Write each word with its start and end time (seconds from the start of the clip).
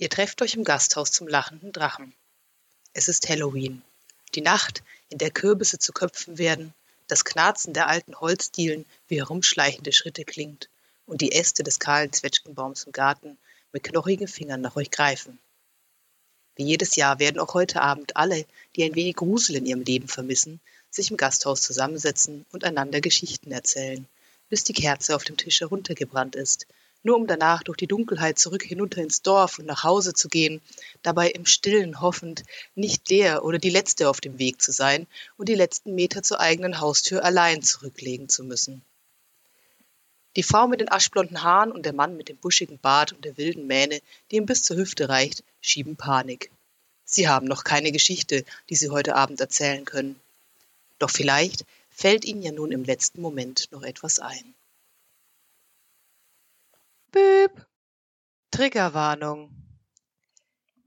Ihr 0.00 0.08
trefft 0.08 0.40
euch 0.40 0.54
im 0.54 0.64
Gasthaus 0.64 1.12
zum 1.12 1.28
lachenden 1.28 1.72
Drachen. 1.72 2.14
Es 2.94 3.08
ist 3.08 3.28
Halloween. 3.28 3.82
Die 4.34 4.40
Nacht, 4.40 4.82
in 5.10 5.18
der 5.18 5.30
Kürbisse 5.30 5.78
zu 5.78 5.92
Köpfen 5.92 6.38
werden, 6.38 6.72
das 7.06 7.26
Knarzen 7.26 7.74
der 7.74 7.86
alten 7.86 8.18
Holzdielen 8.18 8.86
wie 9.08 9.18
herumschleichende 9.18 9.92
Schritte 9.92 10.24
klingt 10.24 10.70
und 11.04 11.20
die 11.20 11.32
Äste 11.32 11.64
des 11.64 11.80
kahlen 11.80 12.14
Zwetschgenbaums 12.14 12.84
im 12.84 12.92
Garten 12.92 13.36
mit 13.72 13.82
knochigen 13.82 14.26
Fingern 14.26 14.62
nach 14.62 14.74
euch 14.76 14.90
greifen. 14.90 15.38
Wie 16.56 16.64
jedes 16.64 16.96
Jahr 16.96 17.18
werden 17.18 17.38
auch 17.38 17.52
heute 17.52 17.82
Abend 17.82 18.16
alle, 18.16 18.46
die 18.76 18.84
ein 18.84 18.94
wenig 18.94 19.16
Grusel 19.16 19.56
in 19.56 19.66
ihrem 19.66 19.82
Leben 19.82 20.08
vermissen, 20.08 20.60
sich 20.88 21.10
im 21.10 21.18
Gasthaus 21.18 21.60
zusammensetzen 21.60 22.46
und 22.52 22.64
einander 22.64 23.02
Geschichten 23.02 23.52
erzählen, 23.52 24.06
bis 24.48 24.64
die 24.64 24.72
Kerze 24.72 25.14
auf 25.14 25.24
dem 25.24 25.36
Tisch 25.36 25.60
heruntergebrannt 25.60 26.36
ist 26.36 26.66
nur 27.02 27.16
um 27.16 27.26
danach 27.26 27.62
durch 27.62 27.78
die 27.78 27.86
Dunkelheit 27.86 28.38
zurück 28.38 28.62
hinunter 28.62 29.00
ins 29.00 29.22
Dorf 29.22 29.58
und 29.58 29.66
nach 29.66 29.84
Hause 29.84 30.12
zu 30.12 30.28
gehen, 30.28 30.60
dabei 31.02 31.30
im 31.30 31.46
stillen 31.46 32.00
hoffend, 32.00 32.42
nicht 32.74 33.10
der 33.10 33.44
oder 33.44 33.58
die 33.58 33.70
Letzte 33.70 34.08
auf 34.08 34.20
dem 34.20 34.38
Weg 34.38 34.60
zu 34.60 34.72
sein 34.72 35.06
und 35.36 35.48
die 35.48 35.54
letzten 35.54 35.94
Meter 35.94 36.22
zur 36.22 36.40
eigenen 36.40 36.80
Haustür 36.80 37.24
allein 37.24 37.62
zurücklegen 37.62 38.28
zu 38.28 38.44
müssen. 38.44 38.82
Die 40.36 40.44
Frau 40.44 40.68
mit 40.68 40.80
den 40.80 40.92
aschblonden 40.92 41.42
Haaren 41.42 41.72
und 41.72 41.84
der 41.86 41.92
Mann 41.92 42.16
mit 42.16 42.28
dem 42.28 42.36
buschigen 42.36 42.78
Bart 42.78 43.12
und 43.12 43.24
der 43.24 43.36
wilden 43.36 43.66
Mähne, 43.66 44.00
die 44.30 44.36
ihm 44.36 44.46
bis 44.46 44.62
zur 44.62 44.76
Hüfte 44.76 45.08
reicht, 45.08 45.42
schieben 45.60 45.96
Panik. 45.96 46.50
Sie 47.04 47.28
haben 47.28 47.46
noch 47.46 47.64
keine 47.64 47.90
Geschichte, 47.90 48.44
die 48.68 48.76
sie 48.76 48.90
heute 48.90 49.16
Abend 49.16 49.40
erzählen 49.40 49.84
können. 49.84 50.20
Doch 51.00 51.10
vielleicht 51.10 51.64
fällt 51.90 52.24
ihnen 52.24 52.42
ja 52.42 52.52
nun 52.52 52.70
im 52.70 52.84
letzten 52.84 53.20
Moment 53.20 53.72
noch 53.72 53.82
etwas 53.82 54.20
ein. 54.20 54.54
Büb. 57.10 57.66
Triggerwarnung. 58.50 59.54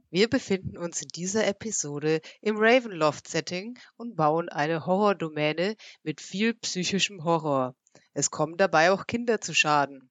Wir 0.10 0.30
befinden 0.30 0.78
uns 0.78 1.02
in 1.02 1.08
dieser 1.08 1.48
Episode 1.48 2.22
im 2.42 2.58
Ravenloft-Setting 2.58 3.80
und 3.98 4.16
bauen 4.16 4.48
eine 4.50 4.86
Horrordomäne 4.86 5.76
mit 6.04 6.22
viel 6.22 6.54
psychischem 6.54 7.24
Horror. 7.24 7.76
Es 8.14 8.30
kommen 8.30 8.58
dabei 8.58 8.92
auch 8.92 9.08
Kinder 9.08 9.42
zu 9.42 9.54
Schaden. 9.54 10.10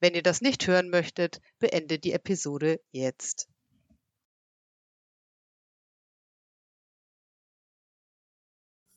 Wenn 0.00 0.14
ihr 0.14 0.22
das 0.22 0.40
nicht 0.40 0.66
hören 0.66 0.90
möchtet, 0.90 1.40
beendet 1.58 2.04
die 2.04 2.12
Episode 2.12 2.80
jetzt. 2.90 3.48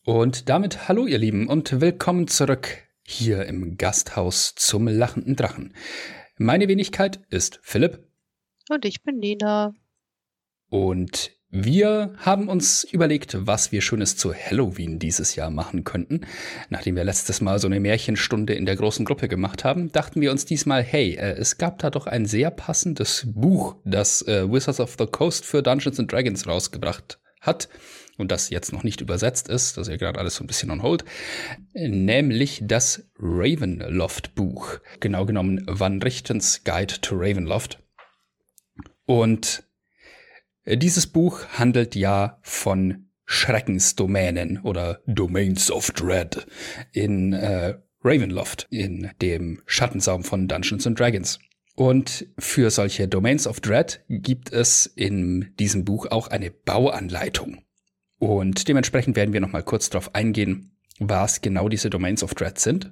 Und 0.04 0.50
damit 0.50 0.88
hallo 0.88 1.06
ihr 1.06 1.20
Lieben 1.20 1.48
und 1.48 1.80
willkommen 1.80 2.28
zurück 2.28 2.88
hier 3.04 3.46
im 3.46 3.78
Gasthaus 3.78 4.56
zum 4.56 4.88
lachenden 4.88 5.36
Drachen. 5.36 5.76
Meine 6.42 6.70
Wenigkeit 6.70 7.20
ist 7.30 7.60
Philipp. 7.64 8.00
Und 8.70 8.86
ich 8.86 9.04
bin 9.04 9.18
Nina. 9.18 9.74
Und 10.70 11.32
wir 11.50 12.14
haben 12.16 12.48
uns 12.48 12.86
überlegt, 12.86 13.46
was 13.46 13.74
wir 13.74 13.82
Schönes 13.82 14.16
zu 14.16 14.34
Halloween 14.34 15.00
dieses 15.00 15.36
Jahr 15.36 15.50
machen 15.50 15.84
könnten. 15.84 16.22
Nachdem 16.70 16.96
wir 16.96 17.04
letztes 17.04 17.42
Mal 17.42 17.60
so 17.60 17.68
eine 17.68 17.82
Märchenstunde 17.82 18.54
in 18.54 18.66
der 18.66 18.78
großen 18.78 19.04
Gruppe 19.04 19.28
gemacht 19.28 19.66
haben, 19.66 19.92
dachten 19.92 20.22
wir 20.22 20.32
uns 20.32 20.46
diesmal, 20.46 20.82
hey, 20.82 21.16
äh, 21.16 21.34
es 21.34 21.58
gab 21.58 21.80
da 21.80 21.90
doch 21.90 22.08
ein 22.08 22.26
sehr 22.26 22.52
passendes 22.52 23.26
Buch, 23.28 23.76
das 23.84 24.26
äh, 24.26 24.50
Wizards 24.50 24.80
of 24.80 24.96
the 24.98 25.08
Coast 25.08 25.44
für 25.44 25.62
Dungeons 25.62 26.00
and 26.00 26.10
Dragons 26.10 26.48
rausgebracht 26.48 27.20
hat 27.42 27.70
und 28.20 28.32
das 28.32 28.50
jetzt 28.50 28.74
noch 28.74 28.84
nicht 28.84 29.02
übersetzt 29.02 29.48
ist, 29.50 29.78
das 29.78 29.88
ist 29.88 29.92
ja 29.92 29.98
gerade 29.98 30.20
alles 30.20 30.36
so 30.36 30.44
ein 30.44 30.48
bisschen 30.48 30.72
on 30.72 30.84
hold, 30.84 31.06
nämlich 31.74 32.62
das 32.64 33.10
Ravenloft-Buch. 33.20 34.80
Genau 35.00 35.26
genommen 35.26 35.64
Van 35.68 36.02
Richtens 36.02 36.64
Guide 36.64 37.02
to 37.02 37.16
Ravenloft. 37.16 37.80
Und 39.06 39.64
dieses 40.66 41.08
Buch 41.08 41.46
handelt 41.58 41.96
ja 41.96 42.38
von 42.42 43.10
Schreckensdomänen 43.26 44.60
oder 44.62 45.02
Domains 45.06 45.72
of 45.72 45.92
Dread 45.92 46.46
in 46.92 47.34
äh, 47.34 47.76
Ravenloft, 48.04 48.68
in 48.70 49.12
dem 49.22 49.62
Schattensaum 49.66 50.24
von 50.24 50.48
Dungeons 50.48 50.88
and 50.88 51.00
Dragons. 51.00 51.40
Und 51.76 52.28
für 52.38 52.72
solche 52.72 53.08
Domains 53.08 53.48
of 53.48 53.62
Dread 53.62 54.04
gibt 54.10 54.52
es 54.52 54.86
in 54.86 55.54
diesem 55.60 55.86
Buch 55.86 56.08
auch 56.08 56.28
eine 56.28 56.52
Bauanleitung. 56.52 57.64
Und 58.20 58.68
dementsprechend 58.68 59.16
werden 59.16 59.34
wir 59.34 59.40
nochmal 59.40 59.64
kurz 59.64 59.90
darauf 59.90 60.14
eingehen, 60.14 60.78
was 61.00 61.42
genau 61.42 61.70
diese 61.70 61.90
Domains 61.90 62.24
of 62.24 62.36
Dread 62.36 62.60
sind. 62.60 62.92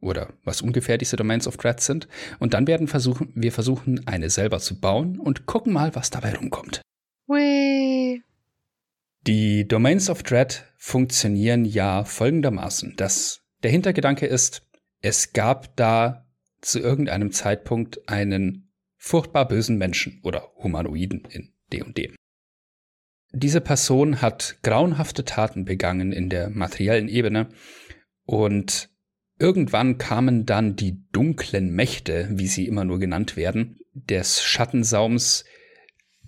Oder 0.00 0.32
was 0.44 0.62
ungefähr 0.62 0.96
diese 0.96 1.16
Domains 1.16 1.46
of 1.46 1.56
Dread 1.56 1.80
sind. 1.80 2.08
Und 2.38 2.54
dann 2.54 2.66
werden 2.66 2.88
versuchen, 2.88 3.32
wir 3.34 3.52
versuchen, 3.52 4.06
eine 4.06 4.30
selber 4.30 4.60
zu 4.60 4.80
bauen 4.80 5.18
und 5.18 5.46
gucken 5.46 5.72
mal, 5.72 5.94
was 5.94 6.10
dabei 6.10 6.34
rumkommt. 6.34 6.80
Whee. 7.26 8.22
Die 9.26 9.68
Domains 9.68 10.08
of 10.08 10.22
Dread 10.22 10.64
funktionieren 10.76 11.64
ja 11.64 12.04
folgendermaßen. 12.04 12.94
Das, 12.96 13.42
der 13.62 13.70
Hintergedanke 13.70 14.26
ist, 14.26 14.62
es 15.02 15.32
gab 15.32 15.76
da 15.76 16.26
zu 16.60 16.78
irgendeinem 16.78 17.32
Zeitpunkt 17.32 18.08
einen 18.08 18.70
furchtbar 18.96 19.46
bösen 19.46 19.78
Menschen 19.78 20.20
oder 20.22 20.50
Humanoiden 20.56 21.26
in 21.30 21.52
D&D. 21.72 22.14
Diese 23.32 23.60
Person 23.60 24.22
hat 24.22 24.56
grauenhafte 24.62 25.24
Taten 25.24 25.64
begangen 25.64 26.12
in 26.12 26.30
der 26.30 26.48
materiellen 26.48 27.08
Ebene 27.08 27.48
und 28.24 28.88
irgendwann 29.38 29.98
kamen 29.98 30.46
dann 30.46 30.76
die 30.76 31.04
dunklen 31.12 31.70
Mächte, 31.70 32.28
wie 32.30 32.46
sie 32.46 32.66
immer 32.66 32.84
nur 32.84 32.98
genannt 32.98 33.36
werden, 33.36 33.78
des 33.92 34.42
Schattensaums 34.42 35.44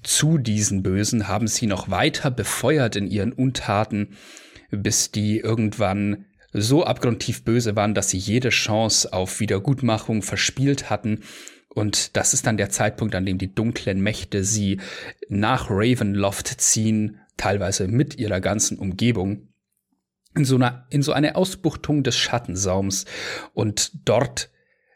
zu 0.02 0.38
diesen 0.38 0.82
Bösen, 0.82 1.28
haben 1.28 1.46
sie 1.46 1.66
noch 1.66 1.90
weiter 1.90 2.30
befeuert 2.30 2.96
in 2.96 3.06
ihren 3.06 3.32
Untaten, 3.32 4.16
bis 4.70 5.10
die 5.10 5.38
irgendwann 5.38 6.26
so 6.52 6.84
abgrundtief 6.84 7.44
böse 7.44 7.76
waren, 7.76 7.94
dass 7.94 8.10
sie 8.10 8.18
jede 8.18 8.48
Chance 8.48 9.12
auf 9.12 9.40
Wiedergutmachung 9.40 10.22
verspielt 10.22 10.90
hatten 10.90 11.20
und 11.72 12.16
das 12.16 12.34
ist 12.34 12.46
dann 12.46 12.56
der 12.56 12.70
Zeitpunkt, 12.70 13.14
an 13.14 13.24
dem 13.24 13.38
die 13.38 13.54
dunklen 13.54 14.00
Mächte 14.00 14.44
sie 14.44 14.80
nach 15.28 15.68
Ravenloft 15.70 16.60
ziehen, 16.60 17.20
teilweise 17.36 17.86
mit 17.86 18.16
ihrer 18.18 18.40
ganzen 18.40 18.78
Umgebung. 18.78 19.48
In 20.34 20.44
so, 20.44 20.56
einer, 20.56 20.86
in 20.90 21.02
so 21.02 21.12
eine 21.12 21.36
Ausbuchtung 21.36 22.02
des 22.02 22.16
Schattensaums. 22.16 23.04
Und 23.52 23.92
dort 24.08 24.50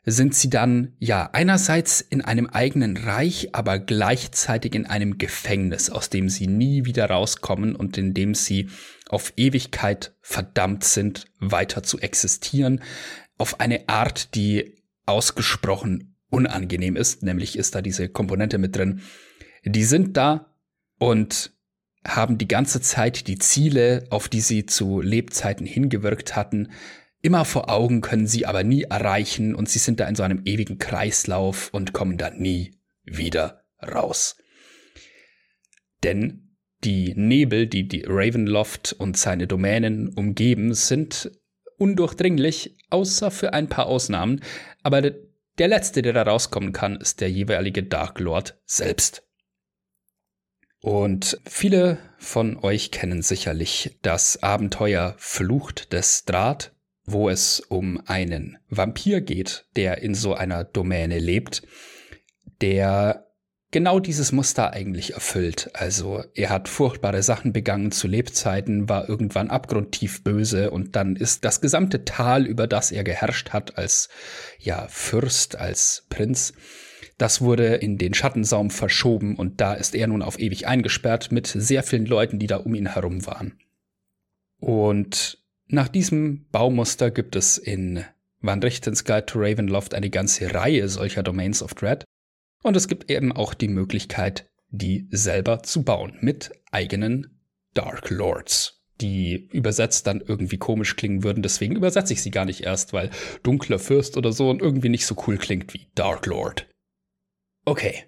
sind 0.04 0.34
sie 0.34 0.50
dann, 0.50 0.94
ja, 0.98 1.30
einerseits 1.32 2.00
in 2.00 2.20
einem 2.20 2.46
eigenen 2.46 2.96
Reich, 2.96 3.54
aber 3.54 3.78
gleichzeitig 3.78 4.74
in 4.74 4.86
einem 4.86 5.18
Gefängnis, 5.18 5.91
aus 5.91 6.10
dem 6.10 6.28
sie 6.28 6.46
nie 6.46 6.84
wieder 6.84 7.06
rauskommen 7.06 7.74
und 7.74 7.96
in 7.98 8.14
dem 8.14 8.34
sie 8.34 8.68
auf 9.08 9.32
Ewigkeit 9.36 10.14
verdammt 10.20 10.84
sind, 10.84 11.26
weiter 11.38 11.82
zu 11.82 11.98
existieren, 11.98 12.82
auf 13.38 13.60
eine 13.60 13.88
Art, 13.88 14.34
die 14.34 14.82
ausgesprochen 15.06 16.13
unangenehm 16.34 16.97
ist, 16.97 17.22
nämlich 17.22 17.56
ist 17.56 17.75
da 17.75 17.83
diese 17.83 18.09
Komponente 18.09 18.59
mit 18.59 18.77
drin. 18.77 19.00
Die 19.65 19.84
sind 19.84 20.17
da 20.17 20.55
und 20.99 21.53
haben 22.06 22.37
die 22.39 22.49
ganze 22.49 22.81
Zeit 22.81 23.28
die 23.28 23.39
Ziele, 23.39 24.06
auf 24.11 24.28
die 24.28 24.41
sie 24.41 24.67
zu 24.67 25.00
Lebzeiten 25.00 25.67
hingewirkt 25.67 26.37
hatten, 26.37 26.71
immer 27.22 27.47
vor 27.47 27.71
Augen, 27.71 28.03
können 28.03 28.27
sie 28.27 28.45
aber 28.45 28.62
nie 28.65 28.83
erreichen 28.83 29.55
und 29.55 29.69
sie 29.71 29.78
sind 29.78 30.00
da 30.00 30.06
in 30.06 30.15
so 30.15 30.22
einem 30.22 30.43
ewigen 30.45 30.78
Kreislauf 30.78 31.71
und 31.72 31.95
kommen 31.95 32.19
da 32.19 32.28
nie 32.31 32.78
wieder 33.03 33.65
raus. 33.83 34.37
Denn 36.03 36.56
die 36.84 37.15
Nebel, 37.16 37.66
die 37.66 37.89
die 37.89 38.05
Ravenloft 38.06 38.93
und 38.93 39.16
seine 39.16 39.47
Domänen 39.47 40.09
umgeben, 40.09 40.75
sind 40.75 41.31
undurchdringlich, 41.78 42.77
außer 42.91 43.31
für 43.31 43.55
ein 43.55 43.69
paar 43.69 43.87
Ausnahmen, 43.87 44.41
aber 44.83 45.01
der 45.59 45.69
letzte, 45.69 46.03
der 46.03 46.12
da 46.12 46.22
rauskommen 46.22 46.72
kann, 46.72 46.97
ist 46.97 47.20
der 47.20 47.31
jeweilige 47.31 47.82
Dark 47.82 48.20
Lord 48.20 48.59
selbst. 48.65 49.22
Und 50.80 51.41
viele 51.47 51.98
von 52.18 52.59
euch 52.59 52.91
kennen 52.91 53.22
sicherlich 53.22 53.98
das 54.03 54.42
Abenteuer 54.42 55.15
Flucht 55.16 55.92
des 55.92 56.24
Draht, 56.24 56.72
wo 57.06 57.28
es 57.30 57.60
um 57.60 58.03
einen 58.06 58.59
Vampir 58.68 59.21
geht, 59.21 59.66
der 59.77 60.03
in 60.03 60.15
so 60.15 60.34
einer 60.34 60.65
Domäne 60.65 61.18
lebt, 61.18 61.62
der 62.60 63.27
genau 63.74 63.98
dieses 63.98 64.30
Muster 64.30 64.72
eigentlich 64.72 65.15
erfüllt. 65.15 65.68
Also 65.74 66.22
er 66.32 66.50
hat 66.50 66.68
furchtbare 66.68 67.24
Sachen 67.24 67.53
begangen 67.53 67.91
zu 67.91 68.06
Lebzeiten, 68.06 68.88
war 68.88 69.09
irgendwann 69.09 69.50
abgrundtief 69.50 70.22
böse 70.22 70.71
und 70.71 70.94
dann 70.94 71.16
ist 71.16 71.44
das 71.44 71.60
gesamte 71.60 72.04
Tal, 72.04 72.47
über 72.47 72.68
das 72.68 72.92
er 72.92 73.03
geherrscht 73.03 73.50
hat 73.50 73.76
als 73.76 74.09
ja 74.60 74.86
Fürst, 74.88 75.56
als 75.56 76.06
Prinz, 76.09 76.53
das 77.18 77.41
wurde 77.41 77.74
in 77.74 77.98
den 77.98 78.15
Schattensaum 78.15 78.71
verschoben 78.71 79.34
und 79.34 79.60
da 79.60 79.74
ist 79.74 79.97
er 79.97 80.06
nun 80.06 80.22
auf 80.22 80.38
ewig 80.38 80.68
eingesperrt 80.68 81.32
mit 81.32 81.48
sehr 81.48 81.82
vielen 81.82 82.06
Leuten, 82.06 82.38
die 82.38 82.47
da 82.47 82.59
um 82.59 82.77
ihn 82.77 82.94
herum 82.94 83.27
waren. 83.27 83.59
Und 84.60 85.42
nach 85.66 85.88
diesem 85.88 86.47
Baumuster 86.53 87.10
gibt 87.10 87.34
es 87.34 87.59
in 87.59 88.04
Van 88.41 88.62
Richtens 88.62 89.04
Guide 89.04 89.27
to 89.27 89.41
Ravenloft 89.41 89.94
eine 89.94 90.10
ganze 90.10 90.54
Reihe 90.54 90.88
solcher 90.88 91.24
Domains 91.24 91.60
of 91.60 91.74
Dread. 91.74 92.04
Und 92.65 92.77
es 92.77 92.89
gibt 92.89 93.11
eben 93.11 93.31
auch 93.31 93.53
die 93.53 93.69
Möglichkeit, 93.69 94.49
die 94.71 95.07
selber 95.11 95.63
zu 95.63 95.83
bauen 95.83 96.16
mit 96.22 96.51
eigenen 96.72 97.43
Dark 97.75 98.09
Lords, 98.09 98.83
die 99.03 99.51
übersetzt 99.53 100.07
dann 100.07 100.22
irgendwie 100.22 100.57
komisch 100.57 100.97
klingen 100.97 101.22
würden. 101.22 101.43
Deswegen 101.43 101.77
übersetze 101.77 102.15
ich 102.15 102.22
sie 102.22 102.31
gar 102.31 102.47
nicht 102.47 102.63
erst, 102.63 102.95
weil 102.95 103.11
dunkler 103.43 103.78
Fürst 103.78 104.16
oder 104.16 104.33
so 104.33 104.49
und 104.49 104.63
irgendwie 104.63 104.89
nicht 104.89 105.05
so 105.05 105.15
cool 105.27 105.37
klingt 105.37 105.75
wie 105.75 105.89
Dark 105.95 106.25
Lord. 106.25 106.66
Okay. 107.66 108.05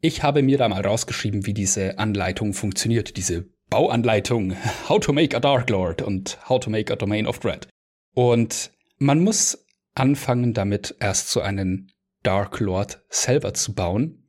Ich 0.00 0.24
habe 0.24 0.42
mir 0.42 0.58
da 0.58 0.68
mal 0.68 0.84
rausgeschrieben, 0.84 1.46
wie 1.46 1.54
diese 1.54 1.98
Anleitung 1.98 2.54
funktioniert, 2.54 3.16
diese 3.16 3.48
Bauanleitung 3.70 4.56
How 4.88 4.98
to 4.98 5.12
make 5.12 5.36
a 5.36 5.40
Dark 5.40 5.70
Lord 5.70 6.02
und 6.02 6.38
How 6.48 6.58
to 6.58 6.70
make 6.70 6.92
a 6.92 6.96
Domain 6.96 7.28
of 7.28 7.38
Dread. 7.38 7.68
Und 8.14 8.72
man 8.98 9.20
muss 9.20 9.64
anfangen 9.94 10.54
damit 10.54 10.96
erst 10.98 11.30
so 11.30 11.40
einen 11.40 11.92
Dark 12.24 12.58
Lord 12.58 13.04
selber 13.08 13.54
zu 13.54 13.74
bauen, 13.74 14.24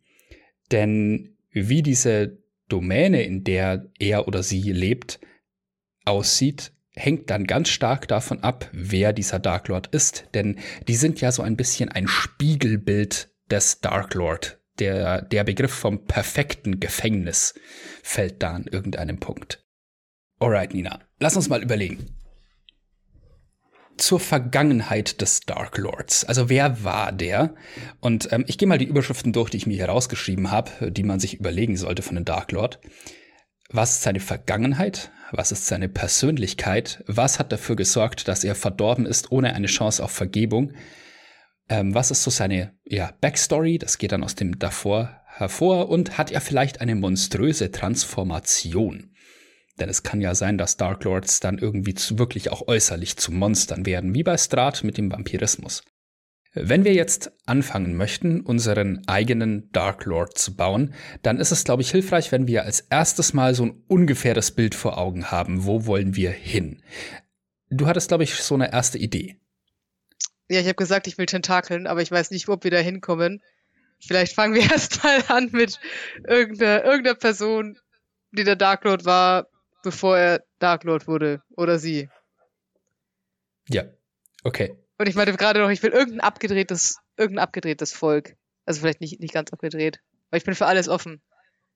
denn 0.72 1.36
wie 1.52 1.82
diese 1.82 2.38
Domäne, 2.68 3.24
in 3.24 3.44
der 3.44 3.90
er 3.98 4.28
oder 4.28 4.44
sie 4.44 4.72
lebt, 4.72 5.20
aussieht, 6.06 6.74
hängt 6.92 7.30
dann 7.30 7.46
ganz 7.46 7.70
stark 7.70 8.08
davon 8.08 8.42
ab, 8.42 8.70
wer 8.72 9.14
dieser 9.14 9.40
Dark 9.40 9.68
Lord 9.68 9.88
ist, 9.88 10.26
denn 10.34 10.60
die 10.88 10.96
sind 10.96 11.22
ja 11.22 11.32
so 11.32 11.42
ein 11.42 11.58
bisschen 11.58 11.90
ein 11.90 12.08
Spiegelbild 12.08 13.30
des 13.50 13.82
Dark 13.82 14.14
Lord. 14.14 14.60
Der, 14.80 15.22
der 15.22 15.46
Begriff 15.46 15.74
vom 15.74 16.06
perfekten 16.06 16.80
Gefängnis 16.82 17.54
fällt 18.04 18.44
da 18.44 18.52
an 18.52 18.66
irgendeinem 18.70 19.20
Punkt. 19.20 19.66
Alright, 20.40 20.74
Nina, 20.74 21.00
lass 21.20 21.38
uns 21.38 21.48
mal 21.48 21.64
überlegen. 21.64 22.14
Zur 23.98 24.20
Vergangenheit 24.20 25.22
des 25.22 25.42
Dark 25.42 25.78
Lords. 25.78 26.26
Also 26.26 26.50
wer 26.50 26.84
war 26.84 27.12
der? 27.12 27.56
Und 28.02 28.32
ähm, 28.32 28.44
ich 28.48 28.58
gehe 28.58 28.68
mal 28.68 28.78
die 28.78 28.86
Überschriften 28.86 29.34
durch, 29.34 29.50
die 29.50 29.58
ich 29.58 29.68
mir 29.68 29.76
hier 29.76 29.90
rausgeschrieben 29.90 30.52
habe, 30.52 30.92
die 30.92 31.04
man 31.04 31.20
sich 31.20 31.40
überlegen 31.40 31.78
sollte 31.78 32.02
von 32.02 32.16
dem 32.16 32.26
Dark 32.26 32.52
Lord. 32.52 32.80
Was 33.70 33.94
ist 33.94 34.04
seine 34.04 34.20
Vergangenheit? 34.20 35.12
Was 35.32 35.52
ist 35.52 35.66
seine 35.66 35.90
Persönlichkeit? 35.90 37.04
Was 37.08 37.40
hat 37.40 37.52
dafür 37.52 37.76
gesorgt, 37.76 38.28
dass 38.28 38.44
er 38.44 38.56
verdorben 38.56 39.06
ist 39.06 39.32
ohne 39.32 39.54
eine 39.54 39.68
Chance 39.68 40.04
auf 40.04 40.12
Vergebung? 40.12 40.74
Ähm, 41.68 41.96
was 41.96 42.12
ist 42.12 42.24
so 42.24 42.30
seine 42.30 42.74
ja, 42.86 43.12
Backstory? 43.22 43.80
Das 43.80 43.98
geht 43.98 44.12
dann 44.12 44.24
aus 44.24 44.36
dem 44.36 44.60
davor 44.60 45.22
hervor. 45.26 45.90
Und 45.90 46.18
hat 46.18 46.32
er 46.32 46.42
vielleicht 46.42 46.82
eine 46.82 46.96
monströse 46.96 47.72
Transformation? 47.72 49.15
Denn 49.80 49.90
es 49.90 50.04
kann 50.04 50.22
ja 50.22 50.36
sein, 50.36 50.58
dass 50.58 50.78
Dark 50.78 51.04
Lords 51.04 51.40
dann 51.40 51.58
irgendwie 51.58 51.94
zu, 51.94 52.18
wirklich 52.18 52.52
auch 52.52 52.68
äußerlich 52.68 53.18
zu 53.18 53.32
Monstern 53.32 53.86
werden, 53.86 54.16
wie 54.16 54.24
bei 54.24 54.38
Strat 54.38 54.84
mit 54.84 54.98
dem 54.98 55.12
Vampirismus. 55.12 55.84
Wenn 56.58 56.86
wir 56.86 56.94
jetzt 56.94 57.34
anfangen 57.46 57.98
möchten, 57.98 58.40
unseren 58.40 59.06
eigenen 59.08 59.70
Dark 59.74 60.06
Lord 60.06 60.38
zu 60.38 60.56
bauen, 60.56 60.94
dann 61.22 61.38
ist 61.38 61.52
es, 61.52 61.66
glaube 61.66 61.82
ich, 61.82 61.92
hilfreich, 61.92 62.32
wenn 62.32 62.48
wir 62.48 62.64
als 62.64 62.80
erstes 62.80 63.34
mal 63.34 63.54
so 63.54 63.66
ein 63.66 63.84
ungefähres 63.88 64.52
Bild 64.52 64.74
vor 64.74 64.98
Augen 64.98 65.32
haben. 65.32 65.66
Wo 65.66 65.86
wollen 65.86 66.16
wir 66.16 66.32
hin? 66.32 66.82
Du 67.70 67.88
hattest, 67.88 68.08
glaube 68.08 68.24
ich, 68.24 68.36
so 68.36 68.56
eine 68.56 68.72
erste 68.72 68.98
Idee. 68.98 69.38
Ja, 70.50 70.62
ich 70.62 70.68
habe 70.68 70.76
gesagt, 70.76 71.08
ich 71.08 71.18
will 71.18 71.26
Tentakeln, 71.26 71.88
aber 71.88 72.02
ich 72.02 72.12
weiß 72.12 72.32
nicht, 72.32 72.48
ob 72.48 72.64
wir 72.64 72.72
da 72.72 72.78
hinkommen. 72.78 73.42
Vielleicht 74.00 74.34
fangen 74.34 74.54
wir 74.54 74.62
erst 74.72 75.04
mal 75.04 75.24
an 75.28 75.50
mit 75.52 75.82
irgendeiner, 76.26 76.86
irgendeiner 76.86 77.16
Person, 77.16 77.78
die 78.32 78.46
der 78.46 78.56
Dark 78.56 78.86
Lord 78.86 79.04
war, 79.04 79.48
bevor 79.86 80.18
er 80.18 80.44
Dark 80.60 80.84
Lord 80.84 81.08
wurde. 81.08 81.42
Oder 81.56 81.80
sie. 81.80 82.10
Ja, 83.70 83.86
okay. 84.44 84.76
Und 84.98 85.08
ich 85.08 85.16
meinte 85.16 85.34
gerade 85.34 85.60
noch, 85.60 85.70
ich 85.70 85.82
will 85.84 85.92
irgendein 85.92 86.22
abgedrehtes, 86.22 86.98
irgendein 87.18 87.44
abgedrehtes 87.44 87.94
Volk. 87.94 88.36
Also 88.66 88.82
vielleicht 88.82 89.02
nicht, 89.02 89.20
nicht 89.20 89.34
ganz 89.34 89.54
abgedreht. 89.54 90.00
Aber 90.30 90.38
ich 90.38 90.44
bin 90.44 90.56
für 90.56 90.66
alles 90.66 90.90
offen. 90.90 91.22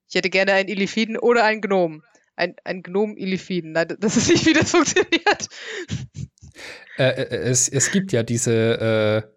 Ich 0.07 0.15
hätte 0.15 0.29
gerne 0.29 0.53
einen 0.53 0.69
Illifiden 0.69 1.17
oder 1.17 1.45
einen 1.45 1.61
Gnom. 1.61 2.03
Ein, 2.35 2.55
ein 2.63 2.83
Gnom-Illifiden. 2.83 3.73
Nein, 3.73 3.95
das 3.99 4.17
ist 4.17 4.29
nicht, 4.29 4.45
wie 4.45 4.53
das 4.53 4.71
funktioniert. 4.71 5.47
Äh, 6.97 7.21
äh, 7.21 7.35
es, 7.49 7.69
es 7.69 7.91
gibt 7.91 8.11
ja 8.11 8.23
diese, 8.23 9.23
äh, 9.23 9.29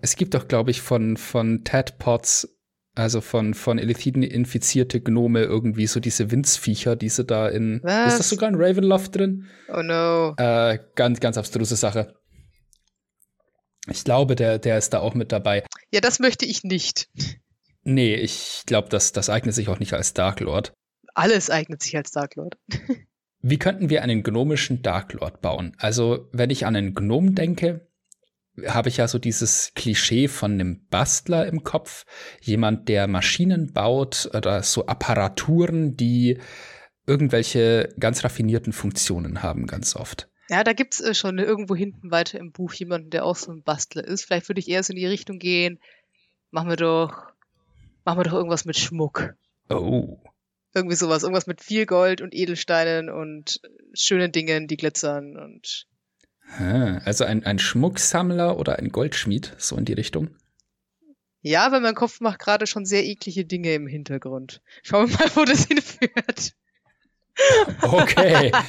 es 0.00 0.16
gibt 0.16 0.34
doch, 0.34 0.48
glaube 0.48 0.70
ich, 0.70 0.80
von, 0.80 1.16
von 1.16 1.64
Tadpods, 1.64 2.59
also 3.00 3.20
von, 3.20 3.54
von 3.54 3.78
Illithiden 3.78 4.22
infizierte 4.22 5.00
Gnome 5.00 5.42
irgendwie 5.42 5.86
so 5.86 6.00
diese 6.00 6.30
Winzviecher, 6.30 6.96
diese 6.96 7.24
da 7.24 7.48
in. 7.48 7.80
Was? 7.82 8.12
Ist 8.12 8.18
das 8.20 8.28
sogar 8.28 8.48
in 8.48 8.56
Ravenloft 8.56 9.16
drin? 9.16 9.46
Oh 9.68 9.82
no. 9.82 10.34
Äh, 10.36 10.78
ganz, 10.94 11.20
ganz 11.20 11.38
abstruse 11.38 11.76
Sache. 11.76 12.14
Ich 13.88 14.04
glaube, 14.04 14.36
der, 14.36 14.58
der 14.58 14.78
ist 14.78 14.90
da 14.90 15.00
auch 15.00 15.14
mit 15.14 15.32
dabei. 15.32 15.64
Ja, 15.90 16.00
das 16.00 16.18
möchte 16.18 16.44
ich 16.44 16.62
nicht. 16.62 17.08
Nee, 17.82 18.14
ich 18.14 18.62
glaube, 18.66 18.88
das, 18.90 19.12
das 19.12 19.30
eignet 19.30 19.54
sich 19.54 19.68
auch 19.68 19.80
nicht 19.80 19.94
als 19.94 20.12
Dark 20.12 20.40
Lord. 20.40 20.72
Alles 21.14 21.50
eignet 21.50 21.82
sich 21.82 21.96
als 21.96 22.10
Dark 22.10 22.36
Lord. 22.36 22.56
Wie 23.42 23.58
könnten 23.58 23.88
wir 23.88 24.02
einen 24.02 24.22
gnomischen 24.22 24.82
Dark 24.82 25.14
Lord 25.14 25.40
bauen? 25.40 25.74
Also, 25.78 26.28
wenn 26.32 26.50
ich 26.50 26.66
an 26.66 26.76
einen 26.76 26.94
Gnom 26.94 27.34
denke, 27.34 27.88
habe 28.66 28.88
ich 28.88 28.98
ja 28.98 29.08
so 29.08 29.18
dieses 29.18 29.72
Klischee 29.74 30.28
von 30.28 30.52
einem 30.52 30.86
Bastler 30.88 31.46
im 31.46 31.62
Kopf. 31.62 32.04
Jemand, 32.40 32.88
der 32.88 33.06
Maschinen 33.06 33.72
baut 33.72 34.30
oder 34.34 34.62
so 34.62 34.86
Apparaturen, 34.86 35.96
die 35.96 36.38
irgendwelche 37.06 37.92
ganz 37.98 38.24
raffinierten 38.24 38.72
Funktionen 38.72 39.42
haben, 39.42 39.66
ganz 39.66 39.96
oft. 39.96 40.28
Ja, 40.48 40.64
da 40.64 40.72
gibt's 40.72 41.00
äh, 41.00 41.14
schon 41.14 41.38
irgendwo 41.38 41.76
hinten 41.76 42.10
weiter 42.10 42.38
im 42.40 42.50
Buch 42.50 42.72
jemanden, 42.74 43.10
der 43.10 43.24
auch 43.24 43.36
so 43.36 43.52
ein 43.52 43.62
Bastler 43.62 44.04
ist. 44.04 44.24
Vielleicht 44.24 44.48
würde 44.48 44.58
ich 44.58 44.68
eher 44.68 44.82
so 44.82 44.92
in 44.92 44.98
die 44.98 45.06
Richtung 45.06 45.38
gehen. 45.38 45.78
Machen 46.50 46.68
wir 46.68 46.76
doch, 46.76 47.32
machen 48.04 48.18
wir 48.18 48.24
doch 48.24 48.32
irgendwas 48.32 48.64
mit 48.64 48.76
Schmuck. 48.76 49.34
Oh. 49.68 50.18
Irgendwie 50.74 50.96
sowas, 50.96 51.22
irgendwas 51.22 51.46
mit 51.46 51.62
viel 51.62 51.86
Gold 51.86 52.20
und 52.20 52.34
Edelsteinen 52.34 53.10
und 53.10 53.60
schönen 53.94 54.32
Dingen, 54.32 54.66
die 54.66 54.76
glitzern 54.76 55.36
und. 55.36 55.86
Also 56.58 57.24
ein, 57.24 57.44
ein 57.44 57.58
Schmucksammler 57.58 58.58
oder 58.58 58.78
ein 58.78 58.90
Goldschmied, 58.90 59.54
so 59.58 59.76
in 59.76 59.84
die 59.84 59.92
Richtung? 59.92 60.30
Ja, 61.42 61.72
weil 61.72 61.80
mein 61.80 61.94
Kopf 61.94 62.20
macht 62.20 62.38
gerade 62.38 62.66
schon 62.66 62.84
sehr 62.84 63.04
eklige 63.04 63.44
Dinge 63.44 63.72
im 63.74 63.86
Hintergrund. 63.86 64.60
Schauen 64.82 65.08
wir 65.08 65.18
mal, 65.18 65.30
wo 65.36 65.44
das 65.44 65.64
hinführt. 65.68 66.54
Okay. 67.82 68.52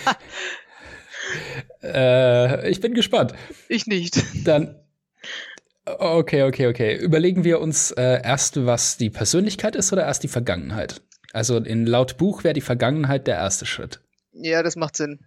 Äh, 1.81 2.69
ich 2.69 2.81
bin 2.81 2.93
gespannt. 2.93 3.33
Ich 3.69 3.87
nicht. 3.87 4.21
Dann. 4.45 4.75
Okay, 5.85 6.43
okay, 6.43 6.67
okay. 6.67 6.95
Überlegen 6.95 7.43
wir 7.43 7.61
uns 7.61 7.91
äh, 7.91 8.21
erst, 8.23 8.65
was 8.65 8.97
die 8.97 9.09
Persönlichkeit 9.09 9.75
ist 9.75 9.93
oder 9.93 10.03
erst 10.03 10.23
die 10.23 10.27
Vergangenheit? 10.27 11.01
Also 11.31 11.57
in 11.57 11.85
laut 11.85 12.17
Buch 12.17 12.43
wäre 12.43 12.53
die 12.53 12.61
Vergangenheit 12.61 13.27
der 13.27 13.35
erste 13.35 13.65
Schritt. 13.65 14.01
Ja, 14.33 14.61
das 14.61 14.75
macht 14.75 14.97
Sinn. 14.97 15.19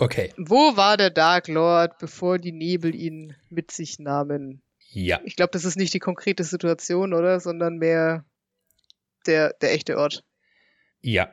Okay. 0.00 0.32
Wo 0.38 0.78
war 0.78 0.96
der 0.96 1.10
Dark 1.10 1.46
Lord, 1.46 1.98
bevor 1.98 2.38
die 2.38 2.52
Nebel 2.52 2.94
ihn 2.94 3.36
mit 3.50 3.70
sich 3.70 3.98
nahmen? 3.98 4.62
Ja. 4.92 5.20
Ich 5.24 5.36
glaube, 5.36 5.50
das 5.52 5.66
ist 5.66 5.76
nicht 5.76 5.92
die 5.92 5.98
konkrete 5.98 6.42
Situation, 6.42 7.12
oder? 7.12 7.38
Sondern 7.38 7.76
mehr 7.76 8.24
der, 9.26 9.52
der 9.60 9.72
echte 9.72 9.98
Ort. 9.98 10.24
Ja. 11.02 11.30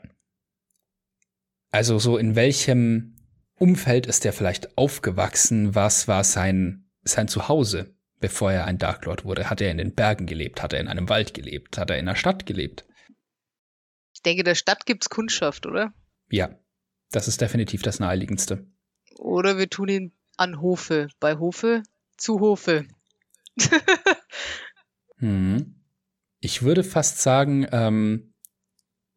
Also 1.72 1.98
so 1.98 2.18
in 2.18 2.36
welchem 2.36 3.16
Umfeld 3.56 4.06
ist 4.06 4.26
er 4.26 4.34
vielleicht 4.34 4.78
aufgewachsen? 4.78 5.74
Was 5.74 6.10
war 6.10 6.26
sein, 6.26 6.90
sein 7.04 7.30
Zuhause, 7.30 7.96
bevor 8.20 8.52
er 8.52 8.66
ein 8.66 8.78
Dark 8.78 9.06
Lord 9.06 9.24
wurde? 9.24 9.50
Hat 9.50 9.62
er 9.62 9.72
in 9.72 9.78
den 9.78 9.96
Bergen 9.96 10.26
gelebt? 10.26 10.62
Hat 10.62 10.74
er 10.74 10.82
in 10.82 10.90
einem 10.90 11.08
Wald 11.08 11.34
gelebt? 11.34 11.78
Hat 11.78 11.90
er 11.90 12.00
in 12.00 12.06
der 12.06 12.16
Stadt 12.16 12.46
gelebt? 12.46 12.86
Ich 14.14 14.22
denke, 14.24 14.44
der 14.44 14.56
Stadt 14.56 14.86
gibt's 14.86 15.10
Kundschaft, 15.10 15.66
oder? 15.66 15.94
Ja, 16.30 16.60
das 17.12 17.28
ist 17.28 17.42
definitiv 17.42 17.82
das 17.82 18.00
naheliegendste. 18.00 18.66
Oder 19.18 19.58
wir 19.58 19.70
tun 19.70 19.90
ihn 19.90 20.12
an 20.38 20.62
Hofe. 20.62 21.08
Bei 21.20 21.38
Hofe 21.38 21.84
zu 22.18 22.40
Hofe. 22.40 22.86
hm. 25.18 25.76
Ich 26.40 26.62
würde 26.62 26.84
fast 26.84 27.22
sagen, 27.22 27.68
ähm, 27.72 28.34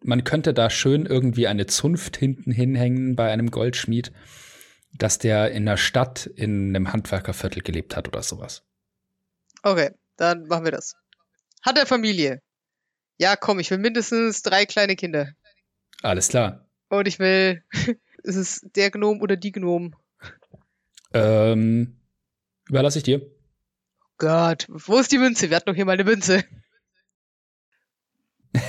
man 0.02 0.24
könnte 0.24 0.54
da 0.54 0.70
schön 0.70 1.04
irgendwie 1.04 1.46
eine 1.46 1.66
Zunft 1.66 2.16
hinten 2.16 2.50
hinhängen 2.50 3.16
bei 3.16 3.30
einem 3.30 3.50
Goldschmied, 3.50 4.12
dass 4.96 5.18
der 5.18 5.50
in 5.52 5.66
der 5.66 5.76
Stadt 5.76 6.26
in 6.26 6.74
einem 6.74 6.92
Handwerkerviertel 6.92 7.62
gelebt 7.62 7.96
hat 7.96 8.08
oder 8.08 8.22
sowas. 8.22 8.64
Okay, 9.62 9.90
dann 10.16 10.46
machen 10.46 10.64
wir 10.64 10.72
das. 10.72 10.96
Hat 11.62 11.76
er 11.76 11.84
Familie? 11.84 12.40
Ja, 13.18 13.36
komm, 13.36 13.58
ich 13.58 13.70
will 13.70 13.78
mindestens 13.78 14.40
drei 14.40 14.64
kleine 14.64 14.96
Kinder. 14.96 15.28
Alles 16.02 16.28
klar. 16.28 16.69
Und 16.90 17.08
ich 17.08 17.18
will, 17.18 17.64
ist 18.22 18.36
es 18.36 18.60
der 18.74 18.90
Gnom 18.90 19.22
oder 19.22 19.36
die 19.36 19.52
Gnom? 19.52 19.94
Ähm, 21.14 21.96
überlasse 22.68 22.98
ich 22.98 23.04
dir. 23.04 23.22
Gott, 24.18 24.66
wo 24.68 24.98
ist 24.98 25.10
die 25.12 25.18
Münze? 25.18 25.48
Wir 25.48 25.56
hatten 25.56 25.70
doch 25.70 25.74
hier 25.74 25.86
mal 25.86 25.92
eine 25.92 26.04
Münze. 26.04 26.44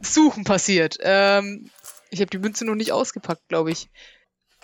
Suchen 0.00 0.44
passiert. 0.44 0.98
Ähm, 1.00 1.70
ich 2.10 2.20
habe 2.20 2.30
die 2.30 2.38
Münze 2.38 2.64
noch 2.64 2.74
nicht 2.74 2.92
ausgepackt, 2.92 3.46
glaube 3.48 3.70
ich. 3.70 3.90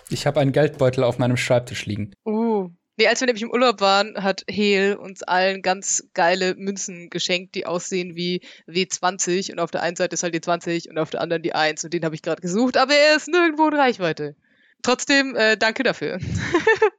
Ich 0.09 0.25
habe 0.25 0.39
einen 0.39 0.51
Geldbeutel 0.51 1.03
auf 1.03 1.19
meinem 1.19 1.37
Schreibtisch 1.37 1.85
liegen. 1.85 2.13
Uh, 2.25 2.71
Nee, 3.01 3.07
als 3.07 3.19
wir 3.19 3.25
nämlich 3.25 3.41
im 3.41 3.49
Urlaub 3.49 3.81
waren, 3.81 4.21
hat 4.21 4.43
Hel 4.47 4.93
uns 4.95 5.23
allen 5.23 5.63
ganz 5.63 6.03
geile 6.13 6.53
Münzen 6.53 7.09
geschenkt, 7.09 7.55
die 7.55 7.65
aussehen 7.65 8.15
wie 8.15 8.41
W20 8.67 9.51
und 9.51 9.57
auf 9.57 9.71
der 9.71 9.81
einen 9.81 9.95
Seite 9.95 10.13
ist 10.13 10.21
halt 10.21 10.35
die 10.35 10.41
20 10.41 10.87
und 10.87 10.99
auf 10.99 11.09
der 11.09 11.21
anderen 11.21 11.41
die 11.41 11.55
1 11.55 11.83
und 11.83 11.95
den 11.95 12.05
habe 12.05 12.13
ich 12.13 12.21
gerade 12.21 12.43
gesucht, 12.43 12.77
aber 12.77 12.93
er 12.93 13.15
ist 13.15 13.27
nirgendwo 13.27 13.67
in 13.69 13.73
Reichweite. 13.73 14.35
Trotzdem, 14.83 15.35
äh, 15.35 15.57
danke 15.57 15.81
dafür. 15.81 16.19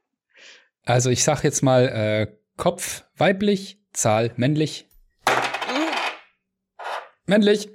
also 0.83 1.09
ich 1.09 1.23
sag 1.23 1.41
jetzt 1.45 1.63
mal 1.63 1.87
äh, 1.87 2.35
Kopf 2.57 3.05
weiblich, 3.15 3.79
Zahl 3.93 4.33
männlich. 4.35 4.89
männlich. 7.27 7.69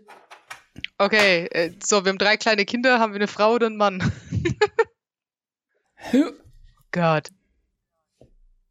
Okay, 0.99 1.47
äh, 1.51 1.71
so, 1.83 2.05
wir 2.05 2.11
haben 2.11 2.19
drei 2.19 2.37
kleine 2.37 2.67
Kinder, 2.67 2.99
haben 2.99 3.15
wir 3.15 3.21
eine 3.21 3.27
Frau 3.27 3.55
oder 3.55 3.69
einen 3.69 3.79
Mann? 3.79 4.13
Gott. 6.93 7.31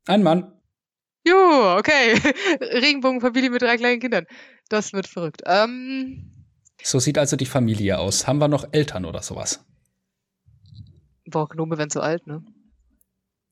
Ein 0.07 0.23
Mann. 0.23 0.51
Jo, 1.27 1.77
okay. 1.77 2.13
Regenbogenfamilie 2.61 3.49
mit 3.49 3.61
drei 3.61 3.77
kleinen 3.77 3.99
Kindern. 3.99 4.25
Das 4.69 4.93
wird 4.93 5.07
verrückt. 5.07 5.41
Ähm, 5.45 6.31
so 6.81 6.99
sieht 6.99 7.17
also 7.17 7.35
die 7.35 7.45
Familie 7.45 7.99
aus. 7.99 8.27
Haben 8.27 8.39
wir 8.39 8.47
noch 8.47 8.69
Eltern 8.71 9.05
oder 9.05 9.21
sowas? 9.21 9.65
Boah, 11.25 11.49
Gnome 11.49 11.77
werden 11.77 11.89
so 11.89 11.99
alt, 11.99 12.25
ne? 12.27 12.43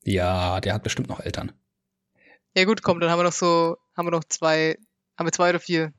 Ja, 0.03 0.61
der 0.61 0.73
hat 0.73 0.83
bestimmt 0.83 1.09
noch 1.09 1.19
Eltern. 1.19 1.51
Ja 2.55 2.63
gut, 2.63 2.81
komm, 2.81 3.01
dann 3.01 3.09
haben 3.09 3.19
wir 3.19 3.23
noch 3.23 3.33
so, 3.33 3.77
haben 3.97 4.07
wir 4.07 4.11
noch 4.11 4.23
zwei, 4.23 4.77
haben 5.17 5.27
wir 5.27 5.33
zwei 5.33 5.49
oder 5.49 5.59
vier? 5.59 5.93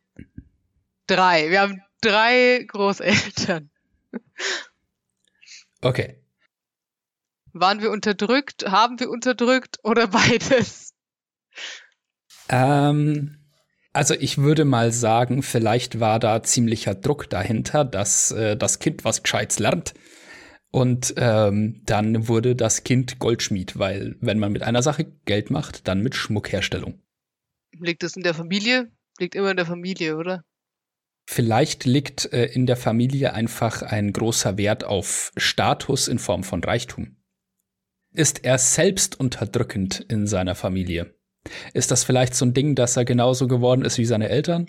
Drei. 1.06 1.50
Wir 1.50 1.60
haben 1.60 1.82
drei 2.00 2.64
Großeltern. 2.66 3.70
Okay. 5.82 6.22
Waren 7.58 7.80
wir 7.80 7.90
unterdrückt? 7.90 8.66
Haben 8.66 9.00
wir 9.00 9.08
unterdrückt 9.08 9.78
oder 9.82 10.06
beides? 10.08 10.92
Ähm, 12.50 13.38
also 13.94 14.14
ich 14.14 14.36
würde 14.38 14.66
mal 14.66 14.92
sagen, 14.92 15.42
vielleicht 15.42 15.98
war 15.98 16.18
da 16.18 16.42
ziemlicher 16.42 16.94
Druck 16.94 17.30
dahinter, 17.30 17.84
dass 17.84 18.30
äh, 18.30 18.58
das 18.58 18.78
Kind 18.78 19.06
was 19.06 19.22
Gescheites 19.22 19.58
lernt. 19.58 19.94
Und 20.70 21.14
ähm, 21.16 21.80
dann 21.86 22.28
wurde 22.28 22.54
das 22.56 22.84
Kind 22.84 23.18
Goldschmied, 23.18 23.78
weil 23.78 24.16
wenn 24.20 24.38
man 24.38 24.52
mit 24.52 24.62
einer 24.62 24.82
Sache 24.82 25.06
Geld 25.24 25.50
macht, 25.50 25.88
dann 25.88 26.02
mit 26.02 26.14
Schmuckherstellung. 26.14 27.00
Liegt 27.80 28.02
das 28.02 28.16
in 28.16 28.22
der 28.22 28.34
Familie? 28.34 28.92
Liegt 29.18 29.34
immer 29.34 29.50
in 29.50 29.56
der 29.56 29.64
Familie, 29.64 30.18
oder? 30.18 30.44
Vielleicht 31.26 31.86
liegt 31.86 32.30
äh, 32.34 32.44
in 32.44 32.66
der 32.66 32.76
Familie 32.76 33.32
einfach 33.32 33.80
ein 33.80 34.12
großer 34.12 34.58
Wert 34.58 34.84
auf 34.84 35.32
Status 35.38 36.06
in 36.06 36.18
Form 36.18 36.44
von 36.44 36.62
Reichtum 36.62 37.16
ist 38.16 38.44
er 38.44 38.58
selbst 38.58 39.18
unterdrückend 39.18 40.00
in 40.08 40.26
seiner 40.26 40.54
Familie? 40.54 41.14
Ist 41.74 41.90
das 41.90 42.04
vielleicht 42.04 42.34
so 42.34 42.44
ein 42.44 42.54
Ding, 42.54 42.74
dass 42.74 42.96
er 42.96 43.04
genauso 43.04 43.46
geworden 43.46 43.84
ist 43.84 43.98
wie 43.98 44.04
seine 44.04 44.28
Eltern? 44.28 44.66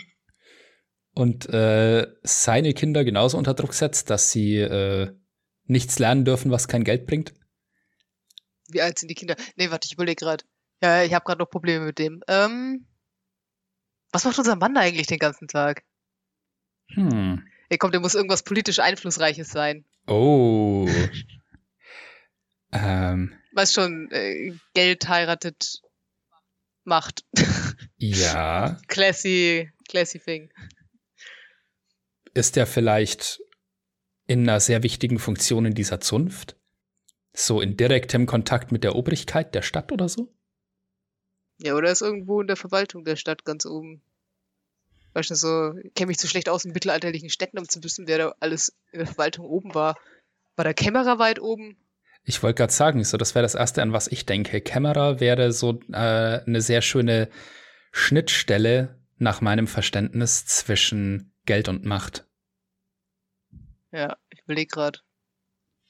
Und 1.14 1.50
äh, 1.50 2.08
seine 2.22 2.74
Kinder 2.74 3.04
genauso 3.04 3.38
unter 3.38 3.56
Druck 3.56 3.74
setzt, 3.74 4.10
dass 4.12 4.30
sie 4.30 4.58
äh, 4.58 5.12
nichts 5.64 5.98
lernen 5.98 6.26
dürfen, 6.26 6.52
was 6.52 6.68
kein 6.68 6.84
Geld 6.84 7.08
bringt? 7.08 7.34
Wie 8.70 8.82
alt 8.82 9.00
sind 9.00 9.10
die 9.10 9.16
Kinder? 9.16 9.36
Nee, 9.56 9.72
warte, 9.72 9.88
ich 9.88 9.94
überlege 9.94 10.24
gerade. 10.24 10.44
Ja, 10.84 11.04
ich 11.04 11.14
habe 11.14 11.26
gerade 11.26 11.40
noch 11.40 11.50
Probleme 11.50 11.86
mit 11.86 11.98
dem. 11.98 12.22
Ähm, 12.28 12.86
was 14.12 14.26
macht 14.26 14.38
unser 14.38 14.56
Mann 14.56 14.78
eigentlich 14.78 15.08
den 15.08 15.20
ganzen 15.20 15.48
Tag? 15.48 15.84
Hm. 16.94 17.48
Ey, 17.70 17.78
komm, 17.78 17.92
der 17.92 18.00
muss 18.00 18.16
irgendwas 18.16 18.44
politisch 18.44 18.80
Einflussreiches 18.80 19.50
sein. 19.50 19.86
Oh. 20.08 20.88
Ähm, 22.72 23.34
Was 23.54 23.74
schon 23.74 24.12
äh, 24.12 24.54
Geld 24.74 25.08
heiratet 25.08 25.82
macht. 26.84 27.26
Ja. 27.98 28.80
classy, 28.88 29.70
classy 29.88 30.20
thing. 30.20 30.52
Ist 32.34 32.58
er 32.58 32.68
vielleicht 32.68 33.42
in 34.28 34.42
einer 34.48 34.60
sehr 34.60 34.84
wichtigen 34.84 35.20
Funktion 35.20 35.66
in 35.66 35.74
dieser 35.74 36.00
Zunft? 36.00 36.56
So 37.34 37.62
in 37.62 37.78
direktem 37.78 38.26
Kontakt 38.26 38.72
mit 38.72 38.84
der 38.84 38.96
Obrigkeit 38.96 39.54
der 39.54 39.62
Stadt 39.62 39.92
oder 39.92 40.10
so? 40.10 40.34
Ja, 41.60 41.76
oder 41.76 41.92
ist 41.92 42.02
irgendwo 42.02 42.42
in 42.42 42.48
der 42.48 42.58
Verwaltung 42.58 43.04
der 43.04 43.16
Stadt 43.16 43.46
ganz 43.46 43.66
oben. 43.66 44.02
Weißt 45.14 45.32
du, 45.32 45.36
so, 45.36 45.76
ich 45.78 45.94
kenne 45.96 46.08
mich 46.08 46.20
zu 46.20 46.28
schlecht 46.28 46.50
aus 46.50 46.66
in 46.66 46.74
mittelalterlichen 46.74 47.30
Städten, 47.30 47.58
um 47.58 47.68
zu 47.68 47.84
wissen, 47.84 48.08
wer 48.08 48.18
da 48.18 48.36
alles 48.40 48.76
in 48.92 49.00
der 49.00 49.08
Verwaltung 49.08 49.46
oben 49.46 49.74
war. 49.74 49.98
War 50.56 50.64
der 50.64 50.76
Kämmerer 50.76 51.18
weit 51.18 51.40
oben? 51.40 51.78
Ich 52.30 52.44
wollte 52.44 52.56
gerade 52.58 52.74
sagen, 52.74 53.06
so 53.06 53.16
das 53.16 53.36
wäre 53.36 53.44
das 53.44 53.56
erste, 53.56 53.82
an 53.82 53.94
was 53.94 54.10
ich 54.10 54.26
denke. 54.26 54.60
Kämmerer 54.60 55.22
wäre 55.22 55.54
so 55.54 55.80
äh, 55.94 56.42
eine 56.46 56.60
sehr 56.60 56.82
schöne 56.82 57.30
Schnittstelle 57.94 59.00
nach 59.18 59.40
meinem 59.40 59.66
Verständnis 59.66 60.46
zwischen 60.46 61.34
Geld 61.46 61.70
und 61.70 61.86
Macht. 61.86 62.28
Ja, 63.94 64.18
ich 64.30 64.42
überlege 64.42 64.68
gerade. 64.68 65.00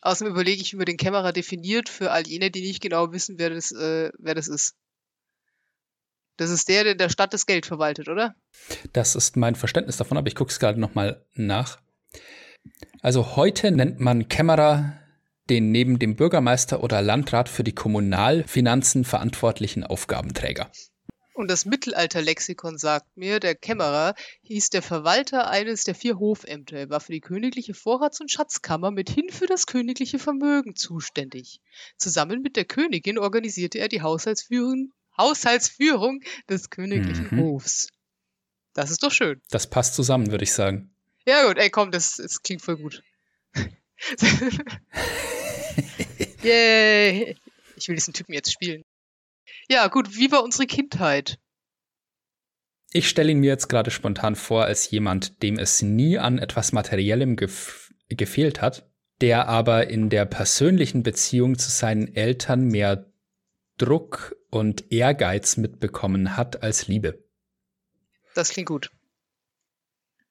Außerdem 0.01 0.32
überlege 0.32 0.62
ich, 0.62 0.74
wie 0.74 0.77
man 0.77 0.86
den 0.86 0.98
Kämmerer 0.98 1.34
definiert 1.34 1.89
für 1.89 2.12
all 2.12 2.27
jene, 2.27 2.51
die 2.51 2.62
nicht 2.62 2.84
genau 2.84 3.12
wissen, 3.12 3.39
wer 3.39 3.50
das, 3.50 3.72
äh, 3.72 4.12
wer 4.20 4.36
das 4.36 4.48
ist. 4.48 4.75
Das 6.36 6.51
ist 6.51 6.70
der, 6.70 6.84
der 6.84 6.91
in 6.91 7.00
der 7.00 7.10
Stadt 7.10 7.34
das 7.34 7.48
Geld 7.48 7.65
verwaltet, 7.65 8.10
oder? 8.10 8.36
Das 8.94 9.15
ist 9.15 9.38
mein 9.38 9.56
Verständnis 9.56 9.98
davon, 9.98 10.20
aber 10.20 10.27
ich 10.27 10.36
gucke 10.36 10.51
es 10.51 10.60
gerade 10.60 10.79
noch 10.79 10.94
mal 10.94 11.25
nach. 11.34 11.79
Also 13.01 13.36
heute 13.36 13.72
nennt 13.72 14.00
man 14.00 14.29
Kämmerer 14.29 15.01
den 15.50 15.72
neben 15.72 16.00
dem 16.00 16.16
Bürgermeister 16.16 16.84
oder 16.84 17.01
Landrat 17.01 17.50
für 17.50 17.63
die 17.63 17.75
Kommunalfinanzen 17.75 19.04
verantwortlichen 19.04 19.84
Aufgabenträger. 19.84 20.70
Und 21.38 21.51
das 21.51 21.66
Mittelalterlexikon 21.66 22.80
sagt 22.80 23.16
mir, 23.16 23.39
der 23.39 23.54
Kämmerer 23.54 24.16
hieß 24.42 24.72
der 24.72 24.82
Verwalter 24.82 25.51
eines 25.51 25.84
der 25.84 25.94
vier 25.94 26.18
Hofämter. 26.18 26.77
Er 26.77 26.89
war 26.89 27.00
für 27.00 27.12
die 27.12 27.22
königliche 27.22 27.75
Vorrats- 27.75 28.20
und 28.20 28.32
Schatzkammer 28.32 28.89
mithin 28.89 29.30
für 29.30 29.46
das 29.46 29.68
königliche 29.68 30.18
Vermögen 30.18 30.75
zuständig. 30.75 31.62
Zusammen 31.96 32.42
mit 32.42 32.56
der 32.56 32.66
Königin 32.66 33.20
organisierte 33.20 33.77
er 33.77 33.88
die 33.88 34.01
Haushaltsführung, 34.01 34.94
Haushaltsführung 35.16 36.22
des 36.50 36.72
königlichen 36.72 37.27
mhm. 37.30 37.42
Hofs. 37.42 37.89
Das 38.74 38.89
ist 38.89 39.04
doch 39.04 39.12
schön. 39.12 39.39
Das 39.51 39.70
passt 39.70 39.94
zusammen, 39.94 40.32
würde 40.32 40.44
ich 40.44 40.54
sagen. 40.54 40.89
Ja 41.27 41.46
gut, 41.48 41.60
ey 41.60 41.70
komm, 41.70 41.92
das, 41.92 42.16
das 42.16 42.42
klingt 42.42 42.63
voll 42.63 42.77
gut. 42.77 43.04
Yay! 46.48 47.38
Ich 47.75 47.88
will 47.88 47.96
diesen 47.96 48.13
Typen 48.13 48.34
jetzt 48.34 48.51
spielen. 48.51 48.84
Ja, 49.70 49.88
gut, 49.88 50.16
wie 50.16 50.32
war 50.32 50.44
unsere 50.44 50.66
Kindheit? 50.66 51.39
Ich 52.92 53.10
stelle 53.10 53.32
ihn 53.32 53.39
mir 53.39 53.48
jetzt 53.48 53.68
gerade 53.68 53.92
spontan 53.92 54.36
vor 54.36 54.63
als 54.63 54.89
jemand, 54.89 55.44
dem 55.44 55.60
es 55.60 55.82
nie 55.82 56.18
an 56.18 56.38
etwas 56.38 56.72
Materiellem 56.72 57.36
gef 57.36 57.94
gefehlt 58.10 58.62
hat, 58.62 58.89
der 59.20 59.50
aber 59.50 59.89
in 59.89 60.10
der 60.10 60.25
persönlichen 60.25 61.04
Beziehung 61.04 61.58
zu 61.58 61.70
seinen 61.70 62.16
Eltern 62.16 62.63
mehr 62.68 63.12
Druck 63.77 64.38
und 64.50 64.89
Ehrgeiz 64.94 65.58
mitbekommen 65.58 66.38
hat 66.38 66.63
als 66.63 66.88
Liebe. 66.88 67.22
Das 68.34 68.50
klingt 68.50 68.70
gut. 68.70 68.92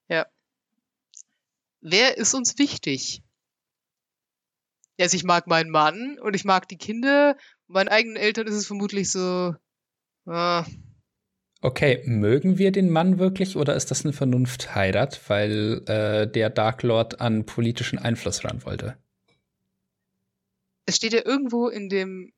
Ja. 0.08 0.26
Wer 1.82 2.16
ist 2.16 2.32
uns 2.32 2.58
wichtig? 2.58 3.22
Also 4.98 5.16
ich 5.16 5.24
mag 5.24 5.46
meinen 5.46 5.70
Mann 5.70 6.18
und 6.20 6.34
ich 6.34 6.44
mag 6.44 6.68
die 6.68 6.78
Kinder. 6.78 7.36
Meinen 7.66 7.88
eigenen 7.88 8.16
Eltern 8.16 8.46
ist 8.46 8.54
es 8.54 8.66
vermutlich 8.66 9.10
so. 9.10 9.54
Äh, 10.26 10.62
Okay, 11.62 12.02
mögen 12.04 12.58
wir 12.58 12.70
den 12.70 12.90
Mann 12.90 13.18
wirklich 13.18 13.56
oder 13.56 13.74
ist 13.74 13.90
das 13.90 14.04
eine 14.04 14.12
Vernunftheirat, 14.12 15.20
weil 15.28 15.82
äh, 15.86 16.30
der 16.30 16.50
Dark 16.50 16.82
Lord 16.82 17.20
an 17.20 17.46
politischen 17.46 17.98
Einfluss 17.98 18.44
ran 18.44 18.64
wollte? 18.64 18.96
Es 20.84 20.96
steht 20.96 21.14
ja 21.14 21.24
irgendwo 21.24 21.68
in 21.68 21.88
dem 21.88 22.32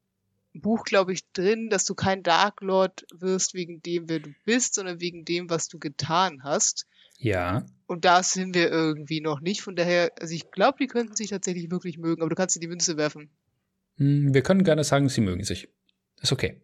Buch, 0.55 0.85
glaube 0.85 1.13
ich, 1.13 1.31
drin, 1.33 1.69
dass 1.69 1.85
du 1.85 1.95
kein 1.95 2.23
Dark 2.23 2.61
Lord 2.63 3.05
wirst 3.13 3.55
wegen 3.55 3.83
dem, 3.83 4.09
wer 4.09 4.21
du 4.21 4.31
bist, 4.45 4.75
sondern 4.75 5.01
wegen 5.01 5.25
dem, 5.25 5.51
was 5.51 5.69
du 5.69 5.79
getan 5.79 6.43
hast. 6.43 6.87
Ja. 7.19 7.67
Und 7.89 8.05
da 8.05 8.23
sind 8.23 8.55
wir 8.55 8.71
irgendwie 8.71 9.23
noch 9.23 9.41
nicht. 9.41 9.63
Von 9.63 9.75
daher, 9.75 10.13
also 10.21 10.35
ich 10.35 10.51
glaube, 10.51 10.77
die 10.79 10.89
könnten 10.89 11.17
sich 11.17 11.31
tatsächlich 11.31 11.71
wirklich 11.71 11.97
mögen, 11.97 12.21
aber 12.21 12.29
du 12.29 12.37
kannst 12.37 12.55
dir 12.55 12.61
die 12.61 12.69
Münze 12.69 12.99
werfen. 12.99 13.31
Hm, 13.97 14.35
wir 14.35 14.43
können 14.43 14.63
gerne 14.63 14.85
sagen, 14.85 15.09
sie 15.09 15.23
mögen 15.23 15.43
sich. 15.43 15.71
Ist 16.21 16.31
okay. 16.31 16.61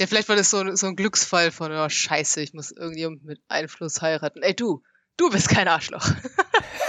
Ja, 0.00 0.06
vielleicht 0.06 0.30
war 0.30 0.36
das 0.36 0.48
so, 0.48 0.74
so 0.74 0.86
ein 0.86 0.96
Glücksfall 0.96 1.50
von, 1.50 1.70
oh, 1.70 1.88
scheiße, 1.90 2.40
ich 2.40 2.54
muss 2.54 2.70
irgendjemand 2.70 3.24
mit 3.24 3.42
Einfluss 3.48 4.00
heiraten. 4.00 4.42
Ey, 4.42 4.56
du, 4.56 4.82
du 5.18 5.28
bist 5.28 5.50
kein 5.50 5.68
Arschloch. 5.68 6.08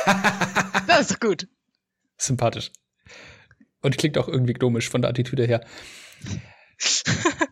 das 0.88 1.12
ist 1.12 1.19
gut. 1.19 1.50
Sympathisch. 2.17 2.71
Und 3.81 3.98
klingt 3.98 4.17
auch 4.17 4.29
irgendwie 4.29 4.53
komisch 4.53 4.88
von 4.88 5.01
der 5.01 5.09
Attitüde 5.09 5.45
her. 5.45 5.65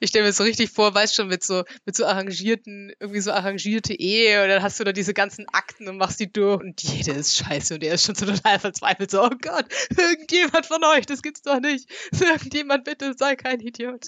Ich 0.00 0.10
stelle 0.10 0.26
mir 0.26 0.32
so 0.32 0.44
richtig 0.44 0.70
vor, 0.70 0.94
weißt 0.94 1.14
schon, 1.14 1.28
mit 1.28 1.42
so, 1.42 1.64
mit 1.84 1.96
so 1.96 2.06
arrangierten, 2.06 2.92
irgendwie 3.00 3.20
so 3.20 3.32
arrangierte 3.32 3.94
Ehe 3.94 4.42
und 4.42 4.48
dann 4.48 4.62
hast 4.62 4.78
du 4.78 4.84
da 4.84 4.92
diese 4.92 5.14
ganzen 5.14 5.46
Akten 5.48 5.88
und 5.88 5.96
machst 5.96 6.20
die 6.20 6.32
durch 6.32 6.60
und 6.60 6.82
jede 6.82 7.12
ist 7.12 7.36
scheiße 7.36 7.74
und 7.74 7.84
er 7.84 7.94
ist 7.94 8.06
schon 8.06 8.14
so 8.14 8.26
total 8.26 8.58
verzweifelt. 8.58 9.10
So, 9.10 9.24
oh 9.24 9.30
Gott, 9.40 9.66
irgendjemand 9.96 10.66
von 10.66 10.82
euch, 10.84 11.06
das 11.06 11.22
gibt's 11.22 11.42
doch 11.42 11.60
nicht. 11.60 11.90
Irgendjemand 12.20 12.84
bitte, 12.84 13.14
sei 13.16 13.36
kein 13.36 13.60
Idiot. 13.60 14.06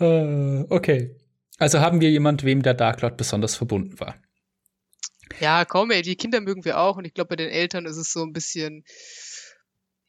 Uh, 0.00 0.64
okay. 0.70 1.16
Also 1.58 1.80
haben 1.80 2.00
wir 2.00 2.10
jemand, 2.10 2.44
wem 2.44 2.62
der 2.62 2.74
Dark 2.74 3.02
Lord 3.02 3.16
besonders 3.16 3.54
verbunden 3.54 4.00
war. 4.00 4.16
Ja, 5.38 5.64
komm, 5.64 5.90
ey, 5.90 6.02
die 6.02 6.16
Kinder 6.16 6.40
mögen 6.40 6.64
wir 6.64 6.78
auch 6.78 6.96
und 6.96 7.04
ich 7.04 7.14
glaube, 7.14 7.28
bei 7.28 7.36
den 7.36 7.50
Eltern 7.50 7.86
ist 7.86 7.96
es 7.96 8.12
so 8.12 8.22
ein 8.22 8.32
bisschen, 8.32 8.84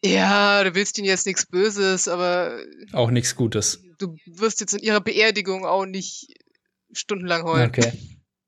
ja, 0.04 0.64
du 0.64 0.76
willst 0.76 0.98
ihnen 0.98 1.08
jetzt 1.08 1.26
nichts 1.26 1.46
Böses, 1.46 2.08
aber. 2.08 2.60
Auch 2.92 3.12
nichts 3.12 3.36
Gutes. 3.36 3.84
Du 3.98 4.16
wirst 4.26 4.60
jetzt 4.62 4.74
in 4.74 4.80
ihrer 4.80 5.02
Beerdigung 5.02 5.66
auch 5.66 5.86
nicht 5.86 6.34
stundenlang 6.92 7.44
heulen. 7.44 7.70
Okay. 7.70 7.92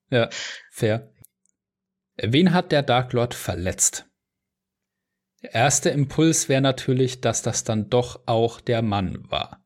Ja, 0.10 0.30
fair. 0.72 1.12
Wen 2.18 2.54
hat 2.54 2.72
der 2.72 2.84
Dark 2.84 3.14
Lord 3.14 3.34
verletzt? 3.34 4.06
Der 5.42 5.54
erste 5.54 5.90
Impuls 5.90 6.48
wäre 6.48 6.62
natürlich, 6.62 7.22
dass 7.22 7.42
das 7.42 7.64
dann 7.64 7.90
doch 7.90 8.22
auch 8.28 8.62
der 8.62 8.82
Mann 8.82 9.30
war. 9.30 9.66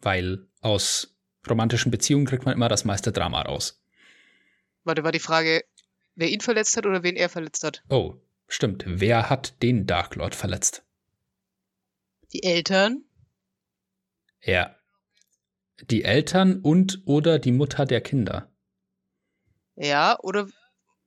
Weil 0.00 0.46
aus 0.60 1.16
romantischen 1.48 1.90
Beziehungen 1.90 2.26
kriegt 2.26 2.44
man 2.44 2.54
immer 2.54 2.68
das 2.68 2.84
meiste 2.84 3.12
Drama 3.12 3.42
raus. 3.42 3.82
Warte, 4.84 5.04
war 5.04 5.12
die 5.12 5.18
Frage, 5.18 5.64
wer 6.14 6.30
ihn 6.30 6.40
verletzt 6.40 6.76
hat 6.76 6.86
oder 6.86 7.02
wen 7.02 7.16
er 7.16 7.28
verletzt 7.28 7.64
hat? 7.64 7.82
Oh, 7.88 8.14
Stimmt, 8.48 8.84
wer 8.86 9.30
hat 9.30 9.62
den 9.62 9.86
Dark 9.86 10.14
Lord 10.14 10.34
verletzt? 10.34 10.84
Die 12.32 12.42
Eltern? 12.42 13.04
Ja. 14.42 14.76
Die 15.82 16.04
Eltern 16.04 16.60
und 16.60 17.02
oder 17.06 17.38
die 17.38 17.52
Mutter 17.52 17.86
der 17.86 18.00
Kinder. 18.00 18.50
Ja, 19.74 20.18
oder 20.20 20.48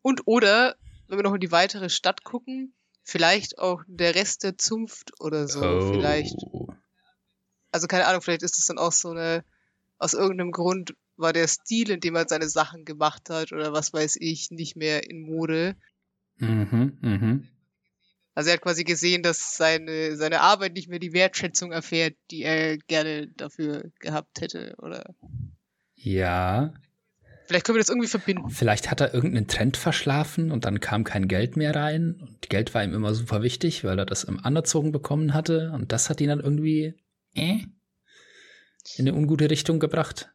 und 0.01 0.22
oder, 0.25 0.75
wenn 1.08 1.18
wir 1.18 1.24
noch 1.24 1.34
in 1.34 1.39
die 1.39 1.51
weitere 1.51 1.89
Stadt 1.89 2.24
gucken, 2.24 2.74
vielleicht 3.04 3.58
auch 3.60 3.84
der 3.88 4.15
Rest 4.15 4.44
der 4.44 4.58
Zunft 4.58 5.20
oder 5.20 5.48
so. 5.48 5.62
Oh. 5.62 5.94
Vielleicht. 5.94 6.36
Also 7.72 7.88
keine 7.88 8.08
Ahnung, 8.08 8.22
vielleicht 8.22 8.44
ist 8.44 8.58
es 8.58 8.65
dann 8.65 8.77
auch 8.77 8.92
so 8.92 9.12
eine, 9.12 9.44
aus 9.98 10.13
irgendeinem 10.13 10.51
Grund 10.51 10.96
war 11.18 11.34
der 11.34 11.48
Stil, 11.48 11.92
in 11.92 12.00
dem 12.00 12.15
er 12.15 12.27
seine 12.27 12.50
Sachen 12.50 12.86
gemacht 12.86 13.30
hat 13.30 13.51
oder 13.51 13.74
was 13.74 13.94
weiß 13.94 14.18
ich, 14.20 14.51
nicht 14.51 14.75
mehr 14.75 15.10
in 15.10 15.22
Mode. 15.22 15.75
Mhm, 16.38 16.98
mhm. 17.01 17.48
Also 18.34 18.50
er 18.50 18.56
hat 18.56 18.62
quasi 18.62 18.84
gesehen, 18.84 19.24
dass 19.24 19.56
seine, 19.56 20.18
seine 20.18 20.42
Arbeit 20.42 20.74
nicht 20.74 20.89
mehr 20.89 21.00
die 21.00 21.13
Wertschätzung 21.13 21.72
erfährt, 21.72 22.15
die 22.32 22.44
er 22.44 22.77
gerne 22.77 23.30
dafür 23.30 23.92
gehabt 24.00 24.42
hätte, 24.42 24.75
oder? 24.80 25.15
Ja. 25.96 26.74
Vielleicht 27.48 27.65
können 27.65 27.77
wir 27.77 27.82
das 27.82 27.89
irgendwie 27.89 28.10
verbinden. 28.10 28.50
Vielleicht 28.50 28.92
hat 28.92 29.00
er 29.00 29.13
irgendeinen 29.13 29.48
Trend 29.48 29.77
verschlafen 29.77 30.51
und 30.51 30.65
dann 30.65 30.82
kam 30.82 31.04
kein 31.06 31.27
Geld 31.27 31.56
mehr 31.56 31.75
rein. 31.75 32.15
Und 32.20 32.50
Geld 32.50 32.74
war 32.74 32.84
ihm 32.84 32.94
immer 32.94 33.13
super 33.13 33.42
wichtig, 33.42 33.84
weil 33.84 34.00
er 34.00 34.06
das 34.06 34.24
im 34.25 34.44
Anerzogen 34.44 34.92
bekommen 34.92 35.34
hatte. 35.34 35.72
Und 35.74 35.92
das 35.92 36.10
hat 36.10 36.20
ihn 36.20 36.30
dann 36.30 36.39
irgendwie 36.39 36.96
äh, 37.36 37.60
in 38.98 39.08
eine 39.08 39.13
ungute 39.13 39.50
Richtung 39.50 39.80
gebracht. 39.80 40.32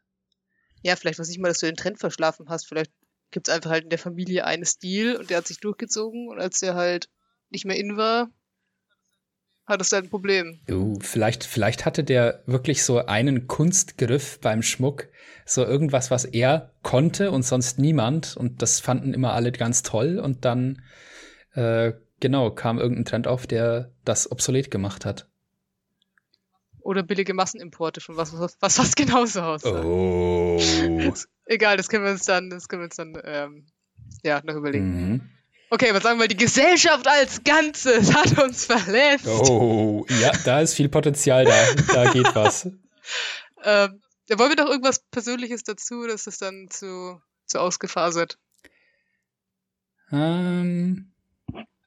Ja, 0.82 0.96
vielleicht 0.96 1.18
weiß 1.18 1.28
ich 1.28 1.38
mal, 1.38 1.48
dass 1.48 1.58
du 1.58 1.66
den 1.66 1.76
Trend 1.76 1.98
verschlafen 1.98 2.48
hast. 2.48 2.66
Vielleicht 2.66 2.92
gibt 3.30 3.48
es 3.48 3.54
einfach 3.54 3.70
halt 3.70 3.84
in 3.84 3.90
der 3.90 3.98
Familie 3.98 4.44
einen 4.44 4.64
Stil 4.64 5.16
und 5.16 5.30
der 5.30 5.38
hat 5.38 5.46
sich 5.46 5.60
durchgezogen 5.60 6.28
und 6.28 6.40
als 6.40 6.60
der 6.60 6.74
halt 6.74 7.08
nicht 7.50 7.64
mehr 7.64 7.76
in 7.76 7.96
war, 7.96 8.30
hat 9.66 9.80
es 9.80 9.90
dann 9.90 10.04
ein 10.04 10.10
Problem. 10.10 10.60
Uh, 10.68 10.98
vielleicht, 11.00 11.44
vielleicht 11.44 11.86
hatte 11.86 12.02
der 12.02 12.42
wirklich 12.46 12.82
so 12.82 12.98
einen 12.98 13.46
Kunstgriff 13.46 14.40
beim 14.40 14.62
Schmuck, 14.62 15.08
so 15.46 15.64
irgendwas, 15.64 16.10
was 16.10 16.24
er 16.24 16.74
konnte 16.82 17.30
und 17.30 17.44
sonst 17.44 17.78
niemand 17.78 18.36
und 18.36 18.62
das 18.62 18.80
fanden 18.80 19.14
immer 19.14 19.32
alle 19.32 19.52
ganz 19.52 19.82
toll 19.82 20.18
und 20.18 20.44
dann 20.44 20.82
äh, 21.54 21.92
genau 22.18 22.50
kam 22.50 22.78
irgendein 22.78 23.04
Trend 23.04 23.26
auf, 23.26 23.46
der 23.46 23.92
das 24.04 24.30
obsolet 24.30 24.70
gemacht 24.70 25.04
hat. 25.04 25.29
Oder 26.90 27.04
billige 27.04 27.34
Massenimporte 27.34 28.00
von 28.00 28.16
was, 28.16 28.36
was, 28.36 28.56
was, 28.58 28.76
was 28.80 28.96
genauso 28.96 29.42
aussah. 29.42 29.84
Oh. 29.84 30.60
Egal, 31.46 31.76
das 31.76 31.88
können 31.88 32.02
wir 32.02 32.10
uns 32.10 32.24
dann, 32.24 32.50
das 32.50 32.66
können 32.66 32.82
wir 32.82 32.86
uns 32.86 32.96
dann 32.96 33.16
ähm, 33.22 33.66
ja, 34.24 34.40
noch 34.42 34.56
überlegen. 34.56 34.90
Mhm. 34.90 35.30
Okay, 35.70 35.94
was 35.94 36.02
sagen 36.02 36.18
wir, 36.18 36.26
die 36.26 36.36
Gesellschaft 36.36 37.06
als 37.06 37.44
Ganzes 37.44 38.12
hat 38.16 38.36
uns 38.42 38.64
verletzt. 38.64 39.24
Oh, 39.28 40.04
ja, 40.20 40.32
da 40.44 40.62
ist 40.62 40.74
viel 40.74 40.88
Potenzial 40.88 41.44
da. 41.44 41.74
Da 41.94 42.12
geht 42.12 42.34
was. 42.34 42.64
ähm, 43.62 44.02
da 44.26 44.38
wollen 44.40 44.50
wir 44.50 44.56
doch 44.56 44.68
irgendwas 44.68 44.98
Persönliches 45.12 45.62
dazu, 45.62 46.08
dass 46.08 46.24
das 46.24 46.38
dann 46.38 46.70
zu, 46.70 47.22
zu 47.46 47.60
ausgefasert. 47.60 48.36
Ähm. 50.10 51.09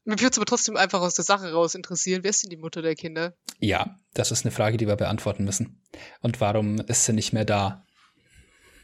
Mir 0.05 0.19
würde 0.19 0.31
es 0.31 0.37
aber 0.37 0.45
trotzdem 0.45 0.75
einfach 0.75 1.01
aus 1.01 1.15
der 1.15 1.23
Sache 1.23 1.51
raus 1.53 1.75
interessieren. 1.75 2.23
Wer 2.23 2.31
ist 2.31 2.43
denn 2.43 2.49
die 2.49 2.57
Mutter 2.57 2.81
der 2.81 2.95
Kinder? 2.95 3.33
Ja, 3.59 3.97
das 4.13 4.31
ist 4.31 4.45
eine 4.45 4.51
Frage, 4.51 4.77
die 4.77 4.87
wir 4.87 4.97
beantworten 4.97 5.45
müssen. 5.45 5.81
Und 6.21 6.41
warum 6.41 6.79
ist 6.79 7.05
sie 7.05 7.13
nicht 7.13 7.31
mehr 7.31 7.45
da? 7.45 7.85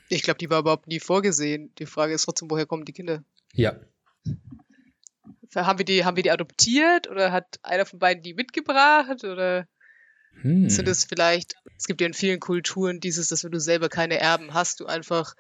Ich 0.08 0.24
glaube, 0.24 0.38
die 0.38 0.50
war 0.50 0.60
überhaupt 0.60 0.88
nie 0.88 1.00
vorgesehen. 1.00 1.74
Die 1.78 1.86
Frage 1.86 2.14
ist 2.14 2.24
trotzdem, 2.24 2.50
woher 2.50 2.66
kommen 2.66 2.86
die 2.86 2.94
Kinder? 2.94 3.24
Ja. 3.54 3.76
Haben 5.56 5.80
wir 5.80 5.86
die, 5.86 6.06
haben 6.06 6.16
wir 6.16 6.24
die 6.24 6.32
adoptiert 6.32 7.10
oder 7.10 7.32
hat 7.32 7.60
einer 7.64 7.86
von 7.86 8.00
beiden 8.00 8.24
die 8.24 8.34
mitgebracht 8.34 9.24
oder 9.24 9.68
hm. 10.42 10.70
sind 10.70 10.88
es 10.88 11.04
vielleicht, 11.04 11.56
es 11.78 11.86
gibt 11.86 12.02
ja 12.02 12.08
in 12.08 12.14
vielen 12.14 12.40
Kulturen 12.40 13.00
dieses, 13.00 13.28
dass 13.28 13.44
wenn 13.44 13.52
du 13.52 13.60
selber 13.60 13.90
keine 13.90 14.20
Erben 14.20 14.54
hast, 14.54 14.80
du 14.80 14.86
einfach 14.86 15.36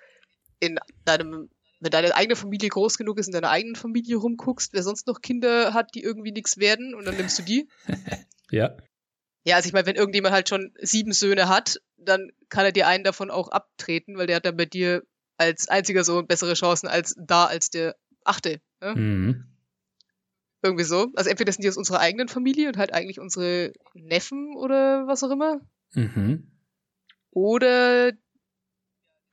in 0.59 0.79
deinem, 1.05 1.49
wenn 1.79 1.91
deine 1.91 2.15
eigene 2.15 2.35
Familie 2.35 2.69
groß 2.69 2.97
genug 2.97 3.17
ist, 3.17 3.27
in 3.27 3.33
deiner 3.33 3.49
eigenen 3.49 3.75
Familie 3.75 4.17
rumguckst, 4.17 4.73
wer 4.73 4.83
sonst 4.83 5.07
noch 5.07 5.21
Kinder 5.21 5.73
hat, 5.73 5.95
die 5.95 6.03
irgendwie 6.03 6.31
nichts 6.31 6.57
werden 6.57 6.93
und 6.93 7.05
dann 7.05 7.15
nimmst 7.15 7.39
du 7.39 7.43
die. 7.43 7.69
ja. 8.51 8.75
Ja, 9.45 9.55
also 9.55 9.67
ich 9.67 9.73
meine, 9.73 9.85
wenn 9.85 9.95
irgendjemand 9.95 10.33
halt 10.33 10.49
schon 10.49 10.73
sieben 10.81 11.13
Söhne 11.13 11.47
hat, 11.47 11.81
dann 11.97 12.31
kann 12.49 12.65
er 12.65 12.71
dir 12.71 12.87
einen 12.87 13.03
davon 13.03 13.31
auch 13.31 13.49
abtreten, 13.49 14.17
weil 14.17 14.27
der 14.27 14.37
hat 14.37 14.45
dann 14.45 14.57
bei 14.57 14.65
dir 14.65 15.03
als 15.37 15.69
einziger 15.69 16.03
Sohn 16.03 16.27
bessere 16.27 16.53
Chancen 16.53 16.87
als 16.87 17.15
da 17.17 17.45
als 17.45 17.69
der 17.69 17.95
achte. 18.25 18.59
Ne? 18.81 18.95
Mhm. 18.95 19.45
Irgendwie 20.61 20.83
so. 20.83 21.07
Also 21.15 21.29
entweder 21.29 21.53
sind 21.53 21.63
die 21.63 21.69
aus 21.69 21.77
unserer 21.77 22.01
eigenen 22.01 22.27
Familie 22.27 22.67
und 22.67 22.77
halt 22.77 22.93
eigentlich 22.93 23.19
unsere 23.19 23.71
Neffen 23.93 24.55
oder 24.57 25.07
was 25.07 25.23
auch 25.23 25.31
immer. 25.31 25.61
Mhm. 25.93 26.51
Oder 27.31 28.11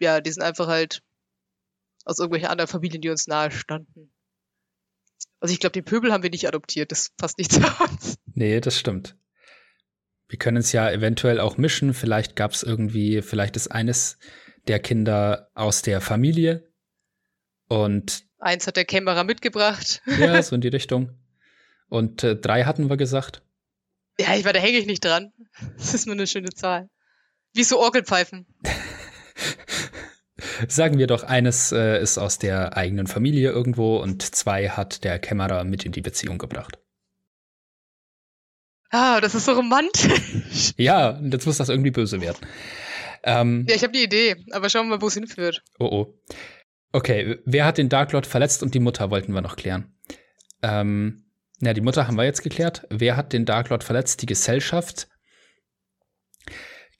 ja, 0.01 0.21
die 0.21 0.31
sind 0.31 0.43
einfach 0.43 0.69
halt 0.69 1.03
aus 2.07 2.19
irgendwelchen 2.19 2.49
anderen 2.49 2.69
Familien, 2.69 3.03
die 3.03 3.11
uns 3.11 3.27
nahe 3.27 3.51
standen. 3.51 4.13
Also 5.41 5.53
ich 5.53 5.61
glaube, 5.61 5.73
den 5.73 5.85
Pöbel 5.85 6.13
haben 6.13 6.23
wir 6.23 6.31
nicht 6.31 6.49
adoptiert, 6.49 6.93
das 6.93 7.11
passt 7.11 7.37
nicht 7.37 7.53
zu 7.53 7.61
uns. 7.61 8.17
Nee, 8.33 8.61
das 8.61 8.79
stimmt. 8.79 9.17
Wir 10.29 10.39
können 10.39 10.57
es 10.57 10.73
ja 10.73 10.91
eventuell 10.91 11.39
auch 11.41 11.57
mischen. 11.57 11.95
Vielleicht 11.95 12.35
gab 12.35 12.53
es 12.53 12.63
irgendwie, 12.63 13.23
vielleicht 13.23 13.55
ist 13.57 13.69
eines 13.69 14.19
der 14.67 14.81
Kinder 14.81 15.51
aus 15.55 15.83
der 15.83 16.01
Familie 16.01 16.69
und 17.69 18.25
eins 18.39 18.67
hat 18.67 18.77
der 18.77 18.85
Kämmerer 18.85 19.25
mitgebracht. 19.25 20.03
Ja, 20.19 20.43
so 20.43 20.55
in 20.55 20.61
die 20.61 20.69
Richtung. 20.79 21.11
Und 21.89 22.25
äh, 22.25 22.37
drei 22.37 22.65
hatten 22.65 22.89
wir 22.89 22.97
gesagt. 22.97 23.43
Ja, 24.19 24.35
ich 24.35 24.45
war 24.45 24.53
da 24.53 24.61
hänge 24.61 24.79
ich 24.79 24.87
nicht 24.87 25.05
dran. 25.05 25.33
Das 25.77 25.95
ist 25.95 26.07
nur 26.07 26.15
eine 26.15 26.27
schöne 26.27 26.51
Zahl. 26.51 26.89
Wie 27.53 27.65
so 27.65 27.79
Orgelpfeifen. 27.79 28.47
Sagen 30.69 30.99
wir 30.99 31.07
doch, 31.07 31.23
eines 31.23 31.73
äh, 31.73 32.01
ist 32.01 32.19
aus 32.19 32.39
der 32.39 32.77
eigenen 32.77 33.07
Familie 33.07 33.51
irgendwo 33.51 33.99
und 33.99 34.23
zwei 34.23 34.69
hat 34.69 35.05
der 35.05 35.19
Kämmerer 35.19 35.65
mit 35.65 35.85
in 35.85 35.93
die 35.93 36.03
Beziehung 36.03 36.39
gebracht. 36.39 36.79
Ah, 38.91 39.21
das 39.21 39.35
ist 39.35 39.47
so 39.47 39.53
romantisch. 39.53 40.73
Ja, 40.77 41.21
jetzt 41.23 41.47
muss 41.47 41.59
das 41.59 41.69
irgendwie 41.69 41.91
böse 41.91 42.21
werden. 42.21 42.47
Ähm, 43.23 43.67
ja, 43.69 43.75
ich 43.75 43.83
habe 43.83 43.93
die 43.93 44.05
Idee, 44.05 44.37
aber 44.53 44.69
schauen 44.69 44.87
wir 44.87 44.97
mal, 44.97 45.03
wo 45.03 45.09
es 45.09 45.15
hinführt. 45.15 45.63
Oh 45.79 45.87
oh. 45.87 46.15
Okay, 46.93 47.39
wer 47.45 47.65
hat 47.65 47.79
den 47.79 47.89
Dark 47.89 48.13
Lord 48.13 48.27
verletzt 48.27 48.63
und 48.63 48.75
die 48.75 48.81
Mutter 48.81 49.11
wollten 49.11 49.33
wir 49.33 49.41
noch 49.41 49.57
klären. 49.57 49.95
Ähm, 50.63 51.25
ja, 51.61 51.75
die 51.75 51.81
Mutter 51.81 52.07
haben 52.07 52.17
wir 52.17 52.25
jetzt 52.25 52.43
geklärt. 52.43 52.87
Wer 52.91 53.17
hat 53.17 53.33
den 53.33 53.45
Dark 53.45 53.69
Lord 53.69 53.85
verletzt? 53.85 54.23
Die 54.23 54.27
Gesellschaft. 54.27 55.09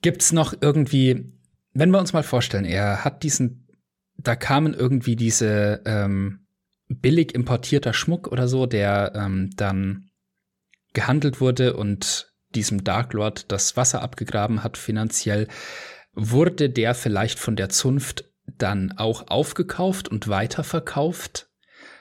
Gibt's 0.03 0.33
noch 0.33 0.55
irgendwie, 0.61 1.33
wenn 1.79 1.91
wir 1.91 1.99
uns 1.99 2.13
mal 2.13 2.23
vorstellen, 2.23 2.65
er 2.65 3.05
hat 3.05 3.23
diesen, 3.23 3.69
da 4.17 4.35
kamen 4.35 4.75
irgendwie 4.75 5.17
diese 5.17 5.83
ähm, 5.85 6.47
billig 6.89 7.35
importierter 7.35 7.93
Schmuck 7.93 8.29
oder 8.29 8.49
so, 8.49 8.67
der 8.67 9.13
ähm, 9.15 9.51
dann 9.57 10.11
gehandelt 10.93 11.41
wurde 11.41 11.77
und 11.77 12.33
diesem 12.55 12.85
Dark 12.85 13.13
Lord 13.13 13.53
das 13.53 13.77
Wasser 13.77 14.03
abgegraben 14.03 14.65
hat 14.65 14.79
finanziell, 14.79 15.49
wurde 16.15 16.71
der 16.71 16.95
vielleicht 16.95 17.39
von 17.39 17.57
der 17.57 17.69
Zunft 17.69 18.25
dann 18.47 18.93
auch 18.97 19.29
aufgekauft 19.29 20.09
und 20.09 20.29
weiterverkauft, 20.29 21.51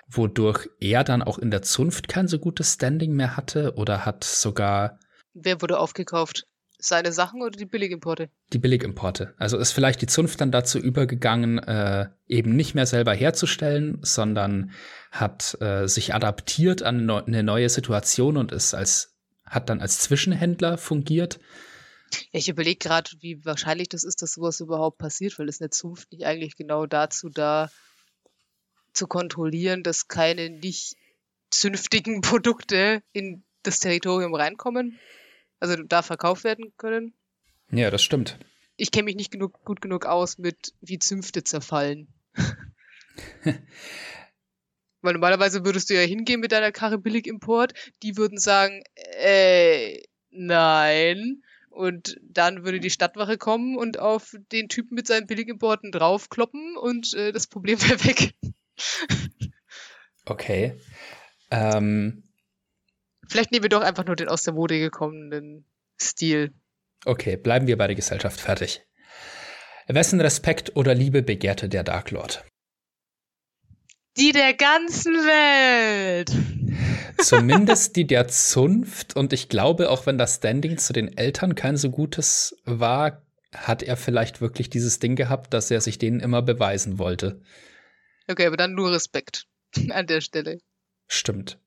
wodurch 0.08 0.70
er 0.80 1.04
dann 1.04 1.22
auch 1.22 1.38
in 1.38 1.52
der 1.52 1.64
Zunft 1.64 2.08
kein 2.08 2.28
so 2.28 2.40
gutes 2.40 2.74
Standing 2.74 3.14
mehr 3.14 3.36
hatte 3.36 3.74
oder 3.76 4.06
hat 4.06 4.24
sogar. 4.24 5.00
Wer 5.34 5.62
wurde 5.62 5.80
aufgekauft? 5.80 6.46
Seine 6.88 7.12
Sachen 7.12 7.42
oder 7.42 7.58
die 7.58 7.66
Billigimporte? 7.66 8.30
Die 8.54 8.60
Billigimporte. 8.60 9.34
Also 9.38 9.58
ist 9.58 9.72
vielleicht 9.72 10.02
die 10.02 10.08
Zunft 10.08 10.40
dann 10.42 10.52
dazu 10.52 10.78
übergegangen, 10.78 11.58
äh, 11.60 12.10
eben 12.28 12.56
nicht 12.56 12.76
mehr 12.76 12.86
selber 12.86 13.14
herzustellen, 13.14 14.00
sondern 14.02 14.72
hat 15.12 15.58
äh, 15.62 15.88
sich 15.88 16.14
adaptiert 16.14 16.84
an 16.84 17.10
eine 17.10 17.44
neue 17.44 17.70
Situation 17.70 18.38
und 18.38 18.52
ist 18.52 18.74
als 18.74 19.16
hat 19.46 19.70
dann 19.70 19.82
als 19.82 20.00
Zwischenhändler 20.00 20.78
fungiert. 20.78 21.40
Ja, 22.32 22.40
ich 22.40 22.50
überlege 22.50 22.78
gerade, 22.78 23.10
wie 23.20 23.44
wahrscheinlich 23.46 23.90
das 23.90 24.04
ist, 24.04 24.22
dass 24.22 24.34
sowas 24.34 24.60
überhaupt 24.60 24.98
passiert, 24.98 25.38
weil 25.38 25.50
ist 25.50 25.62
eine 25.62 25.70
Zunft 25.70 26.12
nicht 26.12 26.26
eigentlich 26.26 26.56
genau 26.56 26.86
dazu 26.86 27.30
da, 27.30 27.70
zu 28.94 29.08
kontrollieren, 29.08 29.84
dass 29.84 30.08
keine 30.08 30.50
nicht 30.50 30.96
zünftigen 31.50 32.22
Produkte 32.22 33.02
in 33.12 33.44
das 33.64 33.80
Territorium 33.80 34.34
reinkommen, 34.34 35.00
also 35.60 35.82
da 35.84 36.02
verkauft 36.02 36.44
werden 36.44 36.74
können. 36.78 37.14
Ja, 37.72 37.90
das 37.90 38.04
stimmt. 38.04 38.38
Ich 38.78 38.92
kenne 38.92 39.06
mich 39.06 39.16
nicht 39.16 39.32
genug, 39.32 39.64
gut 39.64 39.82
genug 39.82 40.06
aus 40.06 40.38
mit, 40.38 40.74
wie 40.82 41.00
Zünfte 41.00 41.44
zerfallen. 41.44 42.08
Weil 45.02 45.14
normalerweise 45.14 45.64
würdest 45.64 45.90
du 45.90 45.94
ja 45.94 46.02
hingehen 46.02 46.40
mit 46.40 46.52
deiner 46.52 46.72
Karre 46.72 46.98
Billigimport, 46.98 47.74
die 48.04 48.18
würden 48.18 48.38
sagen, 48.38 48.84
äh, 48.96 50.00
nein. 50.32 51.44
Und 51.70 52.20
dann 52.24 52.64
würde 52.64 52.80
die 52.80 52.90
Stadtwache 52.90 53.38
kommen 53.38 53.78
und 53.78 54.00
auf 54.00 54.34
den 54.52 54.70
Typen 54.70 54.96
mit 54.96 55.08
seinen 55.08 55.28
Billigimporten 55.28 55.92
draufkloppen 55.92 56.78
und 56.78 57.14
äh, 57.14 57.32
das 57.34 57.48
Problem 57.48 57.82
wäre 57.84 58.04
weg. 58.06 58.34
okay. 60.26 60.80
Ähm, 61.52 62.24
Vielleicht 63.30 63.52
nehmen 63.52 63.64
wir 63.64 63.70
doch 63.70 63.82
einfach 63.82 64.06
nur 64.06 64.16
den 64.16 64.28
aus 64.28 64.44
der 64.44 64.54
Mode 64.54 64.80
gekommenen 64.80 65.66
Stil. 66.00 66.54
Okay, 67.06 67.38
bleiben 67.38 67.68
wir 67.68 67.78
bei 67.78 67.88
der 67.88 67.96
Gesellschaft 67.96 68.40
fertig. 68.40 68.82
Wessen 69.88 70.20
Respekt 70.20 70.76
oder 70.76 70.96
Liebe 70.96 71.22
begehrte 71.22 71.70
der 71.70 71.84
Dark 71.84 72.12
Lord? 72.12 72.44
Die 74.18 74.32
der 74.32 74.54
ganzen 74.54 75.14
Welt. 75.14 76.32
Zumindest 77.18 77.96
die 77.96 78.08
der 78.08 78.28
Zunft. 78.30 79.16
Und 79.16 79.34
ich 79.34 79.50
glaube, 79.50 79.90
auch 79.90 80.06
wenn 80.06 80.18
das 80.18 80.36
Standing 80.36 80.78
zu 80.78 80.94
den 80.94 81.18
Eltern 81.18 81.56
kein 81.56 81.78
so 81.78 81.92
gutes 81.92 82.56
war, 82.64 83.26
hat 83.54 83.84
er 83.84 83.98
vielleicht 83.98 84.42
wirklich 84.42 84.70
dieses 84.70 85.00
Ding 85.00 85.16
gehabt, 85.16 85.54
dass 85.54 85.70
er 85.70 85.82
sich 85.82 85.98
denen 85.98 86.20
immer 86.20 86.42
beweisen 86.42 86.98
wollte. 86.98 87.42
Okay, 88.28 88.48
aber 88.48 88.58
dann 88.58 88.74
nur 88.74 88.92
Respekt 88.92 89.46
an 89.90 90.08
der 90.08 90.22
Stelle. 90.22 90.60
Stimmt. 91.08 91.60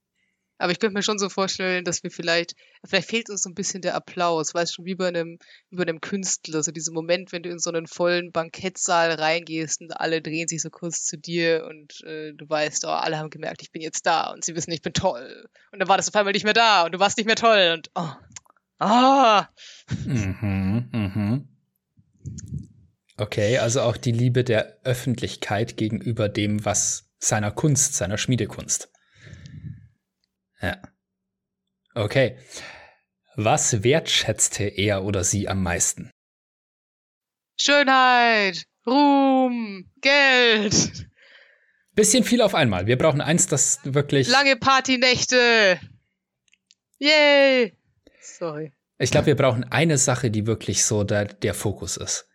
Aber 0.59 0.73
ich 0.73 0.81
könnte 0.81 0.95
mir 0.95 1.03
schon 1.03 1.19
so 1.19 1.29
vorstellen, 1.29 1.85
dass 1.85 2.03
wir 2.03 2.11
vielleicht, 2.11 2.55
vielleicht 2.85 3.09
fehlt 3.09 3.31
uns 3.31 3.43
so 3.43 3.51
ein 3.51 3.55
bisschen 3.55 3.81
der 3.81 3.95
Applaus, 3.95 4.55
weißt 4.55 4.79
du, 4.79 4.85
wie 4.85 4.97
bei 4.97 5.09
einem, 5.09 5.39
wie 5.71 5.83
einem 5.83 6.01
Künstler, 6.01 6.63
so 6.63 6.73
dieser 6.73 6.93
Moment, 6.93 7.33
wenn 7.33 7.43
du 7.43 7.51
in 7.51 7.59
so 7.59 7.71
einen 7.71 7.87
vollen 7.87 8.33
Bankettsaal 8.33 9.13
reingehst 9.13 9.81
und 9.81 9.93
alle 9.93 10.21
drehen 10.21 10.49
sich 10.49 10.61
so 10.61 10.71
kurz 10.71 11.05
zu 11.05 11.17
dir 11.17 11.67
und 11.69 12.03
äh, 12.05 12.33
du 12.35 12.49
weißt, 12.49 12.85
oh, 12.85 12.89
alle 12.89 13.19
haben 13.19 13.31
gemerkt, 13.31 13.63
ich 13.63 13.71
bin 13.71 13.83
jetzt 13.83 14.05
da 14.05 14.31
und 14.33 14.45
sie 14.45 14.55
wissen, 14.57 14.73
ich 14.73 14.83
bin 14.83 14.93
toll. 14.93 15.49
Und 15.73 15.79
dann 15.79 15.89
war 15.89 15.97
das 15.97 16.09
auf 16.09 16.17
einmal 16.17 16.33
nicht 16.33 16.45
mehr 16.45 16.55
da 16.55 16.85
und 16.85 16.93
du 16.93 16.99
warst 16.99 17.17
nicht 17.17 17.27
mehr 17.27 17.37
toll 17.37 17.75
und 17.75 17.91
oh, 17.95 18.11
ah. 18.81 19.49
Mhm, 20.05 20.89
mhm. 20.93 21.49
Okay, 23.17 23.59
also 23.59 23.81
auch 23.83 23.97
die 23.97 24.13
Liebe 24.13 24.45
der 24.45 24.79
Öffentlichkeit 24.85 25.77
gegenüber 25.77 26.29
dem, 26.29 26.65
was 26.65 27.11
seiner 27.19 27.51
Kunst, 27.51 27.95
seiner 27.95 28.17
Schmiedekunst. 28.17 28.91
Ja. 30.61 30.81
Okay. 31.95 32.39
Was 33.37 33.83
wertschätzte 33.85 34.65
er 34.65 35.05
oder 35.05 35.25
sie 35.25 35.49
am 35.49 35.63
meisten? 35.63 36.11
Schönheit, 37.61 38.65
Ruhm, 38.87 39.91
Geld. 40.01 41.09
Bisschen 41.93 42.25
viel 42.25 42.43
auf 42.43 42.55
einmal. 42.55 42.87
Wir 42.87 42.97
brauchen 42.97 43.21
eins, 43.21 43.47
das 43.47 43.81
wirklich. 43.83 44.29
Lange 44.29 44.57
Partynächte. 44.57 45.81
Yay. 46.99 47.77
Sorry. 48.21 48.73
Ich 48.99 49.11
glaube, 49.11 49.27
wir 49.27 49.37
brauchen 49.37 49.65
eine 49.65 49.99
Sache, 49.99 50.31
die 50.31 50.47
wirklich 50.47 50.85
so 50.85 51.05
der, 51.05 51.27
der 51.27 51.55
Fokus 51.55 51.97
ist. 51.97 52.29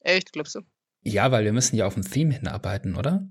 Echt, 0.00 0.32
glaubst 0.32 0.54
du? 0.54 0.60
Ja, 1.02 1.30
weil 1.30 1.44
wir 1.44 1.52
müssen 1.52 1.76
ja 1.76 1.86
auf 1.86 1.96
ein 1.96 2.04
Theme 2.04 2.34
hinarbeiten, 2.34 2.96
oder? 2.96 3.28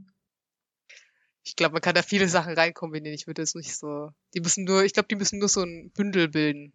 Ich 1.48 1.56
glaube, 1.56 1.74
man 1.74 1.82
kann 1.82 1.96
da 1.96 2.02
viele 2.04 2.28
Sachen 2.28 2.54
reinkombinieren. 2.54 3.16
Ich 3.16 3.26
würde 3.26 3.42
es 3.42 3.56
nicht 3.56 3.78
so. 3.78 4.12
Die 4.34 4.42
müssen 4.42 4.66
nur, 4.66 4.84
ich 4.84 4.92
glaube, 4.92 5.08
die 5.08 5.16
müssen 5.16 5.40
nur 5.40 5.48
so 5.48 5.64
ein 5.64 5.92
Bündel 5.92 6.28
bilden. 6.28 6.74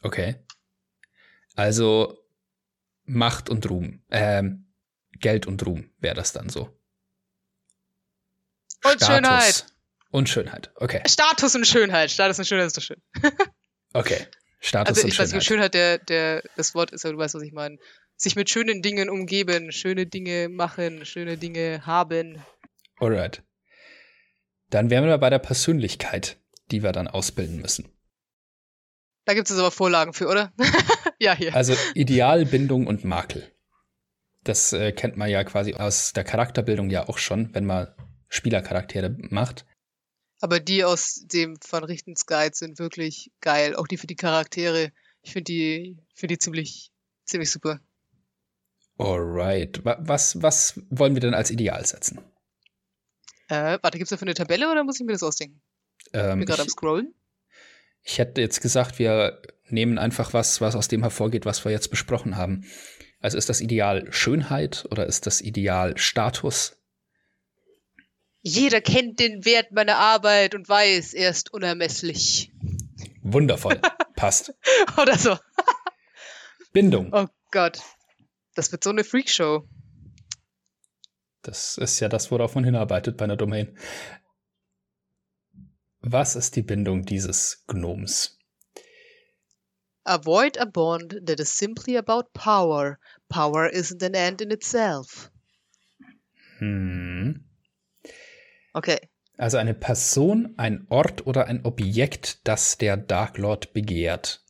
Okay. 0.00 0.36
Also 1.54 2.18
Macht 3.04 3.50
und 3.50 3.68
Ruhm. 3.68 4.02
Ähm, 4.10 4.72
Geld 5.12 5.46
und 5.46 5.64
Ruhm 5.66 5.90
wäre 5.98 6.14
das 6.14 6.32
dann 6.32 6.48
so. 6.48 6.74
Und 8.84 9.02
Status 9.02 9.06
Schönheit. 9.06 9.66
Und 10.10 10.28
Schönheit, 10.30 10.70
okay. 10.76 11.02
Status 11.06 11.54
und 11.54 11.66
Schönheit. 11.66 12.10
Status 12.10 12.38
und 12.38 12.46
Schönheit 12.46 12.68
ist 12.68 12.76
doch 12.78 12.82
schön. 12.82 13.02
okay. 13.92 14.26
Status 14.60 14.88
also, 14.96 15.02
und 15.02 15.08
ich 15.08 15.18
weiß 15.18 15.32
nicht, 15.34 15.44
Schönheit, 15.44 15.74
der, 15.74 15.98
der, 15.98 16.42
das 16.56 16.74
Wort 16.74 16.90
ist 16.92 17.04
ja, 17.04 17.12
du 17.12 17.18
weißt, 17.18 17.34
was 17.34 17.42
ich 17.42 17.52
meine. 17.52 17.76
Sich 18.16 18.34
mit 18.34 18.48
schönen 18.48 18.80
Dingen 18.80 19.10
umgeben, 19.10 19.72
schöne 19.72 20.06
Dinge 20.06 20.48
machen, 20.48 21.04
schöne 21.04 21.36
Dinge 21.36 21.84
haben. 21.84 22.42
Alright. 22.98 23.42
Dann 24.70 24.90
wären 24.90 25.06
wir 25.06 25.18
bei 25.18 25.30
der 25.30 25.38
Persönlichkeit, 25.38 26.38
die 26.70 26.82
wir 26.82 26.92
dann 26.92 27.08
ausbilden 27.08 27.60
müssen. 27.60 27.88
Da 29.24 29.34
gibt 29.34 29.50
es 29.50 29.58
aber 29.58 29.70
Vorlagen 29.70 30.12
für, 30.12 30.28
oder? 30.28 30.52
ja, 31.18 31.34
hier. 31.34 31.54
Also 31.54 31.74
Idealbindung 31.94 32.86
und 32.86 33.04
Makel. 33.04 33.50
Das 34.44 34.72
äh, 34.72 34.92
kennt 34.92 35.16
man 35.16 35.28
ja 35.28 35.42
quasi 35.42 35.74
aus 35.74 36.12
der 36.12 36.22
Charakterbildung 36.22 36.90
ja 36.90 37.08
auch 37.08 37.18
schon, 37.18 37.52
wenn 37.54 37.66
man 37.66 37.88
Spielercharaktere 38.28 39.16
macht. 39.18 39.66
Aber 40.40 40.60
die 40.60 40.84
aus 40.84 41.24
dem 41.24 41.56
von 41.60 41.82
Richtens 41.82 42.26
Guide 42.26 42.54
sind 42.54 42.78
wirklich 42.78 43.32
geil. 43.40 43.74
Auch 43.74 43.88
die 43.88 43.96
für 43.96 44.06
die 44.06 44.16
Charaktere. 44.16 44.92
Ich 45.22 45.32
finde 45.32 45.44
die, 45.44 45.98
find 46.14 46.30
die 46.30 46.38
ziemlich, 46.38 46.92
ziemlich 47.24 47.50
super. 47.50 47.80
Alright. 48.98 49.80
Was, 49.82 50.40
was 50.40 50.80
wollen 50.90 51.14
wir 51.14 51.20
denn 51.20 51.34
als 51.34 51.50
Ideal 51.50 51.84
setzen? 51.84 52.20
Äh, 53.48 53.78
warte, 53.80 53.98
gibt 53.98 54.06
es 54.06 54.10
dafür 54.10 54.26
eine 54.26 54.34
Tabelle 54.34 54.70
oder 54.70 54.84
muss 54.84 54.98
ich 55.00 55.06
mir 55.06 55.12
das 55.12 55.22
ausdenken? 55.22 55.60
Ähm, 56.12 56.40
ich 56.40 56.46
bin 56.46 56.46
gerade 56.46 56.62
am 56.62 56.68
Scrollen. 56.68 57.14
Ich 58.02 58.18
hätte 58.18 58.40
jetzt 58.40 58.60
gesagt, 58.60 58.98
wir 58.98 59.40
nehmen 59.68 59.98
einfach 59.98 60.32
was, 60.32 60.60
was 60.60 60.76
aus 60.76 60.88
dem 60.88 61.02
hervorgeht, 61.02 61.44
was 61.44 61.64
wir 61.64 61.72
jetzt 61.72 61.90
besprochen 61.90 62.36
haben. 62.36 62.64
Also 63.20 63.36
ist 63.38 63.48
das 63.48 63.60
Ideal 63.60 64.12
Schönheit 64.12 64.86
oder 64.90 65.06
ist 65.06 65.26
das 65.26 65.40
Ideal 65.40 65.96
Status? 65.98 66.76
Jeder 68.42 68.80
kennt 68.80 69.18
den 69.18 69.44
Wert 69.44 69.72
meiner 69.72 69.96
Arbeit 69.96 70.54
und 70.54 70.68
weiß, 70.68 71.14
er 71.14 71.30
ist 71.30 71.52
unermesslich. 71.52 72.52
Wundervoll. 73.22 73.80
Passt. 74.14 74.54
oder 74.96 75.18
so. 75.18 75.36
Bindung. 76.72 77.12
Oh 77.12 77.26
Gott. 77.50 77.80
Das 78.54 78.70
wird 78.70 78.84
so 78.84 78.90
eine 78.90 79.02
Freakshow. 79.02 79.68
Das 81.46 81.78
ist 81.78 82.00
ja 82.00 82.08
das, 82.08 82.32
worauf 82.32 82.56
man 82.56 82.64
hinarbeitet 82.64 83.16
bei 83.16 83.24
einer 83.24 83.36
Domain. 83.36 83.78
Was 86.00 86.34
ist 86.34 86.56
die 86.56 86.62
Bindung 86.62 87.04
dieses 87.04 87.64
Gnoms? 87.68 88.36
Avoid 90.02 90.58
a 90.58 90.64
bond 90.64 91.20
that 91.24 91.38
is 91.38 91.56
simply 91.56 91.96
about 91.96 92.32
power. 92.32 92.98
Power 93.28 93.70
isn't 93.72 94.02
an 94.02 94.14
end 94.14 94.40
in 94.40 94.50
itself. 94.50 95.30
Hm. 96.58 97.44
Okay. 98.72 98.98
Also 99.36 99.58
eine 99.58 99.74
Person, 99.74 100.54
ein 100.56 100.86
Ort 100.88 101.28
oder 101.28 101.46
ein 101.46 101.64
Objekt, 101.64 102.40
das 102.48 102.76
der 102.76 102.96
Dark 102.96 103.38
Lord 103.38 103.72
begehrt 103.72 104.45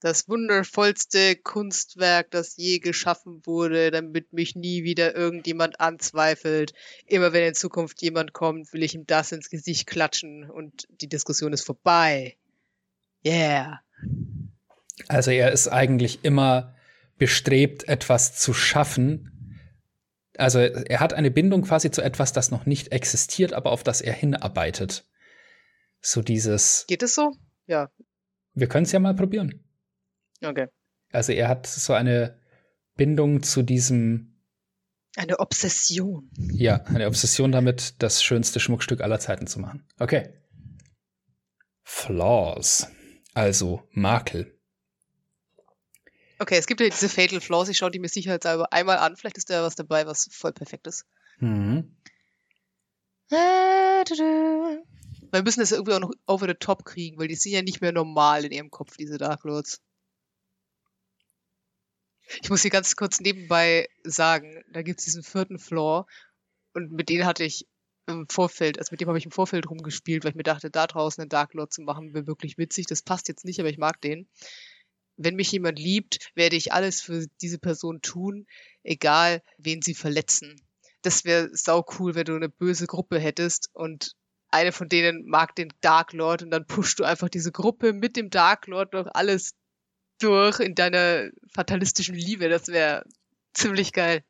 das 0.00 0.28
wundervollste 0.28 1.36
Kunstwerk, 1.36 2.30
das 2.30 2.56
je 2.56 2.78
geschaffen 2.78 3.40
wurde, 3.44 3.90
damit 3.90 4.32
mich 4.32 4.54
nie 4.54 4.84
wieder 4.84 5.14
irgendjemand 5.14 5.80
anzweifelt. 5.80 6.74
Immer 7.06 7.32
wenn 7.32 7.48
in 7.48 7.54
Zukunft 7.54 8.02
jemand 8.02 8.32
kommt, 8.32 8.72
will 8.72 8.82
ich 8.82 8.94
ihm 8.94 9.06
das 9.06 9.32
ins 9.32 9.48
Gesicht 9.48 9.86
klatschen 9.86 10.50
und 10.50 10.86
die 11.00 11.08
Diskussion 11.08 11.52
ist 11.52 11.64
vorbei. 11.64 12.36
Yeah. 13.24 13.80
Also 15.08 15.30
er 15.30 15.52
ist 15.52 15.68
eigentlich 15.68 16.24
immer 16.24 16.74
bestrebt, 17.18 17.88
etwas 17.88 18.38
zu 18.38 18.52
schaffen. 18.52 19.32
Also 20.36 20.58
er 20.58 21.00
hat 21.00 21.14
eine 21.14 21.30
Bindung 21.30 21.62
quasi 21.62 21.90
zu 21.90 22.02
etwas, 22.02 22.34
das 22.34 22.50
noch 22.50 22.66
nicht 22.66 22.92
existiert, 22.92 23.54
aber 23.54 23.72
auf 23.72 23.82
das 23.82 24.02
er 24.02 24.12
hinarbeitet. 24.12 25.06
So 26.02 26.20
dieses. 26.20 26.84
Geht 26.86 27.02
es 27.02 27.14
so? 27.14 27.32
Ja. 27.66 27.90
Wir 28.52 28.68
können 28.68 28.84
es 28.84 28.92
ja 28.92 29.00
mal 29.00 29.14
probieren. 29.14 29.65
Okay. 30.42 30.68
Also 31.12 31.32
er 31.32 31.48
hat 31.48 31.66
so 31.66 31.92
eine 31.92 32.38
Bindung 32.96 33.42
zu 33.42 33.62
diesem. 33.62 34.32
Eine 35.16 35.38
Obsession. 35.38 36.30
Ja, 36.36 36.82
eine 36.84 37.06
Obsession 37.06 37.52
damit, 37.52 38.02
das 38.02 38.22
schönste 38.22 38.60
Schmuckstück 38.60 39.00
aller 39.00 39.18
Zeiten 39.18 39.46
zu 39.46 39.60
machen. 39.60 39.86
Okay. 39.98 40.34
Flaws. 41.84 42.88
Also 43.32 43.82
Makel. 43.92 44.58
Okay, 46.38 46.56
es 46.56 46.66
gibt 46.66 46.80
ja 46.80 46.88
diese 46.88 47.08
Fatal 47.08 47.40
Flaws, 47.40 47.70
ich 47.70 47.78
schaue 47.78 47.90
die 47.90 47.98
mir 47.98 48.08
sicherheitshalber 48.08 48.72
einmal 48.72 48.98
an, 48.98 49.16
vielleicht 49.16 49.38
ist 49.38 49.48
da 49.48 49.62
was 49.62 49.74
dabei, 49.74 50.06
was 50.06 50.28
voll 50.30 50.52
perfekt 50.52 50.86
ist. 50.86 51.06
Mhm. 51.38 51.96
Weil 53.30 54.04
wir 55.32 55.42
müssen 55.42 55.60
das 55.60 55.72
irgendwie 55.72 55.94
auch 55.94 56.00
noch 56.00 56.12
over 56.26 56.46
the 56.46 56.54
top 56.54 56.84
kriegen, 56.84 57.18
weil 57.18 57.28
die 57.28 57.34
sind 57.34 57.52
ja 57.52 57.62
nicht 57.62 57.80
mehr 57.80 57.92
normal 57.92 58.44
in 58.44 58.52
ihrem 58.52 58.70
Kopf, 58.70 58.96
diese 58.96 59.16
Dark 59.18 59.44
Lords. 59.44 59.80
Ich 62.42 62.50
muss 62.50 62.62
hier 62.62 62.70
ganz 62.70 62.96
kurz 62.96 63.20
nebenbei 63.20 63.88
sagen, 64.04 64.62
da 64.72 64.82
gibt 64.82 65.00
es 65.00 65.04
diesen 65.04 65.22
vierten 65.22 65.58
Floor 65.58 66.06
und 66.74 66.92
mit 66.92 67.08
denen 67.08 67.26
hatte 67.26 67.44
ich 67.44 67.66
im 68.06 68.28
Vorfeld, 68.28 68.78
also 68.78 68.92
mit 68.92 69.00
dem 69.00 69.08
habe 69.08 69.18
ich 69.18 69.24
im 69.24 69.32
Vorfeld 69.32 69.68
rumgespielt, 69.68 70.24
weil 70.24 70.30
ich 70.30 70.36
mir 70.36 70.42
dachte, 70.42 70.70
da 70.70 70.86
draußen 70.86 71.20
einen 71.22 71.28
Dark 71.28 71.54
Lord 71.54 71.72
zu 71.72 71.82
machen, 71.82 72.14
wäre 72.14 72.26
wirklich 72.26 72.56
witzig. 72.58 72.86
Das 72.86 73.02
passt 73.02 73.28
jetzt 73.28 73.44
nicht, 73.44 73.58
aber 73.58 73.68
ich 73.68 73.78
mag 73.78 74.00
den. 74.00 74.28
Wenn 75.16 75.34
mich 75.34 75.50
jemand 75.50 75.78
liebt, 75.78 76.30
werde 76.34 76.56
ich 76.56 76.72
alles 76.72 77.00
für 77.00 77.26
diese 77.40 77.58
Person 77.58 78.02
tun, 78.02 78.46
egal 78.82 79.42
wen 79.58 79.82
sie 79.82 79.94
verletzen. 79.94 80.60
Das 81.02 81.24
wäre 81.24 81.48
sau 81.52 81.84
cool, 81.98 82.14
wenn 82.14 82.26
du 82.26 82.34
eine 82.34 82.48
böse 82.48 82.86
Gruppe 82.86 83.18
hättest 83.18 83.70
und 83.72 84.12
eine 84.48 84.72
von 84.72 84.88
denen 84.88 85.26
mag 85.26 85.54
den 85.54 85.72
Dark 85.80 86.12
Lord 86.12 86.42
und 86.42 86.50
dann 86.50 86.66
pushst 86.66 86.98
du 86.98 87.04
einfach 87.04 87.28
diese 87.28 87.52
Gruppe 87.52 87.92
mit 87.92 88.16
dem 88.16 88.30
Dark 88.30 88.66
Lord 88.66 88.94
durch 88.94 89.08
alles 89.08 89.54
durch 90.18 90.60
in 90.60 90.74
deiner 90.74 91.30
fatalistischen 91.52 92.14
Liebe. 92.14 92.48
Das 92.48 92.68
wäre 92.68 93.04
ziemlich 93.54 93.92
geil. 93.92 94.22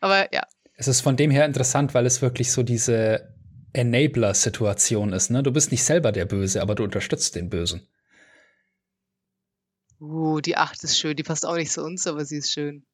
Aber 0.00 0.32
ja, 0.32 0.42
es 0.78 0.86
ist 0.86 1.00
von 1.00 1.16
dem 1.16 1.32
her 1.32 1.44
interessant, 1.44 1.92
weil 1.92 2.06
es 2.06 2.22
wirklich 2.22 2.52
so 2.52 2.62
diese 2.62 3.34
Enabler-Situation 3.72 5.12
ist. 5.12 5.28
Ne? 5.30 5.42
Du 5.42 5.50
bist 5.50 5.72
nicht 5.72 5.82
selber 5.82 6.12
der 6.12 6.24
Böse, 6.24 6.62
aber 6.62 6.76
du 6.76 6.84
unterstützt 6.84 7.34
den 7.34 7.50
Bösen. 7.50 7.86
Uh, 10.00 10.40
die 10.40 10.56
Acht 10.56 10.82
ist 10.84 10.96
schön. 10.96 11.16
Die 11.16 11.24
passt 11.24 11.44
auch 11.44 11.56
nicht 11.56 11.72
zu 11.72 11.82
uns, 11.82 12.06
aber 12.06 12.24
sie 12.24 12.36
ist 12.36 12.52
schön. 12.52 12.86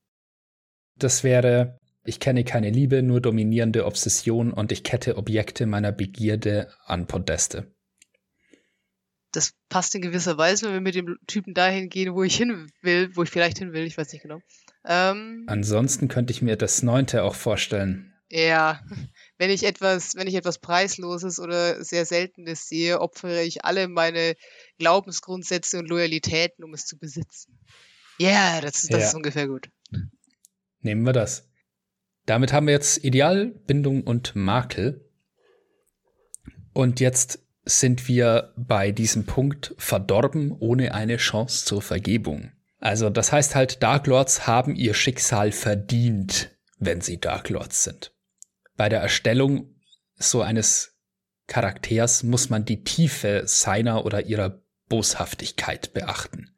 Das 0.96 1.24
wäre, 1.24 1.79
ich 2.05 2.20
kenne 2.20 2.44
keine 2.44 2.70
Liebe, 2.70 3.03
nur 3.03 3.20
dominierende 3.20 3.85
Obsession 3.85 4.53
und 4.53 4.72
ich 4.72 4.83
kette 4.83 5.18
Objekte 5.18 5.66
meiner 5.66 5.92
Begierde 5.92 6.72
an 6.87 7.07
Podeste. 7.07 7.74
Das 9.35 9.53
passt 9.68 9.94
in 9.94 10.03
gewisser 10.03 10.38
Weise, 10.38 10.66
wenn 10.66 10.75
wir 10.75 10.81
mit 10.81 10.94
dem 10.94 11.18
Typen 11.27 11.55
dahin 11.55 11.88
gehen, 11.88 12.14
wo 12.14 12.23
ich 12.23 12.37
hin 12.37 12.70
will, 12.83 13.11
wo 13.16 13.23
ich 13.23 13.31
vielleicht 13.31 13.59
hin 13.59 13.73
will, 13.73 13.85
ich 13.85 13.99
weiß 13.99 14.12
nicht 14.12 14.23
genau. 14.23 14.40
Ähm, 14.85 15.44
Ansonsten 15.49 16.09
könnte 16.09 16.33
ich 16.33 16.42
mir 16.42 16.57
das 16.57 16.83
Neunte 16.83 17.25
auch 17.25 17.35
vorstellen. 17.35 18.12
Ja, 18.31 18.81
wenn 19.38 19.51
ich 19.51 19.64
etwas, 19.64 20.14
wenn 20.14 20.27
ich 20.27 20.35
etwas 20.35 20.59
Preisloses 20.59 21.38
oder 21.38 21.83
sehr 21.83 22.07
Seltenes 22.07 22.68
sehe, 22.68 23.01
opfere 23.01 23.42
ich 23.42 23.64
alle 23.64 23.88
meine 23.88 24.35
Glaubensgrundsätze 24.79 25.79
und 25.79 25.88
Loyalitäten, 25.88 26.64
um 26.64 26.75
es 26.75 26.87
zu 26.87 26.99
besitzen. 26.99 27.59
Yeah, 28.20 28.61
das, 28.61 28.83
das 28.83 29.01
ja, 29.01 29.07
ist 29.09 29.14
ungefähr 29.14 29.49
gut. 29.49 29.68
Nehmen 30.81 31.05
wir 31.05 31.12
das. 31.12 31.49
Damit 32.27 32.53
haben 32.53 32.66
wir 32.66 32.75
jetzt 32.75 33.05
Ideal, 33.05 33.47
Bindung 33.66 34.03
und 34.03 34.35
Makel. 34.37 35.11
Und 36.73 37.01
jetzt 37.01 37.44
sind 37.64 38.09
wir 38.09 38.53
bei 38.57 38.92
diesem 38.92 39.24
Punkt 39.24 39.74
verdorben 39.79 40.53
ohne 40.53 40.94
eine 40.94 41.16
Chance 41.16 41.64
zur 41.64 41.83
Vergebung. 41.83 42.53
Also 42.79 43.09
das 43.09 43.33
heißt 43.33 43.55
halt, 43.55 43.83
Dark 43.83 44.07
Lords 44.07 44.46
haben 44.46 44.77
ihr 44.77 44.94
Schicksal 44.94 45.53
verdient, 45.53 46.50
wenn 46.79 47.00
sie 47.00 47.18
Dark 47.18 47.48
Lords 47.48 47.85
sind. 47.85 48.12
Bei 48.77 48.88
der 48.88 49.00
Erstellung 49.00 49.74
so 50.16 50.42
eines 50.42 50.98
Charakters 51.46 52.22
muss 52.22 52.50
man 52.50 52.64
die 52.64 52.85
Tiefe 52.85 53.42
seiner 53.46 54.05
oder 54.05 54.27
ihrer 54.27 54.62
Boshaftigkeit 54.88 55.92
beachten. 55.94 56.55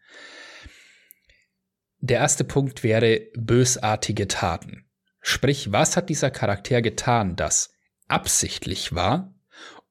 Der 2.00 2.18
erste 2.18 2.44
Punkt 2.44 2.82
wäre 2.82 3.20
bösartige 3.36 4.28
Taten. 4.28 4.88
Sprich, 5.20 5.72
was 5.72 5.96
hat 5.96 6.08
dieser 6.08 6.30
Charakter 6.30 6.82
getan, 6.82 7.36
das 7.36 7.72
absichtlich 8.06 8.94
war, 8.94 9.35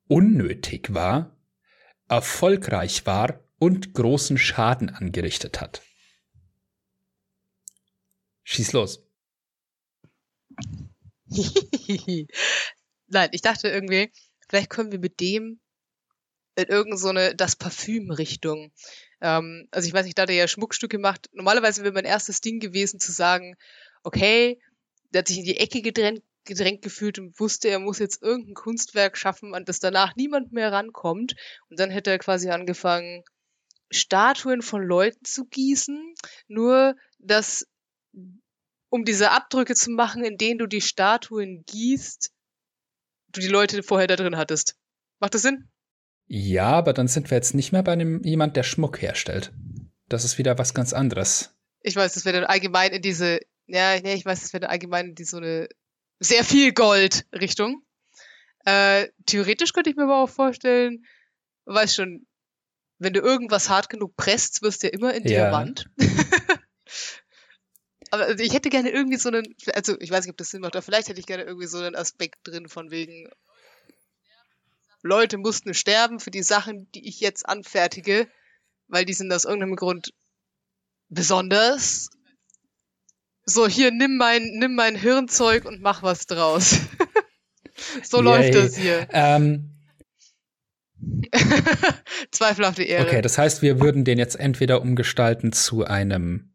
unnötig 0.07 0.93
war, 0.93 1.35
erfolgreich 2.07 3.05
war 3.05 3.43
und 3.57 3.93
großen 3.93 4.37
Schaden 4.37 4.89
angerichtet 4.89 5.61
hat? 5.61 5.81
Schieß 8.43 8.73
los. 8.73 9.03
Nein, 13.07 13.29
ich 13.31 13.41
dachte 13.41 13.69
irgendwie, 13.69 14.11
vielleicht 14.47 14.69
können 14.69 14.91
wir 14.91 14.99
mit 14.99 15.19
dem 15.19 15.59
in 16.55 16.67
irgendeine 16.67 17.29
so 17.29 17.33
das 17.35 17.55
Parfüm-Richtung. 17.55 18.71
Ähm, 19.21 19.67
also 19.71 19.87
ich 19.87 19.93
weiß 19.93 20.05
nicht, 20.05 20.17
da 20.17 20.25
der 20.25 20.35
ja 20.35 20.47
Schmuckstücke 20.47 20.97
macht. 20.97 21.29
Normalerweise 21.33 21.83
wäre 21.83 21.93
mein 21.93 22.05
erstes 22.05 22.41
Ding 22.41 22.59
gewesen 22.59 22.99
zu 22.99 23.11
sagen, 23.11 23.55
okay, 24.03 24.61
der 25.11 25.19
hat 25.19 25.27
sich 25.27 25.39
in 25.39 25.45
die 25.45 25.57
Ecke 25.57 25.81
gedrängt, 25.81 26.23
gedrängt 26.45 26.81
gefühlt 26.81 27.19
und 27.19 27.39
wusste, 27.39 27.69
er 27.69 27.79
muss 27.79 27.99
jetzt 27.99 28.21
irgendein 28.21 28.53
Kunstwerk 28.53 29.17
schaffen, 29.17 29.53
an 29.53 29.65
das 29.65 29.79
danach 29.79 30.15
niemand 30.15 30.51
mehr 30.51 30.71
rankommt. 30.71 31.35
Und 31.69 31.79
dann 31.79 31.89
hätte 31.89 32.11
er 32.11 32.19
quasi 32.19 32.49
angefangen, 32.49 33.23
Statuen 33.91 34.61
von 34.61 34.81
Leuten 34.81 35.23
zu 35.25 35.45
gießen. 35.45 36.15
Nur, 36.47 36.95
dass 37.19 37.67
um 38.89 39.05
diese 39.05 39.31
Abdrücke 39.31 39.75
zu 39.75 39.91
machen, 39.91 40.23
in 40.23 40.37
denen 40.37 40.59
du 40.59 40.67
die 40.67 40.81
Statuen 40.81 41.63
gießt, 41.65 42.31
du 43.29 43.41
die 43.41 43.47
Leute 43.47 43.83
vorher 43.83 44.07
da 44.07 44.15
drin 44.15 44.37
hattest. 44.37 44.77
Macht 45.19 45.33
das 45.33 45.41
Sinn? 45.41 45.69
Ja, 46.27 46.67
aber 46.67 46.93
dann 46.93 47.07
sind 47.07 47.29
wir 47.29 47.37
jetzt 47.37 47.53
nicht 47.53 47.71
mehr 47.71 47.83
bei 47.83 47.91
einem 47.91 48.23
jemand, 48.23 48.55
der 48.55 48.63
Schmuck 48.63 49.01
herstellt. 49.01 49.53
Das 50.07 50.23
ist 50.23 50.37
wieder 50.37 50.57
was 50.57 50.73
ganz 50.73 50.93
anderes. 50.93 51.55
Ich 51.81 51.95
weiß, 51.95 52.13
das 52.13 52.25
wäre 52.25 52.41
dann 52.41 52.49
allgemein 52.49 52.91
in 52.91 53.01
diese, 53.01 53.39
ja, 53.67 53.95
ich 53.95 54.25
weiß, 54.25 54.41
das 54.41 54.53
wäre 54.53 54.61
dann 54.61 54.71
allgemein 54.71 55.09
in 55.09 55.15
die 55.15 55.23
so 55.23 55.37
eine 55.37 55.67
sehr 56.19 56.43
viel 56.43 56.73
Gold-Richtung. 56.73 57.83
Äh, 58.65 59.09
theoretisch 59.25 59.73
könnte 59.73 59.89
ich 59.89 59.95
mir 59.95 60.03
aber 60.03 60.23
auch 60.23 60.29
vorstellen, 60.29 61.05
weiß 61.65 61.95
schon, 61.95 62.25
wenn 62.97 63.13
du 63.13 63.19
irgendwas 63.19 63.69
hart 63.69 63.89
genug 63.89 64.15
presst, 64.15 64.61
wirst 64.61 64.83
du 64.83 64.87
ja 64.87 64.93
immer 64.93 65.13
in 65.13 65.23
ja. 65.23 65.49
Diamant. 65.49 65.89
Aber 68.11 68.25
also 68.25 68.43
ich 68.43 68.53
hätte 68.53 68.69
gerne 68.69 68.91
irgendwie 68.91 69.17
so 69.17 69.29
einen, 69.29 69.55
also 69.73 69.99
ich 69.99 70.09
weiß 70.09 70.23
nicht, 70.25 70.31
ob 70.31 70.37
das 70.37 70.49
Sinn 70.49 70.61
macht, 70.61 70.75
aber 70.75 70.83
vielleicht 70.83 71.09
hätte 71.09 71.19
ich 71.19 71.25
gerne 71.25 71.43
irgendwie 71.43 71.67
so 71.67 71.79
einen 71.79 71.95
Aspekt 71.95 72.39
drin 72.43 72.69
von 72.69 72.89
wegen, 72.91 73.29
Leute 75.01 75.37
mussten 75.37 75.73
sterben 75.73 76.19
für 76.19 76.31
die 76.31 76.43
Sachen, 76.43 76.89
die 76.93 77.07
ich 77.07 77.19
jetzt 77.19 77.47
anfertige, 77.47 78.29
weil 78.87 79.05
die 79.05 79.13
sind 79.13 79.33
aus 79.33 79.43
irgendeinem 79.43 79.75
Grund 79.75 80.13
besonders. 81.09 82.09
So, 83.45 83.67
hier, 83.67 83.91
nimm 83.91 84.17
mein, 84.17 84.43
nimm 84.57 84.75
mein 84.75 84.95
Hirnzeug 84.95 85.65
und 85.65 85.81
mach 85.81 86.01
was 86.01 86.25
draus. 86.25 86.79
so 88.03 88.17
Yay. 88.17 88.23
läuft 88.23 88.55
das 88.55 88.75
hier. 88.75 89.07
Ähm, 89.11 89.71
Zweifelhafte 92.31 92.83
Ehre. 92.83 93.05
Okay, 93.05 93.21
das 93.21 93.37
heißt, 93.37 93.61
wir 93.61 93.79
würden 93.79 94.03
den 94.03 94.17
jetzt 94.17 94.39
entweder 94.39 94.81
umgestalten 94.81 95.51
zu 95.51 95.85
einem 95.85 96.53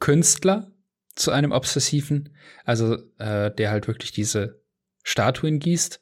Künstler 0.00 0.72
zu 1.14 1.30
einem 1.30 1.52
Obsessiven, 1.52 2.34
also 2.64 2.96
äh, 3.18 3.54
der 3.54 3.70
halt 3.70 3.86
wirklich 3.86 4.12
diese 4.12 4.62
Statuen 5.02 5.58
gießt. 5.58 6.00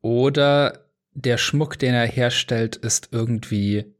Oder 0.00 0.90
der 1.12 1.38
Schmuck, 1.38 1.78
den 1.78 1.94
er 1.94 2.06
herstellt, 2.06 2.76
ist 2.76 3.08
irgendwie 3.12 3.94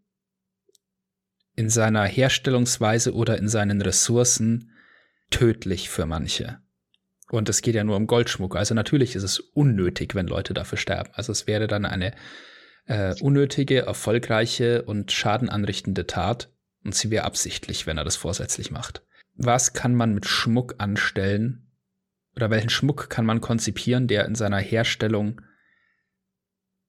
in 1.57 1.71
seiner 1.71 2.05
Herstellungsweise 2.05 3.15
oder 3.15 3.39
in 3.39 3.49
seinen 3.49 3.81
Ressourcen 3.81 4.73
tödlich 5.35 5.91
für 5.91 6.07
manche. 6.07 6.61
Und 7.29 7.49
es 7.49 7.61
geht 7.61 7.75
ja 7.75 7.83
nur 7.83 7.97
um 7.97 8.07
Goldschmuck. 8.07 8.55
Also 8.55 8.73
natürlich 8.73 9.17
ist 9.17 9.25
es 9.25 9.41
unnötig, 9.41 10.15
wenn 10.15 10.29
Leute 10.29 10.55
dafür 10.55 10.79
sterben. 10.79 11.11
Also 11.15 11.33
es 11.33 11.49
wäre 11.49 11.67
dann 11.67 11.85
eine 11.85 12.15
äh, 12.87 13.21
unnötige, 13.21 13.81
erfolgreiche 13.81 14.83
und 14.83 15.11
schadenanrichtende 15.11 16.07
Tat, 16.07 16.51
und 16.85 16.95
sie 16.95 17.11
wäre 17.11 17.25
absichtlich, 17.25 17.87
wenn 17.87 17.99
er 17.99 18.05
das 18.05 18.15
vorsätzlich 18.15 18.71
macht. 18.71 19.03
Was 19.35 19.73
kann 19.73 19.97
man 19.97 20.15
mit 20.15 20.27
Schmuck 20.27 20.77
anstellen? 20.79 21.73
Oder 22.37 22.51
welchen 22.51 22.69
Schmuck 22.69 23.11
kann 23.11 23.27
man 23.27 23.41
konzipieren, 23.41 24.07
der 24.07 24.27
in 24.27 24.37
seiner 24.37 24.59
Herstellung 24.59 25.41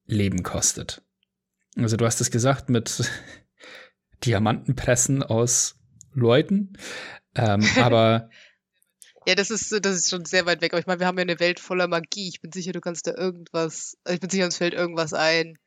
Leben 0.04 0.44
kostet? 0.44 1.02
Also 1.76 1.96
du 1.96 2.04
hast 2.04 2.20
es 2.20 2.30
gesagt 2.30 2.68
mit 2.68 3.10
Diamantenpressen 4.24 5.24
aus 5.24 5.80
Leuten, 6.12 6.74
ähm, 7.36 7.66
aber 7.76 8.28
Ja, 9.26 9.34
das 9.34 9.50
ist, 9.50 9.72
das 9.84 9.96
ist 9.96 10.08
schon 10.08 10.24
sehr 10.24 10.46
weit 10.46 10.60
weg. 10.60 10.72
Aber 10.72 10.78
ich 10.78 10.86
meine, 10.86 11.00
wir 11.00 11.06
haben 11.08 11.18
ja 11.18 11.22
eine 11.22 11.40
Welt 11.40 11.58
voller 11.58 11.88
Magie. 11.88 12.28
Ich 12.28 12.40
bin 12.40 12.52
sicher, 12.52 12.70
du 12.70 12.80
kannst 12.80 13.08
da 13.08 13.14
irgendwas, 13.16 13.98
also 14.04 14.14
ich 14.14 14.20
bin 14.20 14.30
sicher, 14.30 14.44
uns 14.44 14.56
fällt 14.56 14.72
irgendwas 14.72 15.12
ein, 15.14 15.58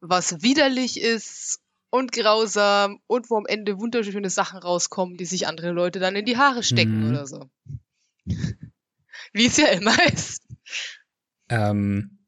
was 0.00 0.40
widerlich 0.42 0.98
ist 0.98 1.60
und 1.90 2.10
grausam 2.10 3.00
und 3.06 3.28
wo 3.28 3.36
am 3.36 3.44
Ende 3.46 3.78
wunderschöne 3.78 4.30
Sachen 4.30 4.58
rauskommen, 4.58 5.18
die 5.18 5.26
sich 5.26 5.46
andere 5.46 5.72
Leute 5.72 5.98
dann 5.98 6.16
in 6.16 6.24
die 6.24 6.38
Haare 6.38 6.62
stecken 6.62 7.04
mhm. 7.04 7.10
oder 7.10 7.26
so. 7.26 7.50
Wie 9.34 9.46
es 9.46 9.58
ja 9.58 9.66
immer 9.66 9.96
ist. 10.06 10.42
Ähm, 11.50 12.18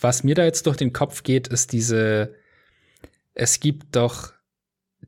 was 0.00 0.24
mir 0.24 0.34
da 0.34 0.44
jetzt 0.44 0.66
durch 0.66 0.76
den 0.76 0.92
Kopf 0.92 1.22
geht, 1.22 1.46
ist 1.46 1.72
diese, 1.72 2.34
es 3.34 3.60
gibt 3.60 3.94
doch 3.94 4.33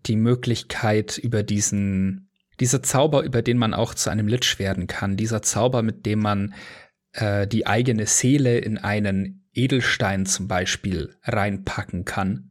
die 0.06 0.16
Möglichkeit 0.16 1.18
über 1.18 1.42
diesen, 1.42 2.30
dieser 2.60 2.82
Zauber, 2.82 3.22
über 3.22 3.42
den 3.42 3.58
man 3.58 3.74
auch 3.74 3.94
zu 3.94 4.10
einem 4.10 4.28
Lich 4.28 4.58
werden 4.58 4.86
kann, 4.86 5.16
dieser 5.16 5.42
Zauber, 5.42 5.82
mit 5.82 6.06
dem 6.06 6.20
man 6.20 6.54
äh, 7.12 7.46
die 7.46 7.66
eigene 7.66 8.06
Seele 8.06 8.58
in 8.58 8.78
einen 8.78 9.48
Edelstein 9.52 10.26
zum 10.26 10.48
Beispiel 10.48 11.16
reinpacken 11.22 12.04
kann, 12.04 12.50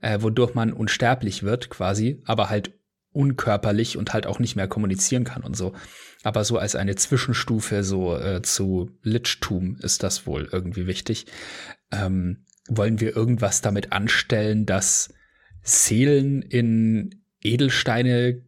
äh, 0.00 0.22
wodurch 0.22 0.54
man 0.54 0.72
unsterblich 0.72 1.42
wird 1.42 1.70
quasi, 1.70 2.22
aber 2.24 2.48
halt 2.48 2.72
unkörperlich 3.12 3.96
und 3.96 4.12
halt 4.12 4.26
auch 4.26 4.38
nicht 4.38 4.54
mehr 4.54 4.68
kommunizieren 4.68 5.24
kann 5.24 5.42
und 5.42 5.56
so. 5.56 5.74
Aber 6.22 6.44
so 6.44 6.58
als 6.58 6.76
eine 6.76 6.94
Zwischenstufe 6.94 7.82
so 7.82 8.16
äh, 8.16 8.42
zu 8.42 8.90
Lichtum 9.02 9.76
ist 9.80 10.02
das 10.02 10.26
wohl 10.26 10.48
irgendwie 10.52 10.86
wichtig. 10.86 11.26
Ähm, 11.90 12.44
wollen 12.68 13.00
wir 13.00 13.16
irgendwas 13.16 13.62
damit 13.62 13.90
anstellen, 13.90 14.64
dass 14.64 15.12
Seelen 15.62 16.42
in 16.42 17.22
Edelsteine 17.42 18.42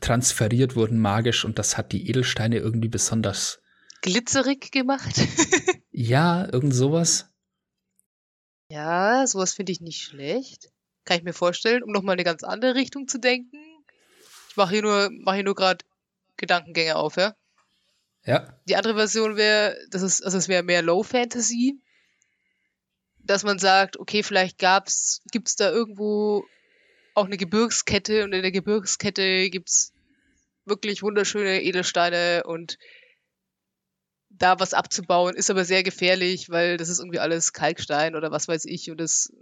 transferiert 0.00 0.76
wurden 0.76 0.98
magisch 0.98 1.44
und 1.44 1.58
das 1.58 1.76
hat 1.76 1.92
die 1.92 2.08
Edelsteine 2.08 2.58
irgendwie 2.58 2.88
besonders 2.88 3.60
glitzerig 4.02 4.70
gemacht. 4.70 5.14
ja, 5.90 6.46
irgend 6.52 6.74
sowas. 6.74 7.30
Ja, 8.68 9.26
sowas 9.26 9.54
finde 9.54 9.72
ich 9.72 9.80
nicht 9.80 10.02
schlecht. 10.02 10.70
Kann 11.04 11.18
ich 11.18 11.24
mir 11.24 11.32
vorstellen, 11.32 11.82
um 11.82 11.92
nochmal 11.92 12.14
eine 12.14 12.24
ganz 12.24 12.42
andere 12.42 12.74
Richtung 12.74 13.08
zu 13.08 13.18
denken. 13.18 13.58
Ich 14.50 14.56
mache 14.56 14.72
hier 14.72 14.82
nur, 14.82 15.10
mach 15.10 15.34
hier 15.34 15.44
nur 15.44 15.54
gerade 15.54 15.84
Gedankengänge 16.36 16.96
auf, 16.96 17.16
ja? 17.16 17.34
Ja. 18.24 18.58
Die 18.66 18.76
andere 18.76 18.94
Version 18.94 19.36
wäre, 19.36 19.76
das 19.90 20.02
ist, 20.02 20.22
also 20.22 20.38
es 20.38 20.48
wäre 20.48 20.62
mehr 20.62 20.82
Low 20.82 21.02
Fantasy. 21.02 21.80
Dass 23.24 23.42
man 23.42 23.58
sagt, 23.58 23.98
okay, 23.98 24.22
vielleicht 24.22 24.58
gab's, 24.58 25.22
gibt's 25.32 25.56
da 25.56 25.70
irgendwo 25.70 26.44
auch 27.14 27.26
eine 27.26 27.36
Gebirgskette 27.36 28.24
und 28.24 28.32
in 28.32 28.42
der 28.42 28.52
Gebirgskette 28.52 29.48
gibt's 29.50 29.92
wirklich 30.64 31.02
wunderschöne 31.02 31.62
Edelsteine 31.62 32.42
und 32.44 32.78
da 34.30 34.58
was 34.58 34.74
abzubauen 34.74 35.36
ist 35.36 35.50
aber 35.50 35.64
sehr 35.64 35.82
gefährlich, 35.82 36.50
weil 36.50 36.76
das 36.76 36.88
ist 36.88 36.98
irgendwie 36.98 37.20
alles 37.20 37.52
Kalkstein 37.52 38.16
oder 38.16 38.32
was 38.32 38.48
weiß 38.48 38.64
ich 38.64 38.90
und 38.90 39.00
es 39.00 39.32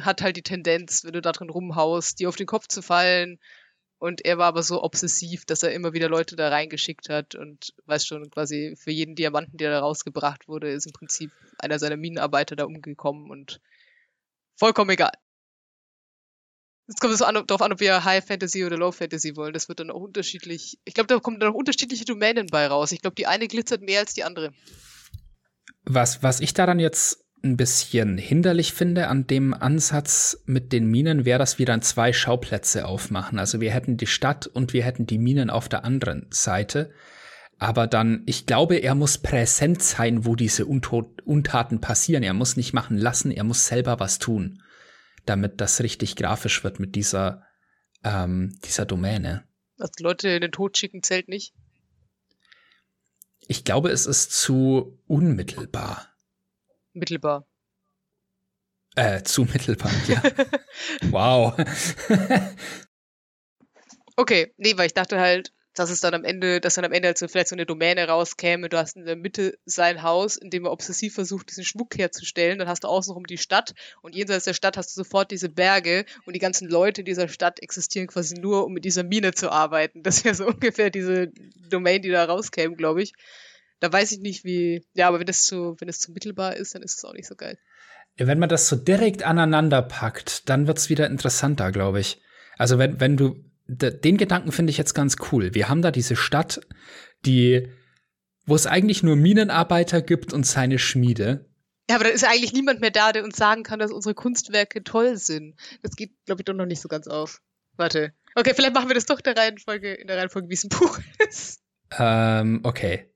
hat 0.00 0.22
halt 0.22 0.36
die 0.36 0.42
Tendenz, 0.42 1.04
wenn 1.04 1.12
du 1.12 1.22
da 1.22 1.32
drin 1.32 1.48
rumhaust, 1.48 2.20
dir 2.20 2.28
auf 2.28 2.36
den 2.36 2.46
Kopf 2.46 2.68
zu 2.68 2.82
fallen 2.82 3.38
und 4.02 4.24
er 4.24 4.36
war 4.36 4.46
aber 4.46 4.64
so 4.64 4.82
obsessiv, 4.82 5.44
dass 5.44 5.62
er 5.62 5.72
immer 5.72 5.92
wieder 5.92 6.08
Leute 6.08 6.34
da 6.34 6.48
reingeschickt 6.48 7.08
hat 7.08 7.36
und 7.36 7.72
weiß 7.86 8.04
schon, 8.04 8.28
quasi 8.30 8.74
für 8.76 8.90
jeden 8.90 9.14
Diamanten, 9.14 9.58
der 9.58 9.70
da 9.70 9.78
rausgebracht 9.78 10.48
wurde, 10.48 10.72
ist 10.72 10.86
im 10.86 10.92
Prinzip 10.92 11.30
einer 11.60 11.78
seiner 11.78 11.96
Minenarbeiter 11.96 12.56
da 12.56 12.64
umgekommen 12.64 13.30
und 13.30 13.60
vollkommen 14.56 14.90
egal. 14.90 15.12
Es 16.88 16.96
kommt 16.96 17.16
so 17.16 17.24
an, 17.24 17.46
darauf 17.46 17.62
an, 17.62 17.74
ob 17.74 17.78
wir 17.78 18.04
High 18.04 18.26
Fantasy 18.26 18.64
oder 18.64 18.76
Low 18.76 18.90
Fantasy 18.90 19.36
wollen. 19.36 19.52
Das 19.52 19.68
wird 19.68 19.78
dann 19.78 19.92
auch 19.92 20.00
unterschiedlich. 20.00 20.80
Ich 20.84 20.94
glaube, 20.94 21.06
da 21.06 21.20
kommen 21.20 21.38
dann 21.38 21.52
auch 21.52 21.56
unterschiedliche 21.56 22.04
Domänen 22.04 22.48
bei 22.48 22.66
raus. 22.66 22.90
Ich 22.90 23.02
glaube, 23.02 23.14
die 23.14 23.28
eine 23.28 23.46
glitzert 23.46 23.82
mehr 23.82 24.00
als 24.00 24.14
die 24.14 24.24
andere. 24.24 24.52
Was, 25.84 26.24
was 26.24 26.40
ich 26.40 26.54
daran 26.54 26.80
jetzt 26.80 27.21
ein 27.44 27.56
bisschen 27.56 28.18
hinderlich 28.18 28.72
finde 28.72 29.08
an 29.08 29.26
dem 29.26 29.52
Ansatz 29.54 30.42
mit 30.46 30.72
den 30.72 30.86
Minen, 30.86 31.24
wäre, 31.24 31.38
dass 31.38 31.58
wir 31.58 31.66
dann 31.66 31.82
zwei 31.82 32.12
Schauplätze 32.12 32.86
aufmachen. 32.86 33.38
Also 33.38 33.60
wir 33.60 33.72
hätten 33.72 33.96
die 33.96 34.06
Stadt 34.06 34.46
und 34.46 34.72
wir 34.72 34.84
hätten 34.84 35.06
die 35.06 35.18
Minen 35.18 35.50
auf 35.50 35.68
der 35.68 35.84
anderen 35.84 36.26
Seite. 36.30 36.92
Aber 37.58 37.86
dann, 37.86 38.22
ich 38.26 38.46
glaube, 38.46 38.76
er 38.76 38.94
muss 38.94 39.18
präsent 39.18 39.82
sein, 39.82 40.24
wo 40.24 40.36
diese 40.36 40.66
Untaten 40.66 41.80
passieren. 41.80 42.22
Er 42.22 42.34
muss 42.34 42.56
nicht 42.56 42.72
machen 42.72 42.96
lassen, 42.96 43.30
er 43.30 43.44
muss 43.44 43.66
selber 43.66 44.00
was 44.00 44.18
tun, 44.18 44.62
damit 45.26 45.60
das 45.60 45.82
richtig 45.82 46.16
grafisch 46.16 46.64
wird 46.64 46.80
mit 46.80 46.94
dieser, 46.94 47.44
ähm, 48.04 48.58
dieser 48.64 48.84
Domäne. 48.84 49.44
Also 49.78 49.92
Leute 50.00 50.28
in 50.28 50.42
den 50.42 50.52
Tod 50.52 50.76
schicken 50.76 51.02
zählt 51.02 51.28
nicht? 51.28 51.54
Ich 53.48 53.64
glaube, 53.64 53.90
es 53.90 54.06
ist 54.06 54.32
zu 54.32 54.98
unmittelbar 55.06 56.11
mittelbar. 56.92 57.46
Äh, 58.94 59.22
zu 59.22 59.44
mittelbar, 59.44 59.90
ja. 60.06 60.22
wow. 61.10 61.54
okay, 64.16 64.52
nee, 64.58 64.76
weil 64.76 64.86
ich 64.86 64.94
dachte 64.94 65.18
halt, 65.18 65.52
dass 65.74 65.90
es 65.90 66.00
dann 66.00 66.14
am 66.14 66.24
Ende, 66.24 66.60
dass 66.60 66.74
dann 66.74 66.84
am 66.84 66.92
Ende 66.92 67.08
halt 67.08 67.18
so 67.18 67.28
vielleicht 67.28 67.48
so 67.48 67.54
eine 67.54 67.64
Domäne 67.64 68.06
rauskäme, 68.06 68.68
du 68.68 68.76
hast 68.76 68.96
in 68.96 69.06
der 69.06 69.16
Mitte 69.16 69.58
sein 69.64 70.02
Haus, 70.02 70.36
in 70.36 70.50
dem 70.50 70.66
er 70.66 70.72
obsessiv 70.72 71.14
versucht, 71.14 71.50
diesen 71.50 71.64
Schmuck 71.64 71.96
herzustellen, 71.96 72.58
dann 72.58 72.68
hast 72.68 72.84
du 72.84 72.88
außenrum 72.88 73.26
die 73.26 73.38
Stadt 73.38 73.72
und 74.02 74.14
jenseits 74.14 74.44
der 74.44 74.54
Stadt 74.54 74.76
hast 74.76 74.94
du 74.94 75.02
sofort 75.02 75.30
diese 75.30 75.48
Berge 75.48 76.04
und 76.26 76.34
die 76.34 76.40
ganzen 76.40 76.68
Leute 76.68 77.00
in 77.00 77.06
dieser 77.06 77.28
Stadt 77.28 77.60
existieren 77.60 78.06
quasi 78.06 78.34
nur, 78.34 78.66
um 78.66 78.74
mit 78.74 78.84
dieser 78.84 79.02
Mine 79.02 79.32
zu 79.32 79.50
arbeiten. 79.50 80.02
Das 80.02 80.24
wäre 80.24 80.34
so 80.34 80.46
ungefähr 80.46 80.90
diese 80.90 81.28
Domain, 81.70 82.02
die 82.02 82.10
da 82.10 82.24
rauskäme, 82.24 82.76
glaube 82.76 83.02
ich. 83.02 83.14
Da 83.82 83.92
weiß 83.92 84.12
ich 84.12 84.20
nicht, 84.20 84.44
wie. 84.44 84.86
Ja, 84.94 85.08
aber 85.08 85.18
wenn 85.18 85.26
es 85.26 85.42
zu, 85.42 85.74
wenn 85.80 85.88
es 85.88 85.98
zu 85.98 86.12
mittelbar 86.12 86.54
ist, 86.56 86.76
dann 86.76 86.82
ist 86.82 86.98
es 86.98 87.04
auch 87.04 87.14
nicht 87.14 87.26
so 87.26 87.34
geil. 87.34 87.58
Wenn 88.16 88.38
man 88.38 88.48
das 88.48 88.68
so 88.68 88.76
direkt 88.76 89.24
aneinander 89.24 89.82
packt, 89.82 90.48
dann 90.48 90.68
wird 90.68 90.78
es 90.78 90.88
wieder 90.88 91.08
interessanter, 91.08 91.72
glaube 91.72 91.98
ich. 91.98 92.22
Also 92.56 92.78
wenn, 92.78 93.00
wenn 93.00 93.16
du, 93.16 93.44
den 93.66 94.18
Gedanken 94.18 94.52
finde 94.52 94.70
ich 94.70 94.78
jetzt 94.78 94.94
ganz 94.94 95.16
cool. 95.32 95.52
Wir 95.56 95.68
haben 95.68 95.82
da 95.82 95.90
diese 95.90 96.14
Stadt, 96.14 96.60
die, 97.26 97.70
wo 98.46 98.54
es 98.54 98.68
eigentlich 98.68 99.02
nur 99.02 99.16
Minenarbeiter 99.16 100.00
gibt 100.00 100.32
und 100.32 100.46
seine 100.46 100.78
Schmiede. 100.78 101.50
Ja, 101.90 101.96
aber 101.96 102.04
da 102.04 102.10
ist 102.10 102.24
eigentlich 102.24 102.52
niemand 102.52 102.80
mehr 102.80 102.92
da, 102.92 103.10
der 103.10 103.24
uns 103.24 103.36
sagen 103.36 103.64
kann, 103.64 103.80
dass 103.80 103.90
unsere 103.90 104.14
Kunstwerke 104.14 104.84
toll 104.84 105.16
sind. 105.16 105.56
Das 105.82 105.96
geht, 105.96 106.12
glaube 106.24 106.42
ich, 106.42 106.44
doch 106.44 106.54
noch 106.54 106.66
nicht 106.66 106.82
so 106.82 106.88
ganz 106.88 107.08
auf. 107.08 107.42
Warte. 107.76 108.12
Okay, 108.36 108.52
vielleicht 108.54 108.74
machen 108.74 108.88
wir 108.88 108.94
das 108.94 109.06
doch 109.06 109.20
der 109.20 109.36
Reihenfolge, 109.36 109.92
in 109.92 110.06
der 110.06 110.18
Reihenfolge, 110.18 110.48
wie 110.48 110.54
es 110.54 110.62
im 110.62 110.70
Buch 110.70 111.00
ist. 111.28 111.60
Ähm, 111.98 112.60
okay. 112.62 113.11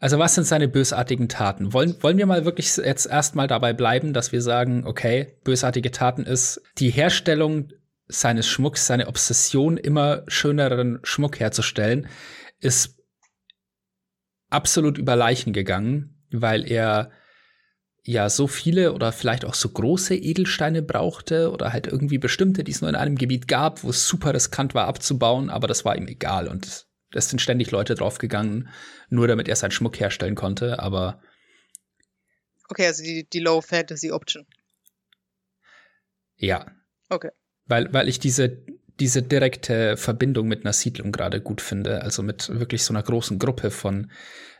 Also 0.00 0.18
was 0.18 0.34
sind 0.34 0.44
seine 0.44 0.66
bösartigen 0.66 1.28
Taten? 1.28 1.74
Wollen, 1.74 2.02
wollen 2.02 2.16
wir 2.16 2.24
mal 2.24 2.46
wirklich 2.46 2.74
jetzt 2.78 3.06
erstmal 3.06 3.46
dabei 3.46 3.74
bleiben, 3.74 4.14
dass 4.14 4.32
wir 4.32 4.40
sagen, 4.40 4.86
okay, 4.86 5.36
bösartige 5.44 5.90
Taten 5.90 6.24
ist 6.24 6.62
die 6.78 6.88
Herstellung 6.88 7.68
seines 8.08 8.48
Schmucks, 8.48 8.86
seine 8.86 9.08
Obsession, 9.08 9.76
immer 9.76 10.24
schöneren 10.26 11.00
Schmuck 11.02 11.38
herzustellen, 11.38 12.08
ist 12.60 12.98
absolut 14.48 14.96
über 14.96 15.16
Leichen 15.16 15.52
gegangen, 15.52 16.24
weil 16.32 16.68
er 16.68 17.10
ja 18.02 18.30
so 18.30 18.46
viele 18.46 18.94
oder 18.94 19.12
vielleicht 19.12 19.44
auch 19.44 19.54
so 19.54 19.68
große 19.68 20.16
Edelsteine 20.16 20.80
brauchte 20.80 21.52
oder 21.52 21.74
halt 21.74 21.86
irgendwie 21.86 22.18
bestimmte, 22.18 22.64
die 22.64 22.72
es 22.72 22.80
nur 22.80 22.88
in 22.88 22.96
einem 22.96 23.16
Gebiet 23.16 23.48
gab, 23.48 23.84
wo 23.84 23.90
es 23.90 24.08
super 24.08 24.32
riskant 24.32 24.74
war 24.74 24.86
abzubauen, 24.86 25.50
aber 25.50 25.68
das 25.68 25.84
war 25.84 25.94
ihm 25.94 26.08
egal 26.08 26.48
und 26.48 26.89
es 27.12 27.28
sind 27.28 27.40
ständig 27.40 27.70
Leute 27.70 27.94
draufgegangen, 27.94 28.68
nur 29.08 29.28
damit 29.28 29.48
er 29.48 29.56
seinen 29.56 29.72
Schmuck 29.72 29.98
herstellen 29.98 30.34
konnte, 30.34 30.78
aber. 30.78 31.22
Okay, 32.68 32.86
also 32.86 33.02
die, 33.02 33.28
die 33.28 33.40
Low 33.40 33.60
Fantasy 33.60 34.12
Option. 34.12 34.46
Ja. 36.36 36.66
Okay. 37.08 37.30
Weil, 37.66 37.92
weil 37.92 38.08
ich 38.08 38.18
diese, 38.18 38.64
diese 39.00 39.22
direkte 39.22 39.96
Verbindung 39.96 40.48
mit 40.48 40.64
einer 40.64 40.72
Siedlung 40.72 41.12
gerade 41.12 41.40
gut 41.40 41.60
finde, 41.60 42.02
also 42.02 42.22
mit 42.22 42.48
wirklich 42.48 42.84
so 42.84 42.92
einer 42.92 43.02
großen 43.02 43.38
Gruppe 43.38 43.70
von 43.70 44.10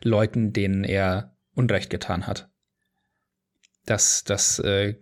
Leuten, 0.03 0.51
denen 0.51 0.83
er 0.83 1.35
Unrecht 1.53 1.89
getan 1.89 2.27
hat. 2.27 2.49
Das, 3.85 4.23
das 4.23 4.59
äh, 4.59 4.95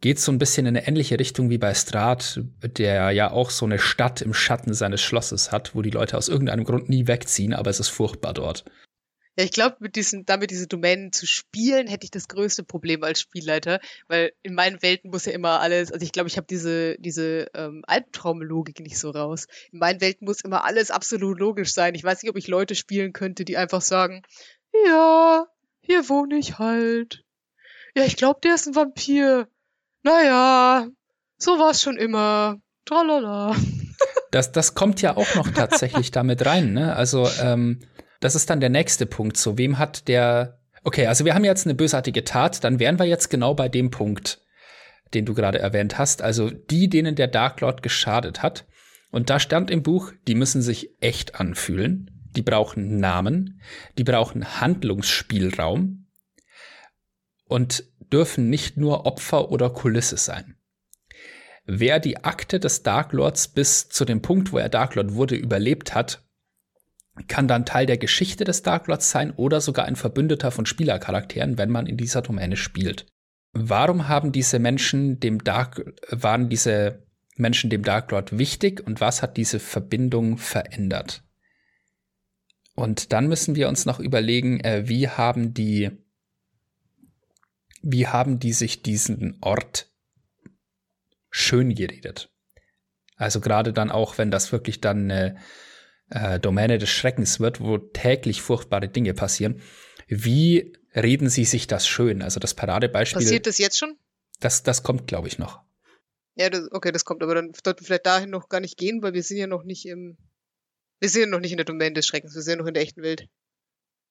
geht 0.00 0.18
so 0.18 0.30
ein 0.30 0.38
bisschen 0.38 0.66
in 0.66 0.76
eine 0.76 0.86
ähnliche 0.86 1.18
Richtung 1.18 1.50
wie 1.50 1.58
bei 1.58 1.74
Strat, 1.74 2.40
der 2.62 3.10
ja 3.10 3.30
auch 3.30 3.50
so 3.50 3.64
eine 3.64 3.78
Stadt 3.78 4.22
im 4.22 4.34
Schatten 4.34 4.74
seines 4.74 5.02
Schlosses 5.02 5.52
hat, 5.52 5.74
wo 5.74 5.82
die 5.82 5.90
Leute 5.90 6.16
aus 6.16 6.28
irgendeinem 6.28 6.64
Grund 6.64 6.88
nie 6.88 7.06
wegziehen, 7.06 7.54
aber 7.54 7.70
es 7.70 7.80
ist 7.80 7.88
furchtbar 7.88 8.34
dort. 8.34 8.64
Ja, 9.38 9.44
ich 9.44 9.52
glaube, 9.52 9.76
mit 9.80 9.96
diesen, 9.96 10.24
damit 10.24 10.50
diese 10.50 10.66
Domänen 10.66 11.12
zu 11.12 11.26
spielen, 11.26 11.88
hätte 11.88 12.04
ich 12.04 12.10
das 12.10 12.26
größte 12.28 12.64
Problem 12.64 13.04
als 13.04 13.20
Spielleiter, 13.20 13.80
weil 14.08 14.32
in 14.42 14.54
meinen 14.54 14.80
Welten 14.80 15.10
muss 15.10 15.26
ja 15.26 15.32
immer 15.32 15.60
alles, 15.60 15.92
also 15.92 16.02
ich 16.02 16.12
glaube, 16.12 16.28
ich 16.28 16.38
habe 16.38 16.46
diese, 16.48 16.96
diese 16.98 17.48
ähm, 17.54 17.82
Albtraumlogik 17.86 18.80
nicht 18.80 18.98
so 18.98 19.10
raus. 19.10 19.46
In 19.72 19.78
meinen 19.78 20.00
Welten 20.00 20.26
muss 20.26 20.40
immer 20.40 20.64
alles 20.64 20.90
absolut 20.90 21.38
logisch 21.38 21.74
sein. 21.74 21.94
Ich 21.94 22.02
weiß 22.02 22.22
nicht, 22.22 22.30
ob 22.30 22.38
ich 22.38 22.48
Leute 22.48 22.74
spielen 22.74 23.12
könnte, 23.12 23.44
die 23.44 23.58
einfach 23.58 23.82
sagen, 23.82 24.22
ja, 24.86 25.46
hier 25.80 26.08
wohne 26.08 26.38
ich 26.38 26.58
halt. 26.58 27.24
Ja, 27.94 28.04
ich 28.04 28.16
glaube, 28.16 28.40
der 28.42 28.54
ist 28.54 28.66
ein 28.66 28.74
Vampir 28.74 29.48
naja, 30.02 30.86
so 31.38 31.58
war 31.58 31.70
es 31.70 31.82
schon 31.82 31.96
immer. 31.96 32.56
Tralala. 32.84 33.56
Das, 34.32 34.52
das 34.52 34.74
kommt 34.74 35.00
ja 35.00 35.16
auch 35.16 35.34
noch 35.34 35.48
tatsächlich 35.50 36.10
damit 36.10 36.44
rein, 36.44 36.74
ne? 36.74 36.94
Also, 36.94 37.26
ähm, 37.40 37.78
das 38.20 38.34
ist 38.34 38.50
dann 38.50 38.60
der 38.60 38.68
nächste 38.68 39.06
Punkt. 39.06 39.36
So, 39.36 39.56
wem 39.56 39.78
hat 39.78 40.08
der. 40.08 40.58
Okay, 40.82 41.06
also 41.06 41.24
wir 41.24 41.34
haben 41.34 41.44
jetzt 41.44 41.64
eine 41.66 41.74
bösartige 41.74 42.24
Tat, 42.24 42.62
dann 42.62 42.78
wären 42.78 42.98
wir 42.98 43.06
jetzt 43.06 43.30
genau 43.30 43.54
bei 43.54 43.68
dem 43.68 43.90
Punkt, 43.90 44.42
den 45.14 45.24
du 45.24 45.32
gerade 45.32 45.58
erwähnt 45.58 45.96
hast. 45.96 46.22
Also 46.22 46.50
die, 46.50 46.88
denen 46.88 47.14
der 47.14 47.28
Dark 47.28 47.60
Lord 47.60 47.82
geschadet 47.82 48.42
hat. 48.42 48.66
Und 49.10 49.30
da 49.30 49.40
stand 49.40 49.70
im 49.70 49.82
Buch, 49.82 50.12
die 50.26 50.34
müssen 50.34 50.60
sich 50.60 50.90
echt 51.00 51.40
anfühlen. 51.40 52.10
Die 52.36 52.42
brauchen 52.42 52.98
Namen, 52.98 53.62
die 53.96 54.04
brauchen 54.04 54.60
Handlungsspielraum. 54.60 56.06
Und 57.48 57.84
dürfen 58.12 58.50
nicht 58.50 58.76
nur 58.76 59.06
Opfer 59.06 59.50
oder 59.50 59.70
Kulisse 59.70 60.16
sein. 60.16 60.56
wer 61.66 61.98
die 61.98 62.18
Akte 62.24 62.60
des 62.60 62.82
Dark 62.84 63.12
Lords 63.12 63.48
bis 63.48 63.88
zu 63.88 64.04
dem 64.04 64.22
Punkt, 64.22 64.52
wo 64.52 64.58
er 64.58 64.68
Dark 64.68 64.94
Lord 64.94 65.14
wurde, 65.14 65.34
überlebt 65.34 65.94
hat, 65.94 66.22
kann 67.28 67.48
dann 67.48 67.66
Teil 67.66 67.86
der 67.86 67.98
Geschichte 67.98 68.44
des 68.44 68.62
Dark 68.62 68.86
Lords 68.86 69.10
sein 69.10 69.32
oder 69.32 69.60
sogar 69.60 69.86
ein 69.86 69.96
Verbündeter 69.96 70.50
von 70.50 70.66
Spielercharakteren, 70.66 71.58
wenn 71.58 71.70
man 71.70 71.86
in 71.86 71.96
dieser 71.96 72.22
Domäne 72.22 72.56
spielt. 72.56 73.06
Warum 73.52 74.08
haben 74.08 74.32
diese 74.32 74.58
Menschen 74.58 75.18
dem 75.18 75.42
Dark, 75.42 75.94
waren 76.10 76.48
diese 76.48 77.02
Menschen 77.36 77.70
dem 77.70 77.82
Dark 77.82 78.10
Lord 78.10 78.38
wichtig 78.38 78.86
und 78.86 79.00
was 79.00 79.22
hat 79.22 79.36
diese 79.36 79.58
Verbindung 79.58 80.36
verändert? 80.38 81.22
Und 82.74 83.14
dann 83.14 83.26
müssen 83.26 83.54
wir 83.56 83.68
uns 83.68 83.86
noch 83.86 83.98
überlegen, 83.98 84.60
äh, 84.60 84.86
wie 84.86 85.08
haben 85.08 85.54
die, 85.54 85.90
wie 87.82 88.06
haben 88.06 88.38
die 88.38 88.52
sich 88.52 88.82
diesen 88.82 89.38
Ort 89.40 89.90
schön 91.30 91.74
geredet? 91.74 92.30
Also 93.16 93.40
gerade 93.40 93.72
dann 93.72 93.90
auch, 93.90 94.18
wenn 94.18 94.30
das 94.30 94.52
wirklich 94.52 94.80
dann 94.80 95.10
eine 95.10 95.36
äh, 96.10 96.38
Domäne 96.38 96.78
des 96.78 96.90
Schreckens 96.90 97.40
wird, 97.40 97.60
wo 97.60 97.78
täglich 97.78 98.42
furchtbare 98.42 98.88
Dinge 98.88 99.14
passieren. 99.14 99.62
Wie 100.06 100.76
reden 100.94 101.28
sie 101.28 101.44
sich 101.44 101.66
das 101.66 101.86
schön? 101.86 102.22
Also 102.22 102.40
das 102.40 102.54
Paradebeispiel. 102.54 103.22
Passiert 103.22 103.46
das 103.46 103.58
jetzt 103.58 103.78
schon? 103.78 103.98
Das, 104.40 104.62
das 104.62 104.82
kommt, 104.82 105.06
glaube 105.06 105.28
ich, 105.28 105.38
noch. 105.38 105.62
Ja, 106.34 106.50
das, 106.50 106.70
okay, 106.70 106.92
das 106.92 107.06
kommt, 107.06 107.22
aber 107.22 107.34
dann 107.34 107.52
sollten 107.54 107.80
wir 107.80 107.86
vielleicht 107.86 108.06
dahin 108.06 108.30
noch 108.30 108.50
gar 108.50 108.60
nicht 108.60 108.76
gehen, 108.76 109.02
weil 109.02 109.14
wir 109.14 109.22
sind 109.22 109.38
ja 109.38 109.46
noch 109.46 109.64
nicht 109.64 109.86
im, 109.86 110.18
wir 111.00 111.08
sind 111.08 111.22
ja 111.22 111.26
noch 111.28 111.40
nicht 111.40 111.52
in 111.52 111.56
der 111.56 111.64
Domäne 111.64 111.94
des 111.94 112.06
Schreckens, 112.06 112.34
wir 112.34 112.42
sind 112.42 112.52
ja 112.52 112.58
noch 112.58 112.66
in 112.66 112.74
der 112.74 112.82
echten 112.82 113.02
Welt. 113.02 113.28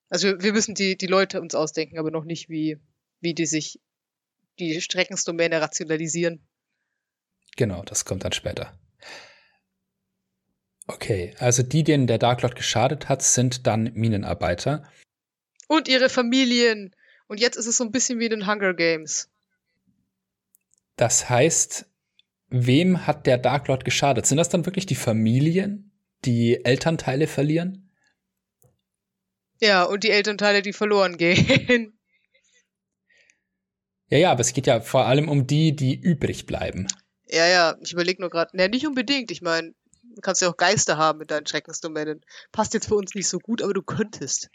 Also 0.10 0.30
wir, 0.30 0.42
wir 0.42 0.54
müssen 0.54 0.74
die, 0.74 0.98
die 0.98 1.06
Leute 1.06 1.40
uns 1.40 1.54
ausdenken, 1.54 2.00
aber 2.00 2.10
noch 2.10 2.26
nicht, 2.26 2.50
wie, 2.50 2.80
wie 3.22 3.34
die 3.34 3.46
sich 3.46 3.80
die 4.60 4.80
Schreckensdomäne 4.82 5.62
rationalisieren. 5.62 6.46
Genau, 7.58 7.84
das 7.84 8.06
kommt 8.06 8.24
dann 8.24 8.32
später. 8.32 8.78
Okay, 10.88 11.34
also 11.40 11.64
die, 11.64 11.84
denen 11.84 12.08
der 12.08 12.20
Dark 12.20 12.42
Lord 12.42 12.56
geschadet 12.56 13.10
hat, 13.10 13.22
sind 13.24 13.66
dann 13.66 13.92
Minenarbeiter. 13.94 14.90
Und 15.68 15.88
ihre 15.88 16.10
Familien. 16.10 16.96
Und 17.28 17.40
jetzt 17.40 17.56
ist 17.56 17.66
es 17.66 17.78
so 17.78 17.84
ein 17.84 17.92
bisschen 17.92 18.20
wie 18.20 18.26
in 18.26 18.32
den 18.32 18.48
Hunger 18.48 18.74
Games. 18.76 19.30
Das 20.96 21.30
heißt, 21.30 21.90
wem 22.50 23.08
hat 23.08 23.26
der 23.26 23.38
Dark 23.38 23.68
Lord 23.68 23.84
geschadet? 23.84 24.26
Sind 24.26 24.38
das 24.38 24.50
dann 24.50 24.66
wirklich 24.66 24.86
die 24.86 24.96
Familien, 24.96 25.92
die 26.24 26.64
Elternteile 26.64 27.28
verlieren? 27.28 27.92
Ja, 29.60 29.84
und 29.84 30.04
die 30.04 30.12
Elternteile, 30.12 30.62
die 30.62 30.74
verloren 30.74 31.18
gehen. 31.18 31.95
Ja, 34.10 34.18
ja, 34.18 34.32
aber 34.32 34.42
es 34.42 34.54
geht 34.54 34.68
ja 34.68 34.82
vor 34.82 35.06
allem 35.06 35.30
um 35.30 35.48
die, 35.48 35.76
die 35.76 35.96
übrig 35.96 36.46
bleiben. 36.46 36.88
Ja, 37.28 37.48
ja, 37.48 37.76
ich 37.82 37.94
überlege 37.94 38.22
nur 38.22 38.30
gerade. 38.30 38.56
Ne, 38.56 38.70
nicht 38.70 38.86
unbedingt. 38.86 39.32
Ich 39.32 39.42
meine, 39.42 39.74
du 40.04 40.22
kannst 40.22 40.42
ja 40.42 40.50
auch 40.50 40.58
Geister 40.58 40.98
haben 40.98 41.20
mit 41.20 41.32
deinen 41.32 41.48
Schreckensdomänen. 41.48 42.22
Passt 42.52 42.74
jetzt 42.74 42.88
für 42.88 42.96
uns 42.96 43.16
nicht 43.16 43.28
so 43.28 43.40
gut, 43.40 43.62
aber 43.62 43.74
du 43.74 43.82
könntest. 43.82 44.50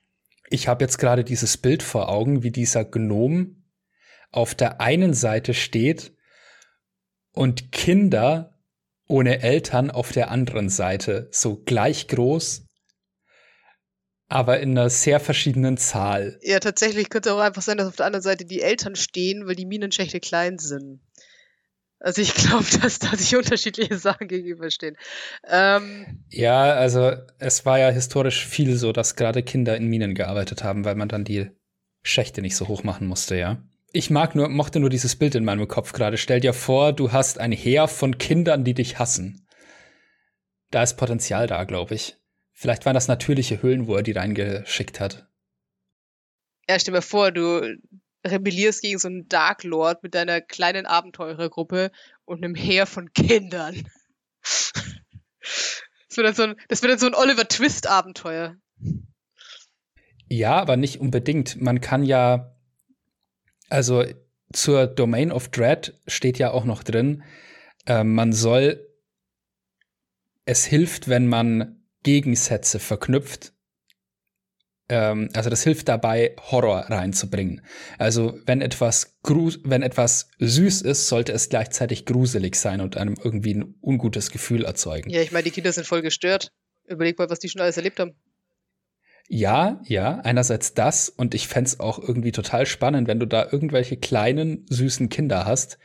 Ich 0.49 0.69
habe 0.69 0.85
jetzt 0.85 0.99
gerade 0.99 1.25
dieses 1.25 1.57
Bild 1.57 1.83
vor 1.83 2.09
Augen, 2.09 2.43
wie 2.43 2.51
dieser 2.51 2.85
Gnom 2.85 3.65
auf 4.31 4.55
der 4.55 4.81
einen 4.81 5.15
Seite 5.15 5.55
steht 5.55 6.13
und 7.33 7.73
Kinder 7.73 8.59
ohne 9.09 9.43
Eltern 9.43 9.91
auf 9.91 10.13
der 10.13 10.31
anderen 10.31 10.69
Seite, 10.69 11.29
so 11.33 11.57
gleich 11.57 12.07
groß, 12.07 12.67
aber 14.31 14.61
in 14.61 14.71
einer 14.71 14.89
sehr 14.89 15.19
verschiedenen 15.19 15.77
Zahl. 15.77 16.39
Ja, 16.43 16.61
tatsächlich 16.61 17.11
könnte 17.11 17.35
auch 17.35 17.41
einfach 17.41 17.63
sein, 17.63 17.77
dass 17.77 17.89
auf 17.89 17.97
der 17.97 18.07
anderen 18.07 18.23
Seite 18.23 18.45
die 18.45 18.63
Eltern 18.63 18.95
stehen, 18.95 19.47
weil 19.47 19.57
die 19.57 19.67
Minenschächte 19.67 20.21
klein 20.21 20.59
sind. 20.59 21.01
Also 21.99 22.23
ich 22.23 22.35
glaube, 22.35 22.65
dass 22.81 23.01
da 23.01 23.15
sich 23.17 23.35
unterschiedliche 23.37 23.99
Sachen 23.99 24.29
gegenüberstehen. 24.29 24.97
Ähm, 25.49 26.25
ja, 26.31 26.73
also 26.73 27.13
es 27.39 27.67
war 27.67 27.81
ja 27.81 27.91
historisch 27.91 28.47
viel 28.47 28.77
so, 28.77 28.93
dass 28.93 29.17
gerade 29.17 29.43
Kinder 29.43 29.77
in 29.77 29.89
Minen 29.89 30.15
gearbeitet 30.15 30.63
haben, 30.63 30.85
weil 30.85 30.95
man 30.95 31.09
dann 31.09 31.25
die 31.25 31.51
Schächte 32.03 32.41
nicht 32.41 32.57
so 32.57 32.69
hoch 32.69 32.85
machen 32.85 33.09
musste, 33.09 33.37
ja. 33.37 33.63
Ich 33.93 34.11
mag 34.11 34.37
nur, 34.37 34.49
mochte 34.49 34.79
nur 34.79 34.91
dieses 34.91 35.17
Bild 35.17 35.35
in 35.35 35.45
meinem 35.45 35.67
Kopf 35.67 35.93
gerade. 35.93 36.17
Stell 36.17 36.39
dir 36.39 36.53
vor, 36.53 36.93
du 36.93 37.11
hast 37.11 37.39
ein 37.41 37.51
Heer 37.51 37.89
von 37.89 38.17
Kindern, 38.19 38.63
die 38.63 38.75
dich 38.75 39.01
hassen. 39.01 39.45
Da 40.71 40.85
ist 40.85 40.97
Potenzial 40.97 41.49
da, 41.49 41.65
glaube 41.65 41.97
ich. 41.97 42.20
Vielleicht 42.61 42.85
waren 42.85 42.93
das 42.93 43.09
natürliche 43.09 43.63
Höhlen, 43.63 43.87
wo 43.87 43.97
er 43.97 44.03
die 44.03 44.13
reingeschickt 44.13 45.01
hat. 45.01 45.27
Ja, 46.69 46.79
stell 46.79 46.93
dir 46.93 47.01
vor, 47.01 47.33
du 47.33 47.79
rebellierst 48.23 48.83
gegen 48.83 48.99
so 48.99 49.09
einen 49.09 49.27
Dark 49.31 49.65
Lord 49.65 50.03
mit 50.03 50.15
deiner 50.15 50.43
kleinen 50.43 50.85
Abenteurergruppe 50.85 51.91
und 52.27 52.45
einem 52.45 52.55
Heer 52.55 52.85
von 52.85 53.15
Kindern. 53.15 53.89
Das 54.43 56.17
wird 56.17 56.27
dann 56.27 56.35
so 56.35 56.43
ein, 56.43 56.57
das 56.69 56.83
wird 56.83 56.93
dann 56.93 56.99
so 56.99 57.07
ein 57.07 57.15
Oliver 57.15 57.49
Twist 57.49 57.87
Abenteuer. 57.87 58.57
Ja, 60.29 60.57
aber 60.61 60.77
nicht 60.77 61.01
unbedingt. 61.01 61.59
Man 61.63 61.81
kann 61.81 62.05
ja, 62.05 62.55
also 63.71 64.05
zur 64.53 64.87
Domain 64.87 65.33
of 65.33 65.49
Dread 65.49 65.99
steht 66.07 66.39
ja 66.39 66.51
auch 66.51 66.67
noch 66.67 66.83
drin, 66.83 67.23
äh, 67.87 68.05
man 68.05 68.35
soll, 68.35 68.87
es 70.45 70.67
hilft, 70.67 71.09
wenn 71.09 71.27
man 71.27 71.80
Gegensätze 72.03 72.79
verknüpft 72.79 73.53
ähm, 74.91 75.29
also 75.35 75.49
das 75.49 75.63
hilft 75.63 75.89
dabei, 75.89 76.35
Horror 76.51 76.81
reinzubringen. 76.91 77.63
Also 77.97 78.39
wenn 78.45 78.61
etwas 78.61 79.19
wenn 79.23 79.83
etwas 79.83 80.29
süß 80.39 80.83
ist, 80.83 81.07
sollte 81.07 81.33
es 81.33 81.49
gleichzeitig 81.49 82.05
gruselig 82.05 82.57
sein 82.57 82.81
und 82.81 82.97
einem 82.97 83.15
irgendwie 83.23 83.55
ein 83.55 83.75
ungutes 83.81 84.31
Gefühl 84.31 84.65
erzeugen. 84.65 85.11
Ja, 85.11 85.23
ich 85.23 85.31
meine, 85.31 85.45
die 85.45 85.53
Kinder 85.53 85.73
sind 85.73 85.87
voll 85.87 86.03
gestört. 86.03 86.53
Überleg 86.87 87.19
mal, 87.19 87.31
was 87.31 87.39
die 87.39 87.49
schon 87.49 87.63
alles 87.63 87.77
erlebt 87.77 88.01
haben. 88.01 88.15
Ja, 89.29 89.81
ja, 89.85 90.19
einerseits 90.25 90.75
das 90.75 91.09
und 91.09 91.37
ich 91.37 91.47
fände 91.47 91.71
auch 91.79 92.01
irgendwie 92.01 92.33
total 92.33 92.67
spannend, 92.67 93.07
wenn 93.07 93.21
du 93.21 93.27
da 93.27 93.47
irgendwelche 93.49 93.97
kleinen, 93.97 94.67
süßen 94.69 95.09
Kinder 95.09 95.47
hast, 95.47 95.79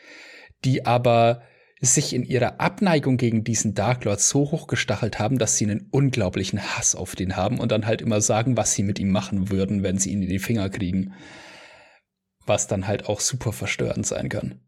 die 0.63 0.87
aber 0.87 1.43
sich 1.85 2.13
in 2.13 2.23
ihrer 2.23 2.59
Abneigung 2.59 3.17
gegen 3.17 3.43
diesen 3.43 3.73
Dark 3.73 4.03
Lord 4.05 4.21
so 4.21 4.51
hochgestachelt 4.51 5.19
haben, 5.19 5.37
dass 5.37 5.57
sie 5.57 5.65
einen 5.65 5.87
unglaublichen 5.91 6.61
Hass 6.61 6.95
auf 6.95 7.15
den 7.15 7.35
haben 7.35 7.59
und 7.59 7.71
dann 7.71 7.85
halt 7.85 8.01
immer 8.01 8.21
sagen, 8.21 8.57
was 8.57 8.73
sie 8.73 8.83
mit 8.83 8.99
ihm 8.99 9.11
machen 9.11 9.49
würden, 9.49 9.83
wenn 9.83 9.97
sie 9.97 10.11
ihn 10.11 10.23
in 10.23 10.29
die 10.29 10.39
Finger 10.39 10.69
kriegen. 10.69 11.13
Was 12.45 12.67
dann 12.67 12.87
halt 12.87 13.07
auch 13.07 13.19
super 13.19 13.51
verstörend 13.51 14.05
sein 14.05 14.29
kann. 14.29 14.59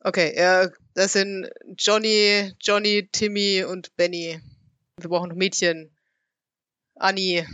Okay, 0.00 0.32
ja, 0.36 0.68
das 0.94 1.14
sind 1.14 1.48
Johnny, 1.76 2.52
Johnny, 2.60 3.08
Timmy 3.10 3.64
und 3.64 3.96
Benny. 3.96 4.40
Wir 5.00 5.08
brauchen 5.08 5.30
noch 5.30 5.36
Mädchen. 5.36 5.90
Annie. 6.94 7.46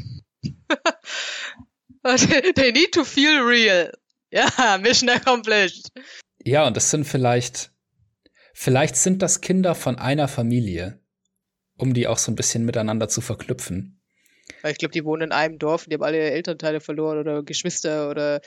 They 2.05 2.73
need 2.73 2.93
to 2.93 3.05
feel 3.05 3.41
real. 3.41 3.93
Ja, 4.31 4.79
Mission 4.81 5.09
accomplished. 5.09 5.91
Ja, 6.45 6.67
und 6.67 6.77
das 6.77 6.91
sind 6.91 7.05
vielleicht 7.05 7.74
Vielleicht 8.57 8.95
sind 8.97 9.21
das 9.21 9.41
Kinder 9.41 9.75
von 9.75 9.97
einer 9.99 10.29
Familie, 10.29 11.01
um 11.77 11.93
die 11.93 12.07
auch 12.07 12.19
so 12.19 12.31
ein 12.31 12.37
bisschen 12.37 12.65
miteinander 12.65 13.09
zu 13.09 13.21
verknüpfen. 13.21 14.01
Ich 14.63 14.79
glaube, 14.79 14.93
die 14.93 15.05
wohnen 15.05 15.23
in 15.23 15.33
einem 15.33 15.59
Dorf 15.59 15.85
und 15.85 15.91
die 15.91 15.97
haben 15.97 16.05
alle 16.05 16.31
Elternteile 16.31 16.81
verloren 16.81 17.19
oder 17.19 17.43
Geschwister 17.43 18.09
oder 18.09 18.41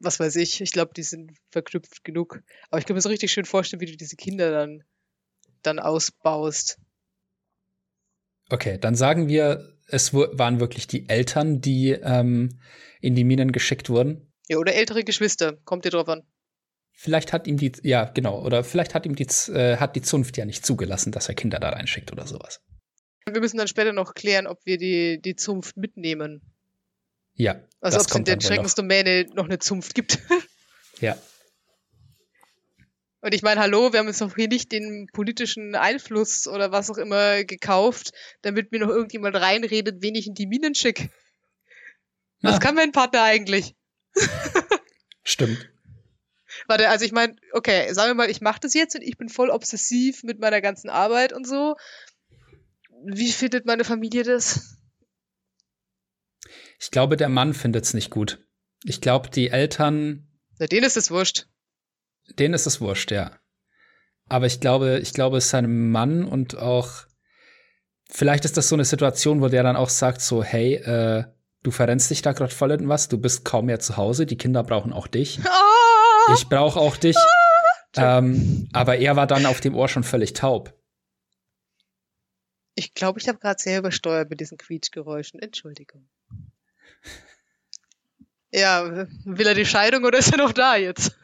was 0.00 0.20
weiß 0.20 0.36
ich. 0.36 0.60
Ich 0.60 0.70
glaube, 0.70 0.92
die 0.94 1.02
sind 1.02 1.32
verknüpft 1.50 2.04
genug. 2.04 2.42
Aber 2.70 2.78
ich 2.78 2.86
kann 2.86 2.94
mir 2.94 3.00
so 3.00 3.08
richtig 3.08 3.32
schön 3.32 3.44
vorstellen, 3.44 3.80
wie 3.80 3.86
du 3.86 3.96
diese 3.96 4.16
Kinder 4.16 4.52
dann, 4.52 4.84
dann 5.62 5.80
ausbaust. 5.80 6.78
Okay, 8.50 8.78
dann 8.78 8.94
sagen 8.94 9.28
wir, 9.28 9.76
es 9.88 10.14
waren 10.14 10.60
wirklich 10.60 10.86
die 10.86 11.08
Eltern, 11.08 11.60
die 11.60 11.90
ähm, 11.90 12.60
in 13.00 13.16
die 13.16 13.24
Minen 13.24 13.50
geschickt 13.50 13.90
wurden. 13.90 14.32
Ja, 14.48 14.58
oder 14.58 14.74
ältere 14.74 15.02
Geschwister, 15.02 15.56
kommt 15.64 15.84
dir 15.84 15.90
drauf 15.90 16.08
an. 16.08 16.22
Vielleicht 17.00 17.32
hat 17.32 17.46
ihm 17.46 17.58
die, 17.58 17.70
ja, 17.84 18.06
genau, 18.06 18.44
oder 18.44 18.64
vielleicht 18.64 18.92
hat 18.92 19.06
ihm 19.06 19.14
die, 19.14 19.28
äh, 19.52 19.76
hat 19.76 19.94
die 19.94 20.02
Zunft 20.02 20.36
ja 20.36 20.44
nicht 20.44 20.66
zugelassen, 20.66 21.12
dass 21.12 21.28
er 21.28 21.36
Kinder 21.36 21.60
da 21.60 21.68
reinschickt 21.68 22.10
oder 22.10 22.26
sowas. 22.26 22.60
Wir 23.24 23.40
müssen 23.40 23.56
dann 23.56 23.68
später 23.68 23.92
noch 23.92 24.14
klären, 24.14 24.48
ob 24.48 24.58
wir 24.64 24.78
die, 24.78 25.20
die 25.22 25.36
Zunft 25.36 25.76
mitnehmen. 25.76 26.42
Ja. 27.34 27.60
Also 27.80 28.00
ob 28.00 28.08
es 28.08 28.16
in 28.16 28.24
der 28.24 28.40
Schreckensdomäne 28.40 29.26
noch. 29.28 29.34
noch 29.36 29.44
eine 29.44 29.60
Zunft 29.60 29.94
gibt. 29.94 30.18
ja. 31.00 31.16
Und 33.20 33.32
ich 33.32 33.42
meine, 33.42 33.60
hallo, 33.60 33.92
wir 33.92 34.00
haben 34.00 34.08
uns 34.08 34.18
doch 34.18 34.34
hier 34.34 34.48
nicht 34.48 34.72
den 34.72 35.06
politischen 35.12 35.76
Einfluss 35.76 36.48
oder 36.48 36.72
was 36.72 36.90
auch 36.90 36.98
immer 36.98 37.44
gekauft, 37.44 38.10
damit 38.42 38.72
mir 38.72 38.80
noch 38.80 38.88
irgendjemand 38.88 39.36
reinredet, 39.36 40.02
wen 40.02 40.16
ich 40.16 40.26
in 40.26 40.34
die 40.34 40.48
Minen 40.48 40.74
schicke. 40.74 41.10
Was 42.42 42.56
ah. 42.56 42.58
kann 42.58 42.74
mein 42.74 42.90
Partner 42.90 43.22
eigentlich? 43.22 43.76
Stimmt. 45.22 45.70
Warte, 46.68 46.90
also 46.90 47.04
ich 47.06 47.12
meine, 47.12 47.34
okay, 47.52 47.92
sagen 47.94 48.10
wir 48.10 48.14
mal, 48.14 48.30
ich 48.30 48.42
mache 48.42 48.60
das 48.60 48.74
jetzt 48.74 48.94
und 48.94 49.00
ich 49.00 49.16
bin 49.16 49.30
voll 49.30 49.48
obsessiv 49.48 50.22
mit 50.22 50.38
meiner 50.38 50.60
ganzen 50.60 50.90
Arbeit 50.90 51.32
und 51.32 51.48
so. 51.48 51.76
Wie 53.06 53.32
findet 53.32 53.64
meine 53.64 53.84
Familie 53.84 54.22
das? 54.22 54.76
Ich 56.78 56.90
glaube, 56.90 57.16
der 57.16 57.30
Mann 57.30 57.54
findet 57.54 57.84
es 57.84 57.94
nicht 57.94 58.10
gut. 58.10 58.46
Ich 58.84 59.00
glaube, 59.00 59.30
die 59.30 59.48
Eltern. 59.48 60.28
Na, 60.58 60.66
denen 60.66 60.84
ist 60.84 60.98
es 60.98 61.10
wurscht. 61.10 61.46
Denen 62.38 62.52
ist 62.52 62.66
es 62.66 62.82
wurscht, 62.82 63.10
ja. 63.10 63.40
aber 64.28 64.44
ich 64.44 64.60
glaube, 64.60 64.98
ich 64.98 65.14
glaube, 65.14 65.38
es 65.38 65.46
ist 65.46 65.50
sein 65.50 65.90
Mann 65.90 66.24
und 66.24 66.58
auch 66.58 67.06
vielleicht 68.10 68.44
ist 68.44 68.58
das 68.58 68.68
so 68.68 68.76
eine 68.76 68.84
Situation, 68.84 69.40
wo 69.40 69.48
der 69.48 69.62
dann 69.62 69.76
auch 69.76 69.88
sagt 69.88 70.20
so, 70.20 70.44
hey, 70.44 70.74
äh, 70.74 71.24
du 71.62 71.70
verrennst 71.70 72.10
dich 72.10 72.20
da 72.20 72.32
gerade 72.32 72.54
voll 72.54 72.72
in 72.72 72.90
was, 72.90 73.08
du 73.08 73.16
bist 73.16 73.46
kaum 73.46 73.66
mehr 73.66 73.80
zu 73.80 73.96
Hause, 73.96 74.26
die 74.26 74.36
Kinder 74.36 74.62
brauchen 74.62 74.92
auch 74.92 75.06
dich. 75.06 75.40
Ah! 75.44 75.64
Ich 76.34 76.48
brauche 76.48 76.78
auch 76.78 76.96
dich. 76.96 77.16
Ah! 77.16 78.18
Ähm, 78.18 78.68
aber 78.72 78.98
er 78.98 79.16
war 79.16 79.26
dann 79.26 79.46
auf 79.46 79.60
dem 79.60 79.74
Ohr 79.74 79.88
schon 79.88 80.04
völlig 80.04 80.32
taub. 80.34 80.74
Ich 82.74 82.94
glaube, 82.94 83.18
ich 83.18 83.28
habe 83.28 83.38
gerade 83.38 83.60
sehr 83.60 83.78
übersteuert 83.78 84.30
mit 84.30 84.40
diesen 84.40 84.56
Quietschgeräuschen. 84.58 85.40
Entschuldigung. 85.40 86.08
Ja, 88.52 89.06
will 89.24 89.46
er 89.46 89.54
die 89.54 89.66
Scheidung 89.66 90.04
oder 90.04 90.18
ist 90.18 90.32
er 90.32 90.38
noch 90.38 90.52
da 90.52 90.76
jetzt? 90.76 91.16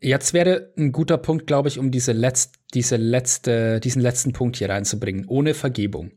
Jetzt 0.00 0.34
wäre 0.34 0.72
ein 0.76 0.92
guter 0.92 1.18
Punkt, 1.18 1.46
glaube 1.46 1.68
ich, 1.68 1.78
um 1.78 1.90
diese, 1.90 2.12
letzt, 2.12 2.56
diese 2.74 2.96
letzte, 2.96 3.80
diesen 3.80 4.02
letzten 4.02 4.32
Punkt 4.32 4.56
hier 4.56 4.68
reinzubringen, 4.68 5.24
ohne 5.26 5.54
Vergebung. 5.54 6.10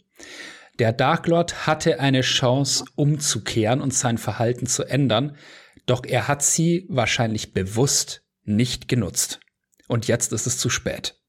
Der 0.80 0.92
Dark 0.92 1.28
Lord 1.28 1.68
hatte 1.68 2.00
eine 2.00 2.22
Chance, 2.22 2.86
umzukehren 2.96 3.82
und 3.82 3.94
sein 3.94 4.18
Verhalten 4.18 4.66
zu 4.66 4.84
ändern, 4.84 5.38
doch 5.86 6.04
er 6.06 6.28
hat 6.28 6.44
sie 6.44 6.86
wahrscheinlich 6.90 7.54
bewusst 7.54 8.24
nicht 8.44 8.88
genutzt. 8.88 9.40
Und 9.88 10.08
jetzt 10.08 10.34
ist 10.34 10.48
es 10.48 10.58
zu 10.58 10.70
spät. 10.70 11.20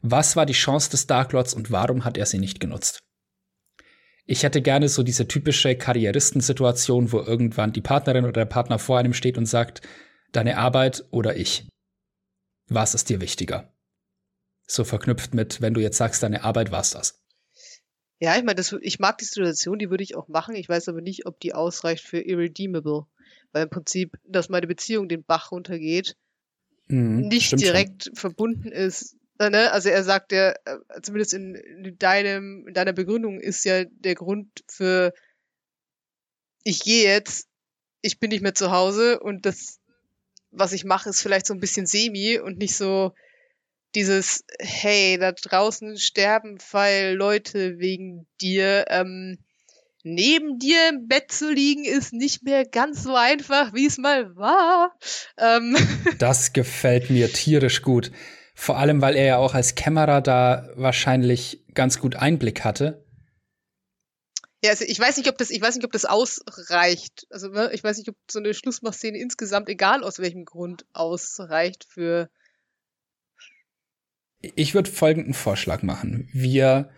Was 0.00 0.34
war 0.34 0.46
die 0.46 0.52
Chance 0.52 0.90
des 0.90 1.06
Dark 1.06 1.32
Lords 1.32 1.54
und 1.54 1.70
warum 1.70 2.04
hat 2.04 2.16
er 2.16 2.26
sie 2.26 2.38
nicht 2.38 2.58
genutzt? 2.58 3.00
Ich 4.24 4.42
hätte 4.42 4.62
gerne 4.62 4.88
so 4.88 5.02
diese 5.02 5.28
typische 5.28 5.76
Karrieristensituation, 5.76 7.12
wo 7.12 7.20
irgendwann 7.20 7.72
die 7.72 7.80
Partnerin 7.80 8.24
oder 8.24 8.32
der 8.32 8.44
Partner 8.46 8.78
vor 8.78 8.98
einem 8.98 9.14
steht 9.14 9.38
und 9.38 9.46
sagt, 9.46 9.82
deine 10.32 10.58
Arbeit 10.58 11.04
oder 11.10 11.36
ich. 11.36 11.68
Was 12.68 12.94
ist 12.94 13.10
dir 13.10 13.20
wichtiger? 13.20 13.72
So 14.66 14.84
verknüpft 14.84 15.34
mit, 15.34 15.60
wenn 15.60 15.74
du 15.74 15.80
jetzt 15.80 15.98
sagst, 15.98 16.22
deine 16.22 16.44
Arbeit 16.44 16.70
war's 16.70 16.90
das. 16.90 17.20
Ja, 18.20 18.36
ich 18.36 18.44
meine, 18.44 18.62
ich 18.82 19.00
mag 19.00 19.18
die 19.18 19.24
Situation, 19.24 19.78
die 19.78 19.90
würde 19.90 20.04
ich 20.04 20.14
auch 20.14 20.28
machen. 20.28 20.54
Ich 20.54 20.68
weiß 20.68 20.88
aber 20.88 21.00
nicht, 21.00 21.26
ob 21.26 21.40
die 21.40 21.54
ausreicht 21.54 22.04
für 22.04 22.20
irredeemable. 22.20 23.06
Weil 23.52 23.64
im 23.64 23.70
Prinzip, 23.70 24.18
dass 24.24 24.48
meine 24.48 24.66
Beziehung 24.66 25.08
den 25.08 25.24
Bach 25.24 25.52
runtergeht, 25.52 26.16
mhm, 26.88 27.28
nicht 27.28 27.58
direkt 27.60 28.04
schon. 28.04 28.16
verbunden 28.16 28.72
ist. 28.72 29.16
Ne? 29.38 29.72
Also 29.72 29.88
er 29.88 30.04
sagt 30.04 30.32
ja, 30.32 30.50
äh, 30.50 30.78
zumindest 31.02 31.34
in, 31.34 31.54
in, 31.54 31.98
deinem, 31.98 32.66
in 32.68 32.74
deiner 32.74 32.92
Begründung 32.92 33.40
ist 33.40 33.64
ja 33.64 33.84
der 33.84 34.14
Grund 34.14 34.48
für 34.68 35.12
ich 36.64 36.80
gehe 36.84 37.04
jetzt, 37.04 37.48
ich 38.02 38.20
bin 38.20 38.30
nicht 38.30 38.42
mehr 38.42 38.54
zu 38.54 38.70
Hause 38.70 39.18
und 39.18 39.46
das 39.46 39.80
was 40.52 40.72
ich 40.72 40.84
mache, 40.84 41.08
ist 41.08 41.22
vielleicht 41.22 41.46
so 41.46 41.54
ein 41.54 41.60
bisschen 41.60 41.86
semi 41.86 42.38
und 42.38 42.58
nicht 42.58 42.76
so 42.76 43.12
dieses, 43.94 44.44
hey, 44.60 45.18
da 45.18 45.32
draußen 45.32 45.98
sterben 45.98 46.58
weil 46.70 47.14
Leute 47.14 47.78
wegen 47.78 48.26
dir. 48.40 48.84
Ähm, 48.88 49.38
neben 50.02 50.58
dir 50.58 50.88
im 50.88 51.08
Bett 51.08 51.30
zu 51.30 51.52
liegen, 51.52 51.84
ist 51.84 52.12
nicht 52.12 52.42
mehr 52.42 52.64
ganz 52.64 53.02
so 53.02 53.14
einfach, 53.14 53.72
wie 53.72 53.86
es 53.86 53.98
mal 53.98 54.34
war. 54.36 54.96
Ähm. 55.38 55.76
Das 56.18 56.52
gefällt 56.52 57.10
mir 57.10 57.32
tierisch 57.32 57.82
gut. 57.82 58.12
Vor 58.54 58.78
allem, 58.78 59.00
weil 59.00 59.16
er 59.16 59.24
ja 59.24 59.36
auch 59.38 59.54
als 59.54 59.74
Kämmerer 59.74 60.20
da 60.20 60.68
wahrscheinlich 60.76 61.64
ganz 61.74 61.98
gut 61.98 62.16
Einblick 62.16 62.64
hatte. 62.64 63.04
Ja, 64.64 64.70
also 64.70 64.84
ich 64.84 64.98
weiß 64.98 65.16
nicht, 65.16 65.28
ob 65.28 65.38
das, 65.38 65.50
ich 65.50 65.60
weiß 65.60 65.74
nicht, 65.74 65.84
ob 65.84 65.92
das 65.92 66.04
ausreicht. 66.04 67.26
Also 67.30 67.48
ne, 67.48 67.70
ich 67.72 67.82
weiß 67.82 67.98
nicht, 67.98 68.08
ob 68.08 68.16
so 68.30 68.38
eine 68.38 68.54
Schlussmachszene 68.54 69.18
insgesamt, 69.18 69.68
egal 69.68 70.04
aus 70.04 70.20
welchem 70.20 70.44
Grund, 70.44 70.84
ausreicht 70.92 71.84
für. 71.88 72.30
Ich 74.40 74.74
würde 74.74 74.90
folgenden 74.90 75.34
Vorschlag 75.34 75.82
machen. 75.82 76.28
Wir, 76.32 76.90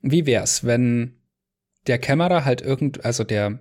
wie 0.00 0.26
wär's, 0.26 0.64
wenn 0.64 1.21
der 1.86 1.98
Kämmerer 1.98 2.44
halt 2.44 2.62
irgend, 2.62 3.04
also 3.04 3.24
der, 3.24 3.60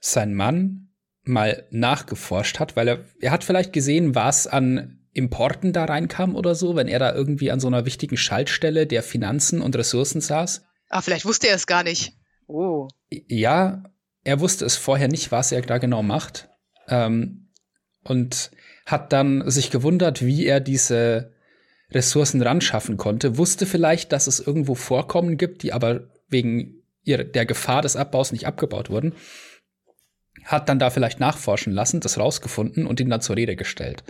sein 0.00 0.34
Mann 0.34 0.88
mal 1.22 1.66
nachgeforscht 1.70 2.60
hat, 2.60 2.76
weil 2.76 2.88
er, 2.88 3.04
er 3.20 3.30
hat 3.32 3.44
vielleicht 3.44 3.72
gesehen, 3.72 4.14
was 4.14 4.46
an 4.46 5.00
Importen 5.12 5.72
da 5.72 5.86
reinkam 5.86 6.36
oder 6.36 6.54
so, 6.54 6.76
wenn 6.76 6.88
er 6.88 6.98
da 6.98 7.14
irgendwie 7.14 7.50
an 7.50 7.58
so 7.58 7.66
einer 7.66 7.86
wichtigen 7.86 8.16
Schaltstelle 8.16 8.86
der 8.86 9.02
Finanzen 9.02 9.62
und 9.62 9.74
Ressourcen 9.74 10.20
saß. 10.20 10.62
Ah, 10.88 11.00
vielleicht 11.00 11.24
wusste 11.24 11.48
er 11.48 11.56
es 11.56 11.66
gar 11.66 11.82
nicht. 11.82 12.12
Oh. 12.46 12.88
Ja, 13.10 13.82
er 14.22 14.40
wusste 14.40 14.64
es 14.64 14.76
vorher 14.76 15.08
nicht, 15.08 15.32
was 15.32 15.52
er 15.52 15.62
da 15.62 15.78
genau 15.78 16.02
macht. 16.02 16.48
Ähm, 16.88 17.48
und 18.04 18.50
hat 18.84 19.12
dann 19.12 19.50
sich 19.50 19.70
gewundert, 19.70 20.24
wie 20.24 20.46
er 20.46 20.60
diese 20.60 21.32
Ressourcen 21.90 22.42
ran 22.42 22.60
schaffen 22.60 22.98
konnte. 22.98 23.38
Wusste 23.38 23.66
vielleicht, 23.66 24.12
dass 24.12 24.26
es 24.26 24.38
irgendwo 24.38 24.74
Vorkommen 24.74 25.38
gibt, 25.38 25.62
die 25.62 25.72
aber 25.72 26.08
wegen 26.28 26.75
ihrer, 27.06 27.24
der 27.24 27.46
Gefahr 27.46 27.82
des 27.82 27.96
Abbaus 27.96 28.32
nicht 28.32 28.46
abgebaut 28.46 28.90
wurden. 28.90 29.14
Hat 30.44 30.68
dann 30.68 30.78
da 30.78 30.90
vielleicht 30.90 31.20
nachforschen 31.20 31.72
lassen, 31.72 32.00
das 32.00 32.18
rausgefunden 32.18 32.86
und 32.86 33.00
ihn 33.00 33.08
dann 33.08 33.22
zur 33.22 33.36
Rede 33.36 33.56
gestellt. 33.56 34.04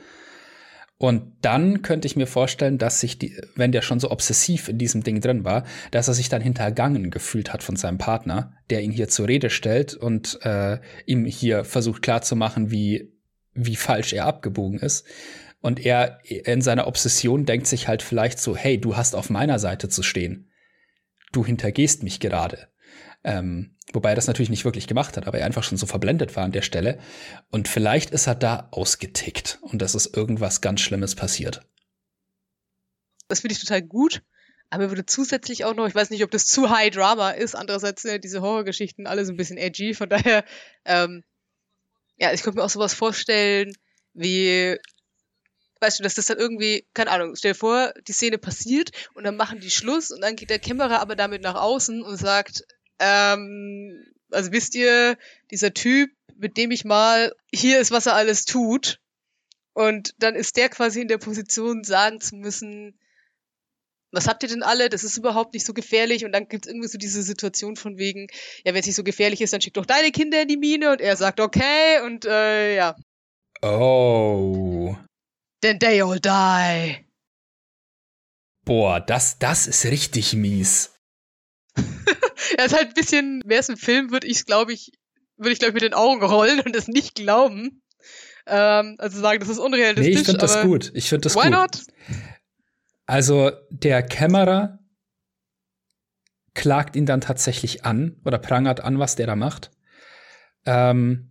Und 0.98 1.32
dann 1.42 1.82
könnte 1.82 2.06
ich 2.06 2.16
mir 2.16 2.26
vorstellen, 2.26 2.78
dass 2.78 3.00
sich 3.00 3.18
die, 3.18 3.38
wenn 3.54 3.70
der 3.70 3.82
schon 3.82 4.00
so 4.00 4.10
obsessiv 4.10 4.68
in 4.68 4.78
diesem 4.78 5.02
Ding 5.02 5.20
drin 5.20 5.44
war, 5.44 5.64
dass 5.90 6.08
er 6.08 6.14
sich 6.14 6.30
dann 6.30 6.40
hintergangen 6.40 7.10
gefühlt 7.10 7.52
hat 7.52 7.62
von 7.62 7.76
seinem 7.76 7.98
Partner, 7.98 8.54
der 8.70 8.80
ihn 8.80 8.92
hier 8.92 9.08
zur 9.08 9.28
Rede 9.28 9.50
stellt 9.50 9.94
und 9.94 10.38
äh, 10.42 10.78
ihm 11.04 11.26
hier 11.26 11.64
versucht 11.64 12.00
klarzumachen, 12.00 12.70
wie, 12.70 13.12
wie 13.52 13.76
falsch 13.76 14.14
er 14.14 14.24
abgebogen 14.24 14.78
ist. 14.78 15.06
Und 15.60 15.84
er 15.84 16.20
in 16.24 16.62
seiner 16.62 16.86
Obsession 16.86 17.44
denkt 17.44 17.66
sich 17.66 17.88
halt 17.88 18.00
vielleicht 18.00 18.38
so, 18.38 18.56
hey, 18.56 18.80
du 18.80 18.96
hast 18.96 19.14
auf 19.14 19.28
meiner 19.28 19.58
Seite 19.58 19.90
zu 19.90 20.02
stehen. 20.02 20.50
Du 21.32 21.44
hintergehst 21.44 22.02
mich 22.02 22.20
gerade. 22.20 22.68
Ähm, 23.26 23.74
wobei 23.92 24.10
er 24.10 24.14
das 24.14 24.28
natürlich 24.28 24.50
nicht 24.50 24.64
wirklich 24.64 24.86
gemacht 24.86 25.16
hat, 25.16 25.26
aber 25.26 25.38
er 25.38 25.46
einfach 25.46 25.64
schon 25.64 25.76
so 25.76 25.86
verblendet 25.86 26.36
war 26.36 26.44
an 26.44 26.52
der 26.52 26.62
Stelle. 26.62 27.00
Und 27.50 27.66
vielleicht 27.66 28.10
ist 28.10 28.28
er 28.28 28.36
da 28.36 28.68
ausgetickt 28.70 29.58
und 29.62 29.82
das 29.82 29.96
ist 29.96 30.16
irgendwas 30.16 30.60
ganz 30.60 30.80
Schlimmes 30.80 31.16
passiert. 31.16 31.66
Das 33.26 33.40
finde 33.40 33.54
ich 33.54 33.60
total 33.60 33.82
gut. 33.82 34.22
Aber 34.70 34.90
würde 34.90 35.06
zusätzlich 35.06 35.64
auch 35.64 35.74
noch, 35.74 35.88
ich 35.88 35.94
weiß 35.94 36.10
nicht, 36.10 36.22
ob 36.22 36.30
das 36.30 36.46
zu 36.46 36.70
High 36.70 36.90
Drama 36.90 37.30
ist, 37.30 37.56
andererseits 37.56 38.02
sind 38.02 38.10
ja 38.12 38.18
diese 38.18 38.42
Horrorgeschichten 38.42 39.06
alle 39.06 39.24
so 39.24 39.32
ein 39.32 39.36
bisschen 39.36 39.58
edgy, 39.58 39.94
von 39.94 40.08
daher, 40.08 40.44
ähm, 40.84 41.24
ja, 42.16 42.32
ich 42.32 42.42
könnte 42.42 42.58
mir 42.58 42.64
auch 42.64 42.70
sowas 42.70 42.94
vorstellen, 42.94 43.76
wie, 44.14 44.76
weißt 45.80 45.98
du, 45.98 46.02
dass 46.02 46.14
das 46.14 46.26
dann 46.26 46.38
irgendwie, 46.38 46.84
keine 46.94 47.10
Ahnung, 47.10 47.34
stell 47.36 47.52
dir 47.52 47.58
vor, 47.58 47.92
die 48.08 48.12
Szene 48.12 48.38
passiert 48.38 48.90
und 49.14 49.24
dann 49.24 49.36
machen 49.36 49.60
die 49.60 49.70
Schluss 49.70 50.10
und 50.10 50.20
dann 50.20 50.34
geht 50.34 50.50
der 50.50 50.58
Kämmerer 50.58 51.00
aber 51.00 51.14
damit 51.14 51.42
nach 51.42 51.54
außen 51.54 52.02
und 52.02 52.16
sagt, 52.16 52.64
ähm, 52.98 54.04
also 54.30 54.52
wisst 54.52 54.74
ihr, 54.74 55.16
dieser 55.50 55.74
Typ, 55.74 56.10
mit 56.36 56.56
dem 56.56 56.70
ich 56.70 56.84
mal, 56.84 57.32
hier 57.52 57.80
ist, 57.80 57.90
was 57.90 58.06
er 58.06 58.14
alles 58.14 58.44
tut. 58.44 59.00
Und 59.72 60.14
dann 60.18 60.34
ist 60.34 60.56
der 60.56 60.68
quasi 60.68 61.02
in 61.02 61.08
der 61.08 61.18
Position, 61.18 61.84
sagen 61.84 62.20
zu 62.20 62.36
müssen, 62.36 62.98
was 64.12 64.26
habt 64.28 64.42
ihr 64.42 64.48
denn 64.48 64.62
alle? 64.62 64.88
Das 64.88 65.04
ist 65.04 65.18
überhaupt 65.18 65.52
nicht 65.52 65.66
so 65.66 65.74
gefährlich. 65.74 66.24
Und 66.24 66.32
dann 66.32 66.48
gibt 66.48 66.64
es 66.64 66.70
irgendwie 66.70 66.88
so 66.88 66.96
diese 66.96 67.22
Situation 67.22 67.76
von 67.76 67.98
wegen, 67.98 68.28
ja, 68.64 68.72
wenn 68.72 68.80
es 68.80 68.86
nicht 68.86 68.94
so 68.94 69.04
gefährlich 69.04 69.40
ist, 69.40 69.52
dann 69.52 69.60
schick 69.60 69.74
doch 69.74 69.84
deine 69.86 70.10
Kinder 70.10 70.40
in 70.40 70.48
die 70.48 70.56
Mine. 70.56 70.92
Und 70.92 71.00
er 71.00 71.16
sagt, 71.16 71.40
okay. 71.40 72.00
Und 72.04 72.24
äh, 72.24 72.76
ja. 72.76 72.96
Oh. 73.62 74.96
Then 75.60 75.78
they 75.78 76.00
all 76.00 76.20
die. 76.20 77.04
Boah, 78.64 79.00
das, 79.00 79.38
das 79.38 79.66
ist 79.66 79.84
richtig 79.84 80.32
mies. 80.34 80.95
er 82.56 82.64
ist 82.64 82.74
halt 82.74 82.88
ein 82.88 82.94
bisschen, 82.94 83.42
wäre 83.44 83.60
es 83.60 83.68
ein 83.68 83.76
Film, 83.76 84.10
würde 84.10 84.26
ich 84.26 84.46
glaube 84.46 84.72
ich, 84.72 84.92
würde 85.36 85.52
ich 85.52 85.58
glaube 85.58 85.70
ich 85.70 85.74
mit 85.74 85.82
den 85.82 85.94
Augen 85.94 86.22
rollen 86.22 86.60
und 86.60 86.74
das 86.74 86.88
nicht 86.88 87.14
glauben. 87.14 87.82
Ähm, 88.46 88.96
also 88.98 89.20
sagen, 89.20 89.40
das 89.40 89.48
ist 89.48 89.58
unrealistisch. 89.58 90.14
Nee, 90.14 90.20
ich 90.20 90.24
finde 90.24 90.40
das 90.40 90.62
gut. 90.62 90.92
Ich 90.94 91.08
finde 91.08 91.22
das 91.22 91.34
why 91.34 91.42
gut. 91.42 91.46
Why 91.46 91.50
not? 91.50 91.82
Also 93.06 93.52
der 93.70 94.02
Kämmerer 94.02 94.78
klagt 96.54 96.96
ihn 96.96 97.06
dann 97.06 97.20
tatsächlich 97.20 97.84
an 97.84 98.20
oder 98.24 98.38
prangert 98.38 98.80
an, 98.80 98.98
was 98.98 99.16
der 99.16 99.26
da 99.26 99.36
macht. 99.36 99.70
Ähm, 100.64 101.30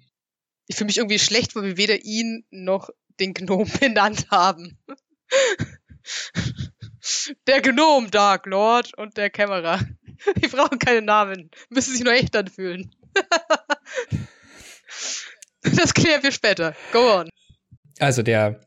ich 0.68 0.76
fühle 0.76 0.88
mich 0.88 0.98
irgendwie 0.98 1.20
schlecht, 1.20 1.56
weil 1.56 1.64
wir 1.64 1.78
weder 1.78 2.04
ihn 2.04 2.46
noch 2.52 2.90
den 3.20 3.34
Gnom 3.34 3.68
benannt 3.80 4.28
haben. 4.30 4.78
der 7.48 7.62
Gnom 7.62 8.12
Dark 8.12 8.46
Lord 8.46 8.96
und 8.98 9.18
der 9.18 9.30
Kämmerer. 9.30 9.80
Die 10.42 10.48
brauchen 10.48 10.80
keine 10.80 11.02
Namen. 11.02 11.50
Müssen 11.70 11.94
sich 11.94 12.04
nur 12.04 12.14
echt 12.14 12.36
anfühlen. 12.36 12.92
das 15.62 15.94
klären 15.94 16.24
wir 16.24 16.32
später. 16.32 16.76
Go 16.92 17.20
on. 17.20 17.30
Also 18.00 18.24
der, 18.24 18.62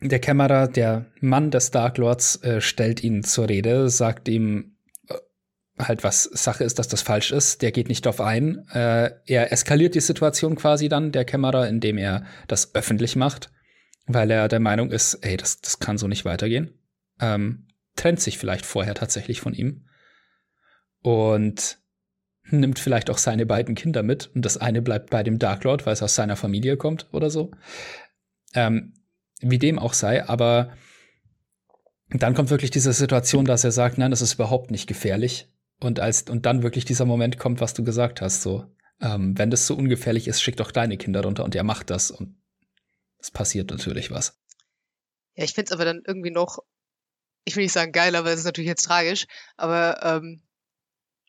der 0.00 0.18
Kämmerer, 0.18 0.68
der 0.68 1.06
Mann 1.20 1.50
des 1.50 1.70
Dark 1.70 1.98
Lords, 1.98 2.42
äh, 2.42 2.60
stellt 2.60 3.02
ihn 3.02 3.22
zur 3.22 3.48
Rede, 3.48 3.88
sagt 3.88 4.28
ihm 4.28 4.76
äh, 5.08 5.14
halt, 5.78 6.04
was 6.04 6.24
Sache 6.24 6.64
ist, 6.64 6.78
dass 6.78 6.88
das 6.88 7.02
falsch 7.02 7.32
ist. 7.32 7.62
Der 7.62 7.72
geht 7.72 7.88
nicht 7.88 8.04
drauf 8.04 8.20
ein. 8.20 8.68
Äh, 8.68 9.12
er 9.26 9.52
eskaliert 9.52 9.94
die 9.94 10.00
Situation 10.00 10.56
quasi 10.56 10.88
dann, 10.88 11.12
der 11.12 11.24
Kämmerer, 11.24 11.68
indem 11.68 11.98
er 11.98 12.26
das 12.46 12.74
öffentlich 12.74 13.16
macht 13.16 13.50
weil 14.08 14.30
er 14.30 14.48
der 14.48 14.60
Meinung 14.60 14.90
ist, 14.90 15.14
ey, 15.22 15.36
das, 15.36 15.60
das 15.60 15.78
kann 15.78 15.98
so 15.98 16.08
nicht 16.08 16.24
weitergehen. 16.24 16.74
Ähm, 17.20 17.68
trennt 17.94 18.20
sich 18.20 18.38
vielleicht 18.38 18.66
vorher 18.66 18.94
tatsächlich 18.94 19.40
von 19.40 19.54
ihm 19.54 19.84
und 21.02 21.78
nimmt 22.50 22.78
vielleicht 22.78 23.10
auch 23.10 23.18
seine 23.18 23.46
beiden 23.46 23.74
Kinder 23.74 24.02
mit 24.02 24.30
und 24.34 24.44
das 24.44 24.56
eine 24.56 24.82
bleibt 24.82 25.10
bei 25.10 25.22
dem 25.22 25.38
Dark 25.38 25.64
Lord, 25.64 25.86
weil 25.86 25.92
es 25.92 26.02
aus 26.02 26.14
seiner 26.14 26.36
Familie 26.36 26.76
kommt 26.76 27.06
oder 27.12 27.30
so. 27.30 27.50
Ähm, 28.54 28.94
wie 29.40 29.58
dem 29.58 29.78
auch 29.78 29.92
sei, 29.92 30.26
aber 30.26 30.72
dann 32.10 32.34
kommt 32.34 32.50
wirklich 32.50 32.70
diese 32.70 32.92
Situation, 32.92 33.44
dass 33.44 33.64
er 33.64 33.72
sagt, 33.72 33.98
nein, 33.98 34.10
das 34.10 34.22
ist 34.22 34.34
überhaupt 34.34 34.70
nicht 34.70 34.86
gefährlich. 34.86 35.48
Und 35.80 36.00
als 36.00 36.22
und 36.22 36.46
dann 36.46 36.62
wirklich 36.62 36.84
dieser 36.84 37.04
Moment 37.04 37.38
kommt, 37.38 37.60
was 37.60 37.74
du 37.74 37.84
gesagt 37.84 38.20
hast, 38.20 38.42
so, 38.42 38.64
ähm, 39.00 39.38
wenn 39.38 39.50
das 39.50 39.66
so 39.66 39.76
ungefährlich 39.76 40.26
ist, 40.26 40.42
schick 40.42 40.56
doch 40.56 40.72
deine 40.72 40.96
Kinder 40.96 41.22
runter 41.22 41.44
und 41.44 41.54
er 41.54 41.62
macht 41.62 41.90
das 41.90 42.10
und 42.10 42.36
es 43.18 43.30
passiert 43.30 43.70
natürlich 43.70 44.10
was. 44.10 44.40
Ja, 45.34 45.44
ich 45.44 45.52
find's 45.52 45.70
aber 45.70 45.84
dann 45.84 46.02
irgendwie 46.04 46.30
noch, 46.30 46.58
ich 47.44 47.54
will 47.54 47.62
nicht 47.62 47.72
sagen 47.72 47.92
geil, 47.92 48.16
aber 48.16 48.30
es 48.30 48.40
ist 48.40 48.44
natürlich 48.44 48.68
jetzt 48.68 48.84
tragisch, 48.84 49.26
aber 49.56 50.02
ähm, 50.02 50.42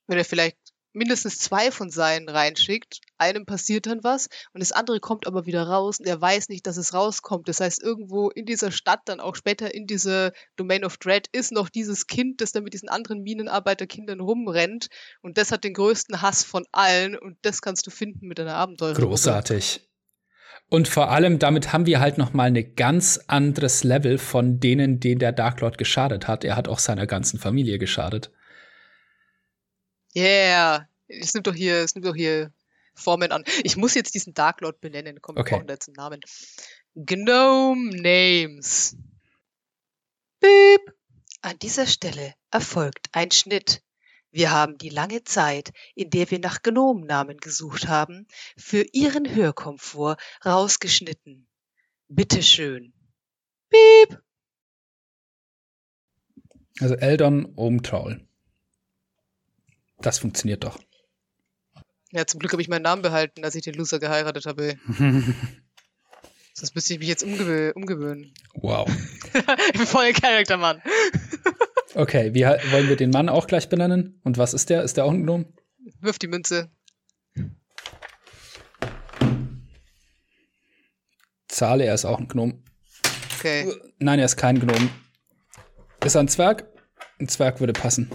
wenn 0.09 0.17
er 0.17 0.25
vielleicht 0.25 0.57
mindestens 0.91 1.37
zwei 1.37 1.71
von 1.71 1.91
seinen 1.91 2.29
reinschickt, 2.29 2.99
einem 3.17 3.45
passiert 3.45 3.85
dann 3.85 4.03
was 4.03 4.27
und 4.53 4.61
das 4.61 4.71
andere 4.71 4.99
kommt 4.99 5.27
aber 5.27 5.45
wieder 5.45 5.63
raus 5.63 5.99
und 5.99 6.07
er 6.07 6.19
weiß 6.19 6.49
nicht, 6.49 6.65
dass 6.65 6.77
es 6.77 6.93
rauskommt. 6.93 7.47
Das 7.47 7.59
heißt, 7.59 7.81
irgendwo 7.81 8.29
in 8.29 8.45
dieser 8.45 8.71
Stadt, 8.71 9.01
dann 9.05 9.19
auch 9.19 9.35
später 9.35 9.73
in 9.73 9.85
dieser 9.85 10.31
Domain 10.55 10.83
of 10.83 10.97
Dread, 10.97 11.27
ist 11.31 11.51
noch 11.51 11.69
dieses 11.69 12.07
Kind, 12.07 12.41
das 12.41 12.51
dann 12.51 12.63
mit 12.63 12.73
diesen 12.73 12.89
anderen 12.89 13.21
Minenarbeiterkindern 13.21 14.19
rumrennt 14.19 14.87
und 15.21 15.37
das 15.37 15.51
hat 15.51 15.63
den 15.63 15.73
größten 15.75 16.21
Hass 16.21 16.43
von 16.43 16.65
allen 16.71 17.15
und 17.15 17.37
das 17.43 17.61
kannst 17.61 17.85
du 17.85 17.91
finden 17.91 18.27
mit 18.27 18.39
einer 18.39 18.55
Abenteuer. 18.55 18.95
Großartig. 18.95 19.81
Und 20.71 20.87
vor 20.87 21.09
allem, 21.09 21.39
damit 21.39 21.71
haben 21.73 21.85
wir 21.85 21.99
halt 21.99 22.17
noch 22.17 22.33
mal 22.33 22.45
ein 22.45 22.75
ganz 22.75 23.19
anderes 23.27 23.83
Level 23.83 24.17
von 24.17 24.59
denen, 24.59 24.99
denen 24.99 25.19
der 25.19 25.31
Dark 25.31 25.61
Lord 25.61 25.77
geschadet 25.79 26.27
hat. 26.27 26.43
Er 26.43 26.55
hat 26.55 26.67
auch 26.67 26.77
seiner 26.77 27.07
ganzen 27.07 27.39
Familie 27.39 27.79
geschadet. 27.79 28.31
Yeah. 30.15 30.87
Es 31.07 31.33
nimmt 31.33 31.47
doch 31.47 31.55
hier, 31.55 31.77
es 31.77 31.95
nimmt 31.95 32.05
doch 32.05 32.15
hier 32.15 32.51
Formen 32.95 33.31
an. 33.31 33.43
Ich 33.63 33.77
muss 33.77 33.95
jetzt 33.95 34.13
diesen 34.13 34.33
Dark 34.33 34.61
Lord 34.61 34.81
benennen. 34.81 35.21
Komm, 35.21 35.35
wir 35.35 35.41
Okay. 35.41 35.55
brauchen 35.55 35.67
da 35.67 35.73
jetzt 35.73 35.87
einen 35.87 35.95
Namen. 35.95 36.19
Gnome 36.95 37.95
Names. 38.01 38.95
Beep. 40.39 40.93
An 41.41 41.57
dieser 41.59 41.87
Stelle 41.87 42.33
erfolgt 42.51 43.07
ein 43.13 43.31
Schnitt. 43.31 43.81
Wir 44.31 44.51
haben 44.51 44.77
die 44.77 44.89
lange 44.89 45.23
Zeit, 45.23 45.71
in 45.95 46.09
der 46.09 46.29
wir 46.29 46.39
nach 46.39 46.61
Gnomennamen 46.61 47.37
gesucht 47.37 47.87
haben, 47.87 48.27
für 48.57 48.85
Ihren 48.91 49.33
Hörkomfort 49.33 50.17
rausgeschnitten. 50.45 51.47
Bitteschön. 52.09 52.93
Beep. 53.69 54.21
Also 56.79 56.95
Eldon 56.95 57.53
Omtraul. 57.55 58.27
Das 60.01 60.19
funktioniert 60.19 60.63
doch. 60.63 60.79
Ja, 62.11 62.25
zum 62.25 62.39
Glück 62.39 62.51
habe 62.53 62.61
ich 62.61 62.69
meinen 62.69 62.83
Namen 62.83 63.01
behalten, 63.01 63.43
als 63.43 63.55
ich 63.55 63.63
den 63.63 63.75
Loser 63.75 63.99
geheiratet 63.99 64.45
habe. 64.45 64.77
Sonst 66.53 66.75
müsste 66.75 66.93
ich 66.93 66.99
mich 66.99 67.07
jetzt 67.07 67.23
umgewö 67.23 67.71
umgewöhnen. 67.73 68.33
wow. 68.55 68.89
ich 69.33 69.73
bin 69.73 69.85
voll 69.85 70.11
der 70.11 70.21
Charaktermann. 70.21 70.81
Okay, 71.95 72.35
wie 72.35 72.43
wollen 72.45 72.87
wir 72.87 72.95
den 72.95 73.09
Mann 73.09 73.29
auch 73.29 73.47
gleich 73.47 73.67
benennen? 73.67 74.21
Und 74.23 74.37
was 74.37 74.53
ist 74.53 74.69
der? 74.69 74.83
Ist 74.83 74.97
der 74.97 75.05
auch 75.05 75.11
ein 75.11 75.23
Gnome? 75.23 75.51
Wirf 76.01 76.19
die 76.19 76.27
Münze. 76.27 76.69
Zahle, 81.47 81.85
er 81.85 81.95
ist 81.95 82.05
auch 82.05 82.19
ein 82.19 82.27
Gnome. 82.27 82.61
Okay. 83.37 83.73
Nein, 83.97 84.19
er 84.19 84.25
ist 84.25 84.37
kein 84.37 84.59
Gnome. 84.59 84.89
Ist 86.05 86.13
er 86.13 86.21
ein 86.21 86.27
Zwerg? 86.27 86.67
Ein 87.19 87.27
Zwerg 87.27 87.59
würde 87.59 87.73
passen. 87.73 88.11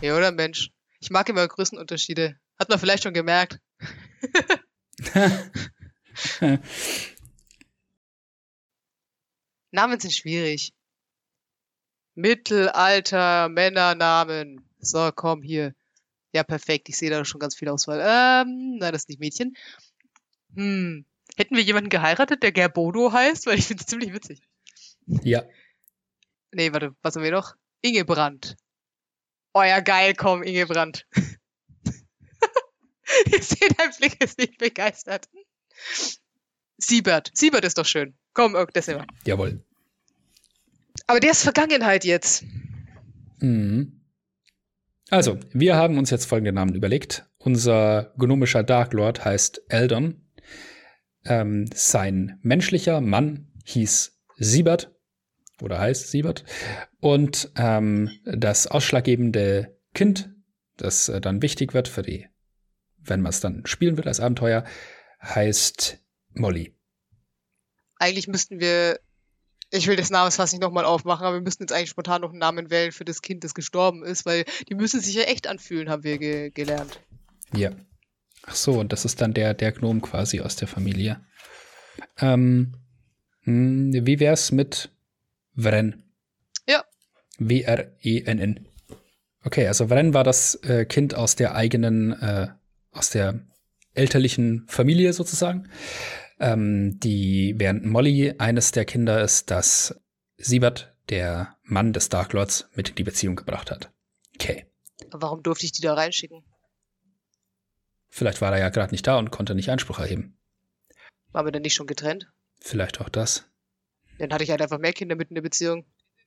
Ja, 0.00 0.16
oder 0.16 0.32
Mensch? 0.32 0.70
Ich 1.00 1.10
mag 1.10 1.28
immer 1.28 1.48
Größenunterschiede. 1.48 2.38
Hat 2.58 2.68
man 2.68 2.78
vielleicht 2.78 3.02
schon 3.02 3.14
gemerkt. 3.14 3.58
Namen 9.70 9.98
sind 10.00 10.12
schwierig. 10.12 10.74
Mittelalter, 12.14 13.48
Männernamen. 13.48 14.68
So, 14.78 15.10
komm 15.14 15.42
hier. 15.42 15.74
Ja, 16.32 16.42
perfekt. 16.42 16.88
Ich 16.90 16.96
sehe 16.98 17.10
da 17.10 17.24
schon 17.24 17.40
ganz 17.40 17.56
viel 17.56 17.68
Auswahl. 17.68 18.00
Ähm, 18.00 18.76
nein, 18.78 18.92
das 18.92 19.02
ist 19.02 19.08
nicht 19.08 19.20
Mädchen. 19.20 19.56
Hm. 20.54 21.06
Hätten 21.36 21.56
wir 21.56 21.62
jemanden 21.62 21.88
geheiratet, 21.90 22.42
der 22.42 22.52
Gerbodo 22.52 23.12
heißt? 23.12 23.46
Weil 23.46 23.58
ich 23.58 23.66
finde 23.66 23.80
es 23.82 23.86
ziemlich 23.86 24.12
witzig. 24.12 24.42
ja. 25.06 25.44
Nee, 26.52 26.72
warte, 26.72 26.94
was 27.02 27.14
haben 27.14 27.22
wir 27.22 27.30
noch? 27.30 27.54
Ingebrand. 27.80 28.56
Oh 29.52 29.62
ja, 29.62 29.80
geil, 29.80 30.14
komm, 30.14 30.42
Ingebrand. 30.42 31.06
ich 33.26 33.44
sehe, 33.44 33.68
dein 33.76 33.90
Blick 33.98 34.22
ist 34.22 34.38
nicht 34.38 34.58
begeistert. 34.58 35.28
Siebert. 36.78 37.30
Siebert 37.34 37.64
ist 37.64 37.78
doch 37.78 37.86
schön. 37.86 38.14
Komm, 38.32 38.54
oh, 38.54 38.66
das 38.72 38.86
nehmen 38.86 39.00
wir. 39.00 39.06
Jawohl. 39.24 39.64
Aber 41.06 41.20
der 41.20 41.32
ist 41.32 41.42
Vergangenheit 41.42 42.04
jetzt. 42.04 42.44
Mhm. 43.40 44.00
Also, 45.10 45.38
wir 45.52 45.74
haben 45.74 45.98
uns 45.98 46.10
jetzt 46.10 46.26
folgende 46.26 46.52
Namen 46.52 46.74
überlegt. 46.74 47.28
Unser 47.38 48.14
gnomischer 48.16 48.62
Dark 48.62 48.92
Lord 48.92 49.24
heißt 49.24 49.62
Eldon. 49.68 50.24
Ähm, 51.24 51.68
sein 51.74 52.38
menschlicher 52.42 53.00
Mann 53.00 53.48
hieß 53.64 54.16
Siebert 54.36 54.94
oder 55.62 55.78
heißt 55.78 56.10
Siebert. 56.10 56.44
Und 57.00 57.50
ähm, 57.56 58.10
das 58.24 58.66
ausschlaggebende 58.66 59.76
Kind, 59.94 60.30
das 60.76 61.08
äh, 61.08 61.20
dann 61.20 61.42
wichtig 61.42 61.74
wird 61.74 61.88
für 61.88 62.02
die, 62.02 62.26
wenn 62.98 63.20
man 63.20 63.30
es 63.30 63.40
dann 63.40 63.66
spielen 63.66 63.96
wird 63.96 64.06
als 64.06 64.20
Abenteuer, 64.20 64.64
heißt 65.22 65.98
Molly. 66.34 66.74
Eigentlich 67.96 68.28
müssten 68.28 68.60
wir, 68.60 69.00
ich 69.70 69.86
will 69.86 69.96
das 69.96 70.10
Namensfass 70.10 70.52
nicht 70.52 70.62
nochmal 70.62 70.84
aufmachen, 70.84 71.26
aber 71.26 71.36
wir 71.36 71.42
müssten 71.42 71.64
jetzt 71.64 71.72
eigentlich 71.72 71.90
spontan 71.90 72.22
noch 72.22 72.30
einen 72.30 72.38
Namen 72.38 72.70
wählen 72.70 72.92
für 72.92 73.04
das 73.04 73.20
Kind, 73.20 73.44
das 73.44 73.54
gestorben 73.54 74.04
ist, 74.04 74.24
weil 74.24 74.44
die 74.68 74.74
müssen 74.74 75.00
sich 75.00 75.14
ja 75.14 75.22
echt 75.22 75.46
anfühlen, 75.46 75.90
haben 75.90 76.04
wir 76.04 76.18
ge 76.18 76.50
gelernt. 76.50 77.00
Ja. 77.54 77.70
Ach 78.46 78.54
so, 78.54 78.80
und 78.80 78.92
das 78.92 79.04
ist 79.04 79.20
dann 79.20 79.34
der, 79.34 79.52
der 79.52 79.72
Gnom 79.72 80.00
quasi 80.00 80.40
aus 80.40 80.56
der 80.56 80.66
Familie. 80.66 81.20
Ähm, 82.18 82.72
hm, 83.42 83.92
wie 84.06 84.18
wär's 84.18 84.50
mit 84.50 84.90
Vren? 85.62 86.04
Ja. 86.66 86.84
W-R-E-N-N. 87.38 88.68
Okay, 89.44 89.66
also 89.66 89.88
Vren 89.88 90.14
war 90.14 90.24
das 90.24 90.56
äh, 90.56 90.84
Kind 90.84 91.14
aus 91.14 91.36
der 91.36 91.54
eigenen, 91.54 92.12
äh, 92.12 92.48
aus 92.92 93.10
der 93.10 93.40
elterlichen 93.94 94.66
Familie 94.68 95.12
sozusagen. 95.12 95.68
Ähm, 96.38 96.98
die, 97.00 97.54
während 97.56 97.84
Molly 97.84 98.34
eines 98.38 98.72
der 98.72 98.84
Kinder 98.84 99.22
ist, 99.22 99.50
das 99.50 100.00
Siebert, 100.36 100.94
der 101.08 101.56
Mann 101.62 101.92
des 101.92 102.08
Dark 102.08 102.32
Lords, 102.32 102.68
mit 102.74 102.90
in 102.90 102.94
die 102.94 103.04
Beziehung 103.04 103.36
gebracht 103.36 103.70
hat. 103.70 103.92
Okay. 104.34 104.66
Warum 105.10 105.42
durfte 105.42 105.66
ich 105.66 105.72
die 105.72 105.82
da 105.82 105.94
reinschicken? 105.94 106.42
Vielleicht 108.08 108.40
war 108.40 108.52
er 108.52 108.58
ja 108.58 108.68
gerade 108.68 108.92
nicht 108.92 109.06
da 109.06 109.18
und 109.18 109.30
konnte 109.30 109.54
nicht 109.54 109.70
Einspruch 109.70 109.98
erheben. 109.98 110.36
Waren 111.32 111.46
wir 111.46 111.52
denn 111.52 111.62
nicht 111.62 111.74
schon 111.74 111.86
getrennt? 111.86 112.28
Vielleicht 112.60 113.00
auch 113.00 113.08
das. 113.08 113.49
Dann 114.20 114.32
hatte 114.32 114.44
ich 114.44 114.50
halt 114.50 114.60
einfach 114.60 114.78
mehr 114.78 114.92
Kinder 114.92 115.16
mit 115.16 115.30
in 115.30 115.34
der 115.34 115.42
Beziehung. 115.42 115.86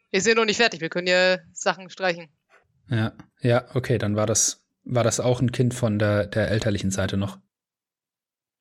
Wir 0.09 0.21
sind 0.21 0.37
noch 0.37 0.45
nicht 0.45 0.57
fertig, 0.57 0.81
wir 0.81 0.89
können 0.89 1.07
ja 1.07 1.37
Sachen 1.53 1.89
streichen. 1.89 2.29
Ja, 2.89 3.13
ja, 3.41 3.65
okay, 3.75 3.97
dann 3.97 4.15
war 4.15 4.25
das, 4.25 4.65
war 4.83 5.03
das 5.03 5.19
auch 5.19 5.41
ein 5.41 5.51
Kind 5.51 5.73
von 5.73 5.99
der, 5.99 6.25
der 6.25 6.49
elterlichen 6.49 6.91
Seite 6.91 7.17
noch. 7.17 7.39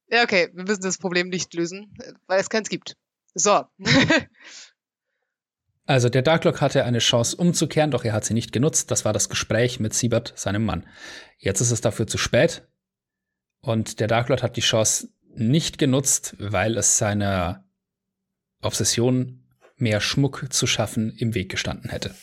Ja, 0.09 0.22
okay, 0.22 0.51
wir 0.53 0.64
müssen 0.64 0.83
das 0.83 0.99
Problem 0.99 1.28
nicht 1.28 1.53
lösen, 1.55 1.97
weil 2.26 2.41
es 2.41 2.51
keins 2.51 2.68
gibt. 2.68 2.97
So. 3.35 3.64
Also 5.85 6.09
der 6.09 6.22
Darklock 6.22 6.61
hatte 6.61 6.85
eine 6.85 7.01
Chance 7.01 7.37
umzukehren, 7.37 7.91
doch 7.91 8.05
er 8.05 8.12
hat 8.12 8.24
sie 8.24 8.35
nicht 8.35 8.53
genutzt. 8.53 8.93
Das 8.93 9.05
war 9.05 9.12
das 9.12 9.28
Gespräch 9.28 9.80
mit 9.80 9.93
Siebert, 9.93 10.33
seinem 10.37 10.64
Mann. 10.64 10.87
Jetzt 11.39 11.61
ist 11.61 11.72
es 11.72 11.80
dafür 11.80 12.07
zu 12.07 12.18
spät. 12.18 12.62
Und 13.61 13.99
der 13.99 14.07
Darklord 14.07 14.45
hat 14.45 14.57
die 14.57 14.61
Chance 14.61 15.09
nicht 15.35 15.78
genutzt, 15.78 16.37
weil 16.39 16.76
es 16.76 16.99
seiner 16.99 17.62
Obsession, 18.63 19.45
mehr 19.77 20.01
Schmuck 20.01 20.47
zu 20.53 20.67
schaffen, 20.67 21.15
im 21.19 21.35
Weg 21.35 21.51
gestanden 21.51 21.91
hätte. 21.91 22.15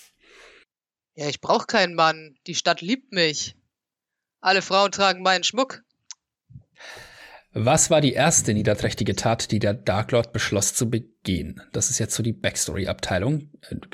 ja, 1.16 1.28
ich 1.28 1.42
brauche 1.42 1.68
keinen 1.68 1.96
Mann. 1.96 2.36
Die 2.48 2.56
Stadt 2.56 2.82
liebt 2.82 3.12
mich. 3.12 3.56
Alle 4.42 4.62
Frauen 4.62 4.92
tragen 4.92 5.22
meinen 5.22 5.44
Schmuck. 5.44 5.84
Was 7.52 7.90
war 7.90 8.00
die 8.00 8.14
erste 8.14 8.54
niederträchtige 8.54 9.16
Tat, 9.16 9.52
die 9.52 9.60
der 9.60 9.74
Darklord 9.74 10.32
beschloss 10.34 10.76
zu 10.76 10.90
begehen? 10.90 11.62
Das 11.74 11.90
ist 11.90 11.98
jetzt 11.98 12.14
so 12.14 12.22
die 12.22 12.32
Backstory-Abteilung, 12.32 13.50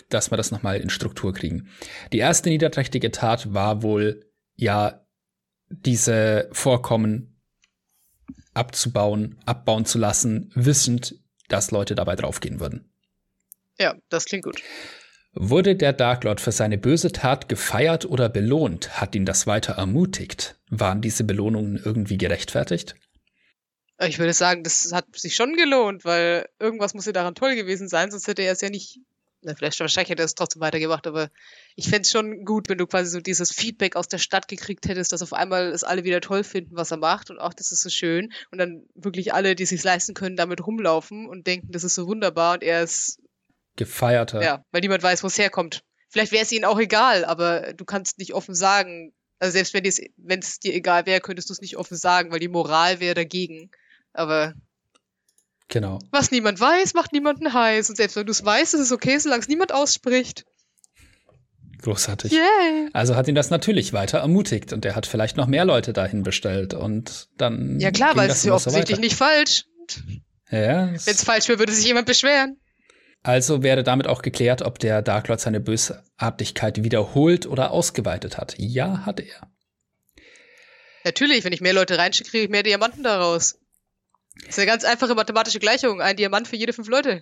dass 0.09 0.29
wir 0.29 0.37
das 0.37 0.51
nochmal 0.51 0.81
in 0.81 0.89
Struktur 0.89 1.33
kriegen. 1.33 1.69
Die 2.11 2.17
erste 2.17 2.49
niederträchtige 2.49 3.11
Tat 3.11 3.53
war 3.53 3.81
wohl, 3.81 4.29
ja, 4.55 5.05
diese 5.69 6.49
Vorkommen 6.51 7.41
abzubauen, 8.53 9.39
abbauen 9.45 9.85
zu 9.85 9.97
lassen, 9.97 10.51
wissend, 10.53 11.15
dass 11.47 11.71
Leute 11.71 11.95
dabei 11.95 12.15
draufgehen 12.15 12.59
würden. 12.59 12.91
Ja, 13.79 13.95
das 14.09 14.25
klingt 14.25 14.45
gut. 14.45 14.61
Wurde 15.33 15.75
der 15.75 15.91
Dark 15.91 16.23
Lord 16.23 16.39
für 16.39 16.53
seine 16.53 16.77
böse 16.77 17.11
Tat 17.11 17.49
gefeiert 17.49 18.05
oder 18.05 18.29
belohnt? 18.29 19.01
Hat 19.01 19.15
ihn 19.15 19.25
das 19.25 19.47
weiter 19.47 19.73
ermutigt? 19.73 20.55
Waren 20.69 21.01
diese 21.01 21.25
Belohnungen 21.25 21.75
irgendwie 21.83 22.17
gerechtfertigt? 22.17 22.95
Ich 23.99 24.17
würde 24.17 24.33
sagen, 24.33 24.63
das 24.63 24.91
hat 24.93 25.05
sich 25.13 25.35
schon 25.35 25.53
gelohnt, 25.53 26.05
weil 26.05 26.47
irgendwas 26.59 26.93
muss 26.93 27.05
ja 27.05 27.11
daran 27.11 27.35
toll 27.35 27.55
gewesen 27.55 27.89
sein, 27.89 28.11
sonst 28.11 28.27
hätte 28.27 28.43
er 28.43 28.53
es 28.53 28.61
ja 28.61 28.69
nicht. 28.69 28.99
Na, 29.45 29.53
vielleicht 29.53 29.79
wahrscheinlich 29.79 30.09
hätte 30.09 30.23
er 30.23 30.25
es 30.25 30.33
trotzdem 30.33 30.59
weitergemacht, 30.59 31.05
aber 31.05 31.29
ich 31.75 31.85
fände 31.85 32.01
es 32.01 32.11
schon 32.11 32.45
gut, 32.45 32.67
wenn 32.67 32.79
du 32.79 32.87
quasi 32.87 33.11
so 33.11 33.19
dieses 33.19 33.51
Feedback 33.51 33.95
aus 33.95 34.07
der 34.07 34.17
Stadt 34.17 34.47
gekriegt 34.47 34.87
hättest, 34.87 35.11
dass 35.11 35.21
auf 35.21 35.33
einmal 35.33 35.67
es 35.67 35.83
alle 35.83 36.03
wieder 36.03 36.19
toll 36.19 36.43
finden, 36.43 36.75
was 36.75 36.89
er 36.89 36.97
macht 36.97 37.29
und 37.29 37.37
auch 37.37 37.53
das 37.53 37.71
ist 37.71 37.83
so 37.83 37.89
schön 37.89 38.33
und 38.49 38.57
dann 38.57 38.87
wirklich 38.95 39.35
alle, 39.35 39.53
die 39.53 39.63
es 39.63 39.69
sich 39.69 39.83
leisten 39.83 40.15
können, 40.15 40.35
damit 40.35 40.65
rumlaufen 40.65 41.29
und 41.29 41.45
denken, 41.45 41.71
das 41.71 41.83
ist 41.83 41.93
so 41.93 42.07
wunderbar 42.07 42.55
und 42.55 42.63
er 42.63 42.81
ist 42.81 43.19
gefeierter. 43.75 44.41
Ja, 44.41 44.65
weil 44.71 44.81
niemand 44.81 45.03
weiß, 45.03 45.21
wo 45.21 45.27
es 45.27 45.37
herkommt. 45.37 45.83
Vielleicht 46.09 46.31
wäre 46.31 46.43
es 46.43 46.51
ihnen 46.51 46.65
auch 46.65 46.79
egal, 46.79 47.23
aber 47.23 47.73
du 47.73 47.85
kannst 47.85 48.17
nicht 48.17 48.33
offen 48.33 48.55
sagen. 48.55 49.13
Also 49.37 49.53
selbst 49.53 49.75
wenn 49.75 50.39
es 50.39 50.59
dir 50.59 50.73
egal 50.73 51.05
wäre, 51.05 51.21
könntest 51.21 51.49
du 51.49 51.53
es 51.53 51.61
nicht 51.61 51.77
offen 51.77 51.97
sagen, 51.97 52.31
weil 52.31 52.39
die 52.39 52.47
Moral 52.47 52.99
wäre 52.99 53.13
dagegen. 53.13 53.69
Aber 54.11 54.55
genau. 55.67 55.99
was 56.11 56.31
niemand 56.31 56.59
weiß, 56.59 56.93
macht 56.93 57.13
niemanden 57.13 57.53
heiß. 57.53 57.89
Und 57.89 57.95
selbst 57.95 58.15
wenn 58.15 58.25
du 58.25 58.31
es 58.31 58.43
weißt, 58.43 58.73
ist 58.73 58.79
es 58.79 58.91
okay, 58.91 59.17
solange 59.17 59.41
es 59.41 59.47
niemand 59.47 59.73
ausspricht. 59.73 60.45
Großartig. 61.81 62.31
Yay. 62.31 62.89
Also 62.93 63.15
hat 63.15 63.27
ihn 63.27 63.35
das 63.35 63.49
natürlich 63.49 63.93
weiter 63.93 64.19
ermutigt 64.19 64.73
und 64.73 64.85
er 64.85 64.95
hat 64.95 65.05
vielleicht 65.05 65.37
noch 65.37 65.45
mehr 65.45 65.65
Leute 65.65 65.93
dahin 65.93 66.23
bestellt 66.23 66.73
und 66.73 67.27
dann. 67.37 67.79
Ja 67.79 67.91
klar, 67.91 68.15
weil 68.15 68.29
es 68.29 68.37
ist 68.37 68.45
ja 68.45 68.53
offensichtlich 68.53 68.95
so 68.95 69.01
nicht 69.01 69.15
falsch. 69.15 69.65
Ja. 70.49 70.87
Wenn 70.87 70.95
es 70.95 71.23
falsch 71.23 71.47
wäre, 71.47 71.59
würde 71.59 71.73
sich 71.73 71.85
jemand 71.85 72.07
beschweren. 72.07 72.57
Also 73.21 73.63
wäre 73.63 73.83
damit 73.83 74.07
auch 74.07 74.21
geklärt, 74.21 74.61
ob 74.61 74.77
der 74.79 75.01
Dark 75.01 75.27
Lord 75.27 75.41
seine 75.41 75.59
Bösartigkeit 75.59 76.83
wiederholt 76.83 77.47
oder 77.47 77.71
ausgeweitet 77.71 78.37
hat. 78.37 78.55
Ja, 78.57 79.05
hat 79.05 79.19
er. 79.19 79.51
Natürlich, 81.03 81.43
wenn 81.43 81.53
ich 81.53 81.61
mehr 81.61 81.73
Leute 81.73 81.97
reinschicke, 81.97 82.29
kriege 82.29 82.43
ich 82.45 82.49
mehr 82.49 82.63
Diamanten 82.63 83.03
daraus. 83.03 83.59
Das 84.39 84.49
ist 84.49 84.59
eine 84.59 84.67
ganz 84.67 84.83
einfache 84.83 85.15
mathematische 85.15 85.59
Gleichung. 85.59 86.01
Ein 86.01 86.17
Diamant 86.17 86.47
für 86.47 86.55
jede 86.55 86.73
fünf 86.73 86.87
Leute. 86.87 87.21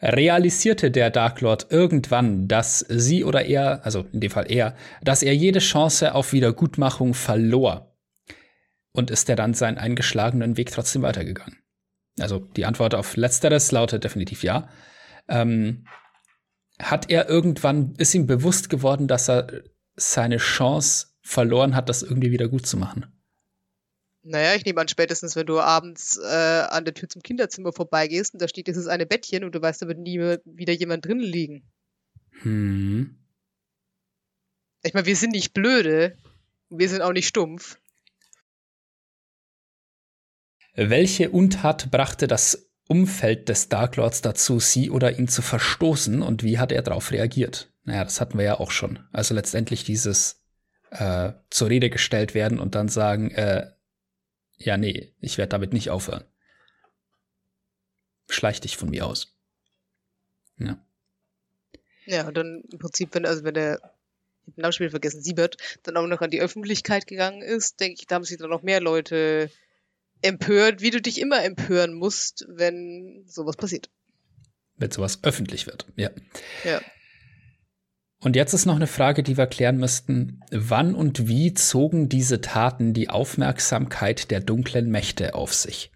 Realisierte 0.00 0.90
der 0.90 1.10
Dark 1.10 1.40
Lord 1.40 1.68
irgendwann, 1.70 2.48
dass 2.48 2.80
sie 2.88 3.24
oder 3.24 3.44
er, 3.44 3.84
also 3.84 4.04
in 4.12 4.20
dem 4.20 4.30
Fall 4.30 4.50
er, 4.50 4.76
dass 5.02 5.22
er 5.22 5.34
jede 5.34 5.60
Chance 5.60 6.14
auf 6.14 6.32
Wiedergutmachung 6.32 7.14
verlor? 7.14 7.96
Und 8.92 9.10
ist 9.10 9.28
er 9.28 9.36
dann 9.36 9.54
seinen 9.54 9.78
eingeschlagenen 9.78 10.56
Weg 10.56 10.70
trotzdem 10.70 11.02
weitergegangen? 11.02 11.58
Also 12.20 12.40
die 12.40 12.66
Antwort 12.66 12.94
auf 12.94 13.16
letzteres 13.16 13.72
lautet 13.72 14.04
definitiv 14.04 14.42
ja 14.42 14.68
ähm, 15.28 15.86
hat 16.80 17.10
er 17.10 17.28
irgendwann, 17.28 17.94
ist 17.96 18.14
ihm 18.14 18.26
bewusst 18.26 18.68
geworden, 18.68 19.08
dass 19.08 19.28
er 19.28 19.62
seine 19.94 20.38
Chance 20.38 21.08
verloren 21.22 21.76
hat, 21.76 21.88
das 21.88 22.02
irgendwie 22.02 22.30
wieder 22.30 22.48
gut 22.48 22.66
zu 22.66 22.76
machen? 22.76 23.06
Naja, 24.24 24.54
ich 24.54 24.64
nehme 24.64 24.80
an, 24.80 24.88
spätestens, 24.88 25.34
wenn 25.34 25.46
du 25.46 25.58
abends 25.58 26.16
äh, 26.18 26.66
an 26.70 26.84
der 26.84 26.94
Tür 26.94 27.08
zum 27.08 27.22
Kinderzimmer 27.22 27.72
vorbeigehst 27.72 28.34
und 28.34 28.42
da 28.42 28.46
steht 28.46 28.68
dieses 28.68 28.86
eine 28.86 29.04
Bettchen 29.04 29.42
und 29.42 29.54
du 29.54 29.60
weißt, 29.60 29.82
da 29.82 29.88
wird 29.88 29.98
nie 29.98 30.18
wieder 30.44 30.72
jemand 30.72 31.04
drinnen 31.04 31.24
liegen. 31.24 31.64
Hm. 32.42 33.18
Ich 34.82 34.94
meine, 34.94 35.06
wir 35.06 35.16
sind 35.16 35.32
nicht 35.32 35.54
blöde. 35.54 36.16
Wir 36.70 36.88
sind 36.88 37.02
auch 37.02 37.12
nicht 37.12 37.26
stumpf. 37.26 37.78
Welche 40.74 41.30
Untat 41.30 41.90
brachte 41.90 42.26
das 42.26 42.70
Umfeld 42.88 43.48
des 43.48 43.68
Dark 43.68 43.96
Lords 43.96 44.22
dazu, 44.22 44.58
sie 44.58 44.90
oder 44.90 45.18
ihn 45.18 45.28
zu 45.28 45.42
verstoßen 45.42 46.22
und 46.22 46.42
wie 46.42 46.58
hat 46.58 46.72
er 46.72 46.82
darauf 46.82 47.10
reagiert? 47.10 47.72
Naja, 47.84 48.04
das 48.04 48.20
hatten 48.20 48.38
wir 48.38 48.44
ja 48.44 48.60
auch 48.60 48.70
schon. 48.70 49.00
Also 49.12 49.34
letztendlich 49.34 49.84
dieses 49.84 50.42
äh, 50.90 51.32
zur 51.50 51.68
Rede 51.68 51.90
gestellt 51.90 52.34
werden 52.34 52.58
und 52.58 52.74
dann 52.74 52.88
sagen, 52.88 53.30
äh, 53.32 53.70
ja, 54.64 54.76
nee, 54.76 55.12
ich 55.20 55.38
werde 55.38 55.50
damit 55.50 55.72
nicht 55.72 55.90
aufhören. 55.90 56.24
Schleich 58.28 58.60
dich 58.60 58.76
von 58.76 58.90
mir 58.90 59.06
aus. 59.06 59.36
Ja. 60.58 60.84
Ja, 62.06 62.26
und 62.26 62.36
dann 62.36 62.62
im 62.70 62.78
Prinzip, 62.78 63.14
wenn, 63.14 63.26
also 63.26 63.44
wenn 63.44 63.54
der, 63.54 63.80
ich 64.46 64.54
den 64.54 64.62
Namen 64.62 64.90
vergessen, 64.90 65.22
Siebert, 65.22 65.56
dann 65.82 65.96
auch 65.96 66.06
noch 66.06 66.20
an 66.20 66.30
die 66.30 66.40
Öffentlichkeit 66.40 67.06
gegangen 67.06 67.42
ist, 67.42 67.80
denke 67.80 68.00
ich, 68.00 68.06
da 68.06 68.16
haben 68.16 68.24
sich 68.24 68.38
dann 68.38 68.50
noch 68.50 68.62
mehr 68.62 68.80
Leute 68.80 69.50
empört, 70.20 70.80
wie 70.80 70.90
du 70.90 71.00
dich 71.00 71.20
immer 71.20 71.44
empören 71.44 71.94
musst, 71.94 72.46
wenn 72.48 73.24
sowas 73.26 73.56
passiert. 73.56 73.90
Wenn 74.76 74.90
sowas 74.90 75.20
öffentlich 75.22 75.66
wird, 75.66 75.86
ja. 75.96 76.10
Ja. 76.64 76.80
Und 78.22 78.36
jetzt 78.36 78.54
ist 78.54 78.66
noch 78.66 78.76
eine 78.76 78.86
Frage, 78.86 79.24
die 79.24 79.36
wir 79.36 79.48
klären 79.48 79.78
müssten. 79.78 80.40
Wann 80.52 80.94
und 80.94 81.26
wie 81.26 81.54
zogen 81.54 82.08
diese 82.08 82.40
Taten 82.40 82.94
die 82.94 83.10
Aufmerksamkeit 83.10 84.30
der 84.30 84.38
dunklen 84.38 84.90
Mächte 84.90 85.34
auf 85.34 85.52
sich? 85.52 85.90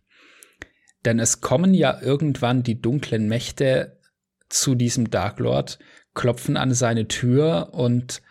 Denn 1.05 1.20
es 1.20 1.41
kommen 1.41 1.72
ja 1.72 2.01
irgendwann 2.03 2.64
die 2.64 2.83
dunklen 2.83 3.29
Mächte 3.29 4.01
zu 4.49 4.74
diesem 4.74 5.09
Dark 5.09 5.39
Lord, 5.39 5.79
klopfen 6.14 6.57
an 6.57 6.74
seine 6.74 7.07
Tür 7.07 7.68
und 7.72 8.22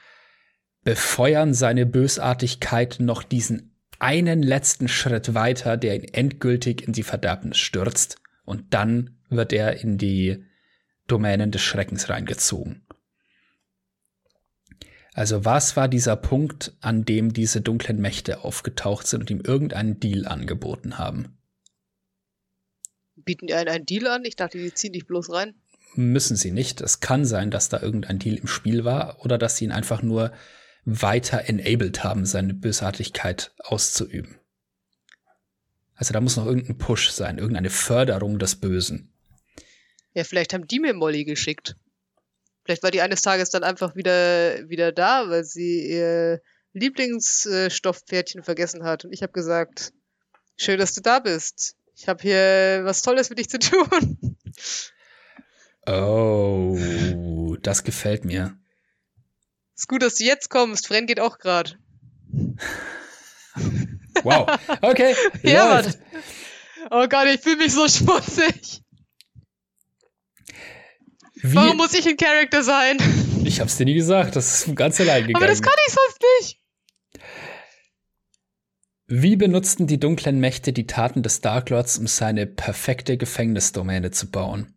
befeuern 0.84 1.54
seine 1.54 1.86
Bösartigkeit 1.86 2.98
noch 3.00 3.24
diesen 3.24 3.78
einen 3.98 4.43
letzten 4.43 4.89
Schritt 4.89 5.34
weiter, 5.34 5.78
der 5.78 5.96
ihn 5.96 6.04
endgültig 6.04 6.86
in 6.86 6.91
die 6.91 7.04
Verderbnis 7.04 7.58
stürzt. 7.58 8.18
Und 8.43 8.74
dann 8.74 9.22
wird 9.30 9.54
er 9.54 9.82
in 9.82 9.98
die 9.98 10.43
Domänen 11.08 11.52
des 11.52 11.62
Schreckens 11.62 12.10
reingezogen. 12.10 12.85
Also 15.16 15.45
was 15.45 15.78
war 15.78 15.88
dieser 15.88 16.18
Punkt, 16.18 16.74
an 16.82 17.05
dem 17.05 17.32
diese 17.32 17.61
dunklen 17.61 18.01
Mächte 18.01 18.43
aufgetaucht 18.43 19.07
sind 19.07 19.22
und 19.22 19.30
ihm 19.30 19.39
irgendeinen 19.39 19.97
Deal 19.97 20.28
angeboten 20.28 20.97
haben? 20.97 21.38
Bieten 23.16 23.47
die 23.47 23.53
einen 23.53 23.70
einen 23.70 23.86
Deal 23.86 24.07
an? 24.07 24.26
Ich 24.26 24.36
dachte, 24.36 24.57
die 24.57 24.74
ziehen 24.74 24.91
dich 24.91 25.07
bloß 25.07 25.32
rein. 25.32 25.55
Müssen 25.93 26.36
sie 26.36 26.51
nicht. 26.51 26.82
Es 26.82 26.99
kann 26.99 27.24
sein, 27.24 27.49
dass 27.49 27.70
da 27.70 27.82
irgendein 27.82 28.20
Deal 28.20 28.36
im 28.36 28.47
Spiel 28.47 28.84
war 28.84 29.24
oder 29.24 29.38
dass 29.38 29.55
sie 29.55 29.63
ihn 29.63 29.72
einfach 29.72 30.01
nur 30.01 30.34
weiter 30.84 31.47
enabled 31.47 32.03
haben, 32.03 32.26
seine 32.26 32.53
Bösartigkeit 32.53 33.53
auszuüben. 33.59 34.36
Also 35.95 36.11
da 36.11 36.20
muss 36.20 36.36
noch 36.36 36.45
irgendein 36.45 36.78
Push 36.78 37.11
sein, 37.11 37.38
irgendeine 37.38 37.70
Förderung 37.70 38.38
des 38.38 38.57
Bösen. 38.57 39.13
Ja, 40.13 40.26
vielleicht 40.26 40.53
haben 40.53 40.68
die 40.68 40.82
mir 40.82 40.93
Molly 40.93 41.24
geschickt. 41.24 41.78
Vielleicht 42.66 42.84
war 42.84 42.91
die 42.91 43.01
eines 43.01 43.22
Tages 43.22 43.51
dann 43.51 43.63
einfach 43.63 43.95
wieder, 43.95 44.68
wieder 44.68 44.91
da, 44.91 45.30
weil 45.30 45.43
sie 45.43 45.88
ihr 45.88 46.41
Lieblingsstoffpferdchen 46.74 48.43
vergessen 48.43 48.84
hat. 48.84 49.05
Und 49.05 49.13
ich 49.13 49.22
habe 49.22 49.32
gesagt, 49.32 49.93
schön, 50.57 50.80
dass 50.80 50.93
du 50.93 51.01
da 51.01 51.20
bist. 51.20 51.76
Ich 51.95 52.07
habe 52.07 52.22
hier 52.22 52.82
was 52.84 53.03
Tolles 53.03 53.28
für 53.28 53.36
dich 53.36 53.49
zu 53.49 53.59
tun. 53.59 54.38
Oh, 55.86 57.55
das 57.61 57.84
gefällt 57.84 58.26
mir. 58.26 58.57
Ist 59.76 59.88
gut, 59.88 60.01
dass 60.01 60.16
du 60.16 60.24
jetzt 60.24 60.49
kommst. 60.49 60.88
Fren 60.88 61.05
geht 61.05 61.20
auch 61.20 61.38
gerade. 61.38 61.78
Wow. 64.24 64.47
Okay. 64.82 65.16
ja, 65.43 65.66
Mann. 65.68 65.93
Oh 66.89 67.07
Gott, 67.07 67.28
ich 67.28 67.41
fühle 67.41 67.57
mich 67.57 67.74
so 67.74 67.88
schmutzig. 67.88 68.82
Wie? 71.52 71.56
Warum 71.56 71.78
muss 71.78 71.93
ich 71.93 72.08
ein 72.08 72.18
Charakter 72.18 72.64
sein? 72.64 72.98
Ich 73.43 73.60
hab's 73.60 73.78
dir 73.78 73.86
nie 73.86 73.93
gesagt, 73.93 74.36
das 74.36 74.66
ist 74.66 74.76
ganz 74.76 75.00
allein 75.00 75.28
gegangen. 75.28 75.36
Aber 75.36 75.48
das 75.48 75.62
kann 75.62 75.76
ich 75.88 75.93
sonst 75.93 76.22
nicht. 76.39 76.60
Wie 79.08 79.36
benutzten 79.36 79.86
die 79.86 80.00
dunklen 80.00 80.39
Mächte 80.39 80.74
die 80.74 80.88
Taten 80.88 81.22
des 81.22 81.41
Dark 81.41 81.70
Lords, 81.70 82.00
um 82.00 82.08
seine 82.08 82.48
perfekte 82.48 83.18
Gefängnisdomäne 83.18 84.10
zu 84.10 84.32
bauen? 84.32 84.74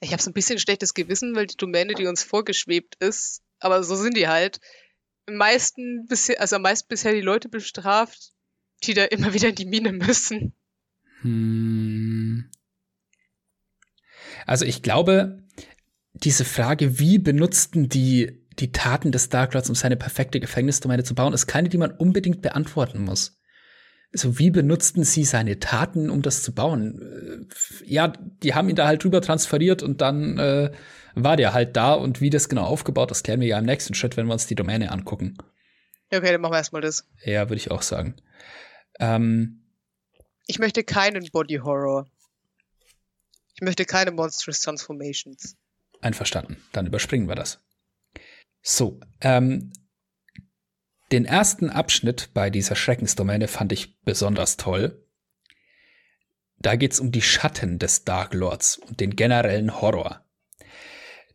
Ich 0.00 0.12
habe 0.12 0.20
so 0.20 0.30
ein 0.30 0.34
bisschen 0.34 0.58
schlechtes 0.58 0.94
Gewissen, 0.94 1.36
weil 1.36 1.46
die 1.46 1.56
Domäne, 1.56 1.94
die 1.94 2.06
uns 2.06 2.24
vorgeschwebt 2.24 2.96
ist, 2.96 3.42
aber 3.60 3.84
so 3.84 3.94
sind 3.94 4.16
die 4.16 4.26
halt, 4.26 4.60
am 5.26 5.36
meisten 5.36 6.06
bisher, 6.08 6.40
also 6.40 6.56
am 6.56 6.62
meisten 6.62 6.88
bisher 6.88 7.12
die 7.12 7.20
Leute 7.20 7.48
bestraft, 7.48 8.32
die 8.82 8.94
da 8.94 9.04
immer 9.04 9.32
wieder 9.34 9.50
in 9.50 9.54
die 9.54 9.66
Mine 9.66 9.92
müssen. 9.92 10.54
Hm. 11.20 12.50
Also 14.48 14.64
ich 14.64 14.82
glaube, 14.82 15.42
diese 16.14 16.44
Frage, 16.44 16.98
wie 16.98 17.18
benutzten 17.18 17.88
die 17.88 18.44
die 18.58 18.72
Taten 18.72 19.12
des 19.12 19.28
Dark 19.28 19.54
Lords, 19.54 19.68
um 19.68 19.76
seine 19.76 19.96
perfekte 19.96 20.40
Gefängnisdomäne 20.40 21.04
zu 21.04 21.14
bauen, 21.14 21.32
ist 21.32 21.46
keine, 21.46 21.68
die 21.68 21.78
man 21.78 21.92
unbedingt 21.92 22.42
beantworten 22.42 23.04
muss 23.04 23.38
also 24.12 24.38
wie 24.38 24.50
benutzten 24.50 25.04
sie 25.04 25.24
seine 25.24 25.58
Taten, 25.58 26.10
um 26.10 26.22
das 26.22 26.42
zu 26.42 26.54
bauen? 26.54 27.46
Äh, 27.52 27.84
ja, 27.84 28.08
die 28.08 28.54
haben 28.54 28.68
ihn 28.68 28.76
da 28.76 28.86
halt 28.86 29.04
drüber 29.04 29.20
transferiert 29.20 29.82
und 29.82 30.00
dann 30.00 30.38
äh, 30.38 30.70
war 31.14 31.36
der 31.36 31.52
halt 31.52 31.76
da 31.76 31.94
und 31.94 32.20
wie 32.20 32.30
das 32.30 32.48
genau 32.48 32.64
aufgebaut, 32.64 33.10
das 33.10 33.22
klären 33.22 33.40
wir 33.40 33.48
ja 33.48 33.58
im 33.58 33.66
nächsten 33.66 33.94
Schritt, 33.94 34.16
wenn 34.16 34.26
wir 34.26 34.32
uns 34.32 34.46
die 34.46 34.54
Domäne 34.54 34.90
angucken. 34.90 35.36
Okay, 36.10 36.32
dann 36.32 36.40
machen 36.40 36.52
wir 36.52 36.58
erstmal 36.58 36.82
das. 36.82 37.06
Ja, 37.22 37.48
würde 37.48 37.56
ich 37.56 37.70
auch 37.70 37.82
sagen. 37.82 38.16
Ähm, 38.98 39.62
ich 40.46 40.58
möchte 40.58 40.84
keinen 40.84 41.26
Body 41.30 41.56
Horror. 41.56 42.06
Ich 43.58 43.62
möchte 43.62 43.84
keine 43.84 44.12
Monstrous 44.12 44.60
Transformations. 44.60 45.56
Einverstanden. 46.00 46.62
Dann 46.70 46.86
überspringen 46.86 47.26
wir 47.26 47.34
das. 47.34 47.58
So, 48.62 49.00
ähm, 49.20 49.72
den 51.10 51.24
ersten 51.24 51.68
Abschnitt 51.68 52.30
bei 52.34 52.50
dieser 52.50 52.76
Schreckensdomäne 52.76 53.48
fand 53.48 53.72
ich 53.72 53.98
besonders 54.02 54.58
toll. 54.58 55.04
Da 56.60 56.76
geht's 56.76 57.00
um 57.00 57.10
die 57.10 57.20
Schatten 57.20 57.80
des 57.80 58.04
Dark 58.04 58.32
Lords 58.32 58.78
und 58.78 59.00
den 59.00 59.16
generellen 59.16 59.80
Horror. 59.80 60.24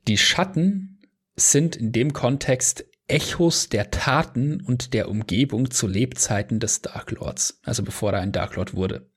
Die 0.07 0.17
Schatten 0.17 1.01
sind 1.35 1.75
in 1.75 1.91
dem 1.91 2.13
Kontext 2.13 2.85
Echos 3.07 3.67
der 3.67 3.91
Taten 3.91 4.61
und 4.61 4.93
der 4.93 5.09
Umgebung 5.09 5.71
zu 5.71 5.87
Lebzeiten 5.87 6.61
des 6.61 6.81
Dark 6.81 7.11
Lords, 7.11 7.59
also 7.63 7.83
bevor 7.83 8.13
er 8.13 8.21
ein 8.21 8.31
Dark 8.31 8.55
Lord 8.55 8.75
wurde. 8.75 9.11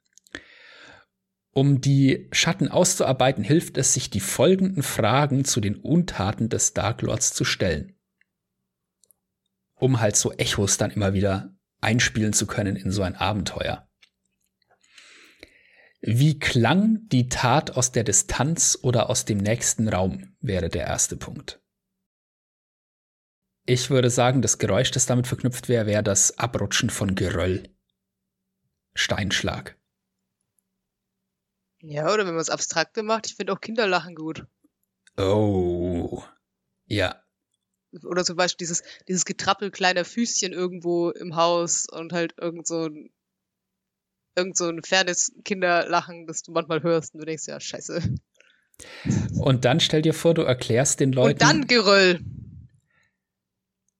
Um 1.56 1.80
die 1.80 2.28
Schatten 2.32 2.68
auszuarbeiten, 2.68 3.42
hilft 3.42 3.78
es, 3.78 3.94
sich 3.94 4.10
die 4.10 4.20
folgenden 4.20 4.82
Fragen 4.82 5.46
zu 5.46 5.62
den 5.62 5.76
Untaten 5.76 6.50
des 6.50 6.74
Dark 6.74 7.00
Lords 7.00 7.32
zu 7.32 7.46
stellen. 7.46 7.98
Um 9.74 10.00
halt 10.00 10.16
so 10.16 10.34
Echos 10.34 10.76
dann 10.76 10.90
immer 10.90 11.14
wieder 11.14 11.56
einspielen 11.80 12.34
zu 12.34 12.46
können 12.46 12.76
in 12.76 12.90
so 12.90 13.00
ein 13.00 13.14
Abenteuer. 13.14 13.88
Wie 16.02 16.38
klang 16.38 17.08
die 17.08 17.30
Tat 17.30 17.70
aus 17.70 17.90
der 17.90 18.04
Distanz 18.04 18.78
oder 18.82 19.08
aus 19.08 19.24
dem 19.24 19.38
nächsten 19.38 19.88
Raum, 19.88 20.36
wäre 20.40 20.68
der 20.68 20.86
erste 20.86 21.16
Punkt. 21.16 21.62
Ich 23.64 23.88
würde 23.88 24.10
sagen, 24.10 24.42
das 24.42 24.58
Geräusch, 24.58 24.90
das 24.90 25.06
damit 25.06 25.26
verknüpft 25.26 25.70
wäre, 25.70 25.86
wäre 25.86 26.02
das 26.02 26.38
Abrutschen 26.38 26.90
von 26.90 27.14
Geröll. 27.14 27.74
Steinschlag. 28.92 29.78
Ja, 31.88 32.12
oder 32.12 32.26
wenn 32.26 32.34
man 32.34 32.40
es 32.40 32.50
abstrakte 32.50 33.04
macht, 33.04 33.26
ich 33.26 33.36
finde 33.36 33.52
auch 33.52 33.60
Kinderlachen 33.60 34.16
gut. 34.16 34.44
Oh. 35.16 36.20
Ja. 36.86 37.22
Oder 38.02 38.24
zum 38.24 38.36
Beispiel 38.36 38.66
dieses, 38.66 38.82
dieses 39.06 39.24
Getrappel 39.24 39.70
kleiner 39.70 40.04
Füßchen 40.04 40.52
irgendwo 40.52 41.10
im 41.10 41.36
Haus 41.36 41.86
und 41.88 42.12
halt 42.12 42.34
irgend 42.38 42.66
so 42.66 42.86
ein 42.86 43.10
irgend 44.34 44.56
so 44.56 44.68
ein 44.68 44.82
fernes 44.82 45.32
Kinderlachen, 45.44 46.26
das 46.26 46.42
du 46.42 46.50
manchmal 46.52 46.82
hörst 46.82 47.14
und 47.14 47.20
du 47.20 47.26
denkst, 47.26 47.46
ja, 47.46 47.60
scheiße. 47.60 48.16
Und 49.38 49.64
dann 49.64 49.78
stell 49.78 50.02
dir 50.02 50.12
vor, 50.12 50.34
du 50.34 50.42
erklärst 50.42 50.98
den 51.00 51.12
Leuten. 51.12 51.34
Und 51.34 51.42
dann 51.42 51.66
Geröll. 51.66 52.20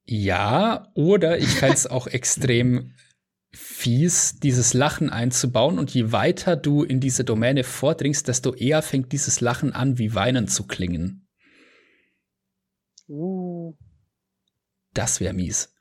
Ja, 0.05 0.91
oder 0.95 1.39
ich 1.39 1.49
fände 1.49 1.75
es 1.75 1.87
auch 1.87 2.09
extrem 2.09 2.95
fies, 3.57 4.39
dieses 4.39 4.75
Lachen 4.75 5.11
einzubauen. 5.11 5.79
Und 5.79 5.93
je 5.93 6.13
weiter 6.13 6.57
du 6.57 6.83
in 6.83 7.01
diese 7.01 7.25
Domäne 7.25 7.65
vordringst, 7.65 8.29
desto 8.29 8.55
eher 8.55 8.83
fängt 8.83 9.13
dieses 9.13 9.41
Lachen 9.41 9.73
an, 9.73 9.99
wie 9.99 10.15
Weinen 10.15 10.49
zu 10.49 10.67
klingen. 10.67 11.27
Uh. 13.09 13.75
Das 14.93 15.21
wäre 15.21 15.35
mies. 15.35 15.75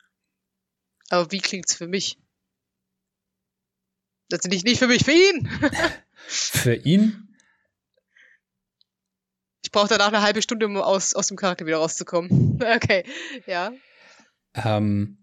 Aber 1.08 1.30
wie 1.32 1.38
klingt's 1.38 1.74
für 1.74 1.86
mich? 1.86 2.18
Das 4.28 4.40
ist 4.40 4.64
nicht 4.64 4.78
für 4.78 4.88
mich, 4.88 5.04
für 5.04 5.12
ihn. 5.12 5.48
für 6.26 6.74
ihn? 6.74 7.34
Ich 9.62 9.70
brauche 9.70 9.88
danach 9.88 10.08
eine 10.08 10.22
halbe 10.22 10.42
Stunde, 10.42 10.66
um 10.66 10.76
aus, 10.76 11.14
aus 11.14 11.28
dem 11.28 11.36
Charakter 11.36 11.66
wieder 11.66 11.78
rauszukommen. 11.78 12.58
Okay, 12.76 13.04
ja. 13.46 13.72
Ähm, 14.54 15.18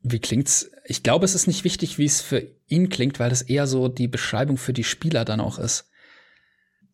wie 0.00 0.20
klingt's? 0.20 0.70
Ich 0.84 1.02
glaube, 1.02 1.24
es 1.24 1.34
ist 1.34 1.46
nicht 1.46 1.64
wichtig, 1.64 1.98
wie 1.98 2.04
es 2.04 2.20
für 2.20 2.46
ihn 2.66 2.88
klingt, 2.88 3.18
weil 3.18 3.30
das 3.30 3.42
eher 3.42 3.66
so 3.66 3.88
die 3.88 4.08
Beschreibung 4.08 4.56
für 4.56 4.72
die 4.72 4.84
Spieler 4.84 5.24
dann 5.24 5.40
auch 5.40 5.58
ist. 5.58 5.90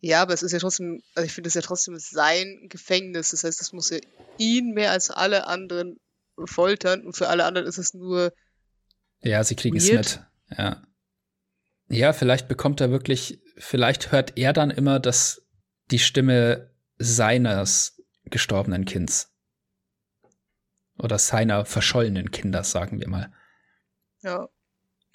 Ja, 0.01 0.23
aber 0.23 0.35
es 0.35 0.43
ist 0.43 0.53
ja 0.53 0.59
trotzdem, 0.59 1.03
also 1.15 1.27
ich 1.27 1.33
finde 1.33 1.49
es 1.49 1.55
ja 1.55 1.61
trotzdem 1.61 1.97
sein 1.99 2.67
Gefängnis. 2.69 3.31
Das 3.31 3.45
heißt, 3.45 3.61
es 3.61 3.73
muss 3.73 3.91
ja 3.91 3.99
ihn 4.39 4.73
mehr 4.73 4.91
als 4.91 5.11
alle 5.11 5.47
anderen 5.47 6.01
foltern 6.45 7.07
und 7.07 7.17
für 7.17 7.29
alle 7.29 7.45
anderen 7.45 7.69
ist 7.69 7.79
es 7.79 7.95
nur. 7.95 8.33
Ja, 9.21 9.45
sie 9.45 9.55
kriegen 9.55 9.77
weird. 9.77 10.07
es 10.07 10.17
mit. 10.17 10.59
Ja. 10.59 10.83
Ja, 11.89 12.13
vielleicht 12.13 12.49
bekommt 12.49 12.81
er 12.81 12.91
wirklich, 12.91 13.41
vielleicht 13.59 14.13
hört 14.13 14.37
er 14.39 14.53
dann 14.53 14.71
immer 14.71 14.99
das, 14.99 15.47
die 15.91 15.99
Stimme 15.99 16.71
seines 16.99 18.03
gestorbenen 18.25 18.87
Kinds. 18.87 19.32
Oder 21.03 21.19
seiner 21.19 21.65
verschollenen 21.65 22.31
Kinder, 22.31 22.65
sagen 22.65 23.01
wir 23.01 23.09
mal. 23.09 23.33
Ja. 24.23 24.49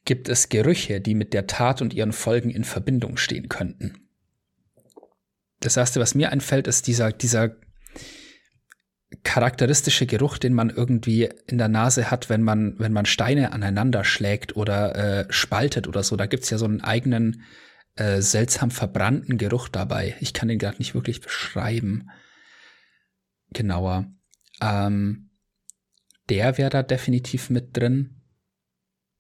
Gibt 0.06 0.30
es 0.30 0.50
Gerüche, 0.50 1.02
die 1.02 1.16
mit 1.16 1.34
der 1.34 1.48
Tat 1.48 1.82
und 1.82 1.94
ihren 1.94 2.14
Folgen 2.14 2.50
in 2.50 2.64
Verbindung 2.64 3.18
stehen 3.18 3.50
könnten? 3.50 4.10
Das 5.60 5.78
erste, 5.78 6.00
was 6.00 6.14
mir 6.14 6.32
einfällt, 6.32 6.68
ist 6.68 6.88
dieser, 6.88 7.12
dieser 7.12 7.56
charakteristische 9.24 10.06
Geruch, 10.06 10.38
den 10.38 10.54
man 10.54 10.70
irgendwie 10.70 11.30
in 11.48 11.58
der 11.58 11.70
Nase 11.70 12.12
hat, 12.12 12.30
wenn 12.30 12.44
man, 12.44 12.78
wenn 12.78 12.94
man 12.94 13.06
Steine 13.06 13.54
aneinander 13.54 14.04
schlägt 14.04 14.56
oder 14.56 14.96
äh, 14.96 15.26
spaltet 15.30 15.88
oder 15.88 16.04
so. 16.04 16.16
Da 16.16 16.26
gibt's 16.26 16.50
ja 16.50 16.58
so 16.58 16.66
einen 16.66 16.82
eigenen 16.82 17.44
äh, 17.96 18.22
seltsam 18.22 18.72
verbrannten 18.72 19.38
Geruch 19.38 19.70
dabei. 19.70 20.16
Ich 20.20 20.34
kann 20.34 20.50
den 20.50 20.60
gerade 20.60 20.78
nicht 20.78 20.94
wirklich 20.94 21.22
beschreiben. 21.22 22.10
Genauer. 23.52 24.12
Ähm, 24.62 25.27
der 26.30 26.58
wäre 26.58 26.70
da 26.70 26.84
definitiv 26.84 27.50
mit 27.50 27.76
drin. 27.76 28.22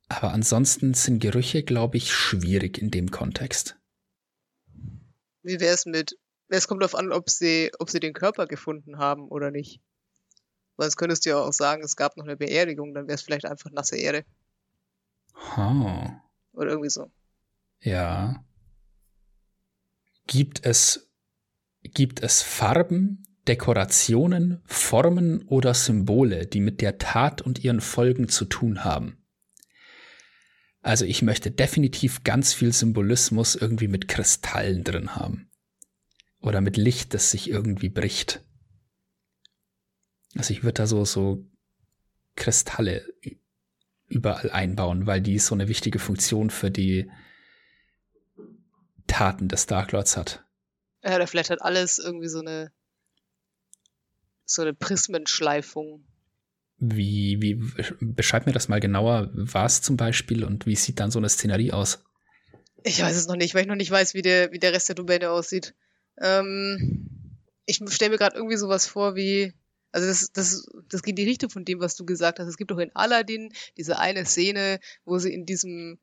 Aber 0.10 0.32
ansonsten 0.32 0.94
sind 0.94 1.20
Gerüche, 1.20 1.64
glaube 1.64 1.98
ich, 1.98 2.14
schwierig 2.14 2.78
in 2.78 2.92
dem 2.92 3.12
Kontext. 3.12 3.78
Wie 5.44 5.60
wäre 5.60 5.74
es 5.74 5.86
mit 5.86 6.18
es 6.50 6.68
kommt 6.68 6.82
darauf 6.82 6.96
an, 6.96 7.12
ob 7.12 7.30
sie, 7.30 7.72
ob 7.80 7.90
sie 7.90 8.00
den 8.00 8.14
Körper 8.14 8.48
gefunden 8.48 8.98
haben 8.98 9.28
oder 9.28 9.52
nicht. 9.52 9.82
Weil 10.78 10.86
sonst 10.86 10.98
könntest 10.98 11.26
du 11.26 11.32
ja 11.32 11.38
auch 11.38 11.54
sagen, 11.54 11.84
es 11.84 11.96
gab 11.96 12.18
noch 12.18 12.26
eine 12.26 12.38
Beerdigung, 12.38 12.94
dann 12.94 13.08
wäre 13.08 13.16
es 13.16 13.22
vielleicht 13.22 13.46
einfach 13.46 13.72
nasse 13.72 13.98
Erde. 13.98 14.26
Oh. 15.58 16.10
Oder 16.54 16.72
irgendwie 16.72 16.90
so. 16.90 17.12
Ja. 17.82 18.44
Gibt 20.26 20.66
es, 20.66 21.10
gibt 21.82 22.22
es 22.22 22.42
Farben, 22.42 23.27
Dekorationen, 23.48 24.62
Formen 24.66 25.44
oder 25.48 25.74
Symbole, 25.74 26.46
die 26.46 26.60
mit 26.60 26.82
der 26.82 26.98
Tat 26.98 27.42
und 27.42 27.64
ihren 27.64 27.82
Folgen 27.82 28.30
zu 28.30 28.46
tun 28.46 28.84
haben? 28.84 29.24
Also 30.82 31.06
ich 31.06 31.22
möchte 31.22 31.52
definitiv 31.52 32.24
ganz 32.24 32.54
viel 32.54 32.72
Symbolismus 32.72 33.56
irgendwie 33.56 33.88
mit 33.88 34.08
Kristallen 34.08 34.84
drin 34.84 35.16
haben. 35.16 35.50
Oder 36.40 36.62
mit 36.62 36.78
Licht, 36.78 37.14
das 37.14 37.32
sich 37.32 37.50
irgendwie 37.50 37.90
bricht. 37.90 38.42
Also 40.36 40.54
ich 40.54 40.64
würde 40.64 40.74
da 40.74 40.88
so, 40.88 41.04
so 41.04 41.46
Kristalle 42.36 43.06
überall 44.08 44.52
einbauen, 44.52 45.08
weil 45.08 45.22
die 45.22 45.40
so 45.40 45.56
eine 45.56 45.68
wichtige 45.68 46.00
Funktion 46.00 46.50
für 46.50 46.72
die 46.72 47.12
Taten 49.08 49.48
des 49.48 49.66
Dark 49.66 49.92
Lords 49.92 50.16
hat. 50.16 50.46
Ja, 51.04 51.16
oder 51.16 51.28
vielleicht 51.28 51.50
hat 51.50 51.62
alles 51.62 51.98
irgendwie 51.98 52.30
so 52.30 52.40
eine 52.40 52.72
so 54.48 54.62
eine 54.62 54.74
Prismenschleifung. 54.74 56.04
Wie, 56.80 57.38
wie, 57.42 57.56
beschreib 58.02 58.46
mir 58.46 58.54
das 58.54 58.68
mal 58.68 58.80
genauer, 58.80 59.30
was 59.34 59.82
zum 59.82 59.98
Beispiel 59.98 60.44
und 60.44 60.66
wie 60.66 60.76
sieht 60.76 61.00
dann 61.00 61.12
so 61.12 61.20
eine 61.20 61.30
Szenerie 61.30 61.72
aus? 61.72 62.04
Ich 62.84 63.02
weiß 63.02 63.16
es 63.16 63.28
noch 63.28 63.36
nicht, 63.36 63.56
weil 63.56 63.62
ich 63.62 63.68
noch 63.68 63.76
nicht 63.76 63.92
weiß, 63.92 64.14
wie 64.14 64.22
der, 64.22 64.52
wie 64.52 64.60
der 64.60 64.74
Rest 64.74 64.88
der 64.88 64.96
Domäne 64.96 65.32
aussieht. 65.32 65.74
Ähm, 66.22 67.10
ich 67.66 67.82
stelle 67.90 68.12
mir 68.12 68.18
gerade 68.18 68.38
irgendwie 68.38 68.58
sowas 68.58 68.88
vor 68.88 69.16
wie, 69.16 69.54
also 69.92 70.08
das, 70.08 70.32
das, 70.32 70.68
das 70.88 71.02
geht 71.02 71.12
in 71.12 71.16
die 71.16 71.30
Richtung 71.30 71.50
von 71.50 71.66
dem, 71.66 71.80
was 71.80 71.96
du 71.96 72.06
gesagt 72.06 72.40
hast. 72.40 72.48
Es 72.48 72.58
gibt 72.58 72.72
doch 72.72 72.78
in 72.78 72.96
Aladdin 72.96 73.52
diese 73.76 73.98
eine 73.98 74.26
Szene, 74.26 74.80
wo 75.04 75.18
sie 75.18 75.34
in 75.34 75.46
diesem 75.46 76.00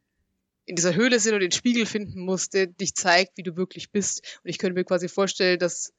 in 0.67 0.77
dieser 0.77 0.95
Höhle 0.95 1.21
sind 1.21 1.35
und 1.35 1.41
den 1.41 1.53
Spiegel 1.53 1.85
finden 1.85 2.21
musste, 2.21 2.69
dich 2.69 2.95
zeigt, 2.95 3.37
wie 3.37 3.43
du 3.43 3.57
wirklich 3.57 3.91
bist. 3.91 4.41
Und 4.43 4.51
ich 4.51 4.59
könnte 4.59 4.75
mir 4.75 4.85
quasi 4.85 5.09
vorstellen, 5.09 5.59
dass 5.59 5.93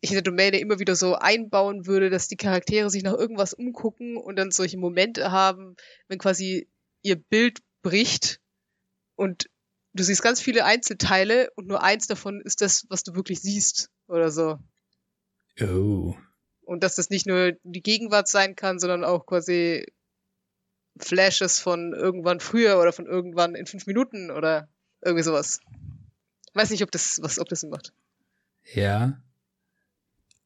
ich 0.00 0.10
in 0.10 0.14
der 0.14 0.22
Domäne 0.22 0.58
immer 0.58 0.78
wieder 0.78 0.96
so 0.96 1.14
einbauen 1.14 1.86
würde, 1.86 2.10
dass 2.10 2.28
die 2.28 2.36
Charaktere 2.36 2.90
sich 2.90 3.02
nach 3.02 3.12
irgendwas 3.12 3.52
umgucken 3.52 4.16
und 4.16 4.36
dann 4.36 4.50
solche 4.50 4.78
Momente 4.78 5.30
haben, 5.30 5.76
wenn 6.08 6.18
quasi 6.18 6.68
ihr 7.02 7.16
Bild 7.16 7.60
bricht 7.82 8.40
und 9.16 9.50
du 9.92 10.02
siehst 10.02 10.22
ganz 10.22 10.40
viele 10.40 10.64
Einzelteile 10.64 11.50
und 11.56 11.66
nur 11.66 11.82
eins 11.82 12.06
davon 12.06 12.40
ist 12.40 12.60
das, 12.60 12.86
was 12.88 13.02
du 13.02 13.14
wirklich 13.14 13.40
siehst 13.40 13.90
oder 14.06 14.30
so. 14.30 14.58
Oh. 15.60 16.14
Und 16.62 16.82
dass 16.82 16.94
das 16.94 17.10
nicht 17.10 17.26
nur 17.26 17.52
die 17.64 17.82
Gegenwart 17.82 18.28
sein 18.28 18.56
kann, 18.56 18.78
sondern 18.78 19.04
auch 19.04 19.26
quasi 19.26 19.84
Flashes 20.98 21.58
von 21.58 21.92
irgendwann 21.92 22.40
früher 22.40 22.78
oder 22.80 22.92
von 22.92 23.06
irgendwann 23.06 23.54
in 23.54 23.66
fünf 23.66 23.86
Minuten 23.86 24.30
oder 24.30 24.68
irgendwie 25.02 25.24
sowas. 25.24 25.60
Weiß 26.54 26.70
nicht, 26.70 26.82
ob 26.82 26.90
das 26.90 27.18
was, 27.22 27.38
ob 27.38 27.48
das 27.48 27.60
Sinn 27.60 27.70
macht. 27.70 27.92
Ja. 28.72 29.20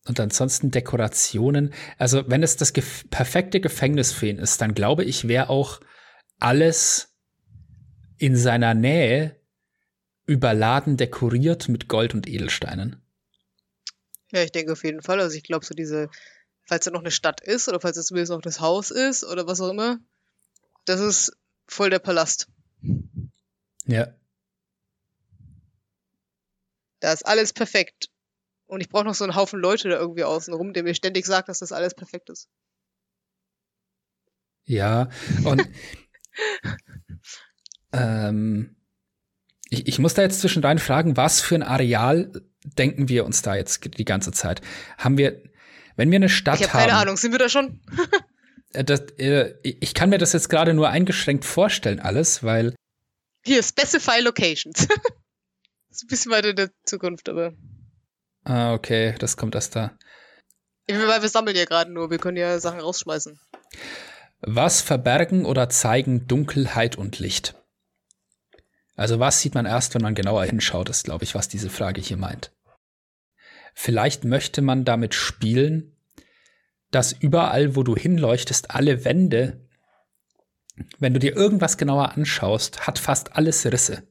Und 0.06 0.20
ansonsten 0.20 0.70
Dekorationen. 0.70 1.72
Also, 1.96 2.28
wenn 2.28 2.42
es 2.42 2.56
das 2.56 2.72
gef 2.72 3.08
perfekte 3.10 3.60
Gefängnis 3.60 4.12
für 4.12 4.28
ihn 4.28 4.38
ist, 4.38 4.60
dann 4.60 4.74
glaube 4.74 5.04
ich, 5.04 5.28
wäre 5.28 5.48
auch 5.48 5.80
alles 6.38 7.14
in 8.18 8.36
seiner 8.36 8.74
Nähe 8.74 9.40
überladen 10.26 10.96
dekoriert 10.96 11.68
mit 11.68 11.88
Gold 11.88 12.14
und 12.14 12.26
Edelsteinen. 12.26 13.02
Ja, 14.32 14.42
ich 14.42 14.52
denke 14.52 14.72
auf 14.72 14.84
jeden 14.84 15.02
Fall. 15.02 15.20
Also 15.20 15.36
ich 15.36 15.42
glaube, 15.42 15.64
so 15.64 15.74
diese, 15.74 16.10
falls 16.66 16.84
da 16.84 16.90
noch 16.90 17.00
eine 17.00 17.10
Stadt 17.10 17.40
ist 17.40 17.68
oder 17.68 17.80
falls 17.80 17.96
es 17.96 18.06
zumindest 18.06 18.32
noch 18.32 18.42
das 18.42 18.60
Haus 18.60 18.90
ist 18.90 19.24
oder 19.24 19.46
was 19.46 19.60
auch 19.60 19.70
immer, 19.70 19.98
das 20.84 21.00
ist 21.00 21.36
voll 21.66 21.90
der 21.90 21.98
Palast. 21.98 22.48
Ja. 23.86 24.14
Da 27.00 27.12
ist 27.12 27.26
alles 27.26 27.52
perfekt. 27.52 28.08
Und 28.66 28.80
ich 28.80 28.88
brauche 28.88 29.04
noch 29.04 29.14
so 29.14 29.24
einen 29.24 29.34
Haufen 29.34 29.60
Leute 29.60 29.88
da 29.88 29.96
irgendwie 29.96 30.24
außenrum, 30.24 30.72
der 30.72 30.82
mir 30.82 30.94
ständig 30.94 31.26
sagt, 31.26 31.48
dass 31.48 31.58
das 31.58 31.72
alles 31.72 31.94
perfekt 31.94 32.30
ist. 32.30 32.48
Ja, 34.64 35.10
und 35.44 35.68
ähm, 37.92 38.76
ich, 39.68 39.86
ich 39.86 39.98
muss 39.98 40.14
da 40.14 40.22
jetzt 40.22 40.40
zwischendrin 40.40 40.78
fragen, 40.78 41.16
was 41.16 41.40
für 41.40 41.56
ein 41.56 41.62
Areal 41.62 42.32
denken 42.64 43.08
wir 43.08 43.24
uns 43.24 43.42
da 43.42 43.54
jetzt 43.54 43.98
die 43.98 44.04
ganze 44.04 44.32
Zeit? 44.32 44.60
Haben 44.98 45.18
wir, 45.18 45.42
wenn 45.96 46.10
wir 46.10 46.16
eine 46.16 46.28
Stadt 46.28 46.60
ich 46.60 46.66
hab 46.66 46.74
haben. 46.74 46.80
keine 46.80 46.98
Ahnung, 46.98 47.16
sind 47.16 47.32
wir 47.32 47.38
da 47.38 47.48
schon? 47.48 47.80
Äh, 48.74 48.82
das, 48.82 49.02
äh, 49.18 49.54
ich 49.62 49.94
kann 49.94 50.10
mir 50.10 50.18
das 50.18 50.32
jetzt 50.32 50.48
gerade 50.48 50.74
nur 50.74 50.88
eingeschränkt 50.88 51.44
vorstellen, 51.44 52.00
alles, 52.00 52.42
weil. 52.42 52.74
Hier, 53.44 53.62
Specify 53.62 54.20
Locations. 54.20 54.88
das 54.88 54.96
ist 55.90 56.02
ein 56.02 56.08
bisschen 56.08 56.32
weiter 56.32 56.50
in 56.50 56.56
der 56.56 56.70
Zukunft, 56.84 57.28
aber. 57.28 57.52
Ah, 58.44 58.74
okay, 58.74 59.14
das 59.18 59.36
kommt 59.36 59.54
erst 59.54 59.74
da. 59.74 59.96
Weil 60.86 61.22
wir 61.22 61.28
sammeln 61.28 61.56
ja 61.56 61.64
gerade 61.64 61.90
nur, 61.90 62.10
wir 62.10 62.18
können 62.18 62.36
ja 62.36 62.58
Sachen 62.58 62.80
rausschmeißen. 62.80 63.40
Was 64.42 64.82
verbergen 64.82 65.46
oder 65.46 65.70
zeigen 65.70 66.26
Dunkelheit 66.26 66.96
und 66.96 67.18
Licht? 67.18 67.54
Also 68.96 69.18
was 69.18 69.40
sieht 69.40 69.54
man 69.54 69.66
erst, 69.66 69.94
wenn 69.94 70.02
man 70.02 70.14
genauer 70.14 70.44
hinschaut, 70.44 70.90
ist, 70.90 71.04
glaube 71.04 71.24
ich, 71.24 71.34
was 71.34 71.48
diese 71.48 71.70
Frage 71.70 72.00
hier 72.00 72.18
meint. 72.18 72.52
Vielleicht 73.74 74.24
möchte 74.24 74.62
man 74.62 74.84
damit 74.84 75.14
spielen, 75.14 75.96
dass 76.90 77.12
überall, 77.12 77.74
wo 77.74 77.82
du 77.82 77.96
hinleuchtest, 77.96 78.70
alle 78.70 79.04
Wände, 79.04 79.66
wenn 80.98 81.14
du 81.14 81.18
dir 81.18 81.34
irgendwas 81.34 81.76
genauer 81.76 82.12
anschaust, 82.12 82.86
hat 82.86 82.98
fast 82.98 83.34
alles 83.34 83.64
Risse. 83.64 84.06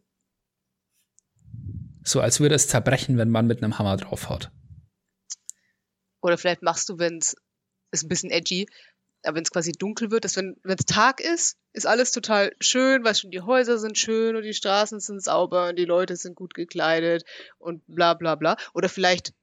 So 2.03 2.21
als 2.21 2.39
würde 2.39 2.55
es 2.55 2.67
zerbrechen, 2.67 3.17
wenn 3.17 3.29
man 3.29 3.47
mit 3.47 3.63
einem 3.63 3.79
Hammer 3.79 3.97
draufhaut. 3.97 4.51
Oder 6.21 6.37
vielleicht 6.37 6.61
machst 6.61 6.89
du, 6.89 6.99
wenn 6.99 7.17
es 7.17 7.35
ein 8.03 8.07
bisschen 8.07 8.31
edgy, 8.31 8.67
aber 9.23 9.35
wenn 9.37 9.43
es 9.43 9.51
quasi 9.51 9.71
dunkel 9.71 10.11
wird, 10.11 10.25
dass 10.25 10.35
wenn 10.35 10.57
es 10.63 10.85
Tag 10.85 11.21
ist, 11.21 11.57
ist 11.71 11.87
alles 11.87 12.11
total 12.11 12.53
schön, 12.59 13.03
weil 13.03 13.15
schon 13.15 13.31
die 13.31 13.41
Häuser 13.41 13.77
sind 13.77 13.97
schön 13.97 14.35
und 14.35 14.43
die 14.43 14.53
Straßen 14.53 14.99
sind 14.99 15.23
sauber 15.23 15.69
und 15.69 15.79
die 15.79 15.85
Leute 15.85 16.15
sind 16.15 16.35
gut 16.35 16.53
gekleidet 16.53 17.23
und 17.57 17.83
bla 17.87 18.13
bla 18.13 18.35
bla. 18.35 18.57
Oder 18.73 18.89
vielleicht, 18.89 19.33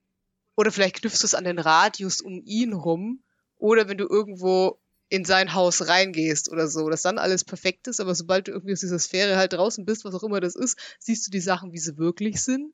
oder 0.56 0.70
vielleicht 0.70 0.96
knüpfst 0.96 1.22
du 1.22 1.26
es 1.26 1.34
an 1.34 1.44
den 1.44 1.58
Radius 1.58 2.20
um 2.20 2.42
ihn 2.44 2.74
rum. 2.74 3.22
Oder 3.56 3.88
wenn 3.88 3.98
du 3.98 4.06
irgendwo 4.06 4.80
in 5.10 5.24
sein 5.24 5.54
Haus 5.54 5.88
reingehst 5.88 6.50
oder 6.50 6.68
so, 6.68 6.88
dass 6.88 7.02
dann 7.02 7.18
alles 7.18 7.44
perfekt 7.44 7.88
ist, 7.88 8.00
aber 8.00 8.14
sobald 8.14 8.46
du 8.46 8.52
irgendwie 8.52 8.72
aus 8.72 8.80
dieser 8.80 8.98
Sphäre 9.00 9.36
halt 9.36 9.52
draußen 9.52 9.84
bist, 9.84 10.04
was 10.04 10.14
auch 10.14 10.22
immer 10.22 10.40
das 10.40 10.54
ist, 10.54 10.78
siehst 11.00 11.26
du 11.26 11.32
die 11.32 11.40
Sachen, 11.40 11.72
wie 11.72 11.78
sie 11.78 11.98
wirklich 11.98 12.40
sind. 12.40 12.72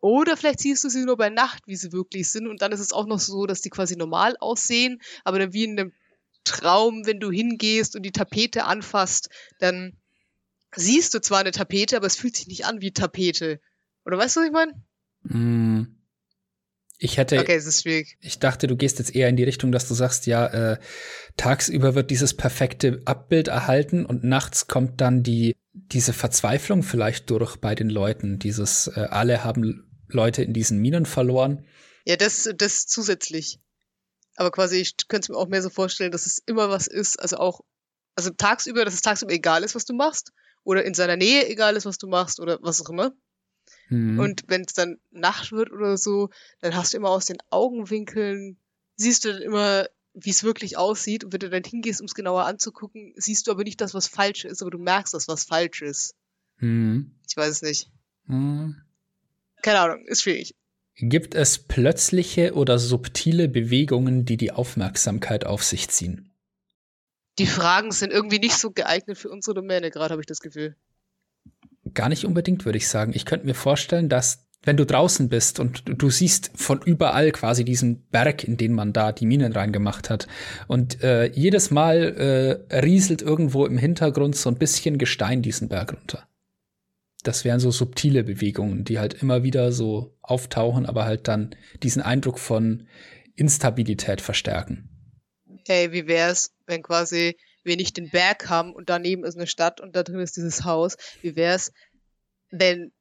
Oder 0.00 0.36
vielleicht 0.36 0.60
siehst 0.60 0.82
du 0.82 0.88
sie 0.88 1.04
nur 1.04 1.16
bei 1.16 1.28
Nacht, 1.28 1.62
wie 1.66 1.76
sie 1.76 1.92
wirklich 1.92 2.30
sind. 2.30 2.48
Und 2.48 2.60
dann 2.60 2.72
ist 2.72 2.80
es 2.80 2.92
auch 2.92 3.06
noch 3.06 3.20
so, 3.20 3.46
dass 3.46 3.60
die 3.60 3.70
quasi 3.70 3.96
normal 3.96 4.36
aussehen, 4.40 5.00
aber 5.24 5.38
dann 5.38 5.52
wie 5.52 5.64
in 5.64 5.78
einem 5.78 5.92
Traum, 6.42 7.06
wenn 7.06 7.20
du 7.20 7.30
hingehst 7.30 7.94
und 7.94 8.02
die 8.02 8.12
Tapete 8.12 8.64
anfasst, 8.64 9.28
dann 9.60 9.96
siehst 10.74 11.14
du 11.14 11.20
zwar 11.20 11.38
eine 11.38 11.52
Tapete, 11.52 11.96
aber 11.96 12.06
es 12.06 12.16
fühlt 12.16 12.34
sich 12.34 12.48
nicht 12.48 12.64
an 12.64 12.80
wie 12.80 12.92
Tapete. 12.92 13.60
Oder 14.04 14.18
weißt 14.18 14.36
du, 14.36 14.40
was 14.40 14.46
ich 14.46 14.52
meine? 14.52 14.82
Mm. 15.22 15.99
Ich 17.02 17.16
hätte. 17.16 17.40
Okay, 17.40 17.54
es 17.54 17.64
ist 17.64 17.82
schwierig. 17.82 18.18
Ich 18.20 18.38
dachte, 18.40 18.66
du 18.66 18.76
gehst 18.76 18.98
jetzt 18.98 19.14
eher 19.14 19.30
in 19.30 19.36
die 19.36 19.44
Richtung, 19.44 19.72
dass 19.72 19.88
du 19.88 19.94
sagst, 19.94 20.26
ja, 20.26 20.72
äh, 20.72 20.78
tagsüber 21.38 21.94
wird 21.94 22.10
dieses 22.10 22.36
perfekte 22.36 23.00
Abbild 23.06 23.48
erhalten 23.48 24.04
und 24.04 24.22
nachts 24.22 24.66
kommt 24.66 25.00
dann 25.00 25.22
die 25.22 25.56
diese 25.72 26.12
Verzweiflung 26.12 26.82
vielleicht 26.82 27.30
durch 27.30 27.56
bei 27.56 27.74
den 27.74 27.88
Leuten. 27.88 28.38
Dieses 28.38 28.88
äh, 28.88 29.06
alle 29.08 29.44
haben 29.44 29.90
Leute 30.08 30.42
in 30.42 30.52
diesen 30.52 30.78
Minen 30.78 31.06
verloren. 31.06 31.64
Ja, 32.04 32.16
das 32.16 32.50
das 32.54 32.86
zusätzlich. 32.86 33.60
Aber 34.36 34.50
quasi, 34.50 34.76
ich 34.76 34.96
könnte 35.08 35.24
es 35.24 35.28
mir 35.30 35.36
auch 35.36 35.48
mehr 35.48 35.62
so 35.62 35.70
vorstellen, 35.70 36.12
dass 36.12 36.26
es 36.26 36.42
immer 36.44 36.68
was 36.68 36.86
ist, 36.86 37.18
also 37.18 37.38
auch, 37.38 37.60
also 38.14 38.30
tagsüber, 38.30 38.84
dass 38.84 38.94
es 38.94 39.00
tagsüber 39.00 39.32
egal 39.32 39.64
ist, 39.64 39.74
was 39.74 39.86
du 39.86 39.94
machst, 39.94 40.32
oder 40.64 40.84
in 40.84 40.94
seiner 40.94 41.16
Nähe 41.16 41.48
egal 41.48 41.76
ist, 41.76 41.86
was 41.86 41.98
du 41.98 42.08
machst, 42.08 42.40
oder 42.40 42.58
was 42.60 42.82
auch 42.82 42.90
immer. 42.90 43.12
Mhm. 43.90 44.18
Und 44.18 44.44
wenn 44.46 44.62
es 44.62 44.72
dann 44.72 44.98
Nacht 45.10 45.52
wird 45.52 45.70
oder 45.70 45.96
so, 45.96 46.30
dann 46.60 46.74
hast 46.74 46.92
du 46.92 46.96
immer 46.96 47.10
aus 47.10 47.26
den 47.26 47.38
Augenwinkeln, 47.50 48.56
siehst 48.96 49.24
du 49.24 49.32
dann 49.32 49.42
immer, 49.42 49.86
wie 50.14 50.30
es 50.30 50.44
wirklich 50.44 50.78
aussieht. 50.78 51.24
Und 51.24 51.32
wenn 51.32 51.40
du 51.40 51.50
dann 51.50 51.64
hingehst, 51.64 52.00
um 52.00 52.06
es 52.06 52.14
genauer 52.14 52.46
anzugucken, 52.46 53.12
siehst 53.16 53.46
du 53.46 53.50
aber 53.50 53.64
nicht 53.64 53.80
das, 53.80 53.92
was 53.92 54.06
falsch 54.06 54.44
ist, 54.44 54.62
aber 54.62 54.70
du 54.70 54.78
merkst, 54.78 55.12
dass 55.12 55.28
was 55.28 55.44
falsch 55.44 55.82
ist. 55.82 56.14
Mhm. 56.58 57.12
Ich 57.28 57.36
weiß 57.36 57.50
es 57.50 57.62
nicht. 57.62 57.90
Mhm. 58.26 58.76
Keine 59.62 59.80
Ahnung, 59.80 60.06
ist 60.06 60.22
schwierig. 60.22 60.54
Gibt 60.96 61.34
es 61.34 61.58
plötzliche 61.58 62.54
oder 62.54 62.78
subtile 62.78 63.48
Bewegungen, 63.48 64.24
die 64.24 64.36
die 64.36 64.52
Aufmerksamkeit 64.52 65.46
auf 65.46 65.64
sich 65.64 65.88
ziehen? 65.88 66.30
Die 67.38 67.46
Fragen 67.46 67.90
sind 67.90 68.12
irgendwie 68.12 68.38
nicht 68.38 68.56
so 68.56 68.70
geeignet 68.70 69.16
für 69.16 69.30
unsere 69.30 69.54
Domäne, 69.54 69.90
gerade 69.90 70.12
habe 70.12 70.20
ich 70.20 70.26
das 70.26 70.40
Gefühl. 70.40 70.76
Gar 71.94 72.08
nicht 72.08 72.24
unbedingt, 72.24 72.64
würde 72.64 72.78
ich 72.78 72.88
sagen. 72.88 73.12
Ich 73.14 73.24
könnte 73.24 73.46
mir 73.46 73.54
vorstellen, 73.54 74.08
dass 74.08 74.46
wenn 74.62 74.76
du 74.76 74.84
draußen 74.84 75.30
bist 75.30 75.58
und 75.58 75.82
du 75.86 76.10
siehst 76.10 76.50
von 76.54 76.82
überall 76.82 77.30
quasi 77.32 77.64
diesen 77.64 78.06
Berg, 78.08 78.44
in 78.44 78.58
den 78.58 78.74
man 78.74 78.92
da 78.92 79.10
die 79.12 79.24
Minen 79.24 79.52
reingemacht 79.52 80.10
hat. 80.10 80.26
Und 80.66 81.02
äh, 81.02 81.30
jedes 81.32 81.70
Mal 81.70 82.60
äh, 82.70 82.76
rieselt 82.76 83.22
irgendwo 83.22 83.64
im 83.64 83.78
Hintergrund 83.78 84.36
so 84.36 84.50
ein 84.50 84.58
bisschen 84.58 84.98
Gestein 84.98 85.40
diesen 85.40 85.68
Berg 85.68 85.94
runter 85.94 86.26
das 87.22 87.44
wären 87.44 87.60
so 87.60 87.70
subtile 87.70 88.24
Bewegungen, 88.24 88.84
die 88.84 88.98
halt 88.98 89.14
immer 89.14 89.42
wieder 89.42 89.72
so 89.72 90.16
auftauchen, 90.22 90.86
aber 90.86 91.04
halt 91.04 91.28
dann 91.28 91.54
diesen 91.82 92.02
Eindruck 92.02 92.38
von 92.38 92.86
Instabilität 93.36 94.20
verstärken. 94.20 94.88
Hey, 95.66 95.92
wie 95.92 96.06
wär's, 96.06 96.52
wenn 96.66 96.82
quasi 96.82 97.36
wir 97.62 97.76
nicht 97.76 97.96
den 97.96 98.10
Berg 98.10 98.48
haben 98.48 98.74
und 98.74 98.90
daneben 98.90 99.24
ist 99.24 99.36
eine 99.36 99.46
Stadt 99.46 99.80
und 99.80 99.96
da 99.96 100.02
drin 100.02 100.20
ist 100.20 100.36
dieses 100.36 100.64
Haus? 100.64 100.96
Wie 101.22 101.36
wär's, 101.36 101.72
wenn 102.50 102.92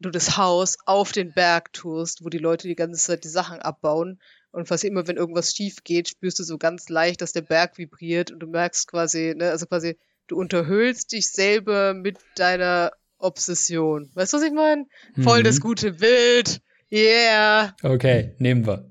du 0.00 0.10
das 0.10 0.36
Haus 0.36 0.76
auf 0.84 1.12
den 1.12 1.32
Berg 1.32 1.72
tust, 1.72 2.24
wo 2.24 2.28
die 2.28 2.38
Leute 2.38 2.68
die 2.68 2.74
ganze 2.74 3.00
Zeit 3.00 3.24
die 3.24 3.28
Sachen 3.28 3.60
abbauen 3.60 4.20
und 4.50 4.68
quasi 4.68 4.86
immer, 4.86 5.06
wenn 5.06 5.16
irgendwas 5.16 5.52
schief 5.52 5.84
geht, 5.84 6.08
spürst 6.08 6.38
du 6.38 6.42
so 6.42 6.58
ganz 6.58 6.88
leicht, 6.88 7.20
dass 7.20 7.32
der 7.32 7.42
Berg 7.42 7.78
vibriert 7.78 8.30
und 8.30 8.40
du 8.40 8.46
merkst 8.46 8.88
quasi, 8.88 9.34
ne, 9.36 9.50
also 9.50 9.66
quasi, 9.66 9.96
du 10.26 10.36
unterhöhlst 10.36 11.12
dich 11.12 11.30
selber 11.30 11.94
mit 11.94 12.18
deiner 12.36 12.92
Obsession. 13.18 14.10
Weißt 14.14 14.32
du, 14.32 14.38
was 14.38 14.44
ich 14.44 14.52
meine? 14.52 14.86
Mhm. 15.14 15.22
Voll 15.22 15.42
das 15.42 15.60
gute 15.60 15.92
Bild. 15.92 16.60
Yeah. 16.92 17.74
Okay, 17.82 18.34
nehmen 18.38 18.66
wir. 18.66 18.90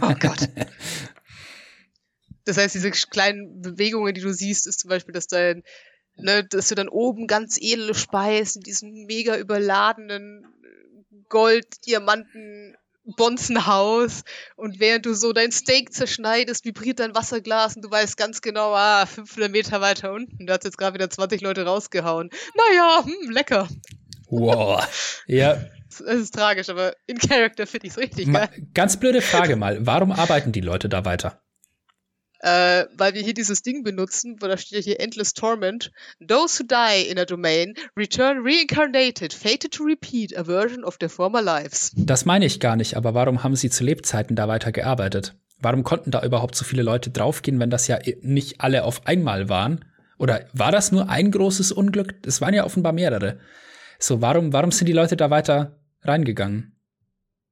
oh 0.00 0.14
Gott. 0.18 0.48
Das 2.50 2.56
heißt, 2.56 2.74
diese 2.74 2.90
kleinen 2.90 3.62
Bewegungen, 3.62 4.12
die 4.12 4.20
du 4.20 4.34
siehst, 4.34 4.66
ist 4.66 4.80
zum 4.80 4.88
Beispiel, 4.88 5.14
dass 5.14 5.28
dein, 5.28 5.62
ne, 6.16 6.42
dass 6.42 6.66
du 6.66 6.74
dann 6.74 6.88
oben 6.88 7.28
ganz 7.28 7.56
edle 7.60 7.94
Speisen, 7.94 8.60
diesen 8.62 9.06
mega 9.06 9.36
überladenen 9.36 10.44
Gold, 11.28 11.64
Diamanten, 11.86 12.76
Bonzenhaus 13.04 14.24
und 14.56 14.80
während 14.80 15.06
du 15.06 15.14
so 15.14 15.32
dein 15.32 15.52
Steak 15.52 15.92
zerschneidest, 15.92 16.64
vibriert 16.64 16.98
dein 16.98 17.14
Wasserglas 17.14 17.76
und 17.76 17.82
du 17.82 17.90
weißt 17.90 18.16
ganz 18.16 18.40
genau, 18.40 18.74
ah, 18.74 19.06
500 19.06 19.52
Meter 19.52 19.80
weiter 19.80 20.12
unten, 20.12 20.46
da 20.46 20.54
hat 20.54 20.64
jetzt 20.64 20.76
gerade 20.76 20.94
wieder 20.94 21.08
20 21.08 21.40
Leute 21.42 21.64
rausgehauen. 21.64 22.30
Naja, 22.56 23.04
hm, 23.04 23.30
lecker. 23.30 23.68
Wow. 24.26 24.84
Ja. 25.28 25.64
Das 25.88 26.00
ist 26.00 26.34
tragisch, 26.34 26.68
aber 26.68 26.96
in 27.06 27.18
Character 27.18 27.64
finde 27.64 27.86
ich 27.86 27.92
es 27.92 27.98
richtig 27.98 28.26
Ma 28.26 28.46
geil. 28.46 28.66
Ganz 28.74 28.98
blöde 28.98 29.22
Frage 29.22 29.54
mal. 29.54 29.86
Warum 29.86 30.10
arbeiten 30.10 30.50
die 30.50 30.60
Leute 30.60 30.88
da 30.88 31.04
weiter? 31.04 31.40
Äh, 32.40 32.86
weil 32.96 33.14
wir 33.14 33.22
hier 33.22 33.34
dieses 33.34 33.62
Ding 33.62 33.82
benutzen, 33.82 34.36
wo 34.40 34.46
da 34.46 34.56
steht 34.56 34.78
ja 34.78 34.82
hier 34.82 35.00
Endless 35.00 35.34
Torment. 35.34 35.92
Those 36.26 36.60
who 36.60 36.66
die 36.66 37.08
in 37.08 37.18
a 37.18 37.24
domain 37.24 37.74
return 37.96 38.38
reincarnated, 38.42 39.32
fated 39.32 39.72
to 39.72 39.84
repeat 39.84 40.36
a 40.36 40.44
version 40.44 40.84
of 40.84 40.98
their 40.98 41.10
former 41.10 41.42
lives. 41.42 41.92
Das 41.96 42.24
meine 42.24 42.46
ich 42.46 42.60
gar 42.60 42.76
nicht, 42.76 42.96
aber 42.96 43.14
warum 43.14 43.42
haben 43.42 43.56
sie 43.56 43.70
zu 43.70 43.84
Lebzeiten 43.84 44.36
da 44.36 44.48
weiter 44.48 44.72
gearbeitet? 44.72 45.34
Warum 45.58 45.84
konnten 45.84 46.10
da 46.10 46.24
überhaupt 46.24 46.54
so 46.54 46.64
viele 46.64 46.82
Leute 46.82 47.10
draufgehen, 47.10 47.60
wenn 47.60 47.68
das 47.68 47.86
ja 47.86 47.98
nicht 48.22 48.62
alle 48.62 48.84
auf 48.84 49.06
einmal 49.06 49.50
waren? 49.50 49.84
Oder 50.16 50.46
war 50.54 50.72
das 50.72 50.92
nur 50.92 51.10
ein 51.10 51.30
großes 51.30 51.72
Unglück? 51.72 52.14
Es 52.26 52.40
waren 52.40 52.54
ja 52.54 52.64
offenbar 52.64 52.92
mehrere. 52.92 53.38
So, 53.98 54.22
warum, 54.22 54.52
warum 54.54 54.72
sind 54.72 54.86
die 54.86 54.94
Leute 54.94 55.16
da 55.16 55.28
weiter 55.28 55.78
reingegangen? 56.02 56.76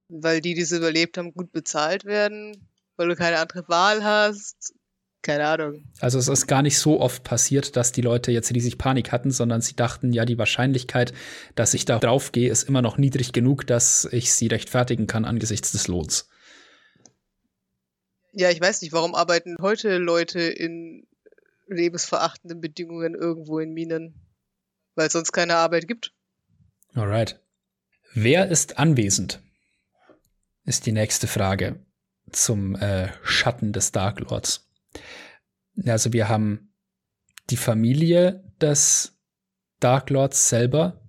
Weil 0.09 0.41
die, 0.41 0.55
die 0.55 0.63
es 0.63 0.73
überlebt 0.73 1.19
haben, 1.19 1.35
gut 1.35 1.53
bezahlt 1.53 2.07
werden, 2.07 2.67
weil 2.97 3.09
du 3.09 3.17
keine 3.17 3.39
andere 3.39 3.69
Wahl 3.69 4.03
hast, 4.03 4.75
keine 5.29 5.47
Ahnung. 5.47 5.85
Also 6.01 6.19
es 6.19 6.29
ist 6.29 6.47
gar 6.47 6.63
nicht 6.63 6.79
so 6.79 7.01
oft 7.01 7.23
passiert, 7.23 7.77
dass 7.77 7.93
die 7.93 8.01
Leute 8.01 8.33
jetzt 8.33 8.51
riesig 8.55 8.79
Panik 8.79 9.13
hatten, 9.13 9.31
sondern 9.31 9.61
sie 9.61 9.77
dachten, 9.77 10.15
ja, 10.15 10.25
die 10.25 10.39
Wahrscheinlichkeit, 10.39 11.13
dass 11.55 11.75
ich 11.75 11.85
da 11.85 11.99
drauf 11.99 12.33
gehe, 12.33 12.51
ist 12.51 12.63
immer 12.63 12.81
noch 12.81 12.97
niedrig 12.97 13.35
genug, 13.35 13.67
dass 13.67 14.09
ich 14.11 14.33
sie 14.33 14.47
rechtfertigen 14.47 15.07
kann 15.07 15.27
angesichts 15.27 15.71
des 15.73 15.87
Lohns. 15.87 16.31
Ja, 18.33 18.49
ich 18.49 18.59
weiß 18.59 18.81
nicht, 18.81 18.95
warum 18.95 19.15
arbeiten 19.15 19.57
heute 19.61 19.99
Leute 19.99 20.41
in 20.41 21.07
lebensverachtenden 21.67 22.63
Bedingungen 22.63 23.15
irgendwo 23.15 23.59
in 23.59 23.75
Minen? 23.75 24.15
Weil 24.95 25.09
es 25.09 25.13
sonst 25.13 25.33
keine 25.33 25.57
Arbeit 25.57 25.87
gibt. 25.87 26.15
Alright. 26.95 27.39
Wer 28.15 28.49
ist 28.49 28.79
anwesend? 28.79 29.43
Ist 30.65 30.87
die 30.87 30.93
nächste 30.93 31.27
Frage 31.27 31.77
zum 32.33 32.77
äh, 32.77 33.09
Schatten 33.23 33.75
des 33.75 33.93
Dark 33.93 34.21
Lords. 34.21 34.68
Also 35.87 36.13
wir 36.13 36.29
haben 36.29 36.73
die 37.51 37.57
Familie 37.57 38.45
des 38.61 39.17
Dark 39.81 40.11
Lords 40.11 40.49
selber. 40.49 41.01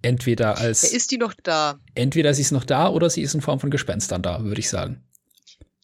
Entweder 0.00 0.58
als. 0.58 0.84
Ist 0.84 1.10
die 1.10 1.18
noch 1.18 1.34
da? 1.34 1.80
Entweder 1.94 2.32
sie 2.32 2.42
ist 2.42 2.52
noch 2.52 2.64
da 2.64 2.88
oder 2.88 3.10
sie 3.10 3.22
ist 3.22 3.34
in 3.34 3.40
Form 3.40 3.58
von 3.58 3.70
Gespenstern 3.70 4.22
da, 4.22 4.44
würde 4.44 4.60
ich 4.60 4.68
sagen. 4.68 5.04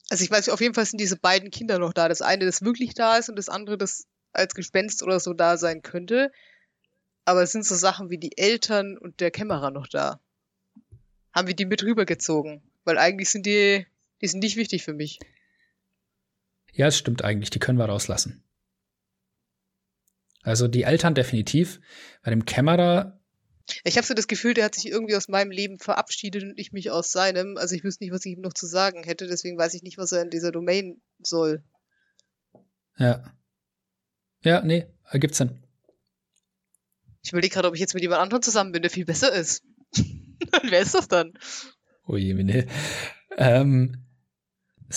Also 0.09 0.22
ich 0.22 0.30
weiß, 0.30 0.48
auf 0.50 0.61
jeden 0.61 0.74
Fall 0.74 0.86
sind 0.86 1.00
diese 1.00 1.16
beiden 1.16 1.50
Kinder 1.50 1.78
noch 1.78 1.92
da. 1.92 2.09
Das 2.09 2.22
eine, 2.22 2.44
das 2.44 2.62
wirklich 2.62 2.94
da 2.94 3.16
ist 3.16 3.28
und 3.28 3.36
das 3.36 3.48
andere, 3.48 3.76
das 3.76 4.07
als 4.32 4.55
Gespenst 4.55 5.02
oder 5.02 5.18
so 5.18 5.32
da 5.32 5.57
sein 5.57 5.82
könnte. 5.82 6.30
Aber 7.24 7.42
es 7.42 7.52
sind 7.52 7.64
so 7.64 7.74
Sachen 7.74 8.11
wie 8.11 8.18
die 8.18 8.36
Eltern 8.36 8.98
und 8.98 9.20
der 9.20 9.30
Kämmerer 9.30 9.70
noch 9.70 9.88
da. 9.88 10.20
Haben 11.32 11.48
wir 11.48 11.57
die 11.57 11.64
mit 11.64 11.82
rübergezogen? 11.82 12.62
Weil 12.84 12.98
eigentlich 12.98 13.30
sind 13.30 13.46
die 13.46 13.86
die 14.24 14.28
sind 14.28 14.40
nicht 14.40 14.57
wichtig 14.57 14.82
für 14.82 14.94
mich. 14.94 15.18
Ja, 16.75 16.89
es 16.89 16.99
stimmt 16.99 17.22
eigentlich. 17.22 17.51
Die 17.51 17.59
können 17.59 17.79
wir 17.79 17.87
rauslassen. 17.87 18.43
Also 20.43 20.68
die 20.68 20.83
Eltern 20.83 21.14
definitiv. 21.14 21.81
Bei 22.22 22.31
dem 22.31 22.45
Kämmerer. 22.45 23.20
Ich 23.85 23.97
habe 23.97 24.07
so 24.07 24.12
das 24.12 24.29
Gefühl, 24.29 24.53
der 24.53 24.66
hat 24.66 24.75
sich 24.75 24.87
irgendwie 24.87 25.16
aus 25.16 25.29
meinem 25.29 25.51
Leben 25.51 25.79
verabschiedet 25.79 26.43
und 26.43 26.59
ich 26.59 26.72
mich 26.72 26.91
aus 26.91 27.12
seinem. 27.12 27.57
Also 27.57 27.75
ich 27.75 27.85
wüsste 27.85 28.05
nicht, 28.05 28.12
was 28.12 28.27
ich 28.27 28.33
ihm 28.33 28.43
noch 28.43 28.53
zu 28.53 28.66
sagen 28.66 29.05
hätte. 29.05 29.27
Deswegen 29.27 29.57
weiß 29.57 29.72
ich 29.75 29.83
nicht, 29.83 29.97
was 29.97 30.12
er 30.12 30.22
in 30.22 30.31
dieser 30.31 30.53
Domain 30.53 31.01
soll. 31.20 31.62
Ja. 32.99 33.33
Ja, 34.43 34.61
nee, 34.61 34.87
ergibt 35.11 35.35
Sinn. 35.35 35.59
Ich 37.22 37.33
überlege 37.33 37.55
gerade, 37.55 37.68
ob 37.68 37.75
ich 37.75 37.81
jetzt 37.81 37.95
mit 37.95 38.03
jemand 38.03 38.20
anderem 38.20 38.43
zusammen 38.43 38.72
bin, 38.72 38.83
der 38.83 38.91
viel 38.91 39.07
besser 39.07 39.33
ist. 39.33 39.64
Wer 40.68 40.81
ist 40.81 40.95
das 40.95 41.09
dann? 41.09 41.33
Oh 42.07 42.16
je, 42.16 42.35
nee. 42.35 42.66
Ähm, 43.39 44.03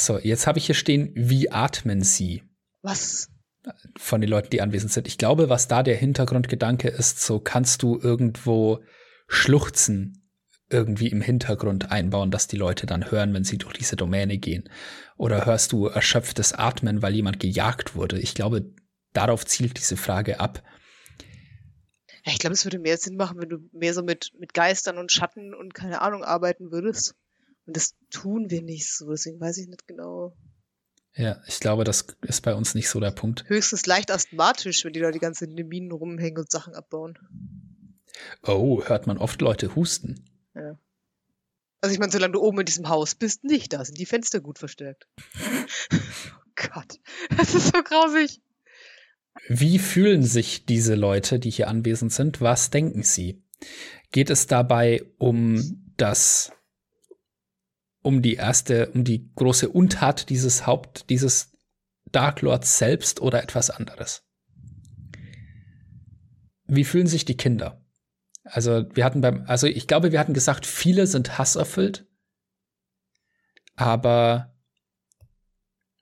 so, 0.06 0.20
jetzt 0.20 0.48
habe 0.48 0.60
ich 0.60 0.66
hier 0.66 0.76
stehen, 0.76 1.12
wie 1.16 1.52
atmen 1.52 2.02
sie? 2.02 2.44
Was? 2.82 3.30
Von 3.98 4.22
den 4.22 4.30
Leuten, 4.30 4.50
die 4.50 4.62
anwesend 4.62 4.92
sind. 4.92 5.08
Ich 5.08 5.18
glaube, 5.18 5.50
was 5.50 5.68
da 5.68 5.84
der 5.84 5.98
Hintergrundgedanke 5.98 6.88
ist, 6.88 7.22
so 7.22 7.40
kannst 7.40 7.84
du 7.84 8.00
irgendwo 8.00 8.82
Schluchzen 9.28 10.28
irgendwie 10.70 11.08
im 11.08 11.22
Hintergrund 11.22 11.92
einbauen, 11.92 12.32
dass 12.32 12.48
die 12.48 12.58
Leute 12.58 12.86
dann 12.86 13.10
hören, 13.10 13.34
wenn 13.34 13.44
sie 13.44 13.58
durch 13.58 13.74
diese 13.74 13.96
Domäne 13.96 14.38
gehen. 14.38 14.70
Oder 15.18 15.46
hörst 15.46 15.72
du 15.72 15.88
erschöpftes 15.88 16.54
Atmen, 16.54 17.02
weil 17.02 17.16
jemand 17.16 17.40
gejagt 17.40 17.96
wurde? 17.96 18.20
Ich 18.20 18.36
glaube, 18.36 18.74
darauf 19.14 19.46
zielt 19.46 19.78
diese 19.78 19.98
Frage 19.98 20.40
ab. 20.40 20.64
Ja, 22.26 22.34
ich 22.34 22.40
glaube, 22.40 22.54
es 22.54 22.66
würde 22.66 22.80
mehr 22.80 22.98
Sinn 22.98 23.16
machen, 23.16 23.40
wenn 23.40 23.50
du 23.50 23.58
mehr 23.72 23.94
so 23.94 24.04
mit, 24.04 24.34
mit 24.38 24.54
Geistern 24.54 24.98
und 24.98 25.12
Schatten 25.12 25.54
und 25.54 25.74
keine 25.74 26.02
Ahnung 26.02 26.24
arbeiten 26.24 26.72
würdest. 26.72 27.16
Und 27.68 27.76
das 27.76 27.96
tun 28.10 28.50
wir 28.50 28.62
nicht 28.62 28.92
so, 28.92 29.12
deswegen 29.12 29.40
weiß 29.40 29.58
ich 29.58 29.68
nicht 29.68 29.88
genau. 29.88 30.36
Ja, 31.14 31.42
ich 31.48 31.60
glaube, 31.60 31.84
das 31.84 32.06
ist 32.22 32.42
bei 32.42 32.54
uns 32.56 32.76
nicht 32.76 32.90
so 32.90 33.00
der 33.00 33.12
Punkt. 33.12 33.44
Höchstens 33.50 33.86
leicht 33.86 34.12
asthmatisch, 34.12 34.86
wenn 34.86 34.94
die 34.94 35.00
da 35.00 35.12
die 35.12 35.20
ganze 35.20 35.46
in 35.46 35.56
den 35.56 35.68
Minen 35.68 35.92
rumhängen 35.92 36.38
und 36.38 36.52
Sachen 36.52 36.76
abbauen. 36.76 37.18
Oh, 38.44 38.84
hört 38.84 39.08
man 39.08 39.18
oft 39.18 39.42
Leute 39.42 39.76
husten. 39.76 40.24
Ja. 40.56 40.78
Also 41.82 41.94
ich 41.94 42.00
meine, 42.00 42.12
solange 42.12 42.34
du 42.34 42.42
oben 42.42 42.60
in 42.60 42.66
diesem 42.66 42.90
Haus 42.90 43.16
bist, 43.16 43.44
nicht. 43.44 43.74
Da 43.74 43.84
sind 43.84 43.98
die 43.98 44.06
Fenster 44.06 44.40
gut 44.40 44.60
verstärkt. 44.60 45.08
oh 45.92 46.52
Gott, 46.56 47.00
das 47.36 47.54
ist 47.54 47.76
so 47.76 47.84
grausig. 47.84 48.42
Wie 49.48 49.80
fühlen 49.80 50.24
sich 50.24 50.66
diese 50.66 50.96
Leute, 50.96 51.40
die 51.40 51.52
hier 51.52 51.68
anwesend 51.68 52.14
sind? 52.14 52.42
Was 52.42 52.70
denken 52.70 53.04
sie? 53.04 53.44
Geht 54.12 54.30
es 54.30 54.48
dabei 54.48 55.04
um 55.18 55.94
das 55.98 56.52
um 58.08 58.22
die 58.22 58.36
erste, 58.36 58.90
um 58.92 59.04
die 59.04 59.30
große 59.36 59.68
Untat 59.68 60.30
dieses 60.30 60.66
Haupt, 60.66 61.10
dieses 61.10 61.52
Dark 62.14 62.42
Lords 62.42 62.78
selbst 62.78 63.20
oder 63.20 63.44
etwas 63.44 63.70
anderes? 63.70 64.24
Wie 66.68 66.86
fühlen 66.86 67.08
sich 67.08 67.26
die 67.26 67.36
Kinder? 67.36 67.86
Also 68.46 68.86
wir 68.96 69.04
hatten 69.04 69.20
beim, 69.20 69.44
also 69.46 69.68
ich 69.68 69.88
glaube, 69.88 70.14
wir 70.14 70.22
hatten 70.22 70.34
gesagt, 70.34 70.66
viele 70.66 71.06
sind 71.06 71.38
hasserfüllt, 71.38 72.08
aber 73.76 74.56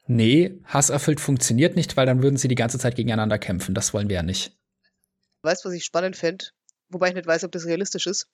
nee, 0.05 0.59
hasserfüllt 0.65 1.19
funktioniert 1.19 1.75
nicht, 1.75 1.97
weil 1.97 2.05
dann 2.05 2.21
würden 2.21 2.37
sie 2.37 2.47
die 2.47 2.53
ganze 2.53 2.77
Zeit 2.77 2.95
gegeneinander 2.95 3.39
kämpfen. 3.39 3.73
Das 3.73 3.95
wollen 3.95 4.09
wir 4.09 4.17
ja 4.17 4.23
nicht. 4.23 4.55
Weißt 5.41 5.65
du, 5.65 5.69
was 5.69 5.75
ich 5.75 5.85
spannend 5.85 6.17
fände? 6.17 6.45
Wobei 6.89 7.07
ich 7.07 7.15
nicht 7.15 7.25
weiß, 7.25 7.45
ob 7.45 7.51
das 7.51 7.65
realistisch 7.65 8.05
ist. 8.05 8.27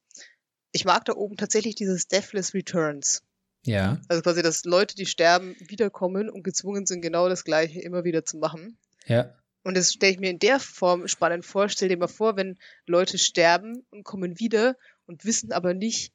Ich 0.74 0.84
mag 0.84 1.06
da 1.06 1.14
oben 1.14 1.38
tatsächlich 1.38 1.76
dieses 1.76 2.08
Deathless 2.08 2.54
Returns. 2.54 3.24
Ja. 3.66 4.00
Also 4.08 4.24
quasi, 4.24 4.42
dass 4.42 4.64
Leute, 4.64 4.96
die 4.96 5.06
sterben, 5.06 5.56
wiederkommen 5.60 6.30
und 6.30 6.44
gezwungen 6.44 6.86
sind, 6.86 7.02
genau 7.02 7.30
das 7.30 7.44
Gleiche 7.44 7.80
immer 7.82 8.04
wieder 8.04 8.26
zu 8.26 8.38
machen. 8.38 8.78
Ja. 9.06 9.36
Und 9.64 9.78
das 9.78 9.94
stelle 9.94 10.14
ich 10.14 10.20
mir 10.20 10.32
in 10.32 10.40
der 10.40 10.60
Form 10.60 11.08
spannend 11.08 11.46
vor. 11.46 11.70
Stell 11.70 11.90
dir 11.90 11.98
mal 11.98 12.08
vor, 12.08 12.36
wenn 12.36 12.58
Leute 12.88 13.18
sterben 13.18 13.86
und 13.92 14.04
kommen 14.04 14.40
wieder 14.40 14.76
und 15.06 15.26
wissen 15.26 15.52
aber 15.52 15.74
nicht, 15.74 16.14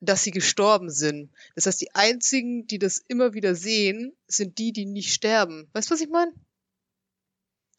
dass 0.00 0.22
sie 0.22 0.30
gestorben 0.30 0.90
sind. 0.90 1.30
Das 1.54 1.66
heißt, 1.66 1.80
die 1.80 1.94
einzigen, 1.94 2.66
die 2.66 2.78
das 2.78 2.98
immer 3.08 3.34
wieder 3.34 3.54
sehen, 3.54 4.16
sind 4.26 4.58
die, 4.58 4.72
die 4.72 4.86
nicht 4.86 5.12
sterben. 5.12 5.68
Weißt 5.72 5.90
du, 5.90 5.94
was 5.94 6.00
ich 6.00 6.08
meine? 6.08 6.32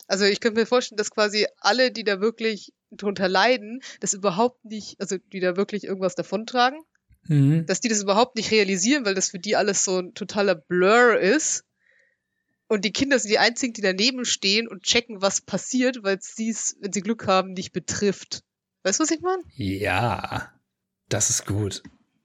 Also 0.07 0.25
ich 0.25 0.39
könnte 0.39 0.59
mir 0.59 0.67
vorstellen, 0.67 0.97
dass 0.97 1.09
quasi 1.09 1.47
alle, 1.57 1.91
die 1.91 2.03
da 2.03 2.21
wirklich 2.21 2.73
drunter 2.91 3.27
leiden, 3.27 3.81
das 3.99 4.13
überhaupt 4.13 4.63
nicht, 4.65 4.99
also 4.99 5.17
die 5.17 5.39
da 5.39 5.57
wirklich 5.57 5.83
irgendwas 5.83 6.15
davontragen, 6.15 6.79
mhm. 7.27 7.65
dass 7.65 7.79
die 7.79 7.89
das 7.89 8.01
überhaupt 8.01 8.35
nicht 8.35 8.51
realisieren, 8.51 9.05
weil 9.05 9.15
das 9.15 9.29
für 9.29 9.39
die 9.39 9.55
alles 9.55 9.83
so 9.83 9.99
ein 9.99 10.13
totaler 10.13 10.55
Blur 10.55 11.19
ist. 11.19 11.63
Und 12.67 12.83
die 12.83 12.91
Kinder 12.91 13.19
sind 13.19 13.29
die 13.29 13.39
einzigen, 13.39 13.73
die 13.73 13.81
daneben 13.81 14.25
stehen 14.25 14.67
und 14.67 14.83
checken, 14.83 15.21
was 15.21 15.41
passiert, 15.41 16.03
weil 16.03 16.19
sie 16.21 16.49
es, 16.49 16.75
wenn 16.81 16.91
sie 16.91 17.01
Glück 17.01 17.27
haben, 17.27 17.53
nicht 17.53 17.73
betrifft. 17.73 18.43
Weißt 18.83 18.99
du, 18.99 19.03
was 19.03 19.11
ich 19.11 19.21
meine? 19.21 19.43
Ja, 19.53 20.51
das 21.09 21.29
ist 21.29 21.45
gut. 21.45 21.83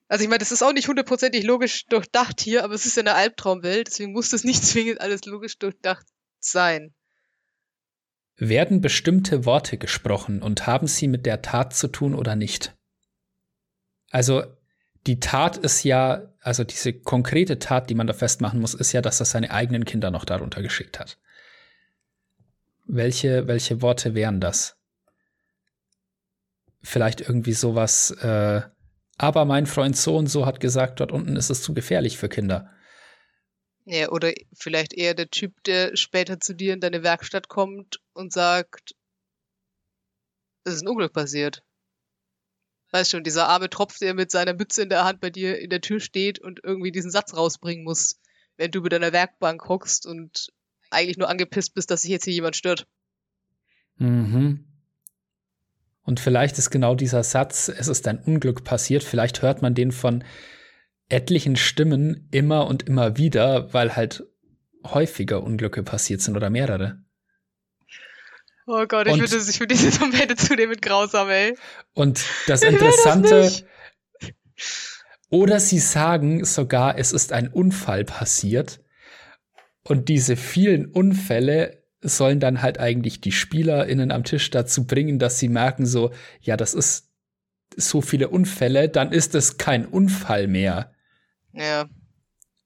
Also 0.08 0.24
ich 0.24 0.28
meine, 0.28 0.40
das 0.40 0.50
ist 0.50 0.62
auch 0.62 0.72
nicht 0.72 0.88
hundertprozentig 0.88 1.44
logisch 1.44 1.86
durchdacht 1.86 2.40
hier, 2.40 2.64
aber 2.64 2.74
es 2.74 2.86
ist 2.86 2.96
ja 2.96 3.02
eine 3.02 3.14
Albtraumwelt, 3.14 3.86
deswegen 3.86 4.12
muss 4.12 4.30
das 4.30 4.44
nicht 4.44 4.64
zwingend 4.64 5.00
alles 5.00 5.24
logisch 5.24 5.58
durchdacht 5.58 6.06
sein. 6.40 6.94
Werden 8.36 8.80
bestimmte 8.80 9.44
Worte 9.44 9.76
gesprochen 9.76 10.42
und 10.42 10.66
haben 10.66 10.86
sie 10.86 11.06
mit 11.06 11.26
der 11.26 11.42
Tat 11.42 11.76
zu 11.76 11.88
tun 11.88 12.14
oder 12.14 12.34
nicht? 12.34 12.74
Also 14.10 14.42
die 15.06 15.20
Tat 15.20 15.56
ist 15.56 15.84
ja, 15.84 16.22
also 16.40 16.64
diese 16.64 16.92
konkrete 16.92 17.58
Tat, 17.58 17.90
die 17.90 17.94
man 17.94 18.06
da 18.06 18.12
festmachen 18.12 18.60
muss, 18.60 18.74
ist 18.74 18.92
ja, 18.92 19.00
dass 19.00 19.20
er 19.20 19.26
seine 19.26 19.50
eigenen 19.50 19.84
Kinder 19.84 20.10
noch 20.10 20.24
darunter 20.24 20.62
geschickt 20.62 20.98
hat. 20.98 21.18
Welche, 22.86 23.46
welche 23.46 23.82
Worte 23.82 24.14
wären 24.14 24.40
das? 24.40 24.76
Vielleicht 26.82 27.20
irgendwie 27.20 27.52
sowas, 27.52 28.10
äh, 28.22 28.62
aber 29.16 29.44
mein 29.44 29.66
Freund 29.66 29.96
so 29.96 30.16
und 30.16 30.28
so 30.28 30.46
hat 30.46 30.60
gesagt, 30.60 31.00
dort 31.00 31.12
unten 31.12 31.36
ist 31.36 31.50
es 31.50 31.62
zu 31.62 31.74
gefährlich 31.74 32.16
für 32.16 32.28
Kinder. 32.28 32.70
Ja, 33.84 34.10
oder 34.10 34.32
vielleicht 34.54 34.94
eher 34.94 35.14
der 35.14 35.30
Typ, 35.30 35.62
der 35.64 35.96
später 35.96 36.40
zu 36.40 36.54
dir 36.54 36.74
in 36.74 36.80
deine 36.80 37.02
Werkstatt 37.02 37.48
kommt 37.48 38.00
und 38.12 38.32
sagt, 38.32 38.94
es 40.64 40.74
ist 40.74 40.82
ein 40.82 40.88
Unglück 40.88 41.12
passiert. 41.12 41.62
Weißt 42.92 43.10
schon, 43.10 43.24
dieser 43.24 43.48
arme 43.48 43.70
Tropf, 43.70 43.98
der 43.98 44.14
mit 44.14 44.30
seiner 44.30 44.54
Mütze 44.54 44.82
in 44.82 44.88
der 44.88 45.04
Hand 45.04 45.20
bei 45.20 45.30
dir 45.30 45.58
in 45.58 45.70
der 45.70 45.80
Tür 45.80 46.00
steht 46.00 46.38
und 46.40 46.60
irgendwie 46.64 46.90
diesen 46.90 47.10
Satz 47.10 47.34
rausbringen 47.34 47.84
muss, 47.84 48.20
wenn 48.56 48.70
du 48.70 48.80
mit 48.80 48.92
deiner 48.92 49.12
Werkbank 49.12 49.68
hockst 49.68 50.06
und 50.06 50.52
eigentlich 50.90 51.16
nur 51.16 51.28
angepisst 51.28 51.74
bist, 51.74 51.90
dass 51.90 52.02
sich 52.02 52.10
jetzt 52.10 52.24
hier 52.24 52.34
jemand 52.34 52.56
stört. 52.56 52.86
Mhm. 53.96 54.66
Und 56.02 56.18
vielleicht 56.18 56.58
ist 56.58 56.70
genau 56.70 56.94
dieser 56.94 57.22
Satz, 57.22 57.68
es 57.68 57.86
ist 57.86 58.08
ein 58.08 58.18
Unglück 58.18 58.64
passiert, 58.64 59.04
vielleicht 59.04 59.42
hört 59.42 59.62
man 59.62 59.74
den 59.74 59.92
von 59.92 60.24
etlichen 61.08 61.56
Stimmen 61.56 62.28
immer 62.30 62.66
und 62.66 62.84
immer 62.84 63.16
wieder, 63.16 63.72
weil 63.72 63.94
halt 63.94 64.24
häufiger 64.84 65.42
Unglücke 65.42 65.82
passiert 65.82 66.22
sind 66.22 66.36
oder 66.36 66.50
mehrere. 66.50 67.04
Oh 68.72 68.86
Gott, 68.86 69.08
ich 69.08 69.14
finde 69.14 69.40
find 69.40 69.70
diese 69.72 69.90
Domäne 69.98 70.36
zunehmend 70.36 70.80
grausam, 70.80 71.28
ey. 71.28 71.56
Und 71.92 72.24
das 72.46 72.62
Interessante. 72.62 73.40
Das 73.40 73.64
oder 75.28 75.58
sie 75.58 75.80
sagen 75.80 76.44
sogar, 76.44 76.96
es 76.96 77.12
ist 77.12 77.32
ein 77.32 77.48
Unfall 77.48 78.04
passiert. 78.04 78.80
Und 79.82 80.08
diese 80.08 80.36
vielen 80.36 80.86
Unfälle 80.86 81.82
sollen 82.00 82.38
dann 82.38 82.62
halt 82.62 82.78
eigentlich 82.78 83.20
die 83.20 83.32
SpielerInnen 83.32 84.12
am 84.12 84.22
Tisch 84.22 84.50
dazu 84.50 84.86
bringen, 84.86 85.18
dass 85.18 85.40
sie 85.40 85.48
merken 85.48 85.84
so, 85.84 86.12
ja, 86.40 86.56
das 86.56 86.74
ist 86.74 87.10
so 87.76 88.00
viele 88.00 88.28
Unfälle, 88.28 88.88
dann 88.88 89.10
ist 89.10 89.34
es 89.34 89.58
kein 89.58 89.84
Unfall 89.84 90.46
mehr. 90.46 90.92
Ja. 91.52 91.88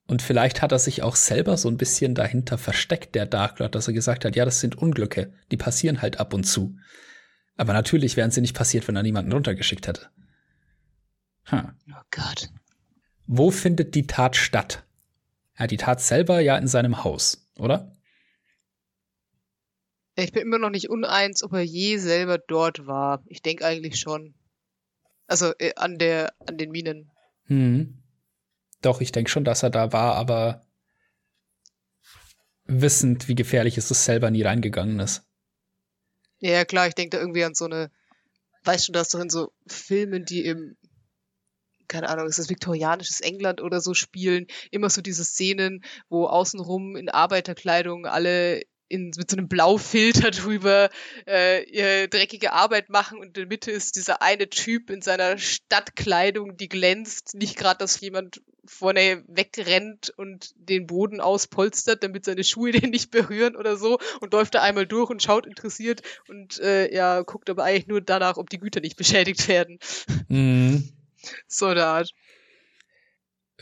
Und 0.06 0.20
vielleicht 0.20 0.60
hat 0.60 0.72
er 0.72 0.78
sich 0.78 1.02
auch 1.02 1.16
selber 1.16 1.56
so 1.56 1.68
ein 1.68 1.78
bisschen 1.78 2.14
dahinter 2.14 2.58
versteckt, 2.58 3.14
der 3.14 3.26
Dark 3.26 3.58
Lord, 3.58 3.74
dass 3.74 3.88
er 3.88 3.94
gesagt 3.94 4.24
hat, 4.24 4.36
ja, 4.36 4.44
das 4.44 4.60
sind 4.60 4.76
Unglücke, 4.76 5.32
die 5.50 5.56
passieren 5.56 6.02
halt 6.02 6.20
ab 6.20 6.34
und 6.34 6.44
zu. 6.44 6.76
Aber 7.56 7.72
natürlich 7.72 8.16
wären 8.16 8.30
sie 8.30 8.40
nicht 8.40 8.56
passiert, 8.56 8.86
wenn 8.86 8.96
er 8.96 9.02
niemanden 9.02 9.32
runtergeschickt 9.32 9.86
hätte. 9.86 10.10
Hm. 11.44 11.72
Oh 11.90 12.02
Gott. 12.10 12.50
Wo 13.26 13.50
findet 13.50 13.94
die 13.94 14.06
Tat 14.06 14.36
statt? 14.36 14.84
Ja, 15.58 15.66
die 15.66 15.76
Tat 15.76 16.00
selber 16.00 16.40
ja 16.40 16.58
in 16.58 16.66
seinem 16.66 17.04
Haus, 17.04 17.48
oder? 17.56 17.92
Ich 20.16 20.32
bin 20.32 20.42
immer 20.42 20.58
noch 20.58 20.70
nicht 20.70 20.90
uneins, 20.90 21.42
ob 21.42 21.52
er 21.54 21.62
je 21.62 21.96
selber 21.96 22.38
dort 22.38 22.86
war. 22.86 23.22
Ich 23.26 23.42
denke 23.42 23.64
eigentlich 23.64 23.98
schon. 23.98 24.34
Also 25.26 25.52
äh, 25.58 25.72
an 25.76 25.98
der, 25.98 26.34
an 26.46 26.58
den 26.58 26.70
Minen. 26.70 27.10
Hm. 27.46 28.03
Doch, 28.84 29.00
ich 29.00 29.12
denke 29.12 29.30
schon, 29.30 29.44
dass 29.44 29.62
er 29.62 29.70
da 29.70 29.92
war, 29.92 30.14
aber 30.14 30.62
wissend, 32.66 33.28
wie 33.28 33.34
gefährlich 33.34 33.78
es 33.78 33.90
ist, 33.90 34.04
selber 34.04 34.30
nie 34.30 34.42
reingegangen 34.42 35.00
ist. 35.00 35.22
Ja, 36.38 36.66
klar, 36.66 36.88
ich 36.88 36.94
denke 36.94 37.16
da 37.16 37.20
irgendwie 37.22 37.44
an 37.44 37.54
so 37.54 37.64
eine, 37.64 37.90
weißt 38.64 38.88
du, 38.88 38.92
das 38.92 39.08
doch 39.08 39.20
in 39.20 39.30
so 39.30 39.52
Filmen, 39.66 40.26
die 40.26 40.44
im, 40.44 40.76
keine 41.88 42.10
Ahnung, 42.10 42.26
ist 42.26 42.38
das 42.38 42.50
viktorianisches 42.50 43.20
England 43.20 43.62
oder 43.62 43.80
so 43.80 43.94
spielen, 43.94 44.48
immer 44.70 44.90
so 44.90 45.00
diese 45.00 45.24
Szenen, 45.24 45.82
wo 46.10 46.26
außenrum 46.26 46.96
in 46.96 47.08
Arbeiterkleidung 47.08 48.04
alle 48.04 48.62
in, 48.88 49.12
mit 49.16 49.30
so 49.30 49.38
einem 49.38 49.48
Blaufilter 49.48 50.30
drüber 50.30 50.90
äh, 51.26 51.62
ihre 51.70 52.08
dreckige 52.08 52.52
Arbeit 52.52 52.90
machen 52.90 53.18
und 53.18 53.28
in 53.28 53.32
der 53.32 53.46
Mitte 53.46 53.70
ist 53.70 53.96
dieser 53.96 54.20
eine 54.20 54.50
Typ 54.50 54.90
in 54.90 55.00
seiner 55.00 55.38
Stadtkleidung, 55.38 56.58
die 56.58 56.68
glänzt. 56.68 57.34
Nicht 57.34 57.56
gerade, 57.56 57.78
dass 57.78 58.00
jemand 58.00 58.42
vorne 58.66 59.24
wegrennt 59.26 60.10
und 60.16 60.54
den 60.56 60.86
Boden 60.86 61.20
auspolstert, 61.20 62.02
damit 62.02 62.24
seine 62.24 62.44
Schuhe 62.44 62.72
den 62.72 62.90
nicht 62.90 63.10
berühren 63.10 63.56
oder 63.56 63.76
so 63.76 63.98
und 64.20 64.32
läuft 64.32 64.54
da 64.54 64.62
einmal 64.62 64.86
durch 64.86 65.10
und 65.10 65.22
schaut 65.22 65.46
interessiert 65.46 66.02
und 66.28 66.58
äh, 66.60 66.92
ja, 66.94 67.22
guckt 67.22 67.50
aber 67.50 67.64
eigentlich 67.64 67.86
nur 67.86 68.00
danach, 68.00 68.36
ob 68.36 68.50
die 68.50 68.58
Güter 68.58 68.80
nicht 68.80 68.96
beschädigt 68.96 69.48
werden. 69.48 69.78
Mhm. 70.28 70.90
So 71.48 71.64
eine 71.68 71.86
Art. 71.86 72.12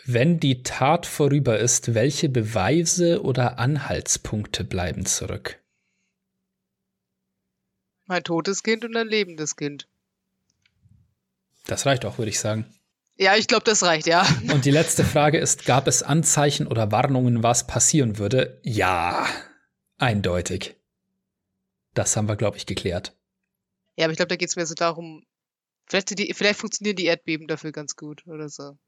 Wenn 0.04 0.40
die 0.40 0.64
Tat 0.64 1.06
vorüber 1.06 1.60
ist, 1.60 1.94
welche 1.94 2.28
Beweise 2.28 3.22
oder 3.22 3.60
Anhaltspunkte 3.60 4.64
bleiben 4.64 5.06
zurück? 5.06 5.62
Ein 8.08 8.24
totes 8.24 8.64
Kind 8.64 8.84
und 8.84 8.96
ein 8.96 9.06
lebendes 9.06 9.54
Kind. 9.54 9.86
Das 11.66 11.86
reicht 11.86 12.04
auch, 12.04 12.18
würde 12.18 12.30
ich 12.30 12.40
sagen. 12.40 12.66
Ja, 13.16 13.36
ich 13.36 13.46
glaube, 13.46 13.64
das 13.64 13.82
reicht, 13.82 14.06
ja. 14.06 14.26
Und 14.52 14.64
die 14.64 14.70
letzte 14.70 15.04
Frage 15.04 15.38
ist, 15.38 15.64
gab 15.64 15.86
es 15.86 16.02
Anzeichen 16.02 16.66
oder 16.66 16.90
Warnungen, 16.90 17.42
was 17.42 17.66
passieren 17.66 18.18
würde? 18.18 18.60
Ja, 18.64 19.26
eindeutig. 19.98 20.76
Das 21.94 22.16
haben 22.16 22.28
wir, 22.28 22.36
glaube 22.36 22.56
ich, 22.56 22.66
geklärt. 22.66 23.16
Ja, 23.96 24.06
aber 24.06 24.12
ich 24.12 24.16
glaube, 24.16 24.28
da 24.28 24.36
geht 24.36 24.48
es 24.48 24.56
mir 24.56 24.66
so 24.66 24.74
darum, 24.74 25.24
vielleicht, 25.86 26.18
die, 26.18 26.32
vielleicht 26.32 26.58
funktionieren 26.58 26.96
die 26.96 27.04
Erdbeben 27.04 27.46
dafür 27.46 27.72
ganz 27.72 27.96
gut 27.96 28.26
oder 28.26 28.48
so. 28.48 28.78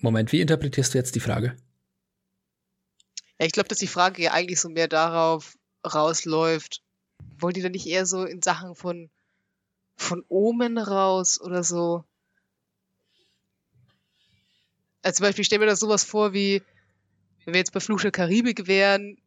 Moment, 0.00 0.32
wie 0.32 0.40
interpretierst 0.40 0.94
du 0.94 0.98
jetzt 0.98 1.14
die 1.14 1.20
Frage? 1.20 1.56
Ja, 3.38 3.46
ich 3.46 3.52
glaube, 3.52 3.68
dass 3.68 3.78
die 3.78 3.86
Frage 3.86 4.22
ja 4.22 4.32
eigentlich 4.32 4.60
so 4.60 4.70
mehr 4.70 4.88
darauf 4.88 5.56
rausläuft. 5.84 6.82
Wollen 7.38 7.54
die 7.54 7.62
dann 7.62 7.72
nicht 7.72 7.86
eher 7.86 8.06
so 8.06 8.24
in 8.24 8.40
Sachen 8.40 8.74
von, 8.74 9.10
von 9.96 10.24
Omen 10.28 10.78
raus 10.78 11.38
oder 11.40 11.62
so? 11.62 12.04
Also 15.02 15.18
zum 15.18 15.24
Beispiel, 15.24 15.42
ich 15.42 15.46
stelle 15.46 15.60
mir 15.60 15.66
da 15.66 15.76
sowas 15.76 16.04
vor 16.04 16.32
wie, 16.32 16.62
wenn 17.44 17.54
wir 17.54 17.58
jetzt 17.58 17.72
bei 17.72 17.80
Fluch 17.80 18.02
der 18.02 18.10
Karibik 18.10 18.66
wären, 18.66 19.18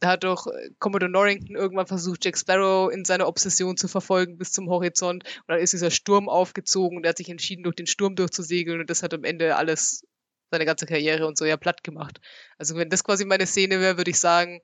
da 0.00 0.10
hat 0.10 0.24
doch 0.24 0.46
Commodore 0.80 1.10
Norrington 1.10 1.56
irgendwann 1.56 1.86
versucht, 1.86 2.24
Jack 2.24 2.36
Sparrow 2.36 2.92
in 2.92 3.04
seiner 3.04 3.26
Obsession 3.26 3.76
zu 3.76 3.88
verfolgen 3.88 4.36
bis 4.36 4.52
zum 4.52 4.68
Horizont. 4.68 5.24
Und 5.24 5.44
dann 5.48 5.60
ist 5.60 5.72
dieser 5.72 5.90
Sturm 5.90 6.28
aufgezogen 6.28 6.98
und 6.98 7.04
er 7.04 7.10
hat 7.10 7.16
sich 7.16 7.30
entschieden, 7.30 7.62
durch 7.62 7.76
den 7.76 7.86
Sturm 7.86 8.14
durchzusegeln 8.14 8.80
und 8.80 8.90
das 8.90 9.02
hat 9.02 9.14
am 9.14 9.24
Ende 9.24 9.56
alles 9.56 10.06
seine 10.50 10.66
ganze 10.66 10.86
Karriere 10.86 11.26
und 11.26 11.38
so 11.38 11.44
ja 11.44 11.56
platt 11.56 11.82
gemacht. 11.82 12.20
Also 12.58 12.76
wenn 12.76 12.90
das 12.90 13.02
quasi 13.02 13.24
meine 13.24 13.46
Szene 13.46 13.80
wäre, 13.80 13.96
würde 13.96 14.10
ich 14.10 14.20
sagen, 14.20 14.60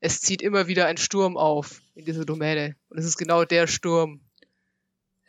es 0.00 0.20
zieht 0.20 0.42
immer 0.42 0.68
wieder 0.68 0.86
ein 0.86 0.96
Sturm 0.96 1.36
auf 1.36 1.82
in 1.94 2.04
dieser 2.04 2.24
Domäne. 2.24 2.76
Und 2.88 2.98
es 2.98 3.04
ist 3.04 3.18
genau 3.18 3.44
der 3.44 3.66
Sturm. 3.66 4.20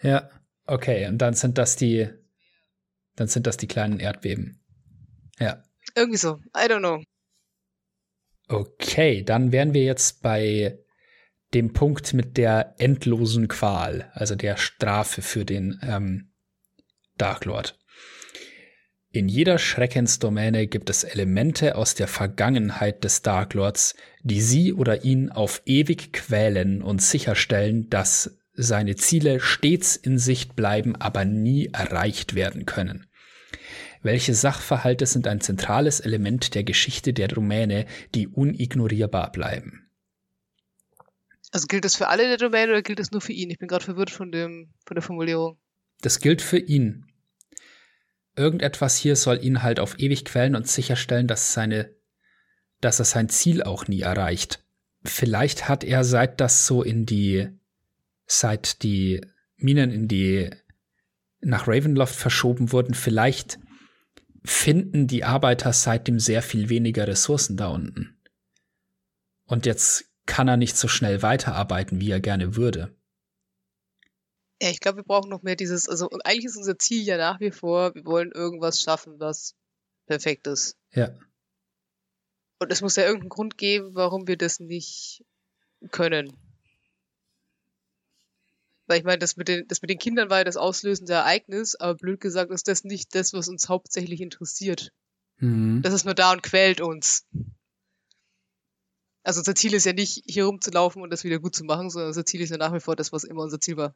Ja, 0.01 0.29
okay. 0.65 1.07
Und 1.07 1.17
dann 1.17 1.33
sind 1.33 1.57
das 1.57 1.75
die, 1.75 2.07
dann 3.15 3.27
sind 3.27 3.47
das 3.47 3.57
die 3.57 3.67
kleinen 3.67 3.99
Erdbeben. 3.99 4.58
Ja. 5.39 5.63
Irgendwie 5.95 6.17
so. 6.17 6.39
I 6.55 6.67
don't 6.67 6.79
know. 6.79 7.03
Okay, 8.47 9.23
dann 9.23 9.51
wären 9.51 9.73
wir 9.73 9.83
jetzt 9.83 10.21
bei 10.21 10.79
dem 11.53 11.73
Punkt 11.73 12.13
mit 12.13 12.37
der 12.37 12.75
endlosen 12.77 13.47
Qual, 13.47 14.11
also 14.13 14.35
der 14.35 14.57
Strafe 14.57 15.21
für 15.21 15.45
den 15.45 15.79
ähm, 15.83 16.31
Dark 17.17 17.45
Lord. 17.45 17.77
In 19.11 19.27
jeder 19.27 19.57
Schreckensdomäne 19.57 20.67
gibt 20.67 20.89
es 20.91 21.03
Elemente 21.03 21.75
aus 21.75 21.95
der 21.95 22.07
Vergangenheit 22.07 23.03
des 23.03 23.23
Darklords, 23.23 23.95
die 24.21 24.41
sie 24.41 24.73
oder 24.73 25.03
ihn 25.03 25.31
auf 25.31 25.63
ewig 25.65 26.13
quälen 26.13 26.83
und 26.83 27.01
sicherstellen, 27.01 27.89
dass 27.89 28.37
seine 28.53 28.95
Ziele 28.95 29.39
stets 29.39 29.95
in 29.95 30.19
Sicht 30.19 30.55
bleiben, 30.55 30.95
aber 30.95 31.25
nie 31.25 31.69
erreicht 31.73 32.35
werden 32.35 32.67
können. 32.67 33.08
Welche 34.01 34.33
Sachverhalte 34.33 35.05
sind 35.05 35.27
ein 35.27 35.41
zentrales 35.41 35.99
Element 35.99 36.55
der 36.55 36.63
Geschichte 36.63 37.13
der 37.13 37.27
Domäne, 37.27 37.85
die 38.15 38.27
unignorierbar 38.27 39.31
bleiben? 39.31 39.89
Also 41.51 41.67
gilt 41.67 41.83
das 41.85 41.95
für 41.95 42.07
alle 42.07 42.27
der 42.27 42.37
Domäne 42.37 42.71
oder 42.71 42.81
gilt 42.81 42.99
das 42.99 43.11
nur 43.11 43.21
für 43.21 43.33
ihn? 43.33 43.49
Ich 43.49 43.57
bin 43.57 43.67
gerade 43.67 43.83
verwirrt 43.83 44.11
von, 44.11 44.31
dem, 44.31 44.73
von 44.85 44.95
der 44.95 45.01
Formulierung. 45.01 45.57
Das 46.01 46.19
gilt 46.19 46.41
für 46.41 46.59
ihn 46.59 47.09
irgendetwas 48.39 48.95
hier 48.95 49.15
soll 49.15 49.43
ihn 49.43 49.61
halt 49.61 49.79
auf 49.79 49.99
ewig 49.99 50.25
quälen 50.25 50.55
und 50.55 50.67
sicherstellen, 50.67 51.27
dass 51.27 51.53
seine, 51.53 51.93
dass 52.79 52.99
er 52.99 53.05
sein 53.05 53.29
Ziel 53.29 53.61
auch 53.61 53.87
nie 53.87 54.01
erreicht. 54.01 54.63
Vielleicht 55.03 55.67
hat 55.67 55.83
er 55.83 56.03
seit 56.03 56.39
das 56.39 56.65
so 56.65 56.81
in 56.81 57.05
die, 57.05 57.49
seit 58.25 58.81
die 58.81 59.21
Minen 59.57 59.91
in 59.91 60.07
die, 60.07 60.49
nach 61.41 61.67
Ravenloft 61.67 62.15
verschoben 62.15 62.71
wurden, 62.71 62.93
vielleicht 62.93 63.59
finden 64.43 65.07
die 65.07 65.23
Arbeiter 65.23 65.73
seitdem 65.73 66.19
sehr 66.19 66.41
viel 66.41 66.69
weniger 66.69 67.07
Ressourcen 67.07 67.57
da 67.57 67.67
unten. 67.69 68.17
Und 69.45 69.65
jetzt 69.65 70.05
kann 70.25 70.47
er 70.47 70.57
nicht 70.57 70.77
so 70.77 70.87
schnell 70.87 71.21
weiterarbeiten, 71.21 71.99
wie 71.99 72.11
er 72.11 72.19
gerne 72.19 72.55
würde. 72.55 72.95
Ja, 74.61 74.69
ich 74.69 74.79
glaube, 74.79 74.97
wir 74.97 75.03
brauchen 75.03 75.29
noch 75.29 75.41
mehr 75.41 75.55
dieses, 75.55 75.87
also 75.87 76.09
eigentlich 76.23 76.45
ist 76.45 76.57
unser 76.57 76.77
Ziel 76.77 77.03
ja 77.03 77.17
nach 77.17 77.39
wie 77.39 77.51
vor, 77.51 77.95
wir 77.95 78.05
wollen 78.05 78.31
irgendwas 78.31 78.81
schaffen, 78.81 79.19
was 79.19 79.55
perfekt 80.05 80.47
ist. 80.47 80.77
Ja. 80.91 81.17
Und 82.59 82.71
es 82.71 82.81
muss 82.81 82.97
ja 82.97 83.03
irgendeinen 83.03 83.29
Grund 83.29 83.57
geben, 83.57 83.95
warum 83.95 84.27
wir 84.27 84.37
das 84.37 84.59
nicht 84.59 85.23
können. 85.91 86.33
Weil 88.89 88.97
ich 88.97 89.05
meine, 89.05 89.19
das 89.19 89.37
mit, 89.37 89.47
den, 89.47 89.67
das 89.67 89.83
mit 89.83 89.91
den 89.91 89.99
Kindern 89.99 90.31
war 90.31 90.39
ja 90.39 90.43
das 90.43 90.57
auslösende 90.57 91.13
Ereignis, 91.13 91.75
aber 91.75 91.93
blöd 91.93 92.19
gesagt 92.19 92.49
ist 92.49 92.67
das 92.67 92.83
nicht 92.83 93.13
das, 93.13 93.33
was 93.33 93.47
uns 93.47 93.69
hauptsächlich 93.69 94.19
interessiert. 94.19 94.91
Mhm. 95.37 95.83
Das 95.83 95.93
ist 95.93 96.05
nur 96.05 96.15
da 96.15 96.31
und 96.31 96.41
quält 96.41 96.81
uns. 96.81 97.27
Also 99.21 99.41
unser 99.41 99.53
Ziel 99.53 99.75
ist 99.75 99.85
ja 99.85 99.93
nicht, 99.93 100.23
hier 100.25 100.45
rumzulaufen 100.45 101.03
und 101.03 101.11
das 101.11 101.23
wieder 101.23 101.37
gut 101.37 101.55
zu 101.55 101.65
machen, 101.65 101.91
sondern 101.91 102.07
unser 102.07 102.25
Ziel 102.25 102.41
ist 102.41 102.49
ja 102.49 102.57
nach 102.57 102.73
wie 102.73 102.79
vor 102.79 102.95
das, 102.95 103.13
was 103.13 103.25
immer 103.25 103.43
unser 103.43 103.59
Ziel 103.59 103.77
war. 103.77 103.95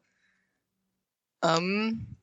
Ähm, 1.41 2.15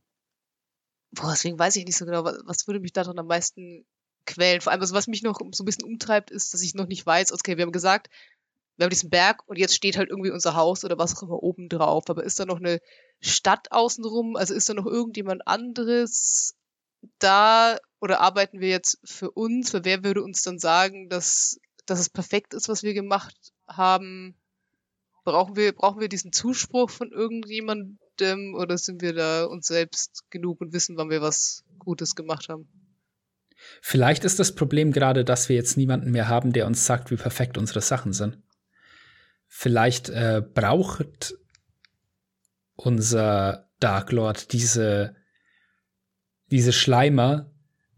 boah, 1.10 1.32
deswegen 1.32 1.58
weiß 1.58 1.74
ich 1.74 1.84
nicht 1.84 1.96
so 1.96 2.06
genau, 2.06 2.22
was, 2.22 2.38
was 2.44 2.68
würde 2.68 2.78
mich 2.78 2.92
daran 2.92 3.18
am 3.18 3.26
meisten 3.26 3.84
quälen. 4.26 4.60
Vor 4.60 4.70
allem, 4.70 4.80
also 4.80 4.94
was 4.94 5.08
mich 5.08 5.22
noch 5.22 5.40
so 5.52 5.64
ein 5.64 5.66
bisschen 5.66 5.84
umtreibt, 5.84 6.30
ist, 6.30 6.54
dass 6.54 6.62
ich 6.62 6.76
noch 6.76 6.86
nicht 6.86 7.04
weiß, 7.04 7.32
okay, 7.32 7.56
wir 7.56 7.64
haben 7.64 7.72
gesagt, 7.72 8.10
wir 8.80 8.86
haben 8.86 8.90
diesen 8.90 9.10
Berg 9.10 9.46
und 9.46 9.58
jetzt 9.58 9.74
steht 9.74 9.98
halt 9.98 10.08
irgendwie 10.08 10.30
unser 10.30 10.54
Haus 10.54 10.84
oder 10.86 10.96
was 10.96 11.14
auch 11.14 11.22
immer 11.22 11.42
oben 11.42 11.68
drauf. 11.68 12.04
Aber 12.08 12.24
ist 12.24 12.40
da 12.40 12.46
noch 12.46 12.60
eine 12.60 12.80
Stadt 13.20 13.70
außenrum? 13.72 14.36
Also 14.36 14.54
ist 14.54 14.70
da 14.70 14.74
noch 14.74 14.86
irgendjemand 14.86 15.46
anderes 15.46 16.54
da 17.18 17.76
oder 18.00 18.20
arbeiten 18.20 18.60
wir 18.60 18.70
jetzt 18.70 18.98
für 19.04 19.30
uns? 19.32 19.74
Weil 19.74 19.84
wer 19.84 20.02
würde 20.02 20.22
uns 20.22 20.40
dann 20.42 20.58
sagen, 20.58 21.10
dass, 21.10 21.60
dass 21.84 22.00
es 22.00 22.08
perfekt 22.08 22.54
ist, 22.54 22.70
was 22.70 22.82
wir 22.82 22.94
gemacht 22.94 23.36
haben? 23.68 24.34
Brauchen 25.24 25.56
wir, 25.56 25.72
brauchen 25.72 26.00
wir 26.00 26.08
diesen 26.08 26.32
Zuspruch 26.32 26.88
von 26.88 27.12
irgendjemandem? 27.12 27.98
oder 28.54 28.76
sind 28.76 29.00
wir 29.00 29.14
da 29.14 29.44
uns 29.44 29.66
selbst 29.66 30.24
genug 30.28 30.60
und 30.60 30.74
wissen, 30.74 30.98
wann 30.98 31.08
wir 31.08 31.22
was 31.22 31.64
Gutes 31.78 32.14
gemacht 32.14 32.50
haben? 32.50 32.68
Vielleicht 33.80 34.24
ist 34.24 34.38
das 34.38 34.54
Problem 34.54 34.92
gerade, 34.92 35.24
dass 35.24 35.48
wir 35.48 35.56
jetzt 35.56 35.78
niemanden 35.78 36.10
mehr 36.10 36.28
haben, 36.28 36.52
der 36.52 36.66
uns 36.66 36.84
sagt, 36.84 37.10
wie 37.10 37.16
perfekt 37.16 37.56
unsere 37.56 37.80
Sachen 37.80 38.12
sind. 38.12 38.38
Vielleicht 39.52 40.08
äh, 40.08 40.40
braucht 40.54 41.34
unser 42.76 43.68
Dark 43.80 44.12
Lord 44.12 44.52
diese, 44.52 45.16
diese 46.50 46.72
Schleimer 46.72 47.50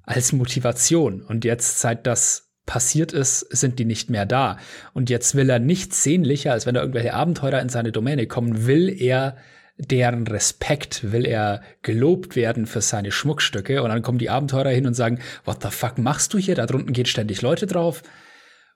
als 0.03 0.33
Motivation. 0.33 1.21
Und 1.23 1.45
jetzt, 1.45 1.79
seit 1.79 2.07
das 2.07 2.51
passiert 2.65 3.13
ist, 3.13 3.41
sind 3.41 3.79
die 3.79 3.85
nicht 3.85 4.09
mehr 4.09 4.25
da. 4.25 4.57
Und 4.95 5.11
jetzt 5.11 5.35
will 5.35 5.51
er 5.51 5.59
nichts 5.59 6.03
sehnlicher, 6.03 6.53
als 6.53 6.65
wenn 6.65 6.75
da 6.75 6.81
irgendwelche 6.81 7.15
Abenteurer 7.15 7.61
in 7.61 7.69
seine 7.69 7.93
Domäne 7.93 8.27
kommen, 8.27 8.67
will 8.67 8.89
er 8.89 9.37
deren 9.77 10.27
Respekt, 10.27 11.13
will 11.13 11.27
er 11.27 11.63
gelobt 11.83 12.35
werden 12.35 12.67
für 12.67 12.81
seine 12.81 13.13
Schmuckstücke. 13.13 13.83
Und 13.83 13.91
dann 13.91 14.03
kommen 14.03 14.19
die 14.19 14.31
Abenteurer 14.31 14.71
hin 14.71 14.87
und 14.87 14.95
sagen, 14.95 15.19
what 15.45 15.63
the 15.63 15.71
fuck 15.71 15.99
machst 15.99 16.33
du 16.33 16.39
hier? 16.39 16.55
Da 16.55 16.65
drunten 16.65 16.95
gehen 16.95 17.07
ständig 17.07 17.43
Leute 17.43 17.67
drauf. 17.67 18.03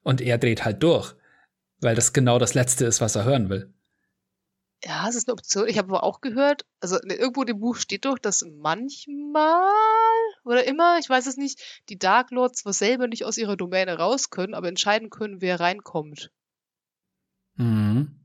Und 0.03 0.21
er 0.21 0.37
dreht 0.39 0.65
halt 0.65 0.83
durch, 0.83 1.15
weil 1.81 1.95
das 1.95 2.13
genau 2.13 2.39
das 2.39 2.55
Letzte 2.55 2.87
ist, 2.87 3.01
was 3.01 3.17
er 3.17 3.25
hören 3.25 3.49
will. 3.49 3.73
Ja, 4.85 5.09
es 5.09 5.17
ist 5.17 5.29
eine 5.29 5.33
Option. 5.33 5.69
Ich 5.69 5.79
habe 5.79 5.89
aber 5.89 6.05
auch 6.05 6.21
gehört, 6.21 6.67
also 6.81 6.99
irgendwo 7.03 7.43
im 7.43 7.59
Buch 7.59 7.77
steht 7.77 8.05
doch, 8.05 8.19
dass 8.19 8.45
manchmal 8.61 9.71
oder 10.45 10.65
immer, 10.65 10.99
ich 10.99 11.09
weiß 11.09 11.27
es 11.27 11.37
nicht, 11.37 11.61
die 11.89 11.99
Dark 11.99 12.31
Lords 12.31 12.61
zwar 12.61 12.73
selber 12.73 13.09
nicht 13.09 13.25
aus 13.25 13.39
ihrer 13.39 13.57
Domäne 13.57 13.99
raus 13.99 14.31
können, 14.31 14.55
aber 14.55 14.69
entscheiden 14.69 15.11
können, 15.11 15.41
wer 15.41 15.59
reinkommt. 15.59 16.31
Mhm. 17.57 18.21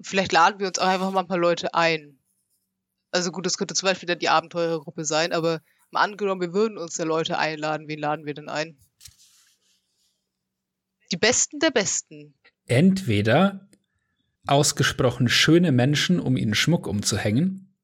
Vielleicht 0.00 0.32
laden 0.32 0.60
wir 0.60 0.68
uns 0.68 0.78
auch 0.78 0.86
einfach 0.86 1.10
mal 1.10 1.20
ein 1.20 1.28
paar 1.28 1.38
Leute 1.38 1.74
ein. 1.74 2.18
Also 3.10 3.32
gut, 3.32 3.44
das 3.44 3.58
könnte 3.58 3.74
zum 3.74 3.88
Beispiel 3.88 4.06
dann 4.06 4.20
die 4.20 4.28
Abenteurergruppe 4.28 5.04
sein, 5.04 5.32
aber 5.32 5.60
mal 5.90 6.02
angenommen, 6.02 6.40
wir 6.40 6.54
würden 6.54 6.78
uns 6.78 6.96
ja 6.98 7.04
Leute 7.04 7.38
einladen. 7.38 7.88
Wen 7.88 7.98
laden 7.98 8.26
wir 8.26 8.34
denn 8.34 8.48
ein? 8.48 8.78
Die 11.10 11.16
Besten 11.16 11.58
der 11.58 11.70
Besten. 11.70 12.37
Entweder 12.68 13.68
ausgesprochen 14.46 15.28
schöne 15.28 15.72
Menschen, 15.72 16.20
um 16.20 16.36
ihnen 16.36 16.54
Schmuck 16.54 16.86
umzuhängen, 16.86 17.74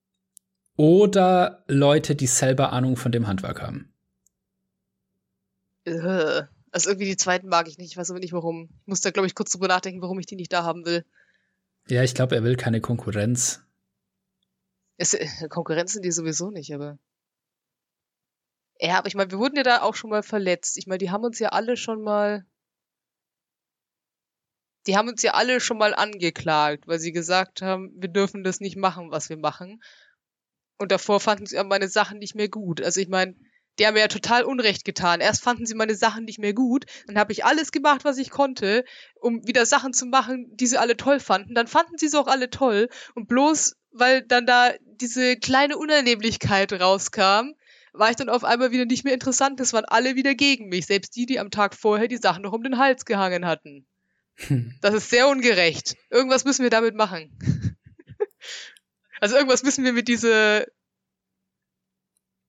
oder 0.77 1.65
Leute, 1.69 2.15
die 2.15 2.27
selber 2.27 2.73
Ahnung 2.73 2.97
von 2.97 3.13
dem 3.13 3.27
Handwerk 3.27 3.63
haben. 3.63 3.93
Äh, 5.85 6.43
also 6.73 6.91
irgendwie 6.91 7.07
die 7.07 7.17
zweiten 7.17 7.49
mag 7.49 7.69
ich 7.69 7.79
nicht. 7.79 7.93
Ich 7.93 7.97
weiß 7.97 8.11
aber 8.11 8.19
nicht 8.19 8.33
warum. 8.33 8.69
Ich 8.81 8.87
muss 8.87 9.01
da, 9.01 9.11
glaube 9.11 9.27
ich, 9.27 9.35
kurz 9.35 9.53
drüber 9.53 9.69
nachdenken, 9.69 10.03
warum 10.03 10.19
ich 10.19 10.27
die 10.27 10.37
nicht 10.37 10.53
da 10.53 10.65
haben 10.65 10.85
will. 10.85 11.05
Ja, 11.89 12.03
ich 12.03 12.15
glaube, 12.15 12.35
er 12.35 12.43
will 12.43 12.57
keine 12.57 12.81
Konkurrenz. 12.81 13.63
Es, 14.97 15.15
äh, 15.15 15.29
Konkurrenz 15.49 15.93
sind 15.93 16.05
die 16.05 16.13
sowieso 16.13 16.51
nicht, 16.51 16.75
aber. 16.75 16.99
Ja, 18.81 18.99
aber 18.99 19.07
ich 19.07 19.15
meine, 19.15 19.31
wir 19.31 19.39
wurden 19.39 19.57
ja 19.57 19.63
da 19.63 19.83
auch 19.83 19.95
schon 19.95 20.11
mal 20.11 20.23
verletzt. 20.23 20.77
Ich 20.77 20.87
meine, 20.87 20.99
die 20.99 21.11
haben 21.11 21.25
uns 21.25 21.39
ja 21.39 21.51
alle 21.51 21.77
schon 21.77 22.03
mal 22.03 22.45
die 24.87 24.97
haben 24.97 25.09
uns 25.09 25.23
ja 25.23 25.33
alle 25.35 25.61
schon 25.61 25.79
mal 25.79 25.95
angeklagt, 25.95 26.87
weil 26.87 26.99
sie 26.99 27.13
gesagt 27.13 27.63
haben, 27.63 27.93
wir 27.97 28.09
dürfen 28.09 28.45
das 28.45 28.61
nicht 28.61 28.77
machen, 28.77 29.11
was 29.11 29.29
wir 29.29 29.37
machen. 29.37 29.83
Und 30.79 30.93
davor 30.93 31.21
fanden 31.21 31.47
sie 31.47 31.63
meine 31.65 31.89
Sachen 31.89 32.19
nicht 32.19 32.35
mehr 32.35 32.49
gut. 32.49 32.83
Also 32.83 33.01
ich 33.01 33.09
meine, 33.09 33.35
die 33.79 33.87
haben 33.87 33.95
mir 33.95 34.01
ja 34.01 34.09
total 34.09 34.45
Unrecht 34.45 34.85
getan. 34.85 35.21
Erst 35.21 35.43
fanden 35.43 35.67
sie 35.67 35.75
meine 35.75 35.95
Sachen 35.95 36.25
nicht 36.25 36.39
mehr 36.39 36.55
gut, 36.55 36.85
dann 37.07 37.19
habe 37.19 37.33
ich 37.33 37.45
alles 37.45 37.73
gemacht, 37.73 38.05
was 38.05 38.19
ich 38.19 38.31
konnte, 38.31 38.85
um 39.21 39.47
wieder 39.47 39.67
Sachen 39.67 39.93
zu 39.93 40.07
machen, 40.07 40.57
die 40.57 40.67
sie 40.67 40.79
alle 40.79 40.97
toll 40.97 41.21
fanden. 41.21 41.55
Dann 41.55 41.67
fanden 41.67 41.99
sie 41.99 42.07
es 42.07 42.15
auch 42.15 42.27
alle 42.27 42.51
toll 42.51 42.89
und 43.15 43.27
bloß 43.29 43.77
weil 43.95 44.23
dann 44.23 44.45
da 44.45 44.73
diese 44.83 45.37
kleine 45.37 45.79
Unannehmlichkeit 45.79 46.73
rauskam, 46.73 47.55
war 47.93 48.11
ich 48.11 48.17
dann 48.17 48.29
auf 48.29 48.43
einmal 48.43 48.73
wieder 48.73 48.85
nicht 48.85 49.05
mehr 49.05 49.15
interessant. 49.15 49.61
Das 49.61 49.73
waren 49.73 49.85
alle 49.85 50.17
wieder 50.17 50.35
gegen 50.35 50.69
mich, 50.69 50.87
selbst 50.87 51.15
die, 51.15 51.27
die 51.27 51.39
am 51.39 51.51
Tag 51.51 51.75
vorher 51.75 52.09
die 52.09 52.17
Sachen 52.17 52.43
noch 52.43 52.53
um 52.53 52.65
den 52.65 52.79
Hals 52.79 53.05
gehangen 53.05 53.47
hatten. 53.47 53.87
Das 54.81 54.95
ist 54.95 55.11
sehr 55.11 55.29
ungerecht. 55.29 55.97
Irgendwas 56.11 56.45
müssen 56.45 56.63
wir 56.63 56.71
damit 56.71 56.95
machen. 56.95 57.37
Also 59.21 59.37
irgendwas 59.37 59.63
müssen 59.63 59.85
wir 59.85 59.95
mit 59.95 60.07
dieser, 60.07 60.67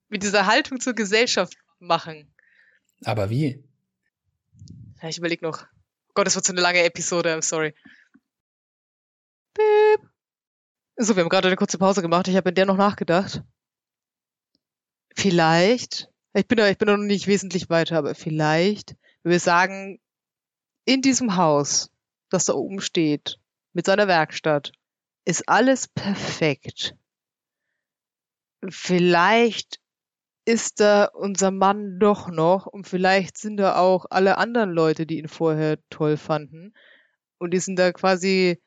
mit 0.09 0.23
dieser 0.23 0.45
Haltung 0.45 0.81
zur 0.81 0.93
Gesellschaft 0.93 1.55
machen. 1.79 2.35
Aber 3.05 3.29
wie? 3.29 3.63
Ja, 5.01 5.07
ich 5.07 5.17
überlege 5.17 5.45
noch. 5.45 5.65
Gott, 6.13 6.27
das 6.27 6.35
wird 6.35 6.43
so 6.43 6.51
eine 6.51 6.59
lange 6.59 6.83
Episode, 6.83 7.33
I'm 7.33 7.43
sorry. 7.43 7.73
Beep. 9.53 10.09
So, 10.97 11.15
wir 11.15 11.23
haben 11.23 11.29
gerade 11.29 11.47
eine 11.47 11.55
kurze 11.55 11.77
Pause 11.77 12.01
gemacht. 12.01 12.27
Ich 12.27 12.35
habe 12.35 12.49
in 12.49 12.55
der 12.55 12.65
noch 12.65 12.77
nachgedacht. 12.77 13.43
Vielleicht, 15.15 16.09
ich 16.33 16.47
bin 16.47 16.57
da, 16.57 16.69
ich 16.69 16.77
bin 16.77 16.87
da 16.87 16.97
noch 16.97 17.03
nicht 17.03 17.27
wesentlich 17.27 17.69
weiter, 17.69 17.97
aber 17.97 18.15
vielleicht, 18.15 18.95
wenn 19.23 19.31
wir 19.31 19.39
sagen, 19.39 19.99
in 20.85 21.01
diesem 21.01 21.35
Haus, 21.35 21.91
das 22.29 22.45
da 22.45 22.53
oben 22.53 22.79
steht, 22.79 23.39
mit 23.73 23.85
seiner 23.85 24.07
Werkstatt, 24.07 24.71
ist 25.25 25.49
alles 25.49 25.87
perfekt. 25.87 26.95
Vielleicht 28.69 29.79
ist 30.45 30.79
da 30.79 31.05
unser 31.05 31.49
Mann 31.51 31.99
doch 31.99 32.29
noch 32.29 32.67
und 32.67 32.87
vielleicht 32.87 33.37
sind 33.37 33.57
da 33.57 33.77
auch 33.77 34.05
alle 34.09 34.37
anderen 34.37 34.71
Leute, 34.71 35.05
die 35.05 35.17
ihn 35.17 35.27
vorher 35.27 35.79
toll 35.89 36.17
fanden. 36.17 36.73
Und 37.39 37.51
die 37.51 37.59
sind 37.59 37.77
da 37.77 37.91
quasi 37.91 38.61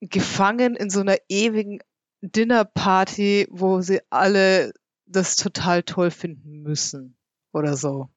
gefangen 0.00 0.76
in 0.76 0.90
so 0.90 1.00
einer 1.00 1.16
ewigen 1.28 1.80
Dinnerparty, 2.22 3.48
wo 3.50 3.80
sie 3.80 4.00
alle 4.10 4.72
das 5.06 5.36
total 5.36 5.82
toll 5.82 6.10
finden 6.10 6.62
müssen 6.62 7.16
oder 7.52 7.76
so. 7.76 8.08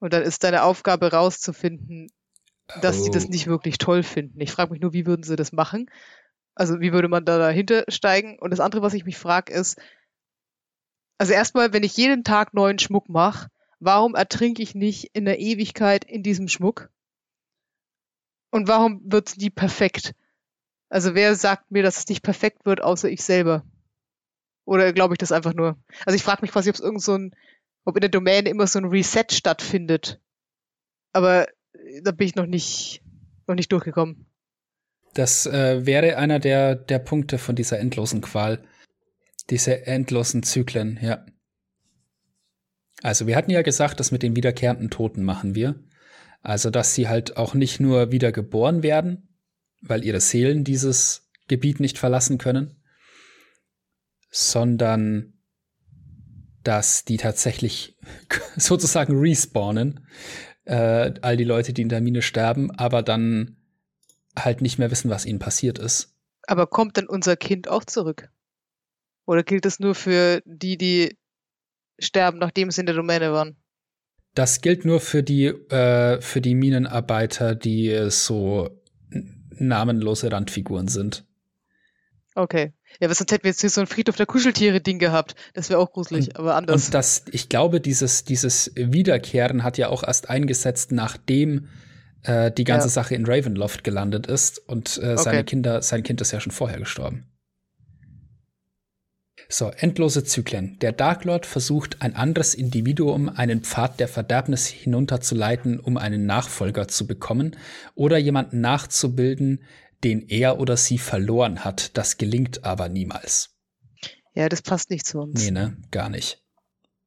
Und 0.00 0.12
dann 0.12 0.22
ist 0.22 0.44
deine 0.44 0.62
Aufgabe 0.62 1.10
rauszufinden, 1.12 2.10
dass 2.80 2.98
oh. 2.98 3.04
sie 3.04 3.10
das 3.10 3.28
nicht 3.28 3.46
wirklich 3.46 3.78
toll 3.78 4.02
finden. 4.02 4.40
Ich 4.40 4.52
frage 4.52 4.72
mich 4.72 4.80
nur, 4.80 4.92
wie 4.92 5.06
würden 5.06 5.22
sie 5.22 5.36
das 5.36 5.52
machen? 5.52 5.90
Also 6.54 6.80
wie 6.80 6.92
würde 6.92 7.08
man 7.08 7.24
da 7.24 7.38
dahinter 7.38 7.84
steigen? 7.88 8.38
Und 8.38 8.50
das 8.50 8.60
andere, 8.60 8.82
was 8.82 8.94
ich 8.94 9.04
mich 9.04 9.16
frage, 9.16 9.52
ist, 9.52 9.80
also 11.18 11.32
erstmal, 11.32 11.72
wenn 11.72 11.82
ich 11.82 11.96
jeden 11.96 12.24
Tag 12.24 12.54
neuen 12.54 12.78
Schmuck 12.78 13.08
mache, 13.08 13.48
warum 13.80 14.14
ertrinke 14.14 14.62
ich 14.62 14.74
nicht 14.74 15.10
in 15.14 15.24
der 15.24 15.40
Ewigkeit 15.40 16.04
in 16.04 16.22
diesem 16.22 16.48
Schmuck? 16.48 16.90
Und 18.50 18.68
warum 18.68 19.00
wird 19.04 19.36
nie 19.36 19.50
perfekt? 19.50 20.14
Also 20.88 21.14
wer 21.14 21.34
sagt 21.34 21.70
mir, 21.70 21.82
dass 21.82 21.98
es 21.98 22.08
nicht 22.08 22.22
perfekt 22.22 22.64
wird, 22.64 22.82
außer 22.82 23.10
ich 23.10 23.22
selber? 23.22 23.64
Oder 24.64 24.92
glaube 24.92 25.14
ich 25.14 25.18
das 25.18 25.32
einfach 25.32 25.54
nur? 25.54 25.76
Also 26.06 26.16
ich 26.16 26.22
frage 26.22 26.42
mich 26.42 26.52
quasi, 26.52 26.70
ob 26.70 26.76
es 26.76 26.80
irgend 26.80 27.02
so 27.02 27.14
ein 27.14 27.34
ob 27.84 27.96
in 27.96 28.00
der 28.00 28.10
Domäne 28.10 28.48
immer 28.48 28.66
so 28.66 28.78
ein 28.78 28.86
Reset 28.86 29.26
stattfindet. 29.30 30.20
Aber 31.12 31.48
äh, 31.72 32.02
da 32.02 32.12
bin 32.12 32.26
ich 32.26 32.34
noch 32.34 32.46
nicht, 32.46 33.02
noch 33.46 33.54
nicht 33.54 33.72
durchgekommen. 33.72 34.26
Das 35.14 35.46
äh, 35.46 35.84
wäre 35.86 36.16
einer 36.16 36.38
der, 36.38 36.74
der 36.74 36.98
Punkte 36.98 37.38
von 37.38 37.56
dieser 37.56 37.78
endlosen 37.78 38.20
Qual. 38.20 38.64
Diese 39.50 39.86
endlosen 39.86 40.42
Zyklen, 40.42 40.98
ja. 41.02 41.24
Also 43.02 43.26
wir 43.26 43.36
hatten 43.36 43.50
ja 43.50 43.62
gesagt, 43.62 44.00
dass 44.00 44.10
mit 44.10 44.22
den 44.22 44.36
wiederkehrenden 44.36 44.90
Toten 44.90 45.24
machen 45.24 45.54
wir. 45.54 45.82
Also, 46.42 46.70
dass 46.70 46.94
sie 46.94 47.08
halt 47.08 47.36
auch 47.36 47.54
nicht 47.54 47.80
nur 47.80 48.12
wieder 48.12 48.32
geboren 48.32 48.82
werden, 48.82 49.28
weil 49.80 50.04
ihre 50.04 50.20
Seelen 50.20 50.64
dieses 50.64 51.28
Gebiet 51.48 51.80
nicht 51.80 51.98
verlassen 51.98 52.38
können, 52.38 52.82
sondern 54.30 55.37
dass 56.64 57.04
die 57.04 57.16
tatsächlich 57.16 57.96
sozusagen 58.56 59.18
respawnen, 59.18 60.06
äh, 60.64 61.12
all 61.22 61.36
die 61.36 61.44
Leute, 61.44 61.72
die 61.72 61.82
in 61.82 61.88
der 61.88 62.00
Mine 62.00 62.22
sterben, 62.22 62.70
aber 62.72 63.02
dann 63.02 63.56
halt 64.38 64.60
nicht 64.60 64.78
mehr 64.78 64.90
wissen, 64.90 65.10
was 65.10 65.26
ihnen 65.26 65.38
passiert 65.38 65.78
ist. 65.78 66.14
Aber 66.46 66.66
kommt 66.66 66.96
denn 66.96 67.06
unser 67.06 67.36
Kind 67.36 67.68
auch 67.68 67.84
zurück? 67.84 68.30
Oder 69.26 69.42
gilt 69.42 69.64
das 69.64 69.80
nur 69.80 69.94
für 69.94 70.42
die, 70.46 70.78
die 70.78 71.18
sterben, 71.98 72.38
nachdem 72.38 72.70
sie 72.70 72.80
in 72.80 72.86
der 72.86 72.94
Domäne 72.94 73.32
waren? 73.32 73.56
Das 74.34 74.60
gilt 74.60 74.84
nur 74.84 75.00
für 75.00 75.22
die, 75.22 75.46
äh, 75.46 76.20
für 76.20 76.40
die 76.40 76.54
Minenarbeiter, 76.54 77.54
die 77.54 78.06
so 78.10 78.70
namenlose 79.50 80.30
Randfiguren 80.30 80.88
sind. 80.88 81.26
Okay. 82.38 82.72
Ja, 83.00 83.10
was 83.10 83.18
sonst 83.18 83.32
hätten 83.32 83.42
wir 83.42 83.50
jetzt 83.50 83.62
hier 83.62 83.70
so 83.70 83.80
ein 83.80 83.88
Friedhof 83.88 84.14
der 84.14 84.26
Kuscheltiere-Ding 84.26 85.00
gehabt. 85.00 85.34
Das 85.54 85.70
wäre 85.70 85.80
auch 85.80 85.90
gruselig, 85.90 86.28
und, 86.28 86.36
aber 86.36 86.54
anders. 86.54 86.86
Und 86.86 86.94
das, 86.94 87.24
ich 87.32 87.48
glaube, 87.48 87.80
dieses, 87.80 88.22
dieses 88.22 88.70
Wiederkehren 88.76 89.64
hat 89.64 89.76
ja 89.76 89.88
auch 89.88 90.04
erst 90.04 90.30
eingesetzt, 90.30 90.92
nachdem 90.92 91.66
äh, 92.22 92.52
die 92.52 92.62
ganze 92.62 92.86
ja. 92.86 92.92
Sache 92.92 93.16
in 93.16 93.26
Ravenloft 93.26 93.82
gelandet 93.82 94.28
ist 94.28 94.60
und 94.68 94.98
äh, 95.02 95.18
seine 95.18 95.42
Kinder, 95.42 95.82
sein 95.82 96.04
Kind 96.04 96.20
ist 96.20 96.30
ja 96.30 96.38
schon 96.38 96.52
vorher 96.52 96.78
gestorben. 96.78 97.26
So, 99.48 99.72
endlose 99.76 100.22
Zyklen. 100.22 100.78
Der 100.80 100.92
Dark 100.92 101.24
Lord 101.24 101.44
versucht, 101.44 102.02
ein 102.02 102.14
anderes 102.14 102.54
Individuum 102.54 103.30
einen 103.30 103.62
Pfad 103.62 103.98
der 103.98 104.06
Verderbnis 104.06 104.66
hinunterzuleiten, 104.66 105.80
um 105.80 105.96
einen 105.96 106.26
Nachfolger 106.26 106.86
zu 106.86 107.06
bekommen 107.06 107.56
oder 107.94 108.18
jemanden 108.18 108.60
nachzubilden, 108.60 109.62
den 110.04 110.28
er 110.28 110.60
oder 110.60 110.76
sie 110.76 110.98
verloren 110.98 111.64
hat. 111.64 111.96
Das 111.96 112.18
gelingt 112.18 112.64
aber 112.64 112.88
niemals. 112.88 113.50
Ja, 114.34 114.48
das 114.48 114.62
passt 114.62 114.90
nicht 114.90 115.06
zu 115.06 115.20
uns. 115.20 115.42
Nee, 115.42 115.50
ne? 115.50 115.76
Gar 115.90 116.10
nicht. 116.10 116.42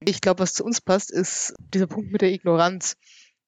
Ich 0.04 0.22
glaube, 0.22 0.40
was 0.40 0.54
zu 0.54 0.66
uns 0.66 0.82
passt, 0.82 1.12
ist 1.12 1.54
dieser 1.74 1.88
Punkt 1.88 2.12
mit 2.12 2.22
der 2.22 2.32
Ignoranz. 2.32 2.98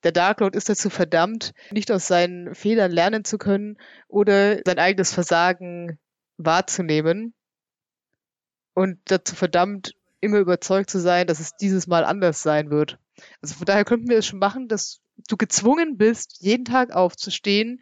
Der 0.03 0.11
Dark 0.11 0.41
Lord 0.41 0.55
ist 0.55 0.69
dazu 0.69 0.89
verdammt, 0.89 1.53
nicht 1.71 1.91
aus 1.91 2.07
seinen 2.07 2.53
Fehlern 2.55 2.91
lernen 2.91 3.23
zu 3.23 3.37
können 3.37 3.77
oder 4.07 4.61
sein 4.65 4.77
eigenes 4.77 5.13
Versagen 5.13 5.97
wahrzunehmen 6.37 7.33
und 8.73 8.99
dazu 9.05 9.35
verdammt, 9.35 9.95
immer 10.19 10.37
überzeugt 10.37 10.89
zu 10.89 10.99
sein, 10.99 11.27
dass 11.27 11.39
es 11.39 11.55
dieses 11.55 11.87
Mal 11.87 12.05
anders 12.05 12.41
sein 12.43 12.69
wird. 12.69 12.99
Also 13.41 13.55
von 13.55 13.65
daher 13.65 13.85
könnten 13.85 14.09
wir 14.09 14.17
es 14.17 14.25
schon 14.25 14.39
machen, 14.39 14.67
dass 14.67 15.01
du 15.27 15.37
gezwungen 15.37 15.97
bist, 15.97 16.37
jeden 16.39 16.65
Tag 16.65 16.91
aufzustehen 16.91 17.81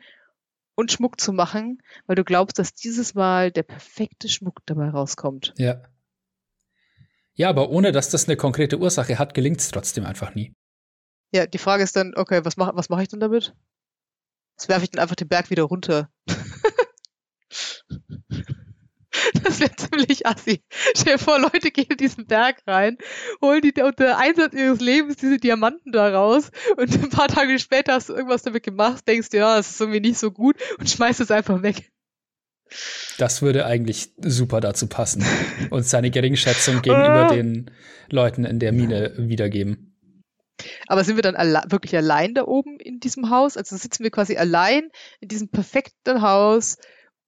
und 0.76 0.92
Schmuck 0.92 1.20
zu 1.20 1.34
machen, 1.34 1.82
weil 2.08 2.16
du 2.16 2.24
glaubst, 2.24 2.60
dass 2.60 2.74
dieses 2.74 3.14
Mal 3.14 3.52
der 3.52 3.64
perfekte 3.64 4.30
Schmuck 4.30 4.60
dabei 4.66 4.90
rauskommt. 4.90 5.54
Ja. 5.58 5.82
Ja, 7.34 7.50
aber 7.50 7.70
ohne 7.70 7.92
dass 7.92 8.10
das 8.10 8.28
eine 8.28 8.36
konkrete 8.36 8.78
Ursache 8.78 9.18
hat, 9.18 9.34
gelingt 9.34 9.62
es 9.62 9.70
trotzdem 9.70 10.06
einfach 10.06 10.36
nie. 10.36 10.54
Ja, 11.32 11.48
die 11.48 11.58
Frage 11.58 11.84
ist 11.84 11.96
dann, 11.96 12.14
okay, 12.16 12.44
was 12.44 12.58
mache 12.58 12.72
was 12.76 12.90
mach 12.90 13.00
ich 13.00 13.08
denn 13.08 13.22
damit? 13.22 13.56
Was 14.58 14.68
werfe 14.68 14.84
ich 14.84 14.92
dann 14.92 15.02
einfach 15.02 15.16
den 15.16 15.30
Berg 15.30 15.50
wieder 15.50 15.64
runter? 15.64 16.12
Das 19.44 19.60
wäre 19.60 19.76
ziemlich 19.76 20.26
assi. 20.26 20.62
Stell 20.96 21.18
dir 21.18 21.20
vor, 21.20 21.40
Leute 21.40 21.72
gehen 21.72 21.88
in 21.90 21.98
diesen 21.98 22.26
Berg 22.26 22.62
rein, 22.68 22.98
holen 23.42 23.62
die 23.62 23.82
unter 23.82 24.18
Einsatz 24.18 24.54
ihres 24.54 24.80
Lebens 24.80 25.18
diese 25.18 25.38
Diamanten 25.38 25.92
da 25.92 26.10
raus 26.10 26.52
und 26.78 27.04
ein 27.04 27.10
paar 27.10 27.28
Tage 27.28 27.58
später 27.60 27.94
hast 27.94 28.10
du 28.10 28.14
irgendwas 28.14 28.44
damit 28.44 28.64
gemacht, 28.64 29.08
denkst 29.08 29.30
dir, 29.30 29.40
ja, 29.40 29.58
das 29.58 29.72
ist 29.72 29.82
irgendwie 29.82 30.00
nicht 30.00 30.20
so 30.20 30.32
gut 30.32 30.58
und 30.80 30.90
schmeißt 30.90 31.20
es 31.20 31.32
einfach 31.32 31.62
weg. 31.64 31.92
Das 33.18 33.42
würde 33.42 33.66
eigentlich 33.66 34.14
super 34.18 34.62
dazu 34.62 34.88
passen 34.88 35.26
und 35.70 35.86
seine 35.86 36.10
Geringschätzung 36.10 36.82
gegenüber 36.82 37.28
den 37.32 37.72
Leuten 38.10 38.46
in 38.46 38.60
der 38.60 38.72
Mine 38.72 39.14
wiedergeben. 39.18 39.92
Aber 40.88 41.04
sind 41.04 41.16
wir 41.16 41.24
dann 41.24 41.36
alle 41.36 41.64
wirklich 41.68 41.96
allein 41.96 42.34
da 42.34 42.46
oben 42.46 42.80
in 42.80 43.00
diesem 43.00 43.30
Haus? 43.30 43.58
Also 43.58 43.76
sitzen 43.76 44.04
wir 44.04 44.12
quasi 44.12 44.38
allein 44.38 44.90
in 45.20 45.28
diesem 45.28 45.50
perfekten 45.50 46.22
Haus 46.22 46.78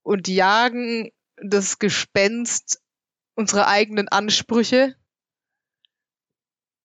und 0.02 0.28
jagen 0.28 1.10
das 1.36 1.78
Gespenst 1.78 2.82
unsere 3.34 3.66
eigenen 3.66 4.08
Ansprüche? 4.08 4.96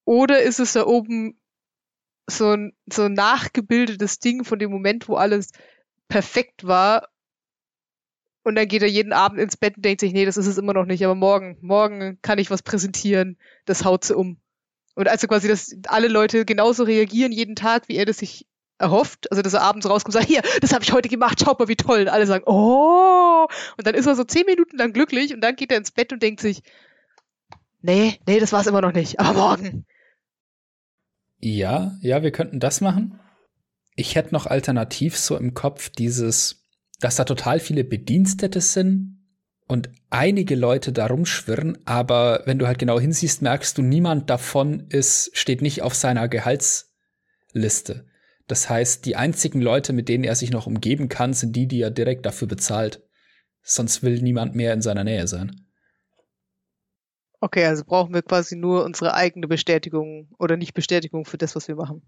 Oder 0.05 0.41
ist 0.41 0.59
es 0.59 0.73
da 0.73 0.85
oben 0.85 1.39
so 2.27 2.51
ein, 2.51 2.73
so 2.91 3.03
ein 3.03 3.13
nachgebildetes 3.13 4.19
Ding 4.19 4.43
von 4.43 4.59
dem 4.59 4.71
Moment, 4.71 5.07
wo 5.07 5.15
alles 5.15 5.51
perfekt 6.07 6.65
war 6.65 7.09
und 8.43 8.55
dann 8.55 8.67
geht 8.67 8.81
er 8.81 8.89
jeden 8.89 9.13
Abend 9.13 9.39
ins 9.39 9.57
Bett 9.57 9.75
und 9.77 9.85
denkt 9.85 10.01
sich, 10.01 10.11
nee, 10.11 10.25
das 10.25 10.37
ist 10.37 10.47
es 10.47 10.57
immer 10.57 10.73
noch 10.73 10.85
nicht, 10.85 11.03
aber 11.03 11.15
morgen, 11.15 11.57
morgen 11.61 12.19
kann 12.21 12.39
ich 12.39 12.49
was 12.49 12.63
präsentieren, 12.63 13.37
das 13.65 13.85
haut 13.85 14.03
sie 14.03 14.15
um. 14.15 14.39
Und 14.95 15.07
also 15.07 15.27
quasi, 15.27 15.47
dass 15.47 15.75
alle 15.87 16.07
Leute 16.07 16.45
genauso 16.45 16.83
reagieren 16.83 17.31
jeden 17.31 17.55
Tag, 17.55 17.87
wie 17.87 17.95
er 17.95 18.05
das 18.05 18.17
sich 18.17 18.47
erhofft, 18.79 19.31
also 19.31 19.41
dass 19.41 19.53
er 19.53 19.61
abends 19.61 19.87
rauskommt 19.89 20.15
und 20.15 20.21
sagt, 20.21 20.27
hier, 20.27 20.41
das 20.61 20.73
habe 20.73 20.83
ich 20.83 20.93
heute 20.93 21.09
gemacht, 21.09 21.39
schaut 21.39 21.59
mal, 21.59 21.67
wie 21.67 21.75
toll. 21.75 22.01
Und 22.01 22.07
alle 22.07 22.25
sagen, 22.25 22.43
oh. 22.47 23.47
Und 23.77 23.87
dann 23.87 23.95
ist 23.95 24.05
er 24.05 24.15
so 24.15 24.23
zehn 24.23 24.45
Minuten 24.45 24.77
lang 24.77 24.93
glücklich 24.93 25.33
und 25.33 25.41
dann 25.41 25.55
geht 25.55 25.71
er 25.71 25.77
ins 25.77 25.91
Bett 25.91 26.13
und 26.13 26.23
denkt 26.23 26.39
sich, 26.41 26.61
nee, 27.81 28.19
nee, 28.25 28.39
das 28.39 28.51
war 28.51 28.61
es 28.61 28.67
immer 28.67 28.81
noch 28.81 28.93
nicht, 28.93 29.19
aber 29.19 29.33
morgen. 29.33 29.85
Ja, 31.39 31.97
ja, 32.01 32.23
wir 32.23 32.31
könnten 32.31 32.59
das 32.59 32.81
machen. 32.81 33.19
Ich 33.95 34.15
hätte 34.15 34.33
noch 34.33 34.45
alternativ 34.45 35.17
so 35.17 35.37
im 35.37 35.53
Kopf 35.53 35.89
dieses, 35.89 36.63
dass 36.99 37.15
da 37.15 37.23
total 37.23 37.59
viele 37.59 37.83
Bedienstete 37.83 38.61
sind 38.61 39.19
und 39.67 39.89
einige 40.09 40.55
Leute 40.55 40.91
da 40.91 41.07
rumschwirren, 41.07 41.77
aber 41.85 42.43
wenn 42.45 42.59
du 42.59 42.67
halt 42.67 42.79
genau 42.79 42.99
hinsiehst, 42.99 43.41
merkst 43.41 43.77
du, 43.77 43.81
niemand 43.81 44.29
davon 44.29 44.87
ist, 44.89 45.31
steht 45.33 45.61
nicht 45.61 45.81
auf 45.81 45.95
seiner 45.95 46.27
Gehaltsliste. 46.27 48.08
Das 48.49 48.67
heißt, 48.67 49.05
die 49.05 49.15
einzigen 49.15 49.61
Leute, 49.61 49.93
mit 49.93 50.09
denen 50.09 50.23
er 50.23 50.33
sich 50.35 50.49
noch 50.49 50.65
umgeben 50.65 51.07
kann, 51.07 51.33
sind 51.33 51.55
die, 51.55 51.67
die 51.67 51.81
er 51.81 51.91
direkt 51.91 52.25
dafür 52.25 52.47
bezahlt. 52.47 53.07
Sonst 53.61 54.01
will 54.01 54.23
niemand 54.23 54.55
mehr 54.55 54.73
in 54.73 54.81
seiner 54.81 55.03
Nähe 55.03 55.27
sein. 55.27 55.67
Okay, 57.41 57.63
also 57.65 57.85
brauchen 57.85 58.11
wir 58.11 58.23
quasi 58.23 58.55
nur 58.55 58.85
unsere 58.85 59.13
eigene 59.13 59.47
Bestätigung 59.47 60.33
oder 60.39 60.57
nicht 60.57 60.73
Bestätigung 60.73 61.25
für 61.25 61.37
das, 61.37 61.55
was 61.55 61.67
wir 61.67 61.75
machen. 61.75 62.01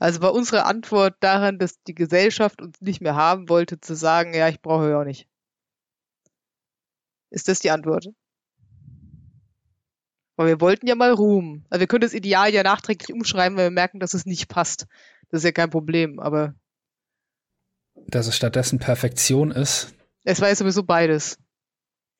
Also 0.00 0.20
war 0.22 0.34
unsere 0.34 0.64
Antwort 0.64 1.14
daran, 1.20 1.60
dass 1.60 1.80
die 1.84 1.94
Gesellschaft 1.94 2.60
uns 2.60 2.80
nicht 2.80 3.00
mehr 3.00 3.14
haben 3.14 3.48
wollte, 3.48 3.80
zu 3.80 3.94
sagen, 3.94 4.34
ja, 4.34 4.48
ich 4.48 4.60
brauche 4.60 4.90
ja 4.90 5.00
auch 5.00 5.04
nicht. 5.04 5.28
Ist 7.30 7.46
das 7.46 7.60
die 7.60 7.70
Antwort? 7.70 8.08
Weil 10.36 10.48
wir 10.48 10.60
wollten 10.60 10.86
ja 10.86 10.94
mal 10.94 11.12
Ruhm. 11.12 11.64
Also 11.70 11.80
wir 11.80 11.86
können 11.86 12.00
das 12.00 12.14
Ideal 12.14 12.52
ja 12.52 12.62
nachträglich 12.62 13.12
umschreiben, 13.12 13.56
weil 13.56 13.66
wir 13.66 13.70
merken, 13.70 14.00
dass 14.00 14.14
es 14.14 14.26
nicht 14.26 14.48
passt. 14.48 14.86
Das 15.30 15.40
ist 15.40 15.44
ja 15.44 15.52
kein 15.52 15.70
Problem, 15.70 16.18
aber. 16.18 16.54
Dass 18.08 18.26
es 18.26 18.36
stattdessen 18.36 18.78
Perfektion 18.78 19.50
ist. 19.50 19.94
Es 20.24 20.40
war 20.40 20.48
ja 20.48 20.56
sowieso 20.56 20.82
beides. 20.82 21.38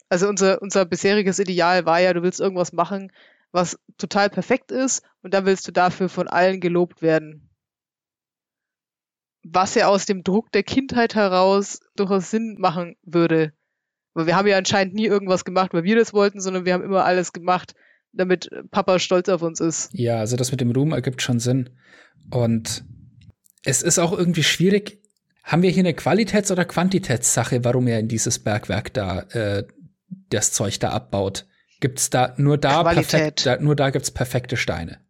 Also 0.08 0.28
unser, 0.28 0.62
unser 0.62 0.84
bisheriges 0.84 1.38
Ideal 1.38 1.86
war 1.86 2.00
ja, 2.00 2.12
du 2.12 2.22
willst 2.22 2.40
irgendwas 2.40 2.72
machen, 2.72 3.10
was 3.50 3.78
total 3.98 4.30
perfekt 4.30 4.70
ist 4.70 5.02
und 5.22 5.34
dann 5.34 5.46
willst 5.46 5.66
du 5.66 5.72
dafür 5.72 6.08
von 6.08 6.28
allen 6.28 6.60
gelobt 6.60 7.02
werden. 7.02 7.50
Was 9.42 9.74
ja 9.74 9.88
aus 9.88 10.06
dem 10.06 10.22
Druck 10.22 10.52
der 10.52 10.62
Kindheit 10.62 11.14
heraus 11.14 11.80
durchaus 11.96 12.30
Sinn 12.30 12.56
machen 12.58 12.96
würde. 13.02 13.52
Weil 14.12 14.26
wir 14.26 14.36
haben 14.36 14.46
ja 14.46 14.56
anscheinend 14.56 14.94
nie 14.94 15.06
irgendwas 15.06 15.44
gemacht, 15.44 15.74
weil 15.74 15.84
wir 15.84 15.96
das 15.96 16.12
wollten, 16.12 16.40
sondern 16.40 16.64
wir 16.64 16.72
haben 16.72 16.84
immer 16.84 17.04
alles 17.04 17.32
gemacht, 17.32 17.74
damit 18.16 18.50
Papa 18.70 18.98
stolz 18.98 19.28
auf 19.28 19.42
uns 19.42 19.60
ist. 19.60 19.90
Ja, 19.92 20.18
also 20.18 20.36
das 20.36 20.50
mit 20.50 20.60
dem 20.60 20.70
Ruhm 20.70 20.92
ergibt 20.92 21.22
schon 21.22 21.40
Sinn. 21.40 21.70
Und 22.30 22.84
es 23.64 23.82
ist 23.82 23.98
auch 23.98 24.12
irgendwie 24.16 24.42
schwierig. 24.42 25.00
Haben 25.42 25.62
wir 25.62 25.70
hier 25.70 25.82
eine 25.82 25.92
Qualitäts- 25.92 26.50
oder 26.50 26.64
Quantitätssache, 26.64 27.64
warum 27.64 27.86
er 27.86 27.98
in 27.98 28.08
dieses 28.08 28.38
Bergwerk 28.38 28.94
da 28.94 29.20
äh, 29.30 29.64
das 30.30 30.52
Zeug 30.52 30.80
da 30.80 30.90
abbaut? 30.90 31.46
Gibt's 31.80 32.08
da 32.08 32.34
nur 32.38 32.56
da 32.56 32.82
perfekt, 32.82 33.44
da, 33.44 33.58
nur 33.58 33.76
da 33.76 33.90
gibt's 33.90 34.10
perfekte 34.10 34.56
Steine? 34.56 35.00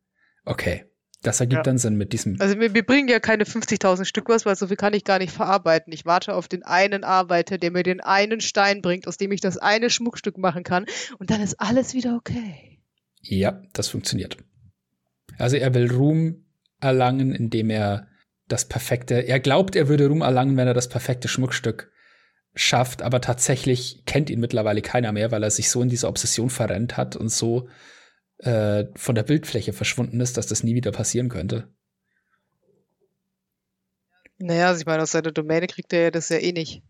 Okay. 0.44 0.84
Das 1.24 1.40
ergibt 1.40 1.60
ja. 1.60 1.62
dann 1.62 1.78
Sinn 1.78 1.96
mit 1.96 2.12
diesem. 2.12 2.38
Also 2.38 2.60
wir, 2.60 2.74
wir 2.74 2.84
bringen 2.84 3.08
ja 3.08 3.18
keine 3.18 3.44
50.000 3.44 4.04
Stück 4.04 4.28
was, 4.28 4.44
weil 4.44 4.56
so 4.56 4.66
viel 4.66 4.76
kann 4.76 4.92
ich 4.92 5.04
gar 5.04 5.18
nicht 5.18 5.32
verarbeiten. 5.32 5.90
Ich 5.92 6.04
warte 6.04 6.34
auf 6.34 6.48
den 6.48 6.64
einen 6.64 7.02
Arbeiter, 7.02 7.56
der 7.56 7.70
mir 7.70 7.82
den 7.82 8.00
einen 8.00 8.42
Stein 8.42 8.82
bringt, 8.82 9.08
aus 9.08 9.16
dem 9.16 9.32
ich 9.32 9.40
das 9.40 9.56
eine 9.56 9.88
Schmuckstück 9.88 10.36
machen 10.36 10.64
kann. 10.64 10.84
Und 11.18 11.30
dann 11.30 11.40
ist 11.40 11.60
alles 11.60 11.94
wieder 11.94 12.14
okay. 12.14 12.73
Ja, 13.24 13.62
das 13.72 13.88
funktioniert. 13.88 14.36
Also 15.38 15.56
er 15.56 15.74
will 15.74 15.90
Ruhm 15.90 16.44
erlangen, 16.80 17.34
indem 17.34 17.70
er 17.70 18.08
das 18.48 18.66
perfekte, 18.66 19.14
er 19.14 19.40
glaubt, 19.40 19.74
er 19.74 19.88
würde 19.88 20.06
Ruhm 20.06 20.20
erlangen, 20.20 20.56
wenn 20.56 20.68
er 20.68 20.74
das 20.74 20.88
perfekte 20.88 21.28
Schmuckstück 21.28 21.90
schafft, 22.54 23.02
aber 23.02 23.20
tatsächlich 23.20 24.04
kennt 24.04 24.30
ihn 24.30 24.40
mittlerweile 24.40 24.82
keiner 24.82 25.12
mehr, 25.12 25.32
weil 25.32 25.42
er 25.42 25.50
sich 25.50 25.70
so 25.70 25.82
in 25.82 25.88
dieser 25.88 26.08
Obsession 26.08 26.50
verrennt 26.50 26.96
hat 26.96 27.16
und 27.16 27.30
so 27.30 27.68
äh, 28.38 28.84
von 28.94 29.14
der 29.14 29.22
Bildfläche 29.22 29.72
verschwunden 29.72 30.20
ist, 30.20 30.36
dass 30.36 30.46
das 30.46 30.62
nie 30.62 30.74
wieder 30.74 30.92
passieren 30.92 31.30
könnte. 31.30 31.68
Naja, 34.38 34.68
also 34.68 34.80
ich 34.80 34.86
meine, 34.86 35.02
aus 35.02 35.12
seiner 35.12 35.32
Domäne 35.32 35.66
kriegt 35.66 35.92
er 35.92 36.02
ja 36.02 36.10
das 36.10 36.28
ja 36.28 36.38
eh 36.38 36.52
nicht. 36.52 36.82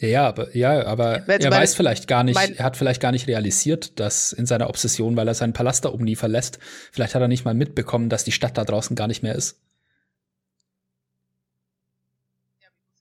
Ja, 0.00 0.28
aber, 0.28 0.56
ja, 0.56 0.86
aber 0.86 1.28
er 1.28 1.50
weiß 1.50 1.74
vielleicht 1.74 2.06
gar 2.06 2.22
nicht, 2.22 2.38
er 2.38 2.64
hat 2.64 2.76
vielleicht 2.76 3.00
gar 3.00 3.10
nicht 3.10 3.26
realisiert, 3.26 3.98
dass 3.98 4.32
in 4.32 4.46
seiner 4.46 4.68
Obsession, 4.68 5.16
weil 5.16 5.26
er 5.26 5.34
seinen 5.34 5.52
Palast 5.52 5.84
da 5.84 5.88
oben 5.88 6.04
nie 6.04 6.14
verlässt, 6.14 6.60
vielleicht 6.92 7.16
hat 7.16 7.22
er 7.22 7.26
nicht 7.26 7.44
mal 7.44 7.54
mitbekommen, 7.54 8.08
dass 8.08 8.22
die 8.22 8.30
Stadt 8.30 8.56
da 8.56 8.64
draußen 8.64 8.94
gar 8.94 9.08
nicht 9.08 9.24
mehr 9.24 9.34
ist. 9.34 9.60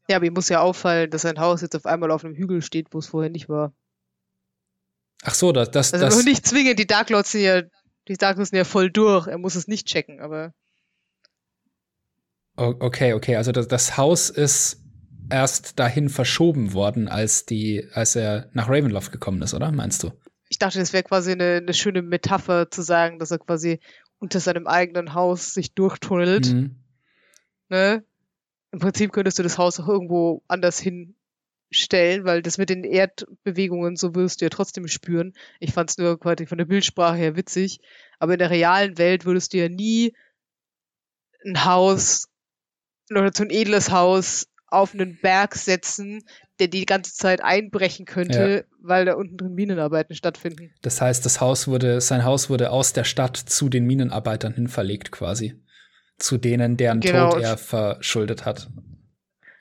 Ja, 0.10 0.16
aber 0.16 0.26
ihm 0.26 0.34
muss 0.34 0.50
ja 0.50 0.62
auffallen, 0.62 1.12
dass 1.12 1.22
sein 1.22 1.40
Haus 1.40 1.62
jetzt 1.62 1.76
auf 1.76 1.86
einmal 1.86 2.10
auf 2.10 2.26
einem 2.26 2.34
Hügel 2.34 2.64
steht, 2.64 2.88
wo 2.92 3.00
es 3.00 3.08
vorher 3.08 3.30
nicht 3.30 3.48
war. 3.48 3.74
Ach 5.22 5.36
so, 5.36 5.52
das, 5.52 5.70
das, 5.70 5.94
also 5.94 6.06
das. 6.06 6.24
nicht 6.24 6.48
zwingend, 6.48 6.80
die 6.80 6.88
Dark 6.88 7.10
Lords 7.10 7.32
sind 7.32 7.42
ja, 7.42 7.62
die 8.08 8.18
Dark 8.18 8.38
Lords 8.38 8.52
sind 8.52 8.58
ja 8.58 8.64
voll 8.64 8.90
durch. 8.90 9.28
Er 9.28 9.38
muss 9.38 9.56
es 9.56 9.68
nicht 9.68 9.88
checken, 9.88 10.20
aber. 10.20 10.54
Okay, 12.56 13.14
okay, 13.14 13.36
also 13.36 13.52
das, 13.52 13.68
das 13.68 13.98
Haus 13.98 14.32
ist 14.32 14.82
erst 15.30 15.80
dahin 15.80 16.10
verschoben 16.10 16.74
worden, 16.74 17.08
als 17.08 17.46
die, 17.46 17.88
als 17.94 18.16
er 18.16 18.50
nach 18.54 18.70
Ravenloft 18.70 19.12
gekommen 19.12 19.42
ist, 19.42 19.54
oder? 19.54 19.72
Meinst 19.72 20.04
du? 20.04 20.12
Ich 20.50 20.60
dachte, 20.60 20.80
das 20.80 20.94
wäre 20.94 21.04
quasi 21.04 21.32
eine, 21.32 21.56
eine, 21.56 21.74
schöne 21.74 22.02
Metapher 22.02 22.72
zu 22.72 22.82
sagen, 22.82 23.20
dass 23.20 23.32
er 23.32 23.40
quasi 23.40 23.80
unter 24.20 24.40
seinem 24.40 24.68
eigenen 24.68 25.14
Haus 25.14 25.54
sich 25.54 25.74
durchtunnelt. 25.74 26.54
Mhm. 26.54 26.76
Ne? 27.70 28.04
Im 28.72 28.80
Prinzip 28.80 29.12
könntest 29.12 29.40
du 29.40 29.44
das 29.44 29.58
Haus 29.58 29.80
auch 29.80 29.88
irgendwo 29.88 30.44
anders 30.48 30.80
hinstellen, 30.80 32.24
weil 32.24 32.42
das 32.42 32.58
mit 32.58 32.70
den 32.70 32.84
Erdbewegungen, 32.84 33.98
so 33.98 34.16
wirst 34.16 34.42
du 34.42 34.46
ja 34.46 34.50
trotzdem 34.50 34.88
spüren. 34.88 35.34
Ich 35.60 35.74
fand 35.74 35.90
es 35.90 35.98
nur 35.98 36.20
quasi 36.20 36.46
von 36.46 36.58
der 36.58 36.66
Bildsprache 36.66 37.18
her 37.18 37.36
witzig. 37.36 37.80
Aber 38.20 38.34
in 38.34 38.40
der 38.40 38.50
realen 38.50 38.98
Welt 38.98 39.26
würdest 39.26 39.54
du 39.54 39.58
ja 39.58 39.70
nie 39.70 40.14
ein 41.46 41.66
Haus 41.66 42.30
oder 43.10 43.32
so 43.34 43.44
ein 43.44 43.50
edles 43.50 43.92
Haus 43.92 44.48
auf 44.68 44.94
einen 44.94 45.18
Berg 45.22 45.56
setzen, 45.56 46.24
der 46.60 46.68
die 46.68 46.86
ganze 46.86 47.14
Zeit 47.14 47.44
einbrechen 47.44 48.06
könnte, 48.06 48.66
ja. 48.68 48.78
weil 48.82 49.06
da 49.06 49.14
unten 49.14 49.38
drin 49.38 49.54
Minenarbeiten 49.54 50.16
stattfinden. 50.16 50.74
Das 50.82 51.02
heißt, 51.02 51.26
das 51.26 51.40
Haus 51.40 51.68
wurde, 51.68 52.02
sein 52.02 52.24
Haus 52.26 52.50
wurde 52.50 52.72
aus 52.72 52.94
der 52.94 53.04
Stadt 53.04 53.38
zu 53.38 53.70
den 53.70 53.86
Minenarbeitern 53.86 54.54
hin 54.54 54.68
verlegt 54.68 55.12
quasi. 55.12 55.62
Zu 56.18 56.38
denen, 56.38 56.78
deren 56.78 57.00
genau. 57.00 57.32
Tod 57.32 57.44
er 57.44 57.58
verschuldet 57.58 58.46
hat. 58.46 58.70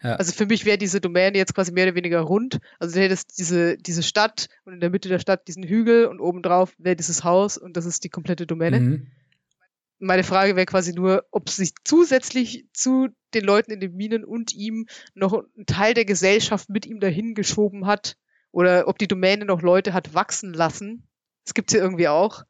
Ja. 0.03 0.17
Also 0.17 0.33
für 0.33 0.47
mich 0.47 0.65
wäre 0.65 0.79
diese 0.79 1.01
Domäne 1.01 1.37
jetzt 1.37 1.55
quasi 1.55 1.73
mehr 1.73 1.87
oder 1.87 1.95
weniger 1.95 2.21
rund. 2.21 2.59
Also 2.79 2.95
du 2.95 3.01
hättest 3.03 3.39
diese, 3.39 3.77
diese 3.77 4.03
Stadt 4.03 4.49
und 4.65 4.75
in 4.75 4.81
der 4.81 4.91
Mitte 4.91 5.09
der 5.09 5.19
Stadt 5.19 5.49
diesen 5.49 5.65
Hügel 5.65 6.07
und 6.07 6.21
obendrauf 6.21 6.75
wäre 6.79 6.97
dieses 6.97 7.25
Haus 7.25 7.59
und 7.59 7.77
das 7.77 7.87
ist 7.87 8.05
die 8.05 8.09
komplette 8.09 8.47
Domäne. 8.47 8.81
Mhm. 8.81 9.07
Meine 9.99 10.25
Frage 10.25 10.57
wäre 10.57 10.67
quasi 10.67 10.93
nur, 10.93 11.27
ob 11.31 11.49
sich 11.49 11.73
zusätzlich 11.85 12.67
zu 12.73 13.09
den 13.33 13.45
Leuten 13.45 13.73
in 13.73 13.81
den 13.81 13.95
Minen 13.95 14.25
und 14.25 14.53
ihm 14.53 14.87
noch 15.15 15.45
ein 15.57 15.67
Teil 15.67 15.95
der 15.95 16.05
Gesellschaft 16.05 16.69
mit 16.69 16.85
ihm 16.85 17.01
dahin 17.01 17.35
geschoben 17.35 17.87
hat 17.87 18.17
oder 18.51 18.89
ob 18.89 18.99
die 18.99 19.09
Domäne 19.09 19.45
noch 19.45 19.63
Leute 19.63 19.95
hat 19.95 20.15
wachsen 20.15 20.53
lassen. 20.53 21.09
Das 21.45 21.55
gibt's 21.55 21.73
ja 21.73 21.81
irgendwie 21.81 22.09
auch, 22.09 22.43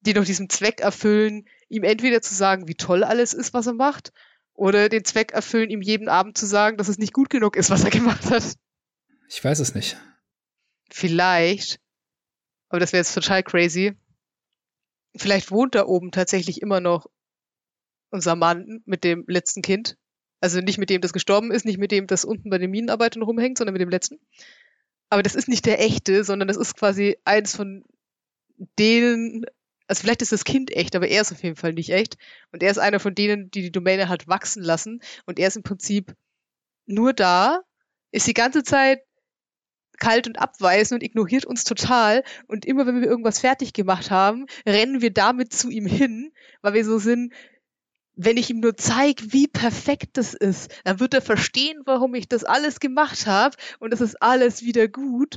die 0.00 0.14
noch 0.14 0.24
diesen 0.24 0.48
Zweck 0.48 0.80
erfüllen, 0.80 1.48
ihm 1.68 1.82
entweder 1.82 2.22
zu 2.22 2.34
sagen, 2.34 2.68
wie 2.68 2.74
toll 2.74 3.02
alles 3.02 3.32
ist, 3.32 3.54
was 3.54 3.66
er 3.66 3.74
macht, 3.74 4.12
oder 4.52 4.88
den 4.88 5.04
Zweck 5.04 5.32
erfüllen, 5.32 5.70
ihm 5.70 5.82
jeden 5.82 6.08
Abend 6.08 6.38
zu 6.38 6.46
sagen, 6.46 6.76
dass 6.76 6.88
es 6.88 6.98
nicht 6.98 7.12
gut 7.12 7.30
genug 7.30 7.56
ist, 7.56 7.70
was 7.70 7.84
er 7.84 7.90
gemacht 7.90 8.26
hat. 8.26 8.56
Ich 9.28 9.42
weiß 9.42 9.58
es 9.58 9.74
nicht. 9.74 9.96
Vielleicht, 10.90 11.80
aber 12.68 12.78
das 12.78 12.92
wäre 12.92 13.00
jetzt 13.00 13.14
total 13.14 13.42
crazy, 13.42 13.94
vielleicht 15.16 15.50
wohnt 15.50 15.74
da 15.74 15.86
oben 15.86 16.10
tatsächlich 16.10 16.62
immer 16.62 16.80
noch 16.80 17.06
unser 18.10 18.36
Mann 18.36 18.82
mit 18.84 19.04
dem 19.04 19.24
letzten 19.26 19.62
Kind. 19.62 19.96
Also 20.40 20.60
nicht 20.60 20.78
mit 20.78 20.90
dem, 20.90 21.00
das 21.00 21.12
gestorben 21.12 21.50
ist, 21.50 21.64
nicht 21.64 21.78
mit 21.78 21.90
dem, 21.90 22.06
das 22.06 22.24
unten 22.24 22.50
bei 22.50 22.58
den 22.58 22.70
Minenarbeitern 22.70 23.22
rumhängt, 23.22 23.58
sondern 23.58 23.72
mit 23.72 23.80
dem 23.80 23.88
letzten. 23.88 24.20
Aber 25.08 25.22
das 25.22 25.34
ist 25.34 25.48
nicht 25.48 25.66
der 25.66 25.80
echte, 25.80 26.24
sondern 26.24 26.48
das 26.48 26.56
ist 26.56 26.76
quasi 26.76 27.16
eins 27.24 27.56
von 27.56 27.84
denen, 28.78 29.44
also 29.86 30.02
vielleicht 30.02 30.22
ist 30.22 30.32
das 30.32 30.44
Kind 30.44 30.70
echt, 30.70 30.96
aber 30.96 31.08
er 31.08 31.22
ist 31.22 31.32
auf 31.32 31.42
jeden 31.42 31.56
Fall 31.56 31.72
nicht 31.72 31.90
echt. 31.90 32.16
Und 32.52 32.62
er 32.62 32.70
ist 32.70 32.78
einer 32.78 33.00
von 33.00 33.14
denen, 33.14 33.50
die 33.50 33.62
die 33.62 33.72
Domäne 33.72 34.08
hat 34.08 34.28
wachsen 34.28 34.62
lassen. 34.62 35.00
Und 35.26 35.38
er 35.38 35.48
ist 35.48 35.56
im 35.56 35.62
Prinzip 35.62 36.14
nur 36.86 37.12
da, 37.12 37.62
ist 38.10 38.26
die 38.26 38.34
ganze 38.34 38.62
Zeit 38.62 39.00
kalt 39.98 40.26
und 40.26 40.38
abweisend 40.38 41.00
und 41.00 41.06
ignoriert 41.06 41.44
uns 41.44 41.64
total. 41.64 42.22
Und 42.46 42.64
immer 42.64 42.86
wenn 42.86 43.00
wir 43.00 43.08
irgendwas 43.08 43.40
fertig 43.40 43.72
gemacht 43.72 44.10
haben, 44.10 44.46
rennen 44.66 45.00
wir 45.00 45.12
damit 45.12 45.52
zu 45.52 45.70
ihm 45.70 45.86
hin, 45.86 46.32
weil 46.62 46.74
wir 46.74 46.84
so 46.84 46.98
sind, 46.98 47.32
wenn 48.16 48.36
ich 48.36 48.50
ihm 48.50 48.60
nur 48.60 48.76
zeige, 48.76 49.32
wie 49.32 49.48
perfekt 49.48 50.10
das 50.16 50.34
ist, 50.34 50.72
dann 50.84 51.00
wird 51.00 51.14
er 51.14 51.22
verstehen, 51.22 51.82
warum 51.84 52.14
ich 52.14 52.28
das 52.28 52.44
alles 52.44 52.80
gemacht 52.80 53.26
habe 53.26 53.56
und 53.80 53.92
es 53.92 54.00
ist 54.00 54.22
alles 54.22 54.62
wieder 54.62 54.88
gut. 54.88 55.36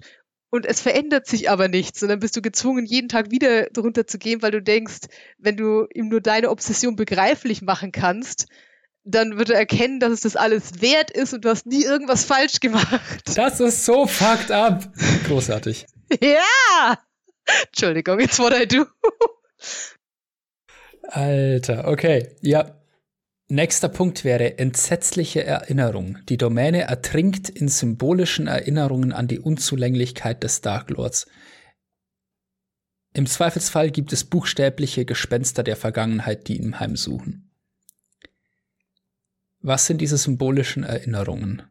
Und 0.50 0.66
es 0.66 0.80
verändert 0.80 1.28
sich 1.28 1.50
aber 1.50 1.68
nichts. 1.68 2.02
Und 2.02 2.08
dann 2.08 2.22
bist 2.22 2.38
du 2.38 2.42
gezwungen, 2.42 2.86
jeden 2.86 3.10
Tag 3.10 3.32
wieder 3.32 3.66
drunter 3.66 4.08
zu 4.08 4.18
gehen, 4.18 4.42
weil 4.42 4.52
du 4.52 4.62
denkst, 4.62 5.08
wenn 5.38 5.58
du 5.58 5.88
ihm 5.94 6.08
nur 6.08 6.22
deine 6.22 6.50
Obsession 6.50 6.96
begreiflich 6.96 7.62
machen 7.62 7.92
kannst, 7.92 8.48
dann 9.08 9.38
wird 9.38 9.50
er 9.50 9.58
erkennen, 9.58 10.00
dass 10.00 10.12
es 10.12 10.22
das 10.22 10.36
alles 10.36 10.82
wert 10.82 11.12
ist 11.12 11.34
und 11.34 11.46
du 11.46 11.50
hast 11.50 11.66
nie 11.66 11.84
irgendwas 11.84 12.26
falsch 12.26 12.60
gemacht. 12.60 13.02
Das 13.36 13.60
ist 13.60 13.86
so 13.86 14.06
fucked 14.06 14.52
up. 14.52 14.92
Großartig. 15.26 15.86
ja! 16.22 16.98
Entschuldigung, 17.68 18.20
it's 18.20 18.40
what 18.40 18.54
I 18.54 18.68
do. 18.68 18.86
Alter, 21.04 21.88
okay. 21.88 22.36
Ja. 22.42 22.74
Nächster 23.50 23.88
Punkt 23.88 24.26
wäre 24.26 24.58
entsetzliche 24.58 25.46
Erinnerung. 25.46 26.18
Die 26.28 26.36
Domäne 26.36 26.82
ertrinkt 26.82 27.48
in 27.48 27.70
symbolischen 27.70 28.48
Erinnerungen 28.48 29.14
an 29.14 29.30
die 29.30 29.40
Unzulänglichkeit 29.40 30.44
des 30.44 30.60
Dark 30.60 30.90
Lords. 30.90 31.28
Im 33.14 33.26
Zweifelsfall 33.26 33.90
gibt 33.90 34.12
es 34.12 34.26
buchstäbliche 34.26 35.06
Gespenster 35.06 35.64
der 35.64 35.78
Vergangenheit, 35.78 36.50
die 36.50 36.58
ihn 36.58 36.82
heimsuchen. 36.82 37.47
Was 39.68 39.86
sind 39.86 40.00
diese 40.00 40.18
symbolischen 40.18 40.84
Erinnerungen? 40.84 41.62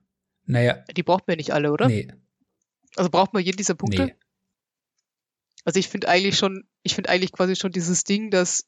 Naja. 0.45 0.85
Die 0.95 1.03
braucht 1.03 1.27
man 1.29 1.39
nicht 1.39 1.53
alle, 1.53 1.73
oder? 1.73 1.89
Nee. 1.89 2.13
Also 2.95 3.09
braucht 3.09 3.33
man 3.33 3.43
jeden 3.43 3.57
dieser 3.57 3.75
Punkte? 3.75 4.05
Nee. 4.05 4.15
Also 5.65 5.81
ich 5.81 5.89
finde 5.89 6.07
eigentlich 6.09 6.37
schon, 6.37 6.69
ich 6.83 6.95
finde 6.95 7.09
eigentlich 7.09 7.33
quasi 7.33 7.57
schon 7.57 7.73
dieses 7.73 8.05
Ding, 8.05 8.31
dass 8.31 8.67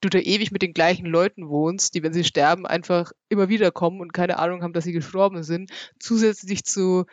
du 0.00 0.08
da 0.08 0.18
ewig 0.18 0.50
mit 0.50 0.62
den 0.62 0.74
gleichen 0.74 1.06
Leuten 1.06 1.48
wohnst, 1.48 1.94
die, 1.94 2.02
wenn 2.02 2.12
sie 2.12 2.24
sterben, 2.24 2.66
einfach 2.66 3.12
immer 3.28 3.48
wieder 3.48 3.70
kommen 3.70 4.00
und 4.00 4.12
keine 4.12 4.40
Ahnung 4.40 4.64
haben, 4.64 4.72
dass 4.72 4.82
sie 4.82 4.92
gestorben 4.92 5.44
sind, 5.44 5.70
zusätzlich 6.00 6.64
zu 6.64 7.06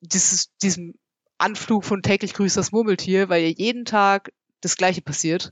dieses, 0.00 0.56
diesem 0.56 0.94
Anflug 1.38 1.84
von 1.84 2.02
täglich 2.02 2.34
grüßt 2.34 2.56
das 2.56 2.72
Murmeltier, 2.72 3.28
weil 3.28 3.44
ja 3.44 3.48
jeden 3.48 3.84
Tag 3.84 4.32
das 4.60 4.76
Gleiche 4.76 5.02
passiert. 5.02 5.50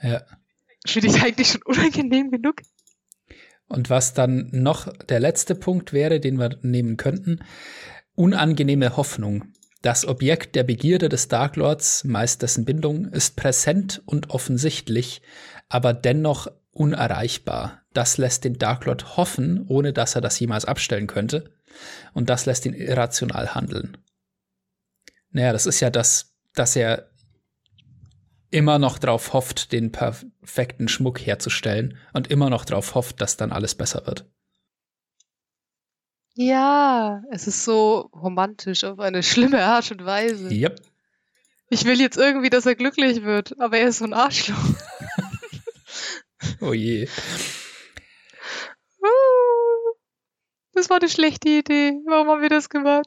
Ja. 0.00 0.22
Finde 0.86 1.08
ich 1.08 1.20
eigentlich 1.24 1.48
schon 1.48 1.62
unangenehm 1.64 2.30
genug. 2.30 2.62
Und 3.70 3.88
was 3.88 4.14
dann 4.14 4.48
noch 4.50 4.92
der 5.06 5.20
letzte 5.20 5.54
Punkt 5.54 5.92
wäre, 5.92 6.18
den 6.18 6.40
wir 6.40 6.58
nehmen 6.62 6.96
könnten, 6.96 7.38
unangenehme 8.16 8.96
Hoffnung. 8.96 9.52
Das 9.80 10.06
Objekt 10.06 10.56
der 10.56 10.64
Begierde 10.64 11.08
des 11.08 11.28
Dark 11.28 11.54
Lords, 11.54 12.02
meist 12.02 12.42
dessen 12.42 12.64
Bindung, 12.64 13.06
ist 13.06 13.36
präsent 13.36 14.02
und 14.04 14.30
offensichtlich, 14.30 15.22
aber 15.68 15.94
dennoch 15.94 16.48
unerreichbar. 16.72 17.82
Das 17.92 18.18
lässt 18.18 18.42
den 18.44 18.58
Dark 18.58 18.86
Lord 18.86 19.16
hoffen, 19.16 19.64
ohne 19.68 19.92
dass 19.92 20.16
er 20.16 20.20
das 20.20 20.38
jemals 20.40 20.64
abstellen 20.64 21.06
könnte. 21.06 21.52
Und 22.12 22.28
das 22.28 22.46
lässt 22.46 22.66
ihn 22.66 22.74
irrational 22.74 23.54
handeln. 23.54 23.96
Naja, 25.30 25.52
das 25.52 25.66
ist 25.66 25.78
ja 25.78 25.90
das, 25.90 26.34
dass 26.54 26.74
er 26.74 27.09
immer 28.50 28.78
noch 28.78 28.98
drauf 28.98 29.32
hofft, 29.32 29.72
den 29.72 29.92
perfekten 29.92 30.88
Schmuck 30.88 31.20
herzustellen 31.20 31.96
und 32.12 32.30
immer 32.30 32.50
noch 32.50 32.64
drauf 32.64 32.94
hofft, 32.94 33.20
dass 33.20 33.36
dann 33.36 33.52
alles 33.52 33.74
besser 33.74 34.06
wird. 34.06 34.28
Ja, 36.34 37.22
es 37.30 37.46
ist 37.46 37.64
so 37.64 38.10
romantisch 38.14 38.84
auf 38.84 38.98
eine 38.98 39.22
schlimme 39.22 39.62
Art 39.62 39.90
und 39.90 40.04
Weise. 40.04 40.50
Yep. 40.50 40.80
Ich 41.68 41.84
will 41.84 42.00
jetzt 42.00 42.16
irgendwie, 42.16 42.50
dass 42.50 42.66
er 42.66 42.74
glücklich 42.74 43.22
wird, 43.22 43.60
aber 43.60 43.78
er 43.78 43.88
ist 43.88 43.98
so 43.98 44.04
ein 44.04 44.14
Arschloch. 44.14 44.56
oh 46.60 46.72
je. 46.72 47.08
Das 50.72 50.88
war 50.88 50.98
eine 50.98 51.10
schlechte 51.10 51.48
Idee. 51.48 52.00
Warum 52.06 52.28
haben 52.28 52.42
wir 52.42 52.48
das 52.48 52.70
gemacht? 52.70 53.06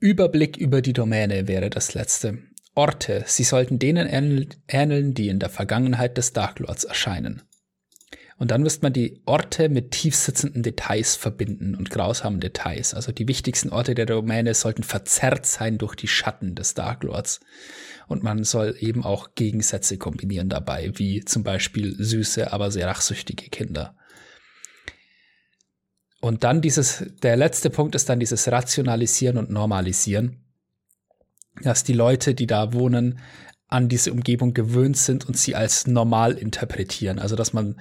Überblick 0.00 0.56
über 0.56 0.80
die 0.80 0.92
Domäne 0.92 1.48
wäre 1.48 1.70
das 1.70 1.94
letzte. 1.94 2.38
Orte, 2.76 3.24
sie 3.26 3.42
sollten 3.42 3.80
denen 3.80 4.06
ähneln, 4.68 5.14
die 5.14 5.28
in 5.28 5.40
der 5.40 5.48
Vergangenheit 5.48 6.16
des 6.16 6.32
Dark 6.32 6.60
Lords 6.60 6.84
erscheinen. 6.84 7.42
Und 8.36 8.52
dann 8.52 8.62
müsste 8.62 8.82
man 8.82 8.92
die 8.92 9.20
Orte 9.26 9.68
mit 9.68 9.90
tiefsitzenden 9.90 10.62
Details 10.62 11.16
verbinden 11.16 11.74
und 11.74 11.90
grausamen 11.90 12.38
Details. 12.38 12.94
Also 12.94 13.10
die 13.10 13.26
wichtigsten 13.26 13.70
Orte 13.70 13.96
der 13.96 14.06
Domäne 14.06 14.54
sollten 14.54 14.84
verzerrt 14.84 15.44
sein 15.44 15.78
durch 15.78 15.96
die 15.96 16.06
Schatten 16.06 16.54
des 16.54 16.74
Dark 16.74 17.02
Lords. 17.02 17.40
Und 18.06 18.22
man 18.22 18.44
soll 18.44 18.76
eben 18.78 19.02
auch 19.04 19.34
Gegensätze 19.34 19.98
kombinieren 19.98 20.48
dabei, 20.48 20.92
wie 20.94 21.24
zum 21.24 21.42
Beispiel 21.42 21.96
süße, 21.98 22.52
aber 22.52 22.70
sehr 22.70 22.86
rachsüchtige 22.86 23.50
Kinder. 23.50 23.96
Und 26.20 26.44
dann 26.44 26.60
dieses, 26.60 27.04
der 27.22 27.36
letzte 27.36 27.70
Punkt 27.70 27.94
ist 27.94 28.08
dann 28.08 28.20
dieses 28.20 28.50
Rationalisieren 28.50 29.38
und 29.38 29.50
Normalisieren, 29.50 30.44
dass 31.62 31.84
die 31.84 31.92
Leute, 31.92 32.34
die 32.34 32.46
da 32.46 32.72
wohnen, 32.72 33.20
an 33.68 33.88
diese 33.88 34.12
Umgebung 34.12 34.54
gewöhnt 34.54 34.96
sind 34.96 35.26
und 35.28 35.36
sie 35.36 35.54
als 35.54 35.86
normal 35.86 36.32
interpretieren. 36.38 37.18
Also 37.18 37.36
dass 37.36 37.52
man, 37.52 37.78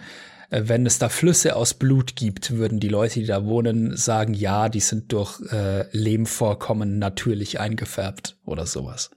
äh, 0.49 0.64
wenn 0.65 0.85
es 0.85 0.99
da 0.99 1.09
Flüsse 1.09 1.55
aus 1.55 1.73
Blut 1.73 2.15
gibt, 2.15 2.51
würden 2.51 2.80
die 2.80 2.89
Leute, 2.89 3.22
die 3.22 3.26
da 3.26 3.45
wohnen, 3.45 3.95
sagen, 3.95 4.34
ja, 4.34 4.69
die 4.69 4.81
sind 4.81 5.11
durch 5.14 5.39
äh, 5.51 5.88
Lehmvorkommen 5.95 6.99
natürlich 6.99 7.59
eingefärbt 7.59 8.38
oder 8.45 8.65
sowas. 8.65 9.11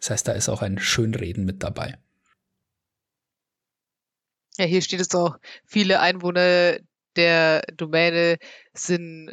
Das 0.00 0.10
heißt, 0.10 0.28
da 0.28 0.32
ist 0.32 0.48
auch 0.48 0.62
ein 0.62 0.78
Schönreden 0.78 1.44
mit 1.44 1.62
dabei. 1.62 1.98
Ja, 4.56 4.64
hier 4.64 4.82
steht 4.82 5.00
es 5.00 5.14
auch, 5.14 5.36
viele 5.64 6.00
Einwohner 6.00 6.78
der 7.18 7.62
Domäne 7.76 8.38
sind 8.72 9.32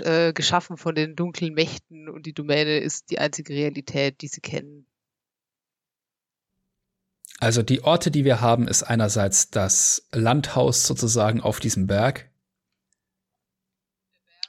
äh, 0.00 0.32
geschaffen 0.34 0.76
von 0.76 0.94
den 0.94 1.16
dunklen 1.16 1.54
Mächten 1.54 2.08
und 2.08 2.26
die 2.26 2.34
Domäne 2.34 2.78
ist 2.78 3.10
die 3.10 3.18
einzige 3.18 3.54
Realität, 3.54 4.20
die 4.20 4.28
sie 4.28 4.40
kennen. 4.40 4.86
Also 7.40 7.62
die 7.62 7.84
Orte, 7.84 8.10
die 8.10 8.24
wir 8.24 8.40
haben, 8.40 8.66
ist 8.66 8.82
einerseits 8.82 9.50
das 9.50 10.08
Landhaus 10.12 10.86
sozusagen 10.86 11.40
auf 11.40 11.60
diesem 11.60 11.86
Berg. 11.86 12.28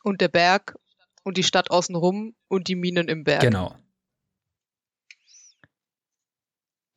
Und 0.04 0.22
der 0.22 0.30
Berg 0.30 0.76
und 1.24 1.38
die 1.38 1.44
Stadt 1.44 1.70
außenrum 1.70 2.36
und 2.48 2.68
die 2.68 2.76
Minen 2.76 3.08
im 3.08 3.24
Berg. 3.24 3.42
Genau. 3.42 3.76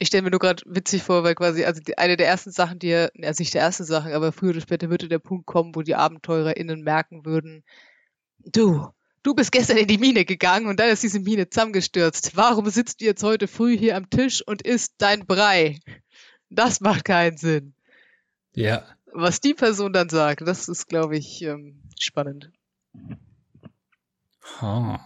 Ich 0.02 0.08
stelle 0.08 0.24
mir 0.24 0.30
nur 0.30 0.40
gerade 0.40 0.64
witzig 0.66 1.04
vor, 1.04 1.22
weil 1.22 1.36
quasi, 1.36 1.64
also 1.64 1.80
die, 1.80 1.96
eine 1.96 2.16
der 2.16 2.26
ersten 2.26 2.50
Sachen, 2.50 2.80
die 2.80 2.88
er, 2.88 3.12
also 3.22 3.40
nicht 3.40 3.54
der 3.54 3.60
erste 3.60 3.84
Sachen, 3.84 4.12
aber 4.12 4.32
früher 4.32 4.50
oder 4.50 4.60
später 4.60 4.90
würde 4.90 5.06
der 5.06 5.20
Punkt 5.20 5.46
kommen, 5.46 5.76
wo 5.76 5.82
die 5.82 5.94
AbenteurerInnen 5.94 6.82
merken 6.82 7.24
würden, 7.24 7.62
du, 8.40 8.88
du 9.22 9.34
bist 9.36 9.52
gestern 9.52 9.76
in 9.76 9.86
die 9.86 9.98
Mine 9.98 10.24
gegangen 10.24 10.66
und 10.66 10.80
dann 10.80 10.88
ist 10.88 11.04
diese 11.04 11.20
Mine 11.20 11.48
zusammengestürzt. 11.48 12.36
Warum 12.36 12.68
sitzt 12.68 13.00
du 13.00 13.04
jetzt 13.04 13.22
heute 13.22 13.46
früh 13.46 13.78
hier 13.78 13.96
am 13.96 14.10
Tisch 14.10 14.42
und 14.44 14.62
isst 14.62 14.94
dein 14.98 15.24
Brei? 15.24 15.78
Das 16.50 16.80
macht 16.80 17.04
keinen 17.04 17.36
Sinn. 17.36 17.72
Ja. 18.56 18.84
Was 19.12 19.38
die 19.38 19.54
Person 19.54 19.92
dann 19.92 20.08
sagt, 20.08 20.40
das 20.40 20.66
ist, 20.66 20.88
glaube 20.88 21.16
ich, 21.16 21.42
ähm, 21.42 21.80
spannend. 21.96 22.50
Huh. 24.60 24.98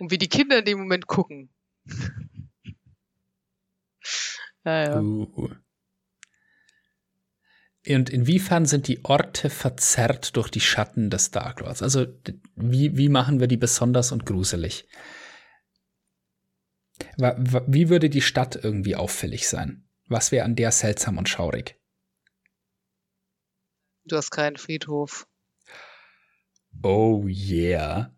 Und 0.00 0.10
wie 0.10 0.18
die 0.18 0.28
Kinder 0.28 0.58
in 0.58 0.64
dem 0.64 0.80
Moment 0.80 1.06
gucken. 1.06 1.50
Ja, 4.64 4.84
ja. 4.84 5.00
Uh. 5.00 5.50
Und 7.88 8.10
inwiefern 8.10 8.64
sind 8.64 8.86
die 8.86 9.04
Orte 9.04 9.50
verzerrt 9.50 10.36
durch 10.36 10.50
die 10.50 10.60
Schatten 10.60 11.10
des 11.10 11.32
Dark 11.32 11.60
Lords? 11.60 11.82
Also 11.82 12.06
wie, 12.54 12.96
wie 12.96 13.08
machen 13.08 13.40
wir 13.40 13.48
die 13.48 13.56
besonders 13.56 14.12
und 14.12 14.24
gruselig? 14.24 14.86
Wie 17.16 17.88
würde 17.88 18.08
die 18.08 18.22
Stadt 18.22 18.54
irgendwie 18.62 18.94
auffällig 18.94 19.48
sein? 19.48 19.88
Was 20.06 20.30
wäre 20.30 20.44
an 20.44 20.54
der 20.54 20.70
seltsam 20.70 21.18
und 21.18 21.28
schaurig? 21.28 21.76
Du 24.04 24.16
hast 24.16 24.30
keinen 24.30 24.56
Friedhof. 24.56 25.26
Oh 26.82 27.26
yeah. 27.26 28.14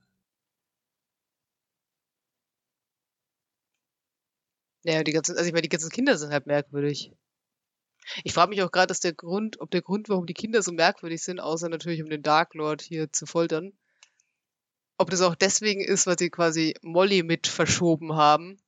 Ja, 4.85 5.03
die 5.03 5.13
ganzen, 5.13 5.37
also 5.37 5.47
ich 5.47 5.53
meine, 5.53 5.63
die 5.63 5.71
ganzen 5.71 5.91
Kinder 5.91 6.17
sind 6.19 6.31
halt 6.31 6.47
merkwürdig. 6.47 7.11
Ich 8.23 8.35
frage 8.35 8.51
mich 8.51 8.63
auch 8.63 8.71
gerade, 8.71 8.89
dass 8.89 9.01
der 9.01 9.15
Grund, 9.15 9.61
ob 9.61 9.71
der 9.71 9.81
Grund, 9.81 10.11
warum 10.11 10.27
die 10.27 10.35
Kinder 10.35 10.63
so 10.63 10.73
merkwürdig 10.73 11.23
sind, 11.23 11.41
außer 11.41 11.71
natürlich 11.71 12.03
um 12.03 12.11
den 12.11 12.23
Dark 12.23 12.55
Lord 12.55 12.83
hier 12.83 13.11
zu 13.11 13.25
foltern, 13.25 13.73
ob 14.99 15.11
das 15.11 15.23
auch 15.23 15.35
deswegen 15.35 15.81
ist, 15.81 16.07
weil 16.07 16.19
sie 16.19 16.29
quasi 16.29 16.75
Molly 16.83 17.23
mit 17.23 17.47
verschoben 17.47 18.15
haben 18.15 18.59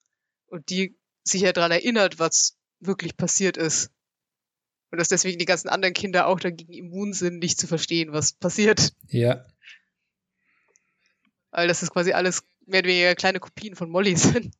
und 0.47 0.70
die 0.70 0.97
sich 1.22 1.43
ja 1.43 1.52
daran 1.52 1.70
erinnert, 1.70 2.18
was 2.18 2.56
wirklich 2.80 3.16
passiert 3.16 3.59
ist. 3.59 3.90
Und 4.90 4.98
dass 4.98 5.09
deswegen 5.09 5.38
die 5.38 5.44
ganzen 5.44 5.68
anderen 5.68 5.94
Kinder 5.94 6.26
auch 6.26 6.40
dagegen 6.40 6.72
immun 6.72 7.12
sind, 7.12 7.40
nicht 7.40 7.59
zu 7.59 7.66
verstehen, 7.66 8.12
was 8.12 8.32
passiert. 8.32 8.94
Ja. 9.09 9.44
Weil 11.51 11.68
das 11.68 11.82
ist 11.82 11.90
quasi 11.90 12.12
alles 12.12 12.43
mehr 12.64 12.80
oder 12.80 12.88
weniger 12.88 13.14
kleine 13.14 13.40
Kopien 13.40 13.76
von 13.76 13.90
Molly 13.90 14.16
sind. 14.16 14.55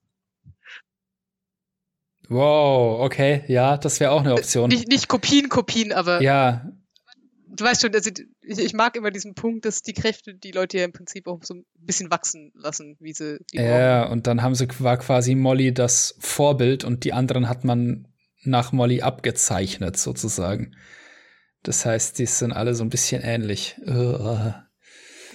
Wow, 2.29 3.01
okay, 3.05 3.45
ja, 3.47 3.77
das 3.77 4.01
wäre 4.01 4.11
auch 4.11 4.21
eine 4.21 4.33
Option. 4.35 4.69
Nicht, 4.69 4.89
nicht 4.89 5.09
Kopien, 5.09 5.49
Kopien, 5.49 5.93
aber. 5.93 6.21
Ja. 6.23 6.71
Du 7.49 7.65
weißt 7.65 7.83
schon, 7.83 7.95
also 7.95 8.11
ich, 8.43 8.59
ich 8.59 8.75
mag 8.75 8.97
immer 8.97 9.11
diesen 9.11 9.35
Punkt, 9.35 9.65
dass 9.65 9.81
die 9.81 9.95
Kräfte 9.95 10.35
die 10.35 10.51
Leute 10.51 10.79
ja 10.79 10.85
im 10.85 10.93
Prinzip 10.93 11.27
auch 11.27 11.43
so 11.43 11.55
ein 11.55 11.65
bisschen 11.79 12.11
wachsen 12.11 12.53
lassen, 12.55 12.97
wie 13.01 13.13
sie 13.15 13.39
die 13.53 13.57
Ja, 13.57 14.03
brauchen. 14.03 14.13
und 14.13 14.27
dann 14.27 14.43
haben 14.43 14.55
sie 14.55 14.69
war 14.81 14.99
quasi 14.99 15.35
Molly 15.35 15.73
das 15.73 16.17
Vorbild 16.19 16.85
und 16.85 17.05
die 17.05 17.15
anderen 17.15 17.49
hat 17.49 17.65
man 17.65 18.09
nach 18.43 18.73
Molly 18.73 19.01
abgezeichnet, 19.01 19.97
sozusagen. 19.97 20.77
Das 21.63 21.87
heißt, 21.87 22.19
die 22.19 22.27
sind 22.27 22.53
alle 22.53 22.75
so 22.75 22.85
ein 22.85 22.91
bisschen 22.91 23.23
ähnlich. 23.23 23.77
Ja, 23.87 24.67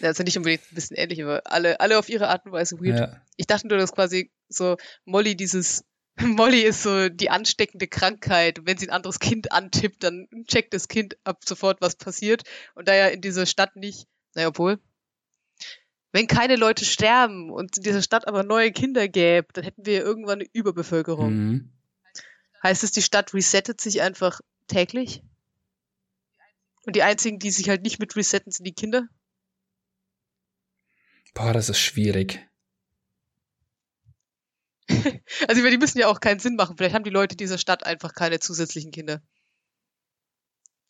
also 0.03 0.23
nicht 0.23 0.37
unbedingt 0.37 0.63
ein 0.71 0.75
bisschen 0.75 0.97
ähnlich, 0.97 1.23
aber 1.23 1.41
alle, 1.45 1.79
alle 1.79 1.97
auf 1.97 2.09
ihre 2.09 2.27
Art 2.29 2.45
und 2.45 2.51
Weise 2.51 2.79
weird. 2.79 2.99
Ja. 2.99 3.21
Ich 3.37 3.47
dachte 3.47 3.67
nur, 3.67 3.77
dass 3.77 3.91
quasi 3.93 4.31
so 4.47 4.77
Molly 5.05 5.35
dieses 5.35 5.83
Molly 6.19 6.61
ist 6.61 6.83
so 6.83 7.09
die 7.09 7.29
ansteckende 7.29 7.87
Krankheit. 7.87 8.59
Wenn 8.63 8.77
sie 8.77 8.87
ein 8.87 8.93
anderes 8.93 9.19
Kind 9.19 9.51
antippt, 9.51 10.03
dann 10.03 10.27
checkt 10.47 10.73
das 10.73 10.87
Kind 10.87 11.17
ab 11.23 11.39
sofort, 11.45 11.81
was 11.81 11.95
passiert. 11.95 12.43
Und 12.75 12.87
da 12.87 12.95
ja 12.95 13.07
in 13.07 13.21
dieser 13.21 13.45
Stadt 13.45 13.75
nicht, 13.75 14.07
naja, 14.35 14.49
obwohl, 14.49 14.79
wenn 16.11 16.27
keine 16.27 16.57
Leute 16.57 16.83
sterben 16.83 17.49
und 17.49 17.77
in 17.77 17.83
dieser 17.83 18.01
Stadt 18.01 18.27
aber 18.27 18.43
neue 18.43 18.71
Kinder 18.71 19.07
gäbe, 19.07 19.47
dann 19.53 19.63
hätten 19.63 19.85
wir 19.85 20.01
irgendwann 20.01 20.39
eine 20.39 20.49
Überbevölkerung. 20.51 21.33
Mhm. 21.33 21.71
Heißt 22.63 22.83
es, 22.83 22.91
die 22.91 23.01
Stadt 23.01 23.33
resettet 23.33 23.79
sich 23.79 24.01
einfach 24.01 24.41
täglich? 24.67 25.23
Und 26.85 26.95
die 26.95 27.03
einzigen, 27.03 27.39
die 27.39 27.51
sich 27.51 27.69
halt 27.69 27.83
nicht 27.83 27.99
mit 27.99 28.15
resetten, 28.15 28.51
sind 28.51 28.65
die 28.65 28.73
Kinder? 28.73 29.07
Boah, 31.33 31.53
das 31.53 31.69
ist 31.69 31.79
schwierig. 31.79 32.45
also 35.47 35.69
die 35.69 35.77
müssen 35.77 35.99
ja 35.99 36.07
auch 36.07 36.19
keinen 36.19 36.39
Sinn 36.39 36.55
machen. 36.55 36.77
Vielleicht 36.77 36.95
haben 36.95 37.03
die 37.03 37.09
Leute 37.09 37.35
dieser 37.35 37.57
Stadt 37.57 37.85
einfach 37.85 38.13
keine 38.13 38.39
zusätzlichen 38.39 38.91
Kinder. 38.91 39.21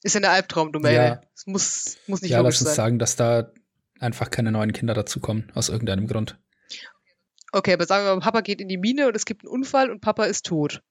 Ist 0.03 0.15
ja 0.15 0.19
eine 0.19 0.29
Albtraumdomäne. 0.29 0.95
Ja. 0.95 1.21
Es 1.35 1.45
muss, 1.45 1.97
muss 2.07 2.21
nicht 2.21 2.31
ja, 2.31 2.39
logisch 2.39 2.55
lass 2.55 2.61
uns 2.61 2.69
sein. 2.69 2.75
sagen, 2.75 2.99
dass 2.99 3.15
da 3.15 3.51
einfach 3.99 4.31
keine 4.31 4.51
neuen 4.51 4.73
Kinder 4.73 4.93
dazukommen, 4.93 5.51
aus 5.53 5.69
irgendeinem 5.69 6.07
Grund. 6.07 6.39
Okay, 7.51 7.73
aber 7.73 7.85
sagen 7.85 8.05
wir 8.05 8.15
mal, 8.15 8.21
Papa 8.21 8.41
geht 8.41 8.61
in 8.61 8.67
die 8.67 8.77
Mine 8.77 9.07
und 9.07 9.15
es 9.15 9.25
gibt 9.25 9.43
einen 9.43 9.51
Unfall 9.51 9.91
und 9.91 10.01
Papa 10.01 10.25
ist 10.25 10.45
tot. 10.45 10.81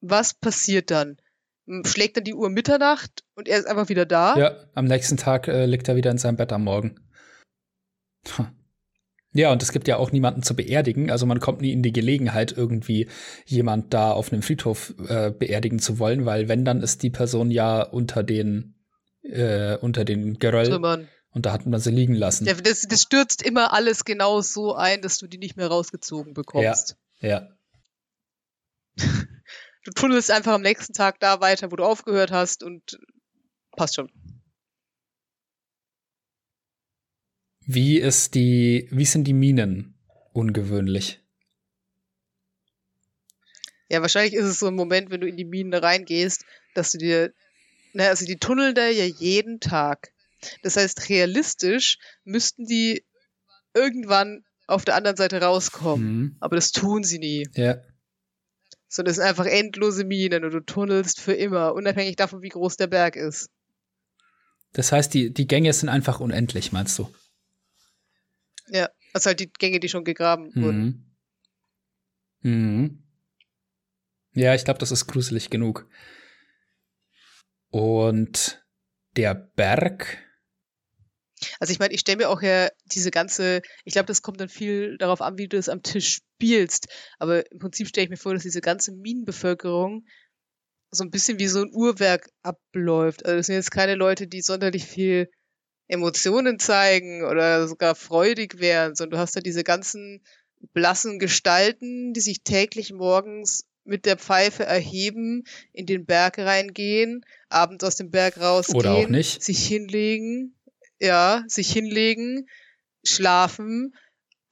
Was 0.00 0.34
passiert 0.34 0.90
dann? 0.90 1.16
Schlägt 1.84 2.16
dann 2.16 2.24
die 2.24 2.34
Uhr 2.34 2.50
Mitternacht 2.50 3.24
und 3.34 3.48
er 3.48 3.58
ist 3.58 3.66
einfach 3.66 3.88
wieder 3.88 4.06
da? 4.06 4.36
Ja, 4.36 4.56
am 4.74 4.86
nächsten 4.86 5.16
Tag 5.16 5.48
äh, 5.48 5.66
liegt 5.66 5.88
er 5.88 5.96
wieder 5.96 6.10
in 6.10 6.18
seinem 6.18 6.36
Bett 6.36 6.52
am 6.52 6.64
Morgen. 6.64 7.00
Ja, 9.32 9.52
und 9.52 9.62
es 9.62 9.70
gibt 9.70 9.86
ja 9.86 9.96
auch 9.96 10.10
niemanden 10.10 10.42
zu 10.42 10.56
beerdigen. 10.56 11.10
Also 11.10 11.24
man 11.24 11.38
kommt 11.38 11.60
nie 11.60 11.72
in 11.72 11.82
die 11.82 11.92
Gelegenheit, 11.92 12.52
irgendwie 12.56 13.08
jemand 13.46 13.94
da 13.94 14.10
auf 14.10 14.32
einem 14.32 14.42
Friedhof 14.42 14.94
äh, 15.08 15.30
beerdigen 15.30 15.78
zu 15.78 15.98
wollen, 15.98 16.26
weil 16.26 16.48
wenn, 16.48 16.64
dann 16.64 16.82
ist 16.82 17.02
die 17.02 17.10
Person 17.10 17.50
ja 17.50 17.82
unter 17.82 18.24
den, 18.24 18.74
äh, 19.22 19.76
unter 19.76 20.04
den 20.04 20.38
Geröll. 20.38 20.68
Trümmern. 20.68 21.08
Und 21.32 21.46
da 21.46 21.52
hat 21.52 21.64
man 21.64 21.78
sie 21.78 21.92
liegen 21.92 22.14
lassen. 22.14 22.46
Ja, 22.46 22.54
das, 22.54 22.82
das 22.82 23.02
stürzt 23.02 23.42
immer 23.42 23.72
alles 23.72 24.04
genau 24.04 24.40
so 24.40 24.74
ein, 24.74 25.00
dass 25.00 25.18
du 25.18 25.28
die 25.28 25.38
nicht 25.38 25.56
mehr 25.56 25.68
rausgezogen 25.68 26.34
bekommst. 26.34 26.96
Ja. 27.20 27.28
ja. 27.28 27.48
Du 29.82 29.92
tunnelst 29.92 30.30
einfach 30.30 30.52
am 30.52 30.60
nächsten 30.60 30.92
Tag 30.92 31.20
da 31.20 31.40
weiter, 31.40 31.72
wo 31.72 31.76
du 31.76 31.84
aufgehört 31.84 32.30
hast 32.32 32.62
und 32.62 32.98
passt 33.76 33.94
schon. 33.94 34.10
Wie 37.72 37.98
ist 37.98 38.34
die, 38.34 38.88
wie 38.90 39.04
sind 39.04 39.28
die 39.28 39.32
Minen 39.32 39.94
ungewöhnlich? 40.32 41.20
Ja, 43.88 44.00
wahrscheinlich 44.00 44.34
ist 44.34 44.46
es 44.46 44.58
so 44.58 44.66
ein 44.66 44.74
Moment, 44.74 45.12
wenn 45.12 45.20
du 45.20 45.28
in 45.28 45.36
die 45.36 45.44
Minen 45.44 45.72
reingehst, 45.72 46.44
dass 46.74 46.90
du 46.90 46.98
dir, 46.98 47.32
naja, 47.92 48.10
also 48.10 48.26
die 48.26 48.38
tunneln 48.38 48.74
da 48.74 48.88
ja 48.88 49.04
jeden 49.04 49.60
Tag. 49.60 50.10
Das 50.64 50.76
heißt, 50.76 51.08
realistisch 51.10 51.98
müssten 52.24 52.66
die 52.66 53.04
irgendwann 53.72 54.42
auf 54.66 54.84
der 54.84 54.96
anderen 54.96 55.16
Seite 55.16 55.40
rauskommen. 55.40 56.06
Mhm. 56.06 56.36
Aber 56.40 56.56
das 56.56 56.72
tun 56.72 57.04
sie 57.04 57.20
nie. 57.20 57.48
Ja. 57.54 57.76
Sondern 58.88 59.12
es 59.12 59.18
sind 59.18 59.26
einfach 59.26 59.46
endlose 59.46 60.02
Minen 60.02 60.44
und 60.44 60.50
du 60.50 60.60
tunnelst 60.60 61.20
für 61.20 61.34
immer, 61.34 61.74
unabhängig 61.74 62.16
davon, 62.16 62.42
wie 62.42 62.48
groß 62.48 62.78
der 62.78 62.88
Berg 62.88 63.14
ist. 63.14 63.48
Das 64.72 64.90
heißt, 64.90 65.14
die, 65.14 65.32
die 65.32 65.46
Gänge 65.46 65.72
sind 65.72 65.88
einfach 65.88 66.18
unendlich, 66.18 66.72
meinst 66.72 66.98
du? 66.98 67.08
Ja, 68.70 68.88
also 69.12 69.28
halt 69.28 69.40
die 69.40 69.50
Gänge, 69.52 69.80
die 69.80 69.88
schon 69.88 70.04
gegraben 70.04 70.50
mhm. 70.54 70.62
wurden. 70.62 71.16
Mhm. 72.42 73.02
Ja, 74.32 74.54
ich 74.54 74.64
glaube, 74.64 74.78
das 74.78 74.92
ist 74.92 75.06
gruselig 75.06 75.50
genug. 75.50 75.88
Und 77.70 78.64
der 79.16 79.34
Berg. 79.34 80.18
Also 81.58 81.72
ich 81.72 81.78
meine, 81.78 81.94
ich 81.94 82.00
stelle 82.00 82.18
mir 82.18 82.28
auch 82.28 82.42
ja 82.42 82.68
diese 82.86 83.10
ganze, 83.10 83.62
ich 83.84 83.94
glaube, 83.94 84.06
das 84.06 84.22
kommt 84.22 84.40
dann 84.40 84.48
viel 84.48 84.98
darauf 84.98 85.20
an, 85.20 85.38
wie 85.38 85.48
du 85.48 85.56
es 85.56 85.68
am 85.68 85.82
Tisch 85.82 86.20
spielst. 86.36 86.88
Aber 87.18 87.50
im 87.50 87.58
Prinzip 87.58 87.88
stelle 87.88 88.04
ich 88.04 88.10
mir 88.10 88.16
vor, 88.16 88.34
dass 88.34 88.42
diese 88.42 88.60
ganze 88.60 88.92
Minenbevölkerung 88.92 90.04
so 90.90 91.04
ein 91.04 91.10
bisschen 91.10 91.38
wie 91.38 91.46
so 91.46 91.62
ein 91.62 91.70
Uhrwerk 91.72 92.28
abläuft. 92.42 93.24
Also 93.24 93.38
es 93.38 93.46
sind 93.46 93.54
jetzt 93.54 93.70
keine 93.70 93.94
Leute, 93.94 94.26
die 94.26 94.42
sonderlich 94.42 94.84
viel 94.84 95.30
Emotionen 95.90 96.60
zeigen 96.60 97.24
oder 97.24 97.66
sogar 97.66 97.96
freudig 97.96 98.60
wären, 98.60 98.94
sondern 98.94 99.18
du 99.18 99.22
hast 99.22 99.34
da 99.34 99.40
diese 99.40 99.64
ganzen 99.64 100.22
blassen 100.72 101.18
Gestalten, 101.18 102.12
die 102.12 102.20
sich 102.20 102.42
täglich 102.44 102.92
morgens 102.92 103.64
mit 103.84 104.06
der 104.06 104.16
Pfeife 104.16 104.64
erheben, 104.64 105.42
in 105.72 105.86
den 105.86 106.06
Berg 106.06 106.38
reingehen, 106.38 107.24
abends 107.48 107.82
aus 107.82 107.96
dem 107.96 108.12
Berg 108.12 108.38
rausgehen, 108.38 108.78
oder 108.78 108.94
auch 108.94 109.08
nicht. 109.08 109.42
sich 109.42 109.66
hinlegen, 109.66 110.54
ja, 111.00 111.42
sich 111.48 111.72
hinlegen, 111.72 112.48
schlafen. 113.04 113.96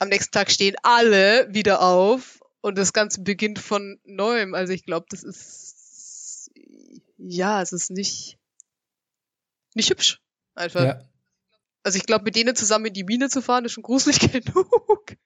Am 0.01 0.09
nächsten 0.09 0.33
Tag 0.33 0.51
stehen 0.51 0.77
alle 0.83 1.47
wieder 1.55 1.83
auf 1.83 2.41
und 2.63 2.77
das 2.79 2.93
Ganze 2.93 3.21
beginnt 3.21 3.61
von 3.61 4.01
neuem. 4.05 4.55
Also 4.55 4.73
ich 4.73 4.85
glaube, 4.85 5.07
das 5.11 5.23
ist 5.23 6.51
ja, 7.17 7.63
es 7.63 7.73
ist 7.73 7.91
nicht 7.91 8.39
nicht 9.75 9.91
hübsch 9.91 10.21
einfach. 10.55 10.83
Ja. 10.83 11.09
Also 11.89 11.97
ich 11.97 12.05
glaube, 12.05 12.25
mit 12.25 12.37
denen 12.37 12.55
zusammen 12.55 12.85
in 12.85 12.93
die 12.93 13.05
Mine 13.05 13.31
zu 13.31 13.41
fahren, 13.41 13.65
ist 13.65 13.73
schon 13.73 13.83
gruselig 13.83 14.21
genug. 14.31 15.17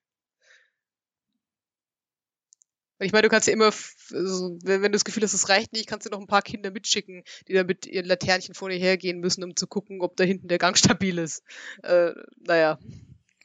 Und 3.00 3.06
ich 3.06 3.10
meine, 3.10 3.22
du 3.22 3.30
kannst 3.30 3.48
ja 3.48 3.52
immer, 3.52 3.72
also, 4.12 4.56
wenn, 4.62 4.80
wenn, 4.80 4.92
du 4.92 4.96
das 4.96 5.04
Gefühl 5.04 5.24
hast, 5.24 5.34
es 5.34 5.48
reicht 5.48 5.72
nicht, 5.72 5.88
kannst 5.88 6.06
du 6.06 6.10
noch 6.10 6.20
ein 6.20 6.28
paar 6.28 6.40
Kinder 6.40 6.70
mitschicken, 6.70 7.24
die 7.48 7.54
da 7.54 7.64
mit 7.64 7.84
ihren 7.86 8.06
Laternchen 8.06 8.54
vor 8.54 8.70
dir 8.70 8.78
hergehen 8.78 9.18
müssen, 9.18 9.42
um 9.42 9.56
zu 9.56 9.66
gucken, 9.66 10.02
ob 10.02 10.14
da 10.14 10.22
hinten 10.22 10.46
der 10.46 10.58
Gang 10.58 10.78
stabil 10.78 11.18
ist. 11.18 11.42
Äh, 11.82 12.12
naja. 12.36 12.78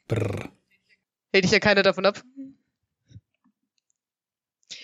Brrr. 0.08 0.52
Hält 1.34 1.44
dich 1.44 1.52
ja 1.52 1.60
keiner 1.60 1.82
davon 1.82 2.06
ab. 2.06 2.22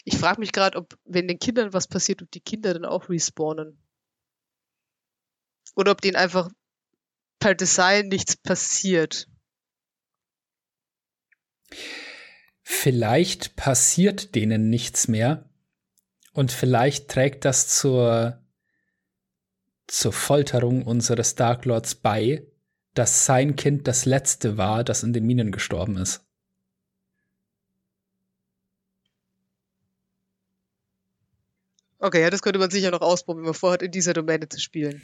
Ich 0.06 0.18
frage 0.18 0.40
mich 0.40 0.54
gerade, 0.54 0.80
ob, 0.80 0.98
wenn 1.06 1.28
den 1.28 1.38
Kindern 1.38 1.72
was 1.72 1.88
passiert, 1.88 2.24
ob 2.24 2.32
die 2.32 2.42
Kinder 2.42 2.74
dann 2.74 2.86
auch 2.86 3.10
respawnen. 3.10 3.78
Oder 5.76 5.92
ob 5.92 6.02
denen 6.02 6.16
einfach 6.16 6.50
per 7.40 7.56
Design 7.56 8.08
nichts 8.08 8.36
passiert. 8.36 9.28
Vielleicht 12.62 13.56
passiert 13.56 14.36
denen 14.36 14.70
nichts 14.70 15.08
mehr 15.08 15.50
und 16.34 16.52
vielleicht 16.52 17.10
trägt 17.10 17.46
das 17.46 17.68
zur, 17.68 18.42
zur 19.88 20.14
Folterung 20.14 20.84
unseres 20.84 21.36
Dark 21.36 21.66
Lords 21.66 21.96
bei, 21.96 22.48
dass 22.94 23.26
sein 23.26 23.56
Kind 23.56 23.88
das 23.88 24.06
letzte 24.06 24.58
war, 24.58 24.84
das 24.84 25.04
in 25.04 25.14
den 25.14 25.26
Minen 25.26 25.52
gestorben 25.52 25.98
ist. 25.98 26.26
Okay, 32.04 32.22
ja, 32.22 32.30
das 32.30 32.42
könnte 32.42 32.60
man 32.60 32.70
sicher 32.70 32.92
noch 32.92 33.00
ausprobieren, 33.00 33.44
wenn 33.44 33.52
man 33.52 33.54
vorhat, 33.54 33.82
in 33.82 33.92
dieser 33.92 34.14
Domäne 34.14 34.50
zu 34.50 34.60
spielen. 34.60 35.02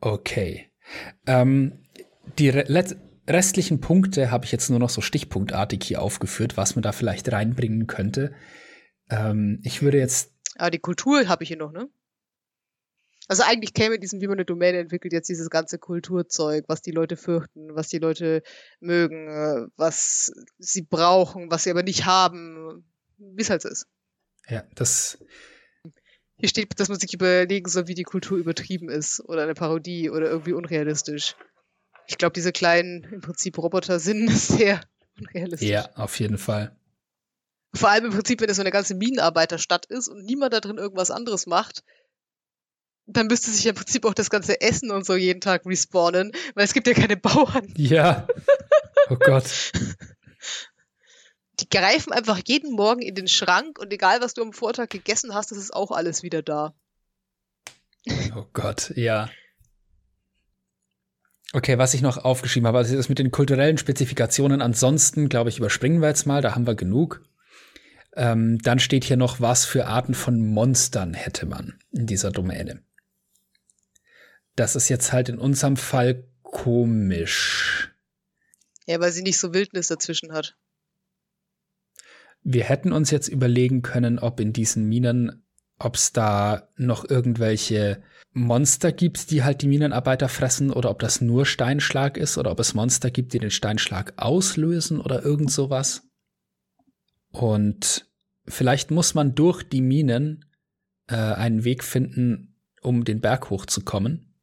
Okay. 0.00 0.70
Ähm, 1.26 1.84
die 2.38 2.50
Re 2.50 2.96
restlichen 3.28 3.80
Punkte 3.80 4.30
habe 4.30 4.46
ich 4.46 4.52
jetzt 4.52 4.70
nur 4.70 4.78
noch 4.78 4.88
so 4.88 5.02
stichpunktartig 5.02 5.84
hier 5.84 6.00
aufgeführt, 6.00 6.56
was 6.56 6.76
man 6.76 6.82
da 6.82 6.92
vielleicht 6.92 7.30
reinbringen 7.30 7.86
könnte. 7.86 8.34
Ähm, 9.10 9.60
ich 9.64 9.82
würde 9.82 9.98
jetzt. 9.98 10.32
Ah, 10.56 10.70
die 10.70 10.78
Kultur 10.78 11.28
habe 11.28 11.44
ich 11.44 11.48
hier 11.48 11.58
noch, 11.58 11.72
ne? 11.72 11.88
Also 13.28 13.42
eigentlich 13.42 13.74
käme 13.74 13.96
in 13.96 14.00
diesem, 14.00 14.22
wie 14.22 14.26
man 14.26 14.38
eine 14.38 14.46
Domäne 14.46 14.78
entwickelt, 14.78 15.12
jetzt 15.12 15.28
dieses 15.28 15.50
ganze 15.50 15.78
Kulturzeug, 15.78 16.64
was 16.66 16.80
die 16.80 16.92
Leute 16.92 17.18
fürchten, 17.18 17.74
was 17.74 17.88
die 17.88 17.98
Leute 17.98 18.42
mögen, 18.80 19.28
äh, 19.28 19.66
was 19.76 20.32
sie 20.58 20.82
brauchen, 20.82 21.50
was 21.50 21.64
sie 21.64 21.70
aber 21.70 21.82
nicht 21.82 22.06
haben, 22.06 22.86
wie 23.18 23.42
es 23.42 23.50
halt 23.50 23.60
so 23.60 23.68
ist. 23.68 23.86
Ja, 24.48 24.64
das. 24.74 25.18
Hier 26.38 26.48
steht, 26.48 26.78
dass 26.78 26.88
man 26.88 27.00
sich 27.00 27.12
überlegen 27.12 27.68
soll, 27.68 27.88
wie 27.88 27.94
die 27.94 28.04
Kultur 28.04 28.38
übertrieben 28.38 28.88
ist 28.88 29.20
oder 29.20 29.42
eine 29.42 29.54
Parodie 29.54 30.10
oder 30.10 30.28
irgendwie 30.30 30.52
unrealistisch. 30.52 31.34
Ich 32.06 32.16
glaube, 32.16 32.32
diese 32.32 32.52
kleinen, 32.52 33.04
im 33.04 33.20
Prinzip 33.20 33.58
Roboter 33.58 33.98
sind 33.98 34.30
sehr 34.36 34.80
unrealistisch. 35.18 35.68
Ja, 35.68 35.90
auf 35.96 36.18
jeden 36.20 36.38
Fall. 36.38 36.74
Vor 37.74 37.90
allem 37.90 38.06
im 38.06 38.12
Prinzip, 38.12 38.40
wenn 38.40 38.48
es 38.48 38.56
so 38.56 38.62
eine 38.62 38.70
ganze 38.70 38.94
Minenarbeiterstadt 38.94 39.86
ist 39.86 40.08
und 40.08 40.24
niemand 40.24 40.52
da 40.52 40.60
drin 40.60 40.78
irgendwas 40.78 41.10
anderes 41.10 41.46
macht, 41.46 41.82
dann 43.06 43.26
müsste 43.26 43.50
sich 43.50 43.66
im 43.66 43.74
Prinzip 43.74 44.04
auch 44.04 44.14
das 44.14 44.30
ganze 44.30 44.60
Essen 44.60 44.90
und 44.90 45.04
so 45.04 45.16
jeden 45.16 45.40
Tag 45.40 45.66
respawnen, 45.66 46.32
weil 46.54 46.64
es 46.64 46.72
gibt 46.72 46.86
ja 46.86 46.94
keine 46.94 47.16
Bauern. 47.16 47.72
Ja. 47.76 48.26
Oh 49.10 49.16
Gott. 49.16 49.72
Die 51.60 51.68
greifen 51.68 52.12
einfach 52.12 52.40
jeden 52.46 52.72
Morgen 52.72 53.02
in 53.02 53.14
den 53.14 53.28
Schrank 53.28 53.78
und 53.78 53.92
egal, 53.92 54.20
was 54.20 54.34
du 54.34 54.42
am 54.42 54.52
Vortag 54.52 54.88
gegessen 54.90 55.34
hast, 55.34 55.50
das 55.50 55.58
ist 55.58 55.74
auch 55.74 55.90
alles 55.90 56.22
wieder 56.22 56.42
da. 56.42 56.74
Oh 58.36 58.46
Gott, 58.52 58.92
ja. 58.96 59.28
Okay, 61.52 61.78
was 61.78 61.94
ich 61.94 62.02
noch 62.02 62.18
aufgeschrieben 62.18 62.66
habe, 62.66 62.78
also 62.78 62.94
das 62.94 63.08
mit 63.08 63.18
den 63.18 63.30
kulturellen 63.30 63.78
Spezifikationen. 63.78 64.60
Ansonsten, 64.60 65.28
glaube 65.28 65.48
ich, 65.50 65.58
überspringen 65.58 66.00
wir 66.00 66.08
jetzt 66.08 66.26
mal, 66.26 66.42
da 66.42 66.54
haben 66.54 66.66
wir 66.66 66.74
genug. 66.74 67.22
Ähm, 68.14 68.58
dann 68.58 68.78
steht 68.78 69.04
hier 69.04 69.16
noch, 69.16 69.40
was 69.40 69.64
für 69.64 69.86
Arten 69.86 70.14
von 70.14 70.46
Monstern 70.46 71.14
hätte 71.14 71.46
man 71.46 71.78
in 71.90 72.06
dieser 72.06 72.30
Domäne. 72.30 72.82
Das 74.56 74.76
ist 74.76 74.88
jetzt 74.88 75.12
halt 75.12 75.28
in 75.28 75.38
unserem 75.38 75.76
Fall 75.76 76.24
komisch. 76.42 77.90
Ja, 78.86 79.00
weil 79.00 79.12
sie 79.12 79.22
nicht 79.22 79.38
so 79.38 79.54
Wildnis 79.54 79.88
dazwischen 79.88 80.32
hat. 80.32 80.56
Wir 82.42 82.64
hätten 82.64 82.92
uns 82.92 83.10
jetzt 83.10 83.28
überlegen 83.28 83.82
können, 83.82 84.18
ob 84.18 84.40
in 84.40 84.52
diesen 84.52 84.84
Minen, 84.88 85.44
ob 85.78 85.96
es 85.96 86.12
da 86.12 86.68
noch 86.76 87.08
irgendwelche 87.08 88.02
Monster 88.32 88.92
gibt, 88.92 89.30
die 89.30 89.42
halt 89.42 89.62
die 89.62 89.68
Minenarbeiter 89.68 90.28
fressen, 90.28 90.70
oder 90.70 90.90
ob 90.90 91.00
das 91.00 91.20
nur 91.20 91.46
Steinschlag 91.46 92.16
ist, 92.16 92.38
oder 92.38 92.52
ob 92.52 92.60
es 92.60 92.74
Monster 92.74 93.10
gibt, 93.10 93.32
die 93.32 93.38
den 93.38 93.50
Steinschlag 93.50 94.14
auslösen 94.16 95.00
oder 95.00 95.24
irgend 95.24 95.50
sowas. 95.50 96.02
Und 97.30 98.06
vielleicht 98.46 98.90
muss 98.90 99.14
man 99.14 99.34
durch 99.34 99.62
die 99.62 99.82
Minen 99.82 100.44
äh, 101.08 101.16
einen 101.16 101.64
Weg 101.64 101.84
finden, 101.84 102.56
um 102.82 103.04
den 103.04 103.20
Berg 103.20 103.50
hochzukommen 103.50 104.34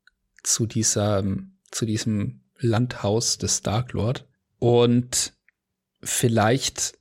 zu 0.43 0.65
dieser, 0.65 1.23
zu 1.71 1.85
diesem 1.85 2.41
Landhaus 2.59 3.37
des 3.37 3.61
Dark 3.61 3.93
Lord. 3.93 4.27
Und 4.59 5.33
vielleicht 6.01 6.97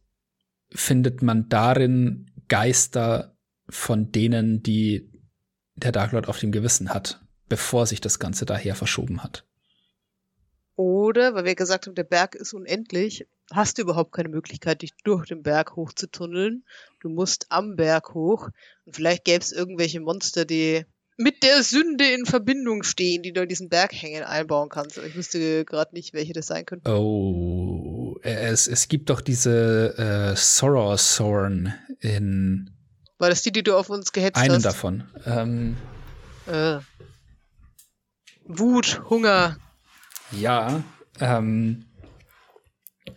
findet 0.75 1.23
man 1.23 1.49
darin 1.49 2.31
Geister 2.49 3.37
von 3.69 4.13
denen, 4.13 4.63
die 4.63 5.11
der 5.77 5.93
Dark 5.93 6.13
Lord 6.13 6.29
auf 6.29 6.39
dem 6.39 6.53
Gewissen 6.53 6.91
hat, 6.91 7.21
bevor 7.49 7.87
sich 7.87 8.01
das 8.01 8.19
Ganze 8.19 8.45
daher 8.45 8.75
verschoben 8.75 9.23
hat. 9.23 9.47
Oder, 10.77 11.35
weil 11.35 11.45
wir 11.45 11.55
gesagt 11.55 11.87
haben, 11.87 11.95
der 11.95 12.05
Berg 12.05 12.35
ist 12.35 12.53
unendlich, 12.53 13.27
hast 13.53 13.79
du 13.79 13.83
überhaupt 13.83 14.13
keine 14.13 14.29
Möglichkeit, 14.29 14.83
dich 14.83 14.93
durch 15.05 15.27
den 15.27 15.43
Berg 15.43 15.77
hochzutunneln. 15.77 16.65
Du 17.01 17.09
musst 17.09 17.47
am 17.51 17.77
Berg 17.77 18.15
hoch. 18.15 18.49
Und 18.85 18.97
vielleicht 18.97 19.25
gäbe 19.25 19.41
es 19.41 19.53
irgendwelche 19.53 20.01
Monster, 20.01 20.45
die 20.45 20.85
mit 21.17 21.45
der 21.45 21.63
Sünde 21.63 22.07
in 22.07 22.27
Verbindung 22.27 22.83
stehen, 22.83 23.23
die 23.23 23.33
du 23.33 23.43
in 23.43 23.49
diesen 23.49 23.69
Berg 23.69 23.93
hängen 23.93 24.25
einbauen 24.25 24.69
kannst. 24.69 24.99
Ich 24.99 25.15
wüsste 25.15 25.65
gerade 25.65 25.95
nicht, 25.95 26.13
welche 26.13 26.33
das 26.33 26.49
sein 26.49 26.67
könnten. 26.67 26.89
Oh, 26.89 28.04
es, 28.23 28.66
es 28.66 28.89
gibt 28.89 29.11
doch 29.11 29.20
diese 29.20 30.32
äh, 30.35 30.36
Sorrow 30.36 30.99
Sorn 31.01 31.74
in. 32.01 32.70
War 33.19 33.31
das 33.31 33.43
die, 33.43 33.53
die 33.53 33.62
du 33.62 33.77
auf 33.77 33.91
uns 33.91 34.12
gehetzt 34.12 34.36
einen 34.36 34.55
hast? 34.55 34.55
Einen 34.55 34.62
davon. 34.62 35.05
Ähm, 35.24 35.77
äh. 36.47 36.78
Wut, 38.47 39.03
Hunger. 39.09 39.57
Ja, 40.32 40.82
ähm, 41.20 41.86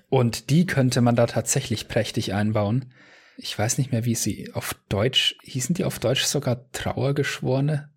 und 0.09 0.49
die 0.49 0.65
könnte 0.65 1.01
man 1.01 1.15
da 1.15 1.25
tatsächlich 1.25 1.87
prächtig 1.87 2.33
einbauen 2.33 2.93
ich 3.37 3.57
weiß 3.57 3.77
nicht 3.77 3.91
mehr, 3.91 4.03
wie 4.05 4.15
sie 4.15 4.51
auf 4.53 4.75
Deutsch, 4.89 5.35
hießen 5.43 5.75
die 5.75 5.85
auf 5.85 5.99
Deutsch 5.99 6.23
sogar 6.23 6.69
Trauergeschworene? 6.71 7.89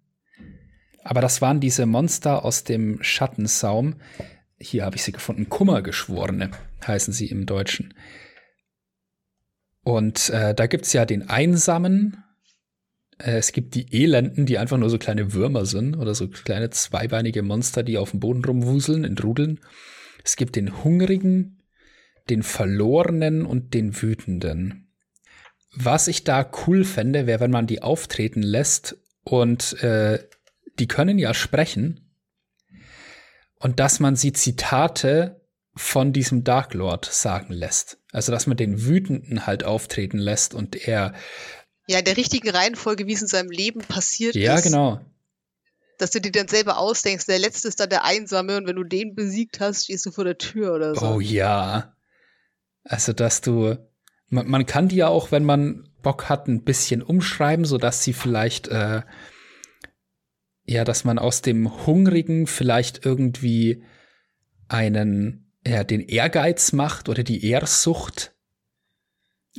Aber 1.02 1.22
das 1.22 1.40
waren 1.40 1.60
diese 1.60 1.86
Monster 1.86 2.44
aus 2.44 2.62
dem 2.62 3.02
Schattensaum. 3.02 3.97
Hier 4.59 4.85
habe 4.85 4.97
ich 4.97 5.02
sie 5.02 5.12
gefunden. 5.12 5.48
Kummergeschworene 5.48 6.51
heißen 6.86 7.12
sie 7.12 7.27
im 7.27 7.47
Deutschen. 7.47 7.94
Und 9.82 10.31
äh, 10.31 10.55
da 10.55 10.66
gibt's 10.66 10.93
ja 10.93 11.05
den 11.05 11.28
Einsamen. 11.28 12.23
Äh, 13.19 13.39
es 13.39 13.52
gibt 13.52 13.74
die 13.74 13.93
Elenden, 13.93 14.47
die 14.47 14.59
einfach 14.59 14.77
nur 14.77 14.90
so 14.90 14.98
kleine 14.98 15.32
Würmer 15.32 15.66
sind 15.66 15.97
oder 15.97 16.15
so 16.15 16.28
kleine 16.28 16.70
zweibeinige 16.70 17.43
Monster, 17.43 17.82
die 17.82 17.98
auf 17.98 18.11
dem 18.11 18.20
Boden 18.20 18.44
rumwuseln 18.44 19.05
in 19.05 19.19
Rudeln. 19.19 19.61
Es 20.24 20.36
gibt 20.36 20.57
den 20.57 20.85
Hungrigen, 20.85 21.62
den 22.28 22.43
Verlorenen 22.43 23.47
und 23.47 23.74
den 23.74 24.01
Wütenden. 24.01 24.89
Was 25.74 26.09
ich 26.09 26.24
da 26.24 26.51
cool 26.66 26.85
fände, 26.85 27.27
wäre, 27.27 27.40
wenn 27.40 27.51
man 27.51 27.66
die 27.66 27.81
auftreten 27.81 28.43
lässt 28.43 28.97
und 29.23 29.82
äh, 29.82 30.19
die 30.78 30.89
können 30.89 31.19
ja 31.19 31.32
sprechen 31.32 32.11
und 33.61 33.78
dass 33.78 34.01
man 34.01 34.16
sie 34.16 34.32
Zitate 34.32 35.40
von 35.74 36.12
diesem 36.12 36.44
Dark 36.44 36.74
Lord 36.74 37.05
sagen 37.05 37.52
lässt. 37.52 37.98
Also 38.12 38.32
dass 38.32 38.47
man 38.47 38.56
den 38.56 38.84
Wütenden 38.84 39.47
halt 39.47 39.64
auftreten 39.64 40.18
lässt 40.18 40.55
und 40.55 40.76
er 40.76 41.14
ja 41.86 41.98
in 41.98 42.05
der 42.05 42.16
richtigen 42.16 42.51
Reihenfolge, 42.51 43.06
wie 43.06 43.12
es 43.12 43.22
in 43.22 43.28
seinem 43.28 43.51
Leben 43.51 43.80
passiert 43.80 44.34
ja, 44.34 44.55
ist. 44.55 44.64
Ja, 44.64 44.70
genau. 44.70 45.01
Dass 45.98 46.10
du 46.10 46.20
dir 46.20 46.32
dann 46.32 46.48
selber 46.48 46.78
ausdenkst, 46.78 47.26
der 47.26 47.38
letzte 47.38 47.68
ist 47.68 47.80
dann 47.80 47.90
der 47.90 48.05
Einsame 48.05 48.56
und 48.56 48.66
wenn 48.66 48.76
du 48.76 48.84
den 48.84 49.14
besiegt 49.14 49.60
hast, 49.60 49.84
stehst 49.84 50.06
du 50.06 50.10
vor 50.10 50.24
der 50.24 50.38
Tür 50.38 50.74
oder 50.74 50.94
so. 50.94 51.06
Oh 51.06 51.20
ja. 51.20 51.94
Also 52.84 53.12
dass 53.12 53.40
du 53.40 53.76
man, 54.28 54.48
man 54.48 54.66
kann 54.66 54.88
die 54.88 54.97
ja 54.97 55.09
auch, 55.09 55.32
wenn 55.32 55.44
man 55.44 55.88
Bock 56.02 56.28
hat, 56.28 56.48
ein 56.48 56.62
bisschen 56.62 57.02
umschreiben, 57.02 57.64
so 57.64 57.76
dass 57.76 58.02
sie 58.05 58.12
vielleicht 58.12 58.68
äh, 58.68 59.02
ja, 60.70 60.84
dass 60.84 61.02
man 61.02 61.18
aus 61.18 61.42
dem 61.42 61.84
Hungrigen 61.84 62.47
vielleicht 62.47 63.05
irgendwie 63.05 63.82
einen, 64.68 65.49
ja, 65.66 65.85
den 65.85 66.01
Ehrgeiz 66.01 66.73
macht 66.73 67.09
oder 67.09 67.23
die 67.23 67.45
Ehrsucht. 67.45 68.35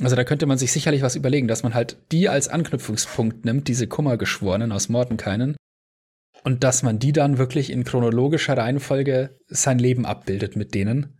Also 0.00 0.16
da 0.16 0.24
könnte 0.24 0.46
man 0.46 0.58
sich 0.58 0.72
sicherlich 0.72 1.02
was 1.02 1.16
überlegen, 1.16 1.48
dass 1.48 1.62
man 1.62 1.74
halt 1.74 1.98
die 2.12 2.28
als 2.28 2.48
Anknüpfungspunkt 2.48 3.44
nimmt, 3.44 3.68
diese 3.68 3.86
Kummergeschworenen 3.86 4.72
aus 4.72 4.88
Mordenkainen, 4.88 5.56
und 6.44 6.64
dass 6.64 6.82
man 6.82 6.98
die 6.98 7.12
dann 7.12 7.38
wirklich 7.38 7.70
in 7.70 7.84
chronologischer 7.84 8.56
Reihenfolge 8.56 9.38
sein 9.48 9.78
Leben 9.78 10.06
abbildet 10.06 10.56
mit 10.56 10.74
denen. 10.74 11.18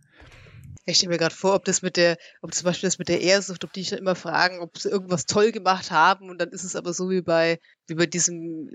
Ich 0.85 0.97
stelle 0.97 1.11
mir 1.11 1.17
gerade 1.17 1.35
vor, 1.35 1.55
ob 1.55 1.63
das 1.63 1.81
mit 1.81 1.95
der, 1.95 2.17
ob 2.41 2.53
zum 2.53 2.65
Beispiel 2.65 2.87
das 2.87 2.99
mit 2.99 3.07
der 3.07 3.21
Airsoft, 3.21 3.63
ob 3.63 3.71
die 3.71 3.85
schon 3.85 3.99
immer 3.99 4.15
fragen, 4.15 4.59
ob 4.59 4.77
sie 4.77 4.89
irgendwas 4.89 5.25
toll 5.25 5.53
gemacht 5.53 5.91
haben 5.91 6.29
und 6.29 6.41
dann 6.41 6.49
ist 6.49 6.65
es 6.65 6.75
aber 6.75 6.93
so 6.93 7.09
wie 7.09 7.21
bei, 7.21 7.59
wie 7.87 7.95
bei 7.95 8.05
diesem 8.05 8.69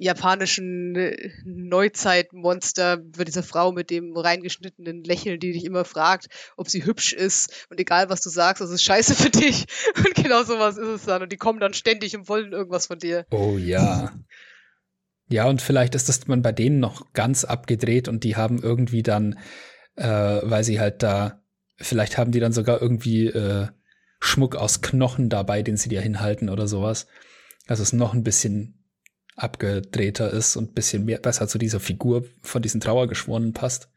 japanischen 0.00 0.96
äh, 0.96 1.30
Neuzeitmonster, 1.44 2.98
bei 2.98 3.24
dieser 3.24 3.42
Frau 3.42 3.72
mit 3.72 3.90
dem 3.90 4.16
reingeschnittenen 4.16 5.04
Lächeln, 5.04 5.38
die 5.38 5.52
dich 5.52 5.64
immer 5.64 5.84
fragt, 5.84 6.28
ob 6.56 6.68
sie 6.68 6.84
hübsch 6.84 7.12
ist 7.12 7.66
und 7.70 7.78
egal 7.78 8.08
was 8.08 8.20
du 8.22 8.30
sagst, 8.30 8.60
das 8.60 8.70
ist 8.70 8.82
scheiße 8.82 9.14
für 9.14 9.30
dich. 9.30 9.66
Und 9.96 10.14
genau 10.14 10.42
sowas 10.42 10.76
ist 10.76 10.88
es 10.88 11.04
dann 11.04 11.22
und 11.22 11.32
die 11.32 11.36
kommen 11.36 11.60
dann 11.60 11.74
ständig 11.74 12.16
und 12.16 12.28
wollen 12.28 12.52
irgendwas 12.52 12.86
von 12.86 12.98
dir. 12.98 13.26
Oh 13.30 13.56
ja. 13.58 14.12
Ja, 15.28 15.46
und 15.46 15.62
vielleicht 15.62 15.94
ist 15.94 16.08
das 16.08 16.26
man 16.26 16.42
bei 16.42 16.52
denen 16.52 16.80
noch 16.80 17.12
ganz 17.12 17.44
abgedreht 17.44 18.08
und 18.08 18.24
die 18.24 18.36
haben 18.36 18.62
irgendwie 18.62 19.02
dann, 19.02 19.38
äh, 19.96 20.06
weil 20.42 20.64
sie 20.64 20.80
halt 20.80 21.02
da 21.02 21.40
Vielleicht 21.80 22.18
haben 22.18 22.30
die 22.30 22.40
dann 22.40 22.52
sogar 22.52 22.82
irgendwie 22.82 23.26
äh, 23.26 23.68
Schmuck 24.20 24.54
aus 24.54 24.82
Knochen 24.82 25.30
dabei, 25.30 25.62
den 25.62 25.78
sie 25.78 25.88
dir 25.88 26.02
hinhalten 26.02 26.50
oder 26.50 26.66
sowas. 26.68 27.06
Dass 27.66 27.80
es 27.80 27.94
noch 27.94 28.12
ein 28.12 28.22
bisschen 28.22 28.79
abgedrehter 29.36 30.32
ist 30.32 30.56
und 30.56 30.70
ein 30.70 30.74
bisschen 30.74 31.04
mehr 31.04 31.18
besser 31.18 31.48
zu 31.48 31.58
dieser 31.58 31.80
Figur 31.80 32.24
von 32.42 32.62
diesen 32.62 32.80
Trauergeschworenen 32.80 33.52
passt. 33.52 33.88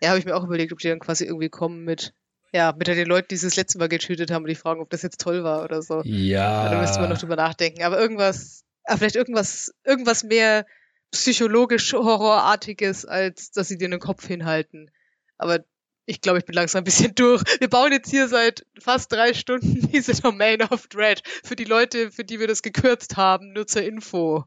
Ja, 0.00 0.10
habe 0.10 0.18
ich 0.18 0.26
mir 0.26 0.36
auch 0.36 0.44
überlegt, 0.44 0.72
ob 0.72 0.78
die 0.78 0.88
dann 0.88 1.00
quasi 1.00 1.24
irgendwie 1.24 1.48
kommen 1.48 1.84
mit, 1.84 2.14
ja, 2.52 2.74
mit 2.76 2.86
den 2.86 3.06
Leuten, 3.06 3.28
die 3.30 3.36
sie 3.36 3.46
das 3.46 3.56
letzte 3.56 3.78
Mal 3.78 3.88
getötet 3.88 4.30
haben 4.30 4.42
und 4.42 4.48
die 4.48 4.54
fragen, 4.54 4.80
ob 4.80 4.90
das 4.90 5.02
jetzt 5.02 5.20
toll 5.20 5.42
war 5.42 5.64
oder 5.64 5.82
so. 5.82 6.02
Ja. 6.04 6.70
Da 6.70 6.80
müsste 6.80 7.00
man 7.00 7.10
noch 7.10 7.18
drüber 7.18 7.36
nachdenken. 7.36 7.82
Aber 7.82 7.98
irgendwas, 7.98 8.64
aber 8.84 8.98
vielleicht 8.98 9.16
irgendwas, 9.16 9.72
irgendwas 9.84 10.22
mehr 10.22 10.66
psychologisch 11.10 11.92
Horrorartiges, 11.92 13.06
als 13.06 13.50
dass 13.50 13.68
sie 13.68 13.78
dir 13.78 13.88
den 13.88 14.00
Kopf 14.00 14.26
hinhalten. 14.26 14.90
Aber 15.38 15.64
ich 16.06 16.20
glaube, 16.20 16.38
ich 16.38 16.44
bin 16.44 16.54
langsam 16.54 16.80
ein 16.80 16.84
bisschen 16.84 17.14
durch. 17.16 17.42
Wir 17.58 17.68
bauen 17.68 17.92
jetzt 17.92 18.10
hier 18.10 18.28
seit 18.28 18.64
fast 18.78 19.12
drei 19.12 19.34
Stunden 19.34 19.88
diese 19.92 20.20
Domain 20.20 20.62
of 20.62 20.86
Dread. 20.86 21.22
Für 21.44 21.56
die 21.56 21.64
Leute, 21.64 22.10
für 22.10 22.24
die 22.24 22.40
wir 22.40 22.46
das 22.46 22.62
gekürzt 22.62 23.16
haben, 23.16 23.52
nur 23.52 23.66
zur 23.66 23.82
Info. 23.82 24.44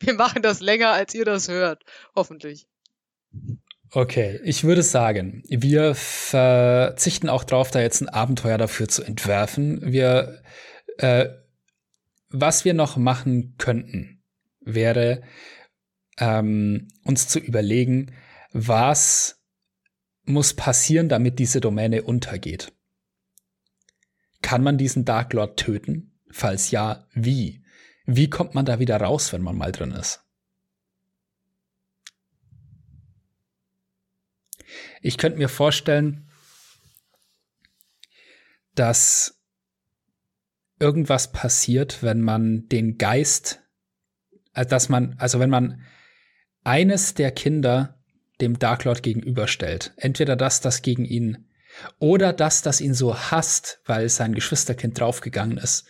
Wir 0.00 0.14
machen 0.14 0.42
das 0.42 0.60
länger, 0.60 0.90
als 0.90 1.14
ihr 1.14 1.24
das 1.24 1.48
hört. 1.48 1.84
Hoffentlich. 2.16 2.66
Okay, 3.92 4.40
ich 4.44 4.64
würde 4.64 4.82
sagen, 4.82 5.42
wir 5.48 5.94
verzichten 5.94 7.28
auch 7.28 7.44
darauf, 7.44 7.70
da 7.70 7.80
jetzt 7.80 8.00
ein 8.00 8.08
Abenteuer 8.08 8.58
dafür 8.58 8.88
zu 8.88 9.02
entwerfen. 9.02 9.80
Wir, 9.92 10.42
äh, 10.98 11.28
was 12.28 12.64
wir 12.64 12.74
noch 12.74 12.96
machen 12.96 13.54
könnten, 13.58 14.22
wäre 14.60 15.22
ähm, 16.18 16.88
uns 17.04 17.28
zu 17.28 17.38
überlegen, 17.38 18.14
was 18.52 19.39
muss 20.30 20.54
passieren, 20.54 21.08
damit 21.08 21.38
diese 21.38 21.60
Domäne 21.60 22.02
untergeht? 22.02 22.72
Kann 24.42 24.62
man 24.62 24.78
diesen 24.78 25.04
Dark 25.04 25.32
Lord 25.32 25.58
töten? 25.58 26.18
Falls 26.30 26.70
ja, 26.70 27.06
wie? 27.12 27.64
Wie 28.06 28.30
kommt 28.30 28.54
man 28.54 28.64
da 28.64 28.78
wieder 28.78 28.96
raus, 28.96 29.32
wenn 29.32 29.42
man 29.42 29.56
mal 29.56 29.72
drin 29.72 29.92
ist? 29.92 30.24
Ich 35.02 35.18
könnte 35.18 35.38
mir 35.38 35.48
vorstellen, 35.48 36.28
dass 38.74 39.40
irgendwas 40.78 41.32
passiert, 41.32 42.02
wenn 42.02 42.20
man 42.20 42.68
den 42.68 42.98
Geist, 42.98 43.62
äh, 44.54 44.64
dass 44.64 44.88
man, 44.88 45.14
also 45.18 45.38
wenn 45.38 45.50
man 45.50 45.84
eines 46.64 47.14
der 47.14 47.30
Kinder 47.30 47.99
dem 48.40 48.58
Dark 48.58 48.84
Lord 48.84 49.02
gegenüberstellt. 49.02 49.92
Entweder 49.96 50.36
das, 50.36 50.60
das 50.60 50.82
gegen 50.82 51.04
ihn, 51.04 51.46
oder 51.98 52.32
das, 52.32 52.62
das 52.62 52.80
ihn 52.80 52.94
so 52.94 53.16
hasst, 53.16 53.80
weil 53.86 54.08
sein 54.08 54.34
Geschwisterkind 54.34 54.98
draufgegangen 54.98 55.58
ist. 55.58 55.86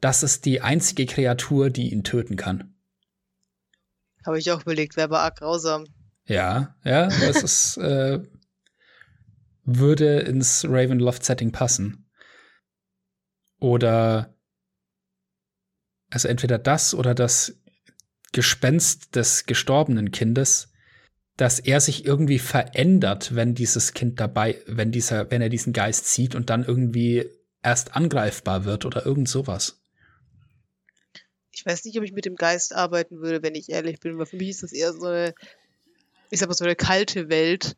Das 0.00 0.22
ist 0.22 0.44
die 0.44 0.60
einzige 0.60 1.06
Kreatur, 1.06 1.70
die 1.70 1.92
ihn 1.92 2.04
töten 2.04 2.36
kann. 2.36 2.74
Habe 4.24 4.38
ich 4.38 4.50
auch 4.50 4.62
überlegt, 4.62 4.96
wäre 4.96 5.06
aber 5.06 5.20
arg 5.20 5.38
grausam. 5.38 5.86
Ja, 6.24 6.76
ja, 6.84 7.08
das 7.08 7.42
ist, 7.42 7.76
äh, 7.78 8.20
würde 9.64 10.20
ins 10.20 10.64
Ravenloft-Setting 10.64 11.52
passen. 11.52 12.10
Oder, 13.58 14.34
also 16.10 16.28
entweder 16.28 16.58
das 16.58 16.94
oder 16.94 17.14
das 17.14 17.58
Gespenst 18.32 19.16
des 19.16 19.44
gestorbenen 19.44 20.12
Kindes 20.12 20.69
dass 21.40 21.58
er 21.58 21.80
sich 21.80 22.04
irgendwie 22.04 22.38
verändert, 22.38 23.34
wenn 23.34 23.54
dieses 23.54 23.94
Kind 23.94 24.20
dabei, 24.20 24.60
wenn 24.66 24.92
dieser, 24.92 25.30
wenn 25.30 25.40
er 25.40 25.48
diesen 25.48 25.72
Geist 25.72 26.12
sieht 26.12 26.34
und 26.34 26.50
dann 26.50 26.66
irgendwie 26.66 27.30
erst 27.62 27.96
angreifbar 27.96 28.66
wird 28.66 28.84
oder 28.84 29.06
irgend 29.06 29.26
sowas. 29.26 29.80
Ich 31.50 31.64
weiß 31.64 31.86
nicht, 31.86 31.96
ob 31.96 32.04
ich 32.04 32.12
mit 32.12 32.26
dem 32.26 32.36
Geist 32.36 32.74
arbeiten 32.74 33.22
würde, 33.22 33.42
wenn 33.42 33.54
ich 33.54 33.70
ehrlich 33.70 34.00
bin, 34.00 34.18
weil 34.18 34.26
für 34.26 34.36
mich 34.36 34.50
ist 34.50 34.62
das 34.62 34.72
eher 34.72 34.92
so 34.92 35.06
eine, 35.06 35.34
ich 36.28 36.40
sag 36.40 36.48
mal, 36.50 36.54
so 36.54 36.64
eine 36.66 36.76
kalte 36.76 37.30
Welt, 37.30 37.74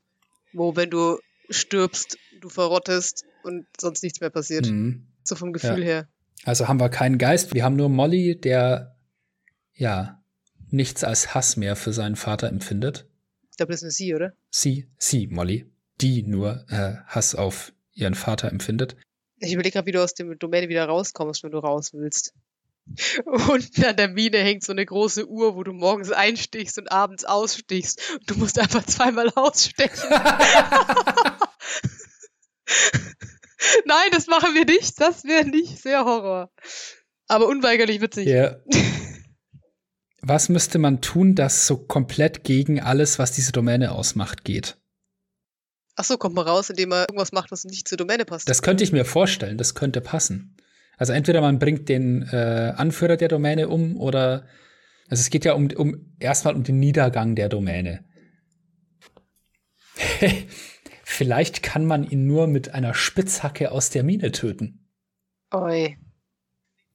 wo 0.52 0.74
wenn 0.74 0.90
du 0.90 1.20
stirbst, 1.48 2.18
du 2.40 2.48
verrottest 2.48 3.26
und 3.44 3.66
sonst 3.80 4.02
nichts 4.02 4.20
mehr 4.20 4.30
passiert. 4.30 4.66
Mhm. 4.66 5.06
So 5.22 5.36
vom 5.36 5.52
Gefühl 5.52 5.78
ja. 5.78 5.84
her. 5.84 6.08
Also 6.42 6.66
haben 6.66 6.80
wir 6.80 6.88
keinen 6.88 7.18
Geist, 7.18 7.54
wir 7.54 7.62
haben 7.62 7.76
nur 7.76 7.88
Molly, 7.88 8.40
der 8.40 8.96
ja 9.72 10.20
nichts 10.68 11.04
als 11.04 11.32
Hass 11.32 11.56
mehr 11.56 11.76
für 11.76 11.92
seinen 11.92 12.16
Vater 12.16 12.48
empfindet. 12.48 13.06
Ich 13.52 13.58
glaube, 13.58 13.72
das 13.72 13.80
ist 13.80 13.84
eine 13.84 13.90
sie, 13.92 14.14
oder? 14.14 14.32
Sie, 14.50 14.88
sie, 14.98 15.26
Molly, 15.26 15.66
die 16.00 16.22
nur 16.22 16.64
äh, 16.70 16.94
Hass 17.06 17.34
auf 17.34 17.74
ihren 17.92 18.14
Vater 18.14 18.48
empfindet. 18.50 18.96
Ich 19.40 19.52
überlege 19.52 19.74
gerade, 19.74 19.86
wie 19.86 19.92
du 19.92 20.02
aus 20.02 20.14
dem 20.14 20.38
Domäne 20.38 20.70
wieder 20.70 20.86
rauskommst, 20.86 21.42
wenn 21.42 21.50
du 21.50 21.58
raus 21.58 21.92
willst. 21.92 22.32
Unten 23.26 23.84
an 23.84 23.96
der 23.96 24.08
Mine 24.08 24.38
hängt 24.38 24.64
so 24.64 24.72
eine 24.72 24.86
große 24.86 25.28
Uhr, 25.28 25.54
wo 25.54 25.62
du 25.64 25.74
morgens 25.74 26.10
einstichst 26.10 26.78
und 26.78 26.90
abends 26.90 27.24
ausstichst. 27.24 28.00
Und 28.14 28.30
du 28.30 28.36
musst 28.36 28.58
einfach 28.58 28.86
zweimal 28.86 29.28
ausstechen. 29.34 30.08
Nein, 33.84 34.08
das 34.12 34.28
machen 34.28 34.54
wir 34.54 34.64
nicht. 34.64 34.98
Das 34.98 35.24
wäre 35.24 35.44
nicht 35.44 35.78
sehr 35.78 36.06
Horror. 36.06 36.50
Aber 37.28 37.48
unweigerlich 37.48 38.00
witzig. 38.00 38.26
Ja. 38.28 38.56
Was 40.24 40.48
müsste 40.48 40.78
man 40.78 41.00
tun, 41.00 41.34
das 41.34 41.66
so 41.66 41.76
komplett 41.76 42.44
gegen 42.44 42.80
alles, 42.80 43.18
was 43.18 43.32
diese 43.32 43.50
Domäne 43.52 43.92
ausmacht, 43.92 44.44
geht? 44.44 44.78
Ach 45.96 46.04
so, 46.04 46.16
kommt 46.16 46.36
man 46.36 46.46
raus, 46.46 46.70
indem 46.70 46.90
man 46.90 47.00
irgendwas 47.00 47.32
macht, 47.32 47.50
was 47.50 47.64
nicht 47.64 47.88
zur 47.88 47.98
Domäne 47.98 48.24
passt. 48.24 48.48
Das 48.48 48.62
könnte 48.62 48.84
ich 48.84 48.92
mir 48.92 49.04
vorstellen, 49.04 49.58
das 49.58 49.74
könnte 49.74 50.00
passen. 50.00 50.56
Also 50.96 51.12
entweder 51.12 51.40
man 51.40 51.58
bringt 51.58 51.88
den 51.88 52.22
äh, 52.22 52.72
Anführer 52.76 53.16
der 53.16 53.28
Domäne 53.28 53.68
um 53.68 53.96
oder 53.96 54.46
also 55.08 55.20
es 55.20 55.30
geht 55.30 55.44
ja 55.44 55.54
um, 55.54 55.68
um 55.72 56.14
erstmal 56.20 56.54
um 56.54 56.62
den 56.62 56.78
Niedergang 56.78 57.34
der 57.34 57.48
Domäne. 57.48 58.04
Vielleicht 61.04 61.62
kann 61.62 61.84
man 61.84 62.08
ihn 62.08 62.26
nur 62.26 62.46
mit 62.46 62.72
einer 62.72 62.94
Spitzhacke 62.94 63.72
aus 63.72 63.90
der 63.90 64.04
Mine 64.04 64.32
töten. 64.32 64.88
Oi. 65.52 65.98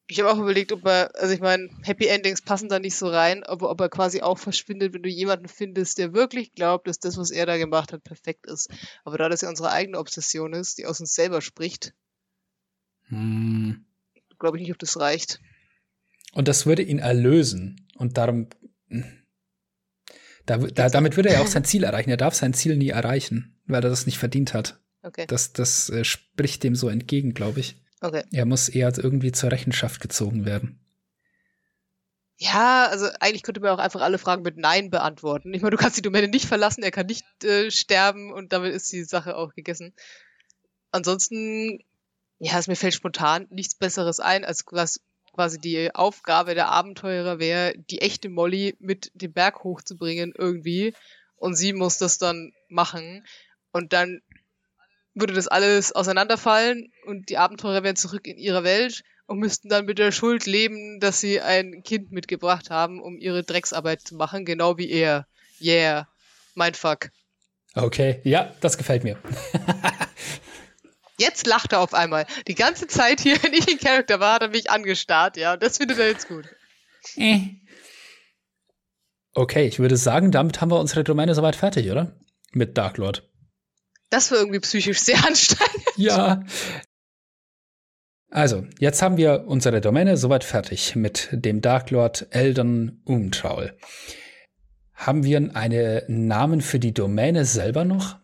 Ich 0.09 0.19
habe 0.19 0.31
auch 0.31 0.37
überlegt, 0.37 0.71
ob 0.71 0.85
er, 0.85 1.13
also 1.15 1.33
ich 1.33 1.41
meine, 1.41 1.69
Happy 1.83 2.07
Endings 2.07 2.41
passen 2.41 2.69
da 2.69 2.79
nicht 2.79 2.95
so 2.95 3.07
rein, 3.07 3.43
aber 3.43 3.69
ob 3.69 3.81
er 3.81 3.89
quasi 3.89 4.21
auch 4.21 4.37
verschwindet, 4.37 4.93
wenn 4.93 5.03
du 5.03 5.09
jemanden 5.09 5.49
findest, 5.49 5.97
der 5.97 6.13
wirklich 6.13 6.53
glaubt, 6.53 6.87
dass 6.87 6.99
das, 6.99 7.17
was 7.17 7.29
er 7.29 7.45
da 7.45 7.57
gemacht 7.57 7.91
hat, 7.91 8.03
perfekt 8.03 8.45
ist. 8.45 8.69
Aber 9.03 9.17
da 9.17 9.27
das 9.27 9.41
ja 9.41 9.49
unsere 9.49 9.71
eigene 9.71 9.99
Obsession 9.99 10.53
ist, 10.53 10.77
die 10.77 10.85
aus 10.85 11.01
uns 11.01 11.13
selber 11.13 11.41
spricht, 11.41 11.93
hm. 13.09 13.85
glaube 14.39 14.57
ich 14.57 14.61
nicht, 14.61 14.71
ob 14.71 14.79
das 14.79 14.97
reicht. 14.97 15.41
Und 16.33 16.47
das 16.47 16.65
würde 16.65 16.83
ihn 16.83 16.99
erlösen. 16.99 17.87
Und 17.97 18.17
darum, 18.17 18.47
da, 20.45 20.57
da, 20.57 20.89
damit 20.89 21.17
würde 21.17 21.29
er 21.29 21.41
auch 21.41 21.47
sein 21.47 21.65
Ziel 21.65 21.83
erreichen. 21.83 22.09
Er 22.09 22.17
darf 22.17 22.33
sein 22.33 22.53
Ziel 22.53 22.77
nie 22.77 22.89
erreichen, 22.89 23.59
weil 23.65 23.83
er 23.83 23.89
das 23.89 24.05
nicht 24.05 24.17
verdient 24.17 24.53
hat. 24.53 24.79
Okay. 25.01 25.25
Das, 25.27 25.51
das 25.51 25.89
äh, 25.89 26.03
spricht 26.03 26.63
dem 26.63 26.75
so 26.75 26.89
entgegen, 26.89 27.33
glaube 27.33 27.59
ich. 27.59 27.75
Okay. 28.01 28.23
Er 28.31 28.45
muss 28.45 28.69
eher 28.69 28.95
irgendwie 28.97 29.31
zur 29.31 29.51
Rechenschaft 29.51 30.01
gezogen 30.01 30.45
werden. 30.45 30.79
Ja, 32.39 32.85
also 32.85 33.07
eigentlich 33.19 33.41
könnte 33.41 33.61
man 33.61 33.71
auch 33.71 33.79
einfach 33.79 34.01
alle 34.01 34.19
Fragen 34.19 34.43
mit 34.43 34.57
Nein 34.57 34.91
beantworten. 34.91 35.53
Ich 35.55 35.63
meine, 35.63 35.75
du 35.75 35.81
kannst 35.81 35.97
die 35.97 36.03
Domäne 36.03 36.27
nicht 36.27 36.45
verlassen, 36.45 36.83
er 36.83 36.91
kann 36.91 37.07
nicht 37.07 37.25
äh, 37.43 37.71
sterben 37.71 38.31
und 38.31 38.53
damit 38.53 38.73
ist 38.73 38.91
die 38.91 39.03
Sache 39.03 39.35
auch 39.35 39.53
gegessen. 39.55 39.95
Ansonsten, 40.91 41.83
ja, 42.37 42.59
es 42.59 42.67
mir 42.67 42.75
fällt 42.75 42.93
spontan 42.93 43.47
nichts 43.49 43.73
Besseres 43.75 44.19
ein, 44.19 44.45
als 44.45 44.63
was 44.69 44.99
quasi 45.33 45.59
die 45.59 45.93
Aufgabe 45.93 46.53
der 46.53 46.69
Abenteurer 46.69 47.39
wäre, 47.39 47.73
die 47.89 48.01
echte 48.01 48.29
Molly 48.29 48.75
mit 48.79 49.11
dem 49.15 49.33
Berg 49.33 49.63
hochzubringen 49.63 50.33
irgendwie. 50.37 50.93
Und 51.37 51.55
sie 51.55 51.73
muss 51.73 51.97
das 51.97 52.19
dann 52.19 52.51
machen. 52.69 53.25
Und 53.71 53.93
dann 53.93 54.21
würde 55.19 55.33
das 55.33 55.47
alles 55.47 55.91
auseinanderfallen 55.91 56.91
und 57.05 57.29
die 57.29 57.37
Abenteurer 57.37 57.83
wären 57.83 57.95
zurück 57.95 58.27
in 58.27 58.37
ihrer 58.37 58.63
Welt 58.63 59.03
und 59.25 59.39
müssten 59.39 59.69
dann 59.69 59.85
mit 59.85 59.99
der 59.99 60.11
Schuld 60.11 60.45
leben, 60.45 60.99
dass 60.99 61.19
sie 61.19 61.41
ein 61.41 61.83
Kind 61.83 62.11
mitgebracht 62.11 62.69
haben, 62.69 63.01
um 63.01 63.17
ihre 63.17 63.43
Drecksarbeit 63.43 64.01
zu 64.01 64.15
machen, 64.15 64.45
genau 64.45 64.77
wie 64.77 64.89
er. 64.89 65.27
Yeah. 65.59 66.07
Mein 66.55 66.73
Fuck. 66.73 67.09
Okay, 67.75 68.21
ja, 68.23 68.53
das 68.61 68.77
gefällt 68.77 69.03
mir. 69.03 69.17
Jetzt 71.19 71.47
lacht 71.47 71.73
er 71.73 71.79
auf 71.79 71.93
einmal. 71.93 72.25
Die 72.47 72.55
ganze 72.55 72.87
Zeit 72.87 73.21
hier, 73.21 73.35
wenn 73.43 73.53
ich 73.53 73.67
in 73.69 73.79
Charakter 73.79 74.19
war, 74.19 74.35
hat 74.35 74.43
er 74.43 74.49
mich 74.49 74.69
angestarrt, 74.69 75.35
ja. 75.37 75.53
Und 75.53 75.63
das 75.63 75.77
findet 75.77 75.99
er 75.99 76.07
jetzt 76.07 76.27
gut. 76.27 76.45
Äh. 77.15 77.39
Okay, 79.33 79.67
ich 79.67 79.79
würde 79.79 79.97
sagen, 79.97 80.31
damit 80.31 80.61
haben 80.61 80.71
wir 80.71 80.79
unsere 80.79 81.03
Domäne 81.03 81.35
soweit 81.35 81.55
fertig, 81.55 81.91
oder? 81.91 82.15
Mit 82.53 82.77
Dark 82.77 82.97
Lord. 82.97 83.26
Das 84.09 84.31
war 84.31 84.39
irgendwie 84.39 84.59
psychisch 84.59 84.99
sehr 84.99 85.17
anstrengend. 85.27 85.85
Ja. 85.95 86.43
Also, 88.29 88.65
jetzt 88.79 89.01
haben 89.01 89.17
wir 89.17 89.45
unsere 89.47 89.79
Domäne 89.81 90.17
soweit 90.17 90.43
fertig 90.43 90.95
mit 90.95 91.29
dem 91.31 91.61
Dark 91.61 91.91
Lord 91.91 92.27
Eldon 92.31 93.01
Umtraul. 93.05 93.77
Haben 94.93 95.23
wir 95.23 95.55
einen 95.55 96.27
Namen 96.27 96.61
für 96.61 96.79
die 96.79 96.93
Domäne 96.93 97.45
selber 97.45 97.85
noch? 97.85 98.19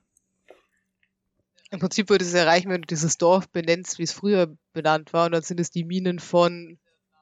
Im 1.72 1.80
Prinzip 1.80 2.10
würde 2.10 2.26
es 2.26 2.34
erreichen, 2.34 2.70
wenn 2.70 2.82
du 2.82 2.88
dieses 2.88 3.18
Dorf 3.18 3.50
benennst, 3.50 3.98
wie 3.98 4.04
es 4.04 4.12
früher 4.12 4.56
benannt 4.74 5.14
war, 5.14 5.28
und 5.28 5.32
dann 5.32 5.42
sind 5.42 5.60
es 5.60 5.72
die 5.72 5.84
Minen 5.84 6.20
von 6.20 6.78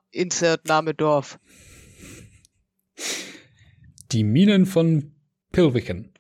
Insert 0.09 0.65
Name 0.65 0.93
Dorf. 0.93 1.39
Die 4.11 4.23
Minen 4.23 4.65
von 4.65 5.15
Pilviken. 5.51 6.10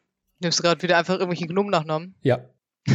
Nimmst 0.41 0.59
du 0.59 0.63
gerade 0.63 0.81
wieder 0.81 0.97
einfach 0.97 1.13
irgendwelche 1.13 1.45
Gnomen-Nachnamen? 1.45 2.15
Ja. 2.21 2.49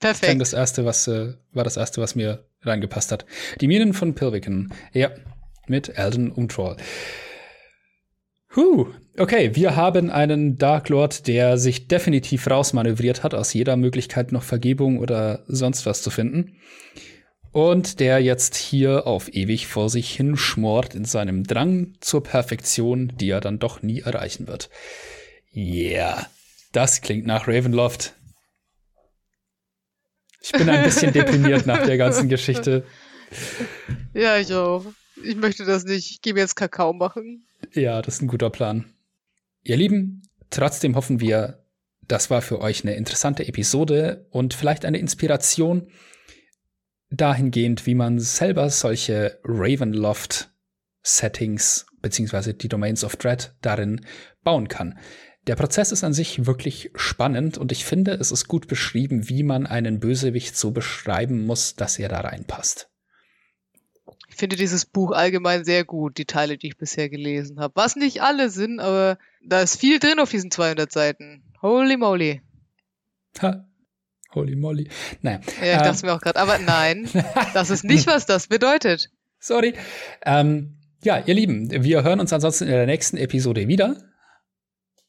Perfekt. 0.00 0.40
Das 0.40 0.52
erste, 0.52 0.84
was 0.84 1.08
äh, 1.08 1.34
war 1.52 1.64
das 1.64 1.78
erste, 1.78 2.02
was 2.02 2.14
mir 2.14 2.46
reingepasst 2.60 3.12
hat. 3.12 3.24
Die 3.62 3.66
Minen 3.66 3.94
von 3.94 4.14
Pilviken. 4.14 4.72
Ja, 4.92 5.10
mit 5.66 5.96
Elden 5.98 6.30
Umtroll. 6.30 6.76
Huh, 8.54 8.88
okay, 9.18 9.54
wir 9.54 9.74
haben 9.74 10.10
einen 10.10 10.58
Dark 10.58 10.90
Lord, 10.90 11.26
der 11.26 11.56
sich 11.56 11.88
definitiv 11.88 12.48
rausmanövriert 12.48 13.22
hat, 13.22 13.34
aus 13.34 13.54
jeder 13.54 13.76
Möglichkeit 13.76 14.32
noch 14.32 14.42
Vergebung 14.42 14.98
oder 14.98 15.44
sonst 15.46 15.86
was 15.86 16.02
zu 16.02 16.10
finden. 16.10 16.58
Und 17.52 18.00
der 18.00 18.20
jetzt 18.20 18.54
hier 18.54 19.06
auf 19.06 19.32
ewig 19.32 19.66
vor 19.66 19.88
sich 19.88 20.14
hin 20.14 20.36
schmort 20.36 20.94
in 20.94 21.06
seinem 21.06 21.44
Drang 21.44 21.94
zur 22.00 22.22
Perfektion, 22.22 23.14
die 23.16 23.30
er 23.30 23.40
dann 23.40 23.58
doch 23.58 23.82
nie 23.82 24.00
erreichen 24.00 24.46
wird. 24.46 24.68
Yeah, 25.56 26.26
das 26.72 27.00
klingt 27.00 27.26
nach 27.26 27.48
Ravenloft. 27.48 28.12
Ich 30.42 30.52
bin 30.52 30.68
ein 30.68 30.84
bisschen 30.84 31.14
deprimiert 31.14 31.64
nach 31.66 31.86
der 31.86 31.96
ganzen 31.96 32.28
Geschichte. 32.28 32.84
Ja, 34.14 34.38
ich 34.38 34.54
auch. 34.54 34.86
Ich 35.22 35.36
möchte 35.36 35.66
das 35.66 35.84
nicht. 35.84 36.10
Ich 36.10 36.22
gehe 36.22 36.32
mir 36.32 36.40
jetzt 36.40 36.54
Kakao 36.54 36.94
machen. 36.94 37.46
Ja, 37.74 38.00
das 38.00 38.14
ist 38.14 38.22
ein 38.22 38.28
guter 38.28 38.48
Plan. 38.48 38.86
Ihr 39.62 39.76
Lieben, 39.76 40.22
trotzdem 40.48 40.96
hoffen 40.96 41.20
wir, 41.20 41.62
das 42.08 42.30
war 42.30 42.40
für 42.40 42.60
euch 42.60 42.82
eine 42.82 42.94
interessante 42.94 43.46
Episode 43.46 44.26
und 44.30 44.54
vielleicht 44.54 44.86
eine 44.86 44.96
Inspiration 44.98 45.90
dahingehend, 47.10 47.84
wie 47.84 47.94
man 47.94 48.18
selber 48.20 48.70
solche 48.70 49.38
Ravenloft-Settings 49.44 51.84
beziehungsweise 52.00 52.54
die 52.54 52.68
Domains 52.68 53.04
of 53.04 53.16
Dread 53.16 53.54
darin 53.60 54.06
bauen 54.44 54.68
kann. 54.68 54.98
Der 55.46 55.54
Prozess 55.54 55.92
ist 55.92 56.02
an 56.02 56.12
sich 56.12 56.46
wirklich 56.46 56.90
spannend 56.96 57.56
und 57.56 57.70
ich 57.70 57.84
finde, 57.84 58.12
es 58.12 58.32
ist 58.32 58.48
gut 58.48 58.66
beschrieben, 58.66 59.28
wie 59.28 59.44
man 59.44 59.66
einen 59.66 60.00
Bösewicht 60.00 60.56
so 60.56 60.72
beschreiben 60.72 61.46
muss, 61.46 61.76
dass 61.76 61.98
er 61.98 62.08
da 62.08 62.20
reinpasst. 62.20 62.88
Ich 64.28 64.36
finde 64.36 64.56
dieses 64.56 64.84
Buch 64.84 65.12
allgemein 65.12 65.64
sehr 65.64 65.84
gut, 65.84 66.18
die 66.18 66.24
Teile, 66.24 66.58
die 66.58 66.66
ich 66.66 66.76
bisher 66.76 67.08
gelesen 67.08 67.60
habe. 67.60 67.76
Was 67.76 67.94
nicht 67.94 68.22
alle 68.22 68.50
sind, 68.50 68.80
aber 68.80 69.18
da 69.42 69.60
ist 69.60 69.78
viel 69.78 70.00
drin 70.00 70.18
auf 70.18 70.30
diesen 70.30 70.50
200 70.50 70.90
Seiten. 70.90 71.44
Holy 71.62 71.96
moly. 71.96 72.42
Ha. 73.40 73.66
Holy 74.34 74.56
moly. 74.56 74.88
Naja. 75.22 75.40
Ja, 75.62 75.76
ich 75.76 75.82
dachte 75.82 76.00
ähm, 76.02 76.06
mir 76.06 76.14
auch 76.14 76.20
gerade, 76.20 76.40
aber 76.40 76.58
nein, 76.58 77.08
das 77.54 77.70
ist 77.70 77.84
nicht, 77.84 78.08
was 78.08 78.26
das 78.26 78.48
bedeutet. 78.48 79.10
Sorry. 79.38 79.74
Ähm, 80.24 80.76
ja, 81.02 81.22
ihr 81.24 81.34
Lieben, 81.34 81.70
wir 81.70 82.02
hören 82.02 82.18
uns 82.18 82.32
ansonsten 82.32 82.64
in 82.64 82.70
der 82.70 82.86
nächsten 82.86 83.16
Episode 83.16 83.68
wieder. 83.68 83.96